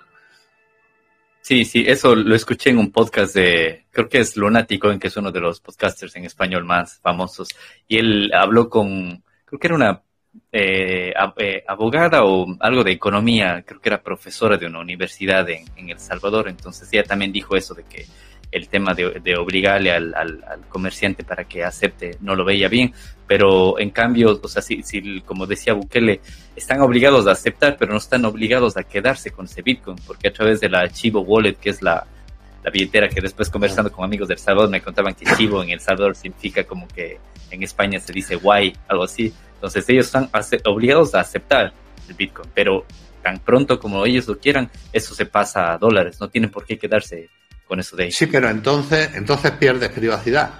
Sí, 1.41 1.65
sí, 1.65 1.83
eso 1.87 2.15
lo 2.15 2.35
escuché 2.35 2.69
en 2.69 2.77
un 2.77 2.91
podcast 2.91 3.33
de, 3.33 3.85
creo 3.89 4.07
que 4.07 4.19
es 4.19 4.37
Lunático, 4.37 4.91
en 4.91 4.99
que 4.99 5.07
es 5.07 5.17
uno 5.17 5.31
de 5.31 5.39
los 5.39 5.59
podcasters 5.59 6.15
en 6.15 6.25
español 6.25 6.65
más 6.65 6.99
famosos. 6.99 7.49
Y 7.87 7.97
él 7.97 8.31
habló 8.33 8.69
con, 8.69 9.23
creo 9.45 9.59
que 9.59 9.67
era 9.67 9.75
una 9.75 10.03
eh, 10.51 11.13
eh, 11.37 11.63
abogada 11.67 12.23
o 12.25 12.45
algo 12.59 12.83
de 12.83 12.91
economía, 12.91 13.63
creo 13.65 13.81
que 13.81 13.89
era 13.89 14.03
profesora 14.03 14.57
de 14.57 14.67
una 14.67 14.79
universidad 14.79 15.49
en, 15.49 15.65
en 15.75 15.89
El 15.89 15.99
Salvador. 15.99 16.47
Entonces 16.47 16.91
ella 16.93 17.03
también 17.03 17.31
dijo 17.31 17.55
eso 17.55 17.73
de 17.73 17.83
que 17.83 18.05
el 18.51 18.67
tema 18.67 18.93
de, 18.93 19.35
obligarle 19.37 19.91
al, 19.91 20.35
comerciante 20.69 21.23
para 21.23 21.45
que 21.45 21.63
acepte 21.63 22.17
no 22.21 22.35
lo 22.35 22.43
veía 22.43 22.67
bien, 22.67 22.93
pero 23.25 23.79
en 23.79 23.91
cambio, 23.91 24.39
o 24.41 24.47
sea, 24.47 24.61
si, 24.61 25.21
como 25.21 25.47
decía 25.47 25.73
Bukele, 25.73 26.21
están 26.55 26.81
obligados 26.81 27.27
a 27.27 27.31
aceptar, 27.31 27.77
pero 27.79 27.91
no 27.93 27.97
están 27.97 28.25
obligados 28.25 28.75
a 28.75 28.83
quedarse 28.83 29.31
con 29.31 29.45
ese 29.45 29.61
Bitcoin, 29.61 29.97
porque 30.05 30.27
a 30.27 30.33
través 30.33 30.59
de 30.59 30.69
la 30.69 30.89
Chivo 30.89 31.21
Wallet, 31.21 31.55
que 31.55 31.69
es 31.69 31.81
la 31.81 32.05
billetera 32.71 33.09
que 33.09 33.21
después 33.21 33.49
conversando 33.49 33.91
con 33.91 34.05
amigos 34.05 34.27
del 34.27 34.37
Salvador 34.37 34.69
me 34.69 34.81
contaban 34.81 35.15
que 35.15 35.25
Chivo 35.35 35.63
en 35.63 35.69
El 35.69 35.79
Salvador 35.79 36.15
significa 36.15 36.63
como 36.63 36.87
que 36.87 37.19
en 37.49 37.63
España 37.63 37.99
se 37.99 38.13
dice 38.13 38.35
guay, 38.35 38.75
algo 38.87 39.05
así. 39.05 39.33
Entonces 39.55 39.87
ellos 39.89 40.07
están 40.07 40.29
obligados 40.65 41.15
a 41.15 41.21
aceptar 41.21 41.73
el 42.07 42.15
Bitcoin, 42.15 42.49
pero 42.53 42.85
tan 43.23 43.39
pronto 43.39 43.79
como 43.79 44.05
ellos 44.05 44.27
lo 44.27 44.37
quieran, 44.39 44.69
eso 44.91 45.15
se 45.15 45.25
pasa 45.25 45.73
a 45.73 45.77
dólares, 45.77 46.19
no 46.19 46.29
tienen 46.29 46.49
por 46.49 46.65
qué 46.65 46.77
quedarse 46.77 47.29
con 47.71 47.79
eso 47.79 47.95
de 47.95 48.03
ahí. 48.03 48.11
Sí, 48.11 48.25
pero 48.25 48.49
entonces, 48.49 49.11
entonces 49.13 49.51
pierdes 49.51 49.91
privacidad, 49.91 50.55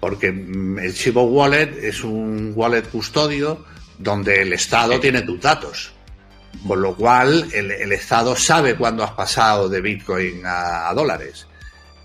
porque 0.00 0.26
el 0.26 0.92
Chivo 0.92 1.22
Wallet 1.22 1.78
es 1.80 2.02
un 2.02 2.52
wallet 2.56 2.82
custodio 2.82 3.64
donde 3.96 4.42
el 4.42 4.52
Estado 4.52 4.94
sí. 4.94 4.98
tiene 4.98 5.22
tus 5.22 5.40
datos. 5.40 5.92
Con 6.66 6.82
lo 6.82 6.96
cual, 6.96 7.48
el, 7.52 7.70
el, 7.70 7.92
Estado 7.92 8.34
sabe 8.34 8.74
cuándo 8.74 9.04
has 9.04 9.12
pasado 9.12 9.68
de 9.68 9.80
Bitcoin 9.80 10.44
a, 10.44 10.88
a 10.88 10.94
dólares. 10.94 11.46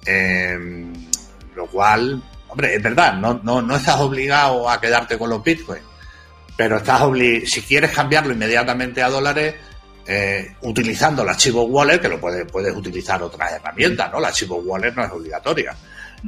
Eh, 0.06 0.56
lo 1.56 1.66
cual, 1.66 2.22
hombre, 2.48 2.76
es 2.76 2.84
verdad, 2.84 3.16
no, 3.16 3.42
no, 3.44 3.60
no 3.60 3.76
estás 3.76 4.00
obligado 4.02 4.70
a 4.70 4.80
quedarte 4.80 5.18
con 5.18 5.32
los 5.32 5.44
Bitcoin, 5.44 5.82
pero 6.56 6.78
estás 6.78 7.02
obligado, 7.02 7.48
si 7.48 7.64
quieres 7.64 7.90
cambiarlo 7.90 8.32
inmediatamente 8.32 9.02
a 9.02 9.10
dólares, 9.10 9.56
eh, 10.06 10.56
utilizando 10.62 11.24
la 11.24 11.36
Chivo 11.38 11.64
Wallet, 11.66 12.00
que 12.00 12.10
lo 12.10 12.20
puedes, 12.20 12.50
puedes 12.52 12.76
utilizar 12.76 13.22
otras 13.24 13.54
herramientas, 13.54 14.12
¿no? 14.12 14.20
La 14.20 14.32
Chivo 14.32 14.58
Wallet 14.58 14.94
no 14.94 15.06
es 15.06 15.12
obligatoria. 15.12 15.76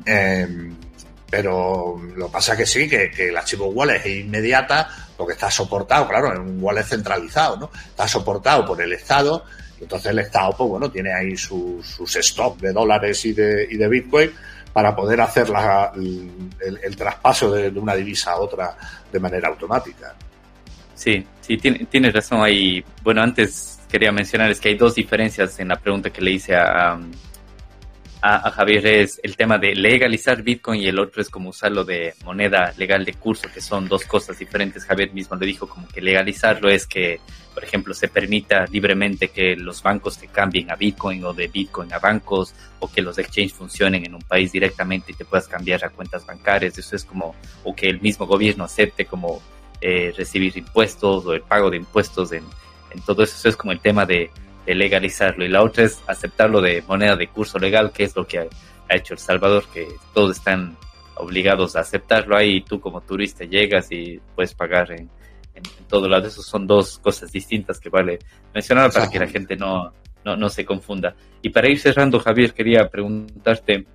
Eh, 0.05 0.47
pero 1.29 1.99
lo 2.15 2.27
que 2.27 2.31
pasa 2.31 2.55
que 2.55 2.65
sí, 2.65 2.87
que, 2.87 3.11
que 3.11 3.31
la 3.31 3.43
Chivo 3.43 3.67
Wallet 3.67 3.97
es 3.97 4.05
inmediata 4.05 4.87
porque 5.17 5.33
está 5.33 5.49
soportado, 5.49 6.07
claro, 6.07 6.33
en 6.33 6.41
un 6.41 6.63
wallet 6.63 6.83
centralizado, 6.83 7.57
¿no? 7.57 7.71
Está 7.73 8.07
soportado 8.07 8.65
por 8.65 8.81
el 8.81 8.93
Estado, 8.93 9.45
y 9.79 9.83
entonces 9.83 10.11
el 10.11 10.19
Estado, 10.19 10.53
pues 10.57 10.69
bueno, 10.69 10.91
tiene 10.91 11.13
ahí 11.13 11.35
sus, 11.37 11.85
sus 11.85 12.13
stocks 12.13 12.61
de 12.61 12.73
dólares 12.73 13.23
y 13.25 13.33
de, 13.33 13.67
y 13.69 13.77
de 13.77 13.87
Bitcoin 13.87 14.31
para 14.73 14.95
poder 14.95 15.21
hacer 15.21 15.49
la, 15.49 15.91
el, 15.95 16.49
el, 16.59 16.79
el, 16.83 16.95
traspaso 16.97 17.51
de, 17.51 17.69
una 17.69 17.95
divisa 17.95 18.31
a 18.31 18.39
otra 18.39 18.75
de 19.11 19.19
manera 19.19 19.47
automática. 19.47 20.13
Sí, 20.95 21.25
sí, 21.41 21.57
tiene, 21.57 21.85
tiene 21.85 22.11
razón 22.11 22.41
ahí. 22.41 22.83
Bueno, 23.03 23.21
antes 23.21 23.79
quería 23.89 24.11
mencionar 24.11 24.49
es 24.49 24.59
que 24.59 24.69
hay 24.69 24.75
dos 24.75 24.95
diferencias 24.95 25.59
en 25.59 25.67
la 25.67 25.75
pregunta 25.75 26.09
que 26.09 26.21
le 26.21 26.31
hice 26.31 26.55
a, 26.55 26.97
a, 28.21 28.51
Javier 28.51 28.87
es 28.87 29.19
el 29.21 29.35
tema 29.35 29.57
de 29.57 29.75
legalizar 29.75 30.41
Bitcoin 30.41 30.81
y 30.81 30.87
el 30.87 30.97
otro 30.97 31.21
es 31.21 31.29
como 31.29 31.49
usarlo 31.49 31.83
de 31.83 32.15
moneda 32.23 32.73
legal 32.77 33.05
de 33.05 33.13
curso, 33.13 33.49
que 33.53 33.61
son 33.61 33.87
dos 33.87 34.05
cosas 34.05 34.39
diferentes. 34.39 34.85
Javier 34.85 35.13
mismo 35.13 35.35
le 35.35 35.45
dijo 35.45 35.67
como 35.67 35.87
que 35.87 36.01
legalizarlo 36.01 36.69
es 36.69 36.87
que, 36.87 37.19
por 37.53 37.63
ejemplo, 37.63 37.93
se 37.93 38.07
permita 38.07 38.65
libremente 38.65 39.27
que 39.27 39.55
los 39.55 39.83
bancos 39.83 40.17
te 40.17 40.27
cambien 40.27 40.71
a 40.71 40.75
Bitcoin 40.75 41.23
o 41.23 41.33
de 41.33 41.47
Bitcoin 41.47 41.93
a 41.93 41.99
bancos 41.99 42.55
o 42.79 42.91
que 42.91 43.01
los 43.01 43.17
exchanges 43.19 43.53
funcionen 43.53 44.05
en 44.05 44.15
un 44.15 44.21
país 44.23 44.51
directamente 44.51 45.11
y 45.11 45.15
te 45.15 45.25
puedas 45.25 45.47
cambiar 45.47 45.85
a 45.85 45.89
cuentas 45.89 46.25
bancarias. 46.25 46.77
Eso 46.79 46.95
es 46.95 47.03
como, 47.03 47.35
o 47.63 47.75
que 47.75 47.89
el 47.89 48.01
mismo 48.01 48.25
gobierno 48.25 48.63
acepte 48.63 49.05
como 49.05 49.41
eh, 49.87 50.13
recibir 50.17 50.57
impuestos 50.57 51.25
o 51.25 51.33
el 51.33 51.41
pago 51.41 51.69
de 51.69 51.77
impuestos 51.77 52.31
en, 52.31 52.43
en 52.91 53.01
todo 53.01 53.23
eso. 53.23 53.35
Eso 53.35 53.49
es 53.49 53.55
como 53.55 53.71
el 53.71 53.79
tema 53.79 54.05
de 54.05 54.31
de 54.65 54.75
legalizarlo 54.75 55.45
y 55.45 55.49
la 55.49 55.63
otra 55.63 55.83
es 55.83 56.01
aceptarlo 56.07 56.61
de 56.61 56.83
moneda 56.87 57.15
de 57.15 57.27
curso 57.27 57.59
legal, 57.59 57.91
que 57.91 58.03
es 58.03 58.15
lo 58.15 58.25
que 58.25 58.39
ha, 58.39 58.47
hecho 58.89 59.13
El 59.13 59.19
Salvador, 59.19 59.65
que 59.73 59.87
todos 60.13 60.37
están 60.37 60.77
obligados 61.15 61.75
a 61.75 61.79
aceptarlo 61.79 62.35
ahí 62.35 62.57
y 62.57 62.61
tú 62.61 62.79
como 62.79 63.01
turista 63.01 63.45
llegas 63.45 63.91
y 63.91 64.19
puedes 64.35 64.53
pagar 64.53 64.91
en, 64.91 65.09
en, 65.55 65.63
todo 65.87 66.07
lado. 66.07 66.27
Esos 66.27 66.45
son 66.45 66.67
dos 66.67 66.99
cosas 66.99 67.31
distintas 67.31 67.79
que 67.79 67.89
vale 67.89 68.19
mencionar 68.53 68.91
para 68.91 69.09
que 69.09 69.19
la 69.19 69.27
gente 69.27 69.55
no, 69.55 69.91
no, 70.23 70.35
no, 70.35 70.49
se 70.49 70.65
confunda. 70.65 71.15
Y 71.41 71.49
para 71.49 71.69
ir 71.69 71.79
cerrando, 71.79 72.19
Javier, 72.19 72.53
quería 72.53 72.87
preguntarte 72.87 73.85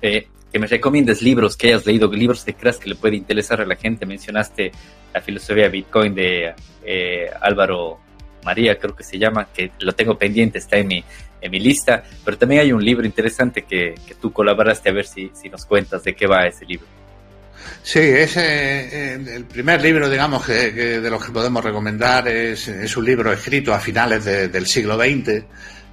eh, 0.00 0.28
que 0.52 0.58
me 0.58 0.66
recomiendes 0.66 1.22
libros 1.22 1.56
que 1.56 1.68
hayas 1.68 1.86
leído, 1.86 2.10
libros 2.12 2.44
que 2.44 2.54
creas 2.54 2.78
que 2.78 2.88
le 2.88 2.96
puede 2.96 3.16
interesar 3.16 3.60
a 3.60 3.66
la 3.66 3.76
gente. 3.76 4.06
Mencionaste 4.06 4.72
la 5.14 5.20
filosofía 5.20 5.68
Bitcoin 5.68 6.14
de 6.14 6.54
eh, 6.84 7.30
Álvaro 7.40 8.00
María, 8.44 8.78
creo 8.78 8.96
que 8.96 9.04
se 9.04 9.18
llama, 9.18 9.48
que 9.52 9.72
lo 9.80 9.92
tengo 9.92 10.16
pendiente, 10.18 10.58
está 10.58 10.78
en 10.78 10.88
mi, 10.88 11.04
en 11.40 11.50
mi 11.50 11.60
lista, 11.60 12.02
pero 12.24 12.38
también 12.38 12.62
hay 12.62 12.72
un 12.72 12.84
libro 12.84 13.04
interesante 13.04 13.62
que, 13.62 13.94
que 14.06 14.14
tú 14.14 14.32
colaboraste, 14.32 14.88
a 14.88 14.92
ver 14.92 15.06
si, 15.06 15.30
si 15.34 15.48
nos 15.48 15.66
cuentas 15.66 16.02
de 16.04 16.14
qué 16.14 16.26
va 16.26 16.46
ese 16.46 16.64
libro. 16.64 16.86
Sí, 17.82 17.98
ese, 17.98 18.40
eh, 18.42 19.14
el 19.14 19.44
primer 19.44 19.82
libro, 19.82 20.08
digamos, 20.08 20.46
que, 20.46 20.72
de 20.72 21.10
los 21.10 21.24
que 21.24 21.32
podemos 21.32 21.62
recomendar 21.62 22.26
es, 22.28 22.68
es 22.68 22.96
un 22.96 23.04
libro 23.04 23.32
escrito 23.32 23.74
a 23.74 23.78
finales 23.78 24.24
del 24.24 24.66
siglo 24.66 24.96
XX 24.96 25.44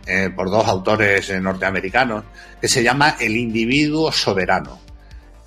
eh, 0.07 0.29
por 0.35 0.49
dos 0.49 0.67
autores 0.67 1.29
eh, 1.29 1.39
norteamericanos 1.39 2.23
que 2.59 2.67
se 2.67 2.83
llama 2.83 3.17
El 3.19 3.35
individuo 3.35 4.11
soberano. 4.11 4.79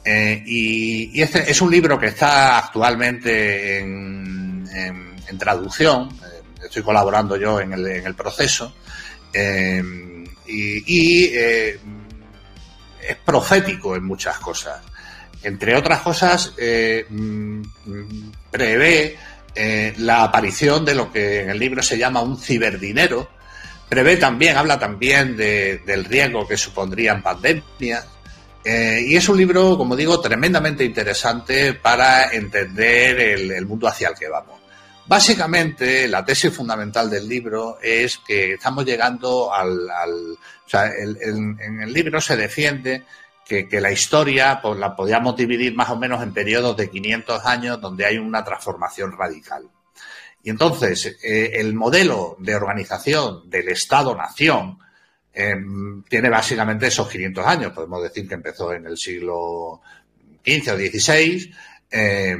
y, 0.04 1.10
y, 1.18 1.22
este 1.22 1.50
es 1.50 1.60
un 1.60 1.70
libro 1.70 1.98
que 1.98 2.06
está 2.06 2.58
actualmente 2.58 3.78
en, 3.80 4.40
traducción, 5.38 6.08
estoy 6.62 6.82
colaborando 6.82 7.36
yo 7.36 7.60
en 7.60 7.72
el, 7.72 8.14
proceso, 8.14 8.74
eh, 9.32 9.82
y, 10.46 11.24
eh, 11.32 11.78
es 13.08 13.16
profético 13.24 13.96
en 13.96 14.04
muchas 14.04 14.38
cosas. 14.38 14.80
Entre 15.42 15.74
otras 15.74 16.00
cosas, 16.00 16.52
eh, 16.58 17.06
mm, 17.08 17.62
prevé 18.50 19.16
la 19.98 20.22
aparición 20.22 20.84
de 20.84 20.94
lo 20.94 21.12
que 21.12 21.40
en 21.40 21.50
el 21.50 21.58
libro 21.58 21.82
se 21.82 21.98
llama 21.98 22.22
un 22.22 22.38
ciberdinero, 22.38 23.28
prevé 23.90 24.16
también, 24.16 24.56
habla 24.56 24.78
también 24.78 25.36
de, 25.36 25.82
del 25.84 26.06
riesgo 26.06 26.48
que 26.48 26.56
supondrían 26.56 27.22
pandemias, 27.22 28.06
y 28.64 29.16
es 29.16 29.28
un 29.28 29.36
libro, 29.36 29.76
como 29.76 29.96
digo, 29.96 30.20
tremendamente 30.20 30.84
interesante 30.84 31.74
para 31.74 32.30
entender 32.32 33.18
el, 33.18 33.66
mundo 33.66 33.88
hacia 33.88 34.08
el 34.08 34.14
que 34.14 34.28
vamos. 34.28 34.60
Básicamente, 35.06 36.06
la 36.06 36.24
tesis 36.24 36.54
fundamental 36.54 37.10
del 37.10 37.26
libro 37.28 37.78
es 37.82 38.18
que 38.18 38.54
estamos 38.54 38.84
llegando 38.84 39.52
al... 39.52 39.90
o 39.90 40.68
sea, 40.68 40.86
en 40.86 41.80
el 41.82 41.92
libro 41.92 42.20
se 42.20 42.36
defiende 42.36 43.04
que, 43.68 43.80
la 43.80 43.90
historia 43.90 44.60
pues, 44.62 44.78
la 44.78 44.94
podríamos 44.94 45.34
dividir 45.36 45.74
más 45.74 45.90
o 45.90 45.96
menos 45.96 46.22
en 46.22 46.32
periodos 46.32 46.76
de 46.76 46.88
500 46.88 47.44
años 47.44 47.80
donde 47.80 48.06
hay 48.06 48.16
una 48.16 48.44
transformación 48.44 49.12
radical. 49.16 49.64
Y 50.42 50.50
entonces, 50.50 51.18
eh, 51.22 51.52
el 51.54 51.74
modelo 51.74 52.36
de 52.38 52.54
organización 52.54 53.48
del 53.50 53.68
Estado-Nación 53.68 54.78
eh, 55.32 55.54
tiene 56.08 56.30
básicamente 56.30 56.86
esos 56.86 57.08
500 57.08 57.46
años. 57.46 57.72
Podemos 57.72 58.02
decir 58.02 58.26
que 58.26 58.34
empezó 58.34 58.72
en 58.72 58.86
el 58.86 58.96
siglo 58.96 59.80
XV 60.44 60.72
o 60.72 60.76
XVI 60.76 61.52
eh, 61.90 62.36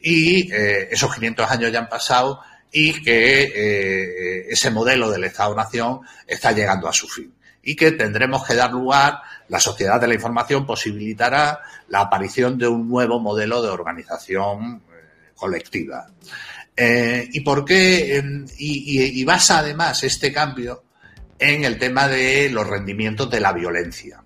y 0.00 0.52
eh, 0.52 0.88
esos 0.90 1.14
500 1.14 1.50
años 1.50 1.72
ya 1.72 1.80
han 1.80 1.88
pasado 1.88 2.40
y 2.72 3.02
que 3.02 3.42
eh, 3.42 4.46
ese 4.48 4.70
modelo 4.70 5.10
del 5.10 5.24
Estado-Nación 5.24 6.00
está 6.26 6.52
llegando 6.52 6.88
a 6.88 6.92
su 6.92 7.06
fin 7.06 7.32
y 7.62 7.74
que 7.76 7.92
tendremos 7.92 8.46
que 8.46 8.54
dar 8.54 8.70
lugar, 8.72 9.20
la 9.48 9.58
sociedad 9.60 10.00
de 10.00 10.06
la 10.06 10.14
información 10.14 10.64
posibilitará 10.64 11.60
la 11.88 12.00
aparición 12.02 12.56
de 12.56 12.68
un 12.68 12.88
nuevo 12.88 13.18
modelo 13.18 13.60
de 13.60 13.68
organización 13.68 14.82
colectiva. 15.34 16.06
Eh, 16.76 17.28
¿Y 17.32 17.40
por 17.40 17.64
qué? 17.64 18.22
Y, 18.58 19.24
basa 19.24 19.58
además 19.60 20.02
este 20.04 20.32
cambio 20.32 20.84
en 21.38 21.64
el 21.64 21.78
tema 21.78 22.06
de 22.08 22.50
los 22.50 22.66
rendimientos 22.66 23.30
de 23.30 23.40
la 23.40 23.52
violencia. 23.52 24.22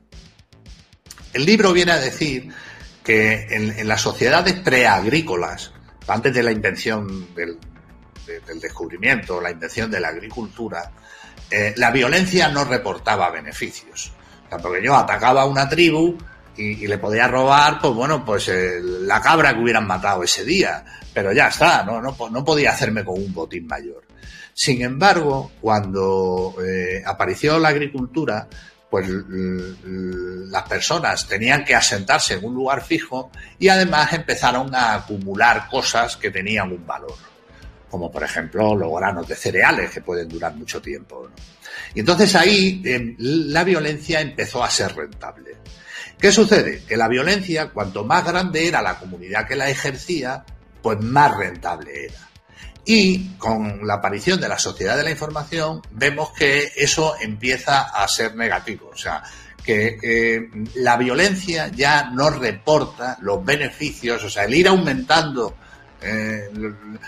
El 1.33 1.45
libro 1.45 1.73
viene 1.73 1.93
a 1.93 1.99
decir 1.99 2.49
que 3.05 3.47
en, 3.51 3.87
las 3.87 4.01
sociedades 4.01 4.55
preagrícolas, 4.55 5.73
antes 6.09 6.35
de 6.35 6.43
la 6.43 6.51
invención 6.51 7.33
del, 7.35 7.57
de, 8.27 8.41
del 8.41 8.61
descubrimiento, 8.61 9.41
la 9.41 9.51
invención 9.51 9.91
de 9.91 10.01
la 10.01 10.09
agricultura, 10.09 10.93
eh, 11.51 11.75
la 11.77 11.91
violencia 11.91 12.49
no 12.49 12.65
reportaba 12.65 13.31
beneficios. 13.31 14.13
O 14.51 14.59
sea, 14.59 14.81
yo 14.83 14.97
atacaba 14.97 15.43
a 15.43 15.47
una 15.47 15.69
tribu 15.69 16.17
y, 16.61 16.87
le 16.87 16.99
podía 16.99 17.27
robar, 17.27 17.81
pues 17.81 17.95
bueno, 17.95 18.25
pues 18.25 18.49
eh, 18.49 18.81
la 18.83 19.21
cabra 19.21 19.55
que 19.55 19.61
hubieran 19.61 19.87
matado 19.87 20.23
ese 20.23 20.45
día. 20.45 20.85
Pero 21.13 21.33
ya 21.33 21.49
está, 21.49 21.83
no, 21.85 22.01
no, 22.01 22.17
no 22.31 22.45
podía 22.45 22.71
hacerme 22.71 23.05
con 23.05 23.19
un 23.19 23.33
botín 23.33 23.67
mayor. 23.67 24.05
Sin 24.53 24.83
embargo, 24.83 25.53
cuando 25.61 26.55
eh, 26.65 27.03
apareció 27.05 27.59
la 27.59 27.71
agricultura, 27.71 28.47
pues 28.91 29.09
las 29.09 30.63
personas 30.65 31.27
tenían 31.29 31.65
que 31.65 31.77
asentarse 31.77 32.35
en 32.35 32.45
un 32.45 32.55
lugar 32.55 32.83
fijo 32.83 33.31
y 33.59 33.69
además 33.69 34.13
empezaron 34.13 34.75
a 34.75 34.95
acumular 34.95 35.69
cosas 35.69 36.17
que 36.17 36.31
tenían 36.31 36.73
un 36.73 36.85
valor, 36.85 37.15
como 37.89 38.11
por 38.11 38.25
ejemplo 38.25 38.75
los 38.75 38.93
granos 38.93 39.29
de 39.29 39.37
cereales 39.37 39.91
que 39.91 40.01
pueden 40.01 40.29
durar 40.29 40.57
mucho 40.57 40.83
tiempo. 40.83 41.31
Y 41.95 42.01
entonces 42.01 42.35
ahí 42.35 42.83
eh, 42.85 43.15
la 43.19 43.63
violencia 43.63 44.21
empezó 44.21 44.63
a 44.63 44.69
ser 44.69 44.95
rentable. 44.95 45.60
¿Qué 46.21 46.33
sucede? 46.33 46.83
Que 46.87 46.99
la 46.99 47.09
violencia, 47.09 47.71
cuanto 47.71 48.05
más 48.05 48.25
grande 48.25 48.69
era 48.69 48.83
la 48.83 48.99
comunidad 48.99 49.49
que 49.49 49.57
la 49.57 49.71
ejercía, 49.71 50.45
pues 50.83 51.01
más 51.01 51.35
rentable 51.35 52.05
era. 52.05 52.29
Y 52.85 53.37
con 53.37 53.87
la 53.87 53.95
aparición 53.95 54.39
de 54.39 54.49
la 54.49 54.59
sociedad 54.59 54.97
de 54.97 55.05
la 55.05 55.11
información 55.11 55.81
vemos 55.93 56.33
que 56.33 56.73
eso 56.77 57.15
empieza 57.21 57.83
a 57.83 58.07
ser 58.07 58.37
negativo. 58.37 58.91
O 58.93 58.97
sea, 58.97 59.23
que 59.65 59.99
eh, 60.03 60.51
la 60.75 60.99
violencia 60.99 61.69
ya 61.69 62.11
no 62.11 62.29
reporta 62.29 63.17
los 63.23 63.43
beneficios, 63.43 64.23
o 64.23 64.29
sea, 64.29 64.45
el 64.45 64.55
ir 64.55 64.69
aumentando 64.69 65.55
eh, 66.03 66.51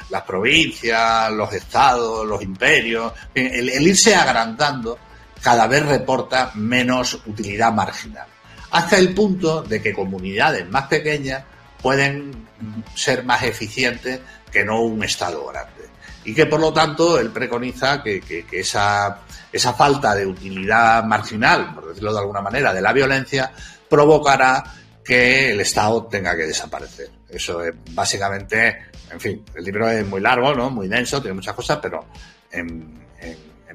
las 0.09 0.23
provincias, 0.23 1.31
los 1.33 1.53
estados, 1.53 2.27
los 2.27 2.43
imperios, 2.43 3.13
el, 3.35 3.69
el 3.69 3.87
irse 3.87 4.15
agrandando 4.15 4.99
cada 5.43 5.67
vez 5.67 5.85
reporta 5.85 6.53
menos 6.55 7.21
utilidad 7.27 7.73
marginal. 7.73 8.27
Hasta 8.73 8.97
el 8.99 9.15
punto 9.15 9.63
de 9.63 9.81
que 9.81 9.93
comunidades 9.93 10.69
más 10.69 10.87
pequeñas 10.87 11.45
pueden 11.81 12.49
ser 12.95 13.25
más 13.25 13.43
eficientes 13.43 14.21
que 14.51 14.65
no 14.65 14.83
un 14.83 15.05
Estado 15.05 15.47
grande. 15.47 15.83
Y 16.25 16.35
que 16.35 16.47
por 16.47 16.61
lo 16.61 16.73
tanto 16.73 17.19
él 17.19 17.31
preconiza 17.31 18.03
que, 18.03 18.21
que, 18.21 18.47
esa, 18.53 19.19
esa 19.53 19.75
falta 19.75 20.15
de 20.15 20.27
utilidad 20.27 21.05
marginal, 21.05 21.75
por 21.75 21.89
decirlo 21.89 22.13
de 22.13 22.21
alguna 22.21 22.41
manera, 22.41 22.73
de 22.73 22.81
la 22.81 22.93
violencia, 22.93 23.53
provocará 23.89 24.65
que 25.05 25.51
el 25.51 25.61
Estado 25.61 26.07
tenga 26.07 26.35
que 26.37 26.47
desaparecer. 26.47 27.11
Eso 27.29 27.63
es 27.63 27.75
básicamente, 27.91 28.85
en 29.11 29.21
fin, 29.21 29.45
el 29.55 29.65
libro 29.65 29.89
es 29.91 30.07
muy 30.07 30.21
largo, 30.21 30.55
¿no? 30.55 30.71
Muy 30.71 30.89
denso, 30.89 31.21
tiene 31.21 31.35
muchas 31.35 31.55
cosas, 31.55 31.79
pero 31.83 32.07
en, 32.51 33.03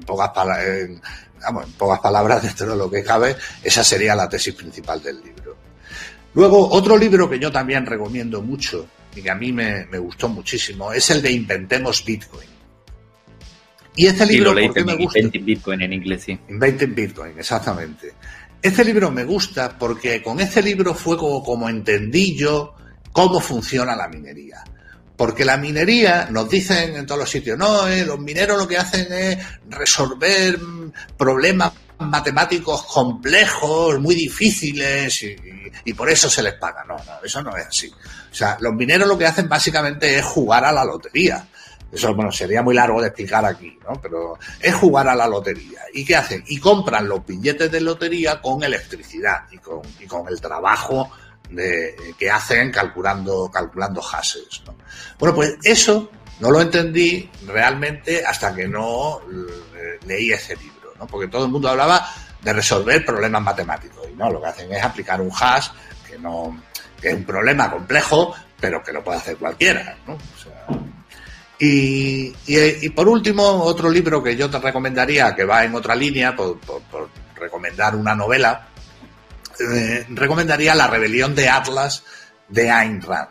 pocas 0.06 0.30
palabras, 0.30 0.88
vamos, 1.42 1.64
en 1.64 1.72
pocas 1.72 2.00
palabras, 2.00 2.42
dentro 2.44 2.72
de 2.72 2.76
lo 2.76 2.90
que 2.90 3.02
cabe, 3.02 3.36
esa 3.62 3.84
sería 3.84 4.14
la 4.14 4.28
tesis 4.28 4.54
principal 4.54 5.02
del 5.02 5.20
libro. 5.22 5.56
Luego, 6.34 6.68
otro 6.70 6.96
libro 6.96 7.28
que 7.28 7.38
yo 7.38 7.50
también 7.50 7.86
recomiendo 7.86 8.42
mucho, 8.42 8.86
y 9.14 9.22
que 9.22 9.30
a 9.30 9.34
mí 9.34 9.52
me, 9.52 9.86
me 9.86 9.98
gustó 9.98 10.28
muchísimo, 10.28 10.92
es 10.92 11.10
el 11.10 11.22
de 11.22 11.32
Inventemos 11.32 12.04
Bitcoin. 12.04 12.48
Y 13.96 14.06
este 14.06 14.26
libro, 14.26 14.54
sí, 14.54 14.66
¿por 14.66 14.74
qué 14.74 14.84
me 14.84 14.94
gusta? 14.94 15.18
Inventing 15.18 15.44
Bitcoin 15.44 15.82
en 15.82 15.92
inglés, 15.92 16.22
sí. 16.22 16.38
Inventing 16.48 16.94
Bitcoin, 16.94 17.36
exactamente. 17.36 18.12
Este 18.62 18.84
libro 18.84 19.10
me 19.10 19.24
gusta 19.24 19.76
porque 19.76 20.22
con 20.22 20.38
este 20.38 20.62
libro 20.62 20.94
fue 20.94 21.16
como, 21.16 21.42
como 21.42 21.68
entendí 21.68 22.36
yo 22.36 22.74
cómo 23.10 23.40
funciona 23.40 23.96
la 23.96 24.06
minería. 24.06 24.62
Porque 25.18 25.44
la 25.44 25.56
minería, 25.56 26.28
nos 26.30 26.48
dicen 26.48 26.94
en 26.94 27.04
todos 27.04 27.22
los 27.22 27.30
sitios, 27.30 27.58
no, 27.58 27.88
eh, 27.88 28.04
los 28.04 28.20
mineros 28.20 28.56
lo 28.56 28.68
que 28.68 28.78
hacen 28.78 29.12
es 29.12 29.38
resolver 29.68 30.56
problemas 31.16 31.72
matemáticos 31.98 32.84
complejos, 32.84 33.98
muy 33.98 34.14
difíciles 34.14 35.24
y, 35.84 35.92
por 35.94 36.08
eso 36.08 36.30
se 36.30 36.40
les 36.40 36.54
paga. 36.54 36.84
No, 36.84 36.94
no, 36.94 37.24
eso 37.24 37.42
no 37.42 37.56
es 37.56 37.66
así. 37.66 37.88
O 37.88 38.34
sea, 38.34 38.58
los 38.60 38.72
mineros 38.74 39.08
lo 39.08 39.18
que 39.18 39.26
hacen 39.26 39.48
básicamente 39.48 40.18
es 40.18 40.24
jugar 40.24 40.64
a 40.64 40.70
la 40.70 40.84
lotería. 40.84 41.44
Eso, 41.90 42.14
bueno, 42.14 42.30
sería 42.30 42.62
muy 42.62 42.76
largo 42.76 43.00
de 43.00 43.08
explicar 43.08 43.44
aquí, 43.44 43.76
¿no? 43.88 44.00
Pero 44.00 44.38
es 44.60 44.72
jugar 44.72 45.08
a 45.08 45.16
la 45.16 45.26
lotería. 45.26 45.80
¿Y 45.94 46.04
qué 46.04 46.14
hacen? 46.14 46.44
Y 46.46 46.60
compran 46.60 47.08
los 47.08 47.26
billetes 47.26 47.72
de 47.72 47.80
lotería 47.80 48.40
con 48.40 48.62
electricidad 48.62 49.46
y 49.50 49.58
con, 49.58 49.80
y 49.98 50.06
con 50.06 50.28
el 50.28 50.40
trabajo 50.40 51.10
de, 51.50 51.96
que 52.18 52.30
hacen 52.30 52.70
calculando, 52.70 53.50
calculando 53.50 54.00
hashes, 54.02 54.62
¿no? 54.66 54.76
Bueno, 55.18 55.34
pues 55.34 55.56
eso 55.62 56.10
no 56.40 56.50
lo 56.50 56.60
entendí 56.60 57.28
realmente 57.46 58.24
hasta 58.24 58.54
que 58.54 58.68
no 58.68 59.20
eh, 59.20 59.98
leí 60.06 60.32
ese 60.32 60.56
libro. 60.56 60.92
Porque 61.10 61.28
todo 61.28 61.44
el 61.44 61.50
mundo 61.50 61.68
hablaba 61.68 62.08
de 62.40 62.52
resolver 62.52 63.04
problemas 63.04 63.42
matemáticos 63.42 64.08
y 64.10 64.14
no, 64.14 64.30
lo 64.30 64.40
que 64.40 64.48
hacen 64.48 64.72
es 64.72 64.82
aplicar 64.82 65.20
un 65.20 65.30
hash 65.30 65.68
que 66.08 66.18
no, 66.18 66.60
que 67.00 67.08
es 67.08 67.14
un 67.14 67.24
problema 67.24 67.70
complejo, 67.70 68.34
pero 68.60 68.82
que 68.82 68.92
lo 68.92 69.02
puede 69.04 69.18
hacer 69.18 69.36
cualquiera, 69.36 69.96
y, 71.60 72.32
y, 72.46 72.88
por 72.90 73.08
último, 73.08 73.42
otro 73.42 73.90
libro 73.90 74.22
que 74.22 74.36
yo 74.36 74.48
te 74.48 74.60
recomendaría, 74.60 75.34
que 75.34 75.44
va 75.44 75.64
en 75.64 75.74
otra 75.74 75.94
línea, 75.96 76.36
por, 76.36 76.58
por, 76.60 77.08
recomendar 77.34 77.96
una 77.96 78.14
novela, 78.14 78.68
eh, 79.60 80.06
recomendaría 80.10 80.74
La 80.74 80.86
rebelión 80.86 81.34
de 81.34 81.48
Atlas 81.48 82.04
de 82.48 82.70
Ayn 82.70 83.02
Rand, 83.02 83.28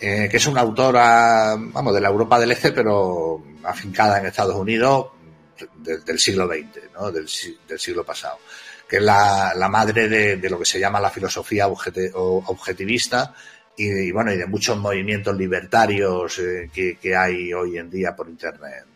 eh, 0.00 0.28
que 0.30 0.36
es 0.36 0.46
una 0.46 0.60
autora, 0.60 1.56
de 1.56 2.00
la 2.00 2.08
Europa 2.08 2.38
del 2.38 2.52
Este, 2.52 2.72
pero 2.72 3.42
afincada 3.62 4.18
en 4.18 4.26
Estados 4.26 4.56
Unidos 4.56 5.08
del 5.78 6.18
siglo 6.18 6.46
XX, 6.48 7.12
del, 7.12 7.78
siglo 7.78 8.04
pasado, 8.04 8.38
que 8.88 8.96
es 8.96 9.02
la, 9.02 9.68
madre 9.70 10.08
de, 10.08 10.50
lo 10.50 10.58
que 10.58 10.64
se 10.64 10.80
llama 10.80 11.00
la 11.00 11.10
filosofía 11.10 11.68
objetivista 11.68 13.34
y, 13.76 14.10
bueno, 14.10 14.32
y 14.32 14.36
de 14.36 14.46
muchos 14.46 14.76
movimientos 14.76 15.36
libertarios 15.36 16.38
eh, 16.38 16.70
que, 16.72 17.16
hay 17.16 17.52
hoy 17.52 17.78
en 17.78 17.88
día 17.88 18.14
por 18.14 18.28
Internet. 18.28 18.86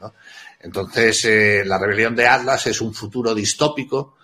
Entonces, 0.60 1.64
la 1.64 1.78
rebelión 1.78 2.16
de 2.16 2.26
Atlas 2.26 2.66
es 2.66 2.80
un 2.80 2.92
futuro 2.92 3.34
distópico 3.34 4.17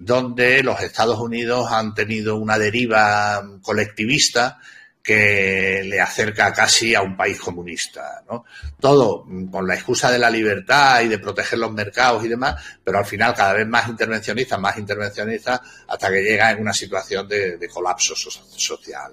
donde 0.00 0.62
los 0.62 0.80
Estados 0.80 1.20
Unidos 1.20 1.70
han 1.70 1.94
tenido 1.94 2.36
una 2.36 2.58
deriva 2.58 3.42
colectivista 3.60 4.58
que 5.02 5.82
le 5.84 6.00
acerca 6.00 6.52
casi 6.54 6.94
a 6.94 7.02
un 7.02 7.16
país 7.16 7.38
comunista, 7.38 8.22
¿no? 8.28 8.44
Todo 8.78 9.26
con 9.50 9.66
la 9.66 9.74
excusa 9.74 10.10
de 10.10 10.18
la 10.18 10.30
libertad 10.30 11.02
y 11.02 11.08
de 11.08 11.18
proteger 11.18 11.58
los 11.58 11.72
mercados 11.72 12.24
y 12.24 12.28
demás, 12.28 12.62
pero 12.82 12.98
al 12.98 13.04
final 13.04 13.34
cada 13.34 13.52
vez 13.52 13.66
más 13.66 13.88
intervencionistas, 13.88 14.58
más 14.58 14.78
intervencionistas, 14.78 15.60
hasta 15.86 16.10
que 16.10 16.22
llega 16.22 16.50
en 16.50 16.60
una 16.60 16.72
situación 16.72 17.28
de, 17.28 17.68
colapso 17.70 18.14
social. 18.16 19.12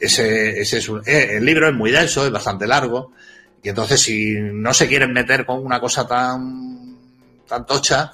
Ese, 0.00 0.60
ese 0.60 0.78
es 0.78 0.88
un, 0.88 1.00
eh, 1.06 1.36
el 1.36 1.44
libro 1.44 1.68
es 1.68 1.74
muy 1.74 1.92
denso, 1.92 2.24
es 2.26 2.32
bastante 2.32 2.66
largo, 2.66 3.12
y 3.62 3.68
entonces 3.68 4.00
si 4.00 4.34
no 4.34 4.74
se 4.74 4.88
quieren 4.88 5.12
meter 5.12 5.46
con 5.46 5.64
una 5.64 5.80
cosa 5.80 6.06
tan, 6.06 6.96
tan 7.46 7.66
tocha, 7.66 8.12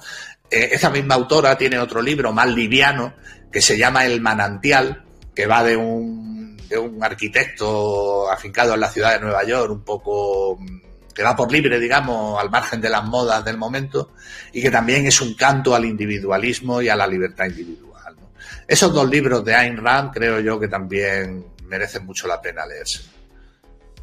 eh, 0.49 0.69
esa 0.71 0.89
misma 0.89 1.15
autora 1.15 1.57
tiene 1.57 1.79
otro 1.79 2.01
libro 2.01 2.31
más 2.31 2.47
liviano 2.47 3.13
que 3.51 3.61
se 3.61 3.77
llama 3.77 4.05
El 4.05 4.21
manantial, 4.21 5.03
que 5.33 5.47
va 5.47 5.63
de 5.63 5.75
un, 5.75 6.57
de 6.69 6.77
un 6.77 7.03
arquitecto 7.03 8.29
afincado 8.29 8.73
en 8.73 8.79
la 8.79 8.89
ciudad 8.89 9.13
de 9.13 9.19
Nueva 9.19 9.43
York, 9.43 9.71
un 9.71 9.83
poco 9.83 10.59
que 11.13 11.23
va 11.23 11.35
por 11.35 11.51
libre, 11.51 11.79
digamos, 11.79 12.39
al 12.41 12.49
margen 12.49 12.81
de 12.81 12.89
las 12.89 13.05
modas 13.05 13.43
del 13.45 13.57
momento, 13.57 14.11
y 14.51 14.61
que 14.61 14.69
también 14.69 15.07
es 15.07 15.21
un 15.21 15.33
canto 15.35 15.73
al 15.73 15.85
individualismo 15.85 16.81
y 16.81 16.89
a 16.89 16.95
la 16.95 17.07
libertad 17.07 17.45
individual. 17.45 18.15
Esos 18.67 18.93
dos 18.93 19.09
libros 19.09 19.45
de 19.45 19.55
Ayn 19.55 19.77
Rand 19.77 20.11
creo 20.11 20.39
yo 20.41 20.59
que 20.59 20.67
también 20.67 21.45
merecen 21.67 22.05
mucho 22.05 22.27
la 22.27 22.41
pena 22.41 22.65
leerse. 22.65 23.01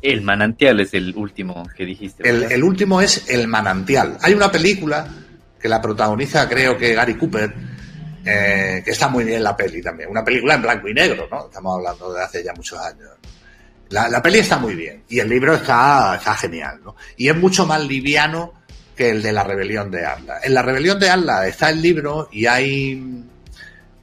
El 0.00 0.22
manantial 0.22 0.80
es 0.80 0.94
el 0.94 1.14
último 1.14 1.68
que 1.76 1.84
dijiste. 1.84 2.28
El, 2.28 2.64
último 2.64 3.00
es 3.00 3.28
El 3.28 3.46
manantial. 3.46 4.18
Hay 4.20 4.34
una 4.34 4.50
película 4.50 5.06
que 5.62 5.68
la 5.68 5.80
protagoniza 5.80 6.48
creo 6.48 6.76
que 6.76 6.92
Gary 6.92 7.14
Cooper, 7.14 7.54
eh, 8.24 8.82
que 8.84 8.90
está 8.90 9.08
muy 9.08 9.22
bien 9.22 9.44
la 9.44 9.56
peli 9.56 9.80
también. 9.80 10.10
Una 10.10 10.24
película 10.24 10.54
en 10.54 10.62
blanco 10.62 10.88
y 10.88 10.94
negro, 10.94 11.28
¿no? 11.30 11.46
Estamos 11.46 11.78
hablando 11.78 12.12
de 12.12 12.22
hace 12.22 12.42
ya 12.42 12.52
muchos 12.52 12.80
años. 12.80 13.08
La, 13.90 14.08
la 14.08 14.20
peli 14.20 14.40
está 14.40 14.58
muy 14.58 14.74
bien 14.74 15.04
y 15.08 15.20
el 15.20 15.28
libro 15.28 15.54
está, 15.54 16.16
está 16.16 16.34
genial, 16.34 16.80
¿no? 16.84 16.96
Y 17.16 17.28
es 17.28 17.36
mucho 17.36 17.64
más 17.64 17.80
liviano 17.84 18.54
que 18.96 19.10
el 19.10 19.22
de 19.22 19.32
la 19.32 19.44
rebelión 19.44 19.90
de 19.90 20.04
Arla. 20.04 20.40
En 20.42 20.54
la 20.54 20.62
rebelión 20.62 20.98
de 20.98 21.10
Arla 21.10 21.46
está 21.46 21.70
el 21.70 21.80
libro 21.80 22.28
y 22.32 22.46
hay 22.46 23.24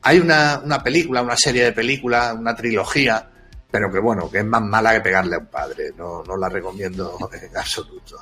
hay 0.01 0.19
una, 0.19 0.61
una 0.63 0.81
película, 0.81 1.21
una 1.21 1.35
serie 1.35 1.65
de 1.65 1.71
películas, 1.73 2.33
una 2.33 2.55
trilogía, 2.55 3.29
pero 3.69 3.91
que 3.91 3.99
bueno, 3.99 4.29
que 4.31 4.39
es 4.39 4.45
más 4.45 4.61
mala 4.61 4.93
que 4.93 5.01
pegarle 5.01 5.35
a 5.35 5.39
un 5.39 5.47
padre. 5.47 5.91
No, 5.97 6.23
no 6.23 6.37
la 6.37 6.47
recomiendo 6.47 7.17
en 7.31 7.57
absoluto. 7.57 8.17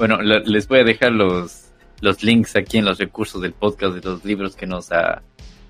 Bueno, 0.00 0.22
les 0.22 0.66
voy 0.66 0.78
a 0.78 0.84
dejar 0.84 1.12
los, 1.12 1.66
los 2.00 2.22
links 2.22 2.56
aquí 2.56 2.78
en 2.78 2.86
los 2.86 2.96
recursos 2.96 3.42
del 3.42 3.52
podcast 3.52 3.96
de 3.96 4.00
los 4.00 4.24
libros 4.24 4.56
que 4.56 4.66
nos 4.66 4.90
ha 4.92 5.20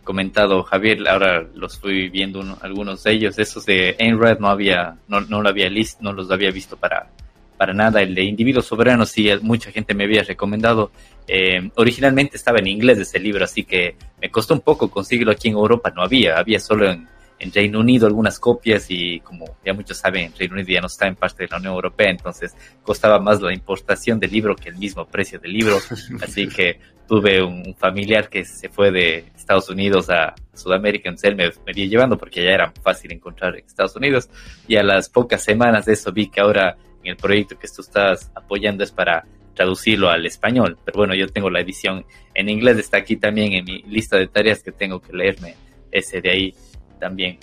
comentado 0.04 0.62
Javier. 0.62 1.08
Ahora 1.08 1.44
los 1.52 1.80
fui 1.80 2.08
viendo 2.10 2.40
algunos 2.60 3.02
de 3.02 3.10
ellos. 3.10 3.40
Esos 3.40 3.66
de 3.66 3.96
Ayn 3.98 4.16
no 4.38 4.48
había, 4.48 4.98
no, 5.08 5.20
no 5.22 5.42
lo 5.42 5.48
había 5.48 5.68
list, 5.68 6.00
no 6.00 6.12
los 6.12 6.30
había 6.30 6.52
visto 6.52 6.76
para, 6.76 7.10
para 7.56 7.74
nada. 7.74 8.02
El 8.02 8.14
de 8.14 8.22
Individuos 8.22 8.66
Soberanos, 8.66 9.08
sí, 9.08 9.28
mucha 9.42 9.72
gente 9.72 9.94
me 9.94 10.04
había 10.04 10.22
recomendado. 10.22 10.92
Eh, 11.26 11.68
originalmente 11.74 12.36
estaba 12.36 12.60
en 12.60 12.68
inglés 12.68 13.00
ese 13.00 13.18
libro, 13.18 13.44
así 13.44 13.64
que 13.64 13.96
me 14.22 14.30
costó 14.30 14.54
un 14.54 14.60
poco 14.60 14.88
conseguirlo 14.92 15.32
aquí 15.32 15.48
en 15.48 15.54
Europa. 15.54 15.90
No 15.90 16.02
había, 16.04 16.38
había 16.38 16.60
solo 16.60 16.88
en, 16.88 17.08
Reino 17.52 17.80
Unido 17.80 18.06
algunas 18.06 18.38
copias 18.38 18.86
y 18.90 19.20
como 19.20 19.56
ya 19.64 19.72
muchos 19.72 19.96
saben, 19.96 20.32
Reino 20.38 20.54
Unido 20.54 20.68
ya 20.68 20.80
no 20.80 20.88
está 20.88 21.06
en 21.06 21.16
parte 21.16 21.44
de 21.44 21.48
la 21.48 21.56
Unión 21.56 21.72
Europea, 21.74 22.10
entonces 22.10 22.54
costaba 22.82 23.18
más 23.18 23.40
la 23.40 23.52
importación 23.54 24.20
del 24.20 24.30
libro 24.30 24.54
que 24.54 24.68
el 24.68 24.76
mismo 24.76 25.06
precio 25.06 25.38
del 25.38 25.52
libro. 25.52 25.78
Así 26.22 26.46
que 26.48 26.78
tuve 27.08 27.42
un 27.42 27.74
familiar 27.76 28.28
que 28.28 28.44
se 28.44 28.68
fue 28.68 28.90
de 28.90 29.24
Estados 29.34 29.68
Unidos 29.70 30.10
a 30.10 30.34
Sudamérica, 30.54 31.08
entonces 31.08 31.30
él 31.30 31.36
me 31.36 31.50
venía 31.64 31.86
llevando 31.86 32.18
porque 32.18 32.44
ya 32.44 32.50
era 32.50 32.72
fácil 32.82 33.10
encontrar 33.12 33.56
en 33.56 33.64
Estados 33.64 33.96
Unidos. 33.96 34.28
Y 34.68 34.76
a 34.76 34.82
las 34.82 35.08
pocas 35.08 35.42
semanas 35.42 35.86
de 35.86 35.94
eso 35.94 36.12
vi 36.12 36.28
que 36.28 36.40
ahora 36.40 36.76
en 37.02 37.12
el 37.12 37.16
proyecto 37.16 37.58
que 37.58 37.66
tú 37.68 37.80
estás 37.80 38.30
apoyando 38.34 38.84
es 38.84 38.92
para 38.92 39.24
traducirlo 39.54 40.10
al 40.10 40.26
español. 40.26 40.78
Pero 40.84 40.98
bueno, 40.98 41.14
yo 41.14 41.26
tengo 41.28 41.50
la 41.50 41.60
edición 41.60 42.04
en 42.34 42.48
inglés, 42.48 42.78
está 42.78 42.98
aquí 42.98 43.16
también 43.16 43.54
en 43.54 43.64
mi 43.64 43.82
lista 43.82 44.16
de 44.16 44.28
tareas 44.28 44.62
que 44.62 44.72
tengo 44.72 45.00
que 45.00 45.12
leerme 45.12 45.56
ese 45.90 46.20
de 46.20 46.30
ahí 46.30 46.54
también. 47.00 47.38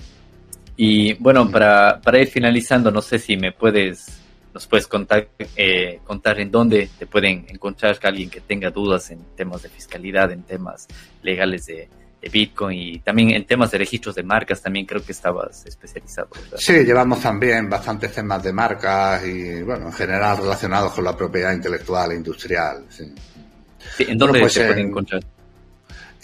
Y 0.78 1.14
bueno, 1.16 1.50
para, 1.50 2.00
para 2.00 2.22
ir 2.22 2.28
finalizando, 2.28 2.92
no 2.92 3.02
sé 3.02 3.18
si 3.18 3.36
me 3.36 3.52
puedes, 3.52 4.22
nos 4.54 4.68
puedes 4.68 4.88
contar, 4.88 5.28
eh, 5.56 6.00
contar 6.06 6.40
en 6.40 6.52
dónde 6.52 6.90
te 6.98 7.08
pueden 7.08 7.46
encontrar 7.50 7.98
alguien 8.04 8.30
que 8.30 8.42
tenga 8.42 8.70
dudas 8.70 9.10
en 9.10 9.20
temas 9.36 9.64
de 9.64 9.70
fiscalidad, 9.70 10.32
en 10.32 10.44
temas 10.44 10.88
legales 11.24 11.66
de, 11.66 11.90
de 12.22 12.30
Bitcoin 12.30 12.78
y 12.78 13.00
también 13.00 13.32
en 13.32 13.46
temas 13.46 13.72
de 13.72 13.80
registros 13.80 14.16
de 14.16 14.24
marcas 14.24 14.62
también 14.62 14.86
creo 14.86 15.04
que 15.04 15.12
estabas 15.12 15.66
especializado. 15.66 16.30
Sí, 16.58 16.84
llevamos 16.84 17.22
también 17.22 17.70
bastantes 17.70 18.12
temas 18.12 18.42
de 18.44 18.54
marcas 18.54 19.26
y, 19.26 19.64
bueno, 19.64 19.88
en 19.88 19.94
general 19.94 20.38
relacionados 20.38 20.94
con 20.94 21.04
la 21.04 21.18
propiedad 21.18 21.54
intelectual 21.54 22.12
e 22.12 22.16
industrial. 22.16 22.86
Sí. 22.90 23.14
¿En 24.00 24.18
dónde 24.18 24.42
pues, 24.42 24.54
se 24.54 24.66
pueden 24.66 24.88
encontrar? 24.88 25.22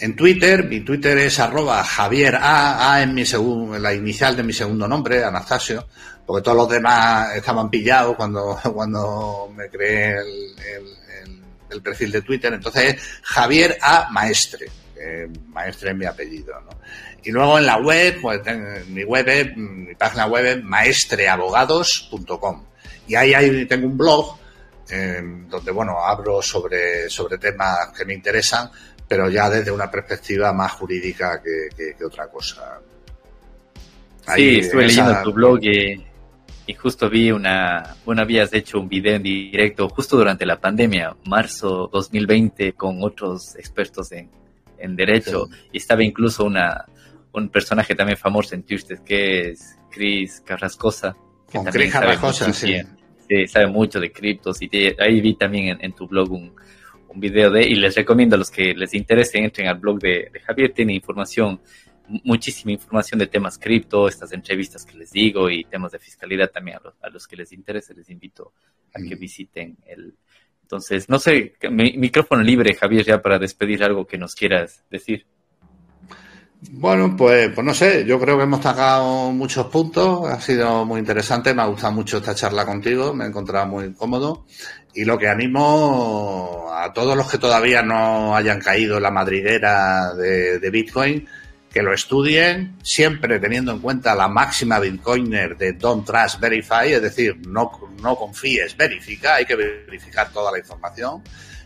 En 0.04 0.14
Twitter, 0.14 0.64
mi 0.64 0.82
Twitter 0.82 1.16
es 1.16 1.40
arroba 1.40 1.82
Javier 1.82 2.34
A, 2.34 2.92
A 2.92 3.02
en 3.02 3.14
mi 3.14 3.24
segundo, 3.24 3.78
la 3.78 3.94
inicial 3.94 4.36
de 4.36 4.42
mi 4.42 4.52
segundo 4.52 4.86
nombre, 4.86 5.24
Anastasio, 5.24 5.88
porque 6.26 6.44
todos 6.44 6.58
los 6.58 6.68
demás 6.68 7.34
estaban 7.34 7.70
pillados 7.70 8.14
cuando, 8.14 8.54
cuando 8.74 9.50
me 9.56 9.70
creé 9.70 10.18
el, 10.18 10.54
el, 11.70 11.80
perfil 11.80 12.12
de 12.12 12.20
Twitter. 12.20 12.52
Entonces, 12.52 12.96
Javier 13.22 13.78
A 13.80 14.10
Maestre 14.10 14.66
maestre 15.48 15.92
es 15.92 15.96
mi 15.96 16.04
apellido, 16.04 16.52
¿no? 16.60 16.78
Y 17.22 17.30
luego 17.30 17.58
en 17.58 17.64
la 17.64 17.78
web, 17.78 18.18
pues 18.20 18.42
mi 18.88 19.04
web 19.04 19.56
mi 19.56 19.94
página 19.94 20.26
web 20.26 20.44
es 20.44 20.62
maestreabogados.com. 20.62 22.66
Y 23.06 23.14
ahí, 23.14 23.64
tengo 23.64 23.86
un 23.86 23.96
blog 23.96 24.36
em, 24.90 25.48
donde, 25.48 25.70
bueno, 25.70 26.04
hablo 26.04 26.42
sobre, 26.42 27.08
sobre 27.08 27.38
temas 27.38 27.88
que 27.96 28.04
me 28.04 28.12
interesan, 28.12 28.70
pero 29.08 29.28
ya 29.30 29.50
desde 29.50 29.70
una 29.70 29.90
perspectiva 29.90 30.52
más 30.52 30.72
jurídica 30.72 31.40
que, 31.42 32.04
otra 32.04 32.28
cosa. 32.28 32.80
sí, 34.34 34.58
estuve 34.58 34.86
leyendo 34.86 35.22
tu 35.22 35.32
blog 35.32 35.62
y, 35.62 36.04
y, 36.66 36.74
justo 36.74 37.08
vi 37.10 37.30
una, 37.30 37.96
bueno, 38.04 38.22
habías 38.22 38.52
hecho 38.52 38.80
un 38.80 38.88
video 38.88 39.16
en 39.16 39.22
directo 39.22 39.88
justo 39.88 40.16
durante 40.16 40.46
la 40.46 40.60
pandemia, 40.60 41.16
marzo 41.26 41.88
2020, 41.92 42.72
con 42.72 43.02
otros 43.02 43.54
expertos 43.56 44.12
en, 44.12 44.30
en 44.78 44.96
derecho 44.96 45.48
y 45.72 45.78
estaba 45.78 46.02
incluso 46.02 46.44
una 46.44 46.84
un 47.32 47.48
personaje 47.48 47.94
también 47.94 48.16
famoso 48.16 48.54
en 48.54 48.62
Twitter 48.62 49.00
que 49.04 49.50
es 49.50 49.76
Chris 49.90 50.40
Carrascosa 50.44 51.16
que 51.50 51.58
también 51.58 51.90
sabe 51.90 52.16
mucho, 52.16 52.52
sí. 52.52 53.46
sabe 53.46 53.66
mucho 53.66 54.00
de 54.00 54.12
criptos 54.12 54.58
y 54.60 54.70
ahí 54.98 55.20
vi 55.20 55.34
también 55.34 55.78
en, 55.80 55.92
tu 55.92 56.06
blog 56.06 56.30
un, 56.32 56.54
un 57.14 57.20
video 57.20 57.50
de, 57.50 57.62
y 57.62 57.74
les 57.76 57.94
recomiendo 57.94 58.36
a 58.36 58.38
los 58.38 58.50
que 58.50 58.74
les 58.74 58.92
interese, 58.94 59.38
entren 59.38 59.68
al 59.68 59.78
blog 59.78 59.98
de, 60.00 60.30
Javier, 60.44 60.72
tiene 60.72 60.94
información, 60.94 61.60
muchísima 62.24 62.72
información 62.72 63.18
de 63.18 63.28
temas 63.28 63.58
cripto, 63.58 64.08
estas 64.08 64.32
entrevistas 64.32 64.84
que 64.84 64.98
les 64.98 65.10
digo 65.10 65.48
y 65.48 65.64
temas 65.64 65.92
de 65.92 65.98
fiscalidad 65.98 66.50
también 66.50 66.78
a 67.00 67.08
los, 67.08 67.26
que 67.26 67.36
les 67.36 67.52
interese, 67.52 67.94
les 67.94 68.10
invito 68.10 68.52
a 68.92 69.00
que 69.00 69.14
visiten 69.14 69.76
el... 69.86 70.14
Entonces, 70.62 71.08
no 71.10 71.18
sé, 71.18 71.54
micrófono 71.70 72.42
libre, 72.42 72.74
Javier, 72.74 73.04
ya 73.04 73.20
para 73.20 73.38
despedir 73.38 73.84
algo 73.84 74.06
que 74.06 74.16
nos 74.16 74.34
quieras 74.34 74.82
decir. 74.90 75.26
Bueno, 76.70 77.14
pues, 77.14 77.50
pues 77.54 77.64
no 77.64 77.74
sé, 77.74 78.06
yo 78.06 78.18
creo 78.18 78.38
que 78.38 78.44
hemos 78.44 78.62
sacado 78.62 79.30
muchos 79.30 79.66
puntos, 79.66 80.26
ha 80.26 80.40
sido 80.40 80.86
muy 80.86 81.00
interesante, 81.00 81.52
me 81.52 81.60
ha 81.60 81.66
gustado 81.66 81.92
mucho 81.92 82.16
esta 82.16 82.34
charla 82.34 82.64
contigo, 82.64 83.12
me 83.12 83.24
he 83.24 83.28
encontrado 83.28 83.66
muy 83.66 83.92
cómodo 83.92 84.46
y 84.94 85.04
lo 85.04 85.18
que 85.18 85.28
animo 85.28 86.70
a 86.72 86.92
todos 86.92 87.16
los 87.16 87.30
que 87.30 87.38
todavía 87.38 87.82
no 87.82 88.36
hayan 88.36 88.60
caído 88.60 88.96
en 88.96 89.02
la 89.02 89.10
madriguera 89.10 90.14
de, 90.14 90.70
Bitcoin, 90.70 91.26
que 91.70 91.82
lo 91.82 91.92
estudien, 91.92 92.76
siempre 92.82 93.40
teniendo 93.40 93.72
en 93.72 93.80
cuenta 93.80 94.14
la 94.14 94.28
máxima 94.28 94.78
Bitcoiner 94.78 95.56
de 95.56 95.72
Don't 95.72 96.06
Trust 96.06 96.38
Verify, 96.38 96.92
es 96.92 97.02
decir, 97.02 97.36
no, 97.48 97.72
no 98.00 98.16
confíes, 98.16 98.76
verifica, 98.76 99.36
hay 99.36 99.44
que 99.44 99.56
verificar 99.56 100.30
toda 100.30 100.52
la 100.52 100.58
información. 100.58 101.22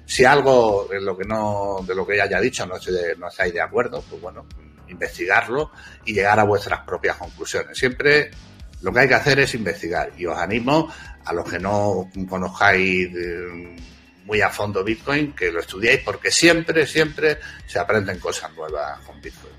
Si 0.06 0.24
algo 0.24 0.88
de 0.90 1.00
lo 1.02 1.16
que 1.16 1.24
no, 1.24 1.84
de 1.86 1.94
lo 1.94 2.06
que 2.06 2.20
haya 2.20 2.40
dicho 2.40 2.64
no, 2.64 2.76
no 3.18 3.28
estáis 3.28 3.52
de 3.52 3.60
acuerdo, 3.60 4.02
pues 4.08 4.22
bueno, 4.22 4.46
investigarlo 4.88 5.70
y 6.06 6.14
llegar 6.14 6.40
a 6.40 6.44
vuestras 6.44 6.80
propias 6.80 7.16
conclusiones. 7.16 7.76
Siempre 7.76 8.30
lo 8.80 8.92
que 8.92 9.00
hay 9.00 9.08
que 9.08 9.14
hacer 9.14 9.40
es 9.40 9.54
investigar 9.54 10.12
y 10.16 10.26
os 10.26 10.38
animo 10.38 10.92
a 11.24 11.32
los 11.32 11.48
que 11.48 11.58
no 11.58 12.08
conozcáis 12.28 13.08
eh, 13.14 13.76
muy 14.24 14.40
a 14.40 14.50
fondo 14.50 14.84
Bitcoin 14.84 15.32
que 15.32 15.50
lo 15.50 15.60
estudiéis 15.60 16.00
porque 16.04 16.30
siempre, 16.30 16.86
siempre 16.86 17.38
se 17.66 17.78
aprenden 17.78 18.18
cosas 18.18 18.54
nuevas 18.54 19.00
con 19.00 19.20
Bitcoin. 19.20 19.54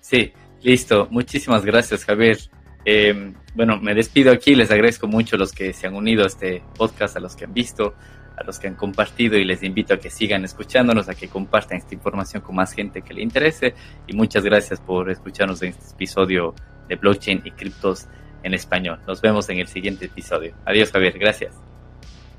Sí, 0.00 0.32
listo. 0.62 1.08
Muchísimas 1.10 1.64
gracias, 1.64 2.04
Javier. 2.04 2.38
Eh, 2.84 3.32
bueno, 3.54 3.78
me 3.80 3.94
despido 3.94 4.32
aquí. 4.32 4.54
Les 4.54 4.70
agradezco 4.70 5.06
mucho 5.06 5.36
a 5.36 5.38
los 5.38 5.52
que 5.52 5.72
se 5.72 5.86
han 5.86 5.94
unido 5.94 6.24
a 6.24 6.26
este 6.26 6.62
podcast, 6.76 7.16
a 7.16 7.20
los 7.20 7.36
que 7.36 7.44
han 7.44 7.54
visto 7.54 7.94
a 8.36 8.44
los 8.44 8.58
que 8.58 8.68
han 8.68 8.74
compartido 8.74 9.36
y 9.36 9.44
les 9.44 9.62
invito 9.62 9.94
a 9.94 9.98
que 9.98 10.10
sigan 10.10 10.44
escuchándonos, 10.44 11.08
a 11.08 11.14
que 11.14 11.28
compartan 11.28 11.78
esta 11.78 11.94
información 11.94 12.42
con 12.42 12.56
más 12.56 12.72
gente 12.72 13.02
que 13.02 13.14
le 13.14 13.22
interese 13.22 13.74
y 14.06 14.14
muchas 14.14 14.44
gracias 14.44 14.80
por 14.80 15.10
escucharnos 15.10 15.62
en 15.62 15.70
este 15.70 15.92
episodio 15.92 16.54
de 16.88 16.96
blockchain 16.96 17.42
y 17.44 17.50
criptos 17.52 18.08
en 18.42 18.54
español. 18.54 19.00
Nos 19.06 19.20
vemos 19.20 19.48
en 19.48 19.58
el 19.58 19.68
siguiente 19.68 20.06
episodio. 20.06 20.54
Adiós 20.64 20.90
Javier, 20.90 21.18
gracias. 21.18 21.54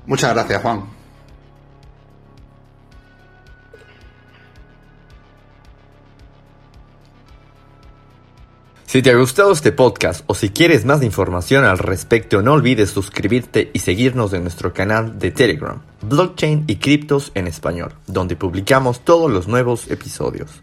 Muchas 0.06 0.32
gracias 0.34 0.62
Juan. 0.62 0.84
Si 8.94 9.02
te 9.02 9.10
ha 9.10 9.16
gustado 9.16 9.50
este 9.50 9.72
podcast 9.72 10.22
o 10.28 10.36
si 10.36 10.50
quieres 10.50 10.84
más 10.84 11.02
información 11.02 11.64
al 11.64 11.78
respecto, 11.78 12.42
no 12.42 12.52
olvides 12.52 12.90
suscribirte 12.90 13.72
y 13.72 13.80
seguirnos 13.80 14.32
en 14.34 14.42
nuestro 14.42 14.72
canal 14.72 15.18
de 15.18 15.32
Telegram, 15.32 15.82
Blockchain 16.02 16.62
y 16.68 16.76
Criptos 16.76 17.32
en 17.34 17.48
Español, 17.48 17.94
donde 18.06 18.36
publicamos 18.36 19.00
todos 19.00 19.32
los 19.32 19.48
nuevos 19.48 19.90
episodios. 19.90 20.62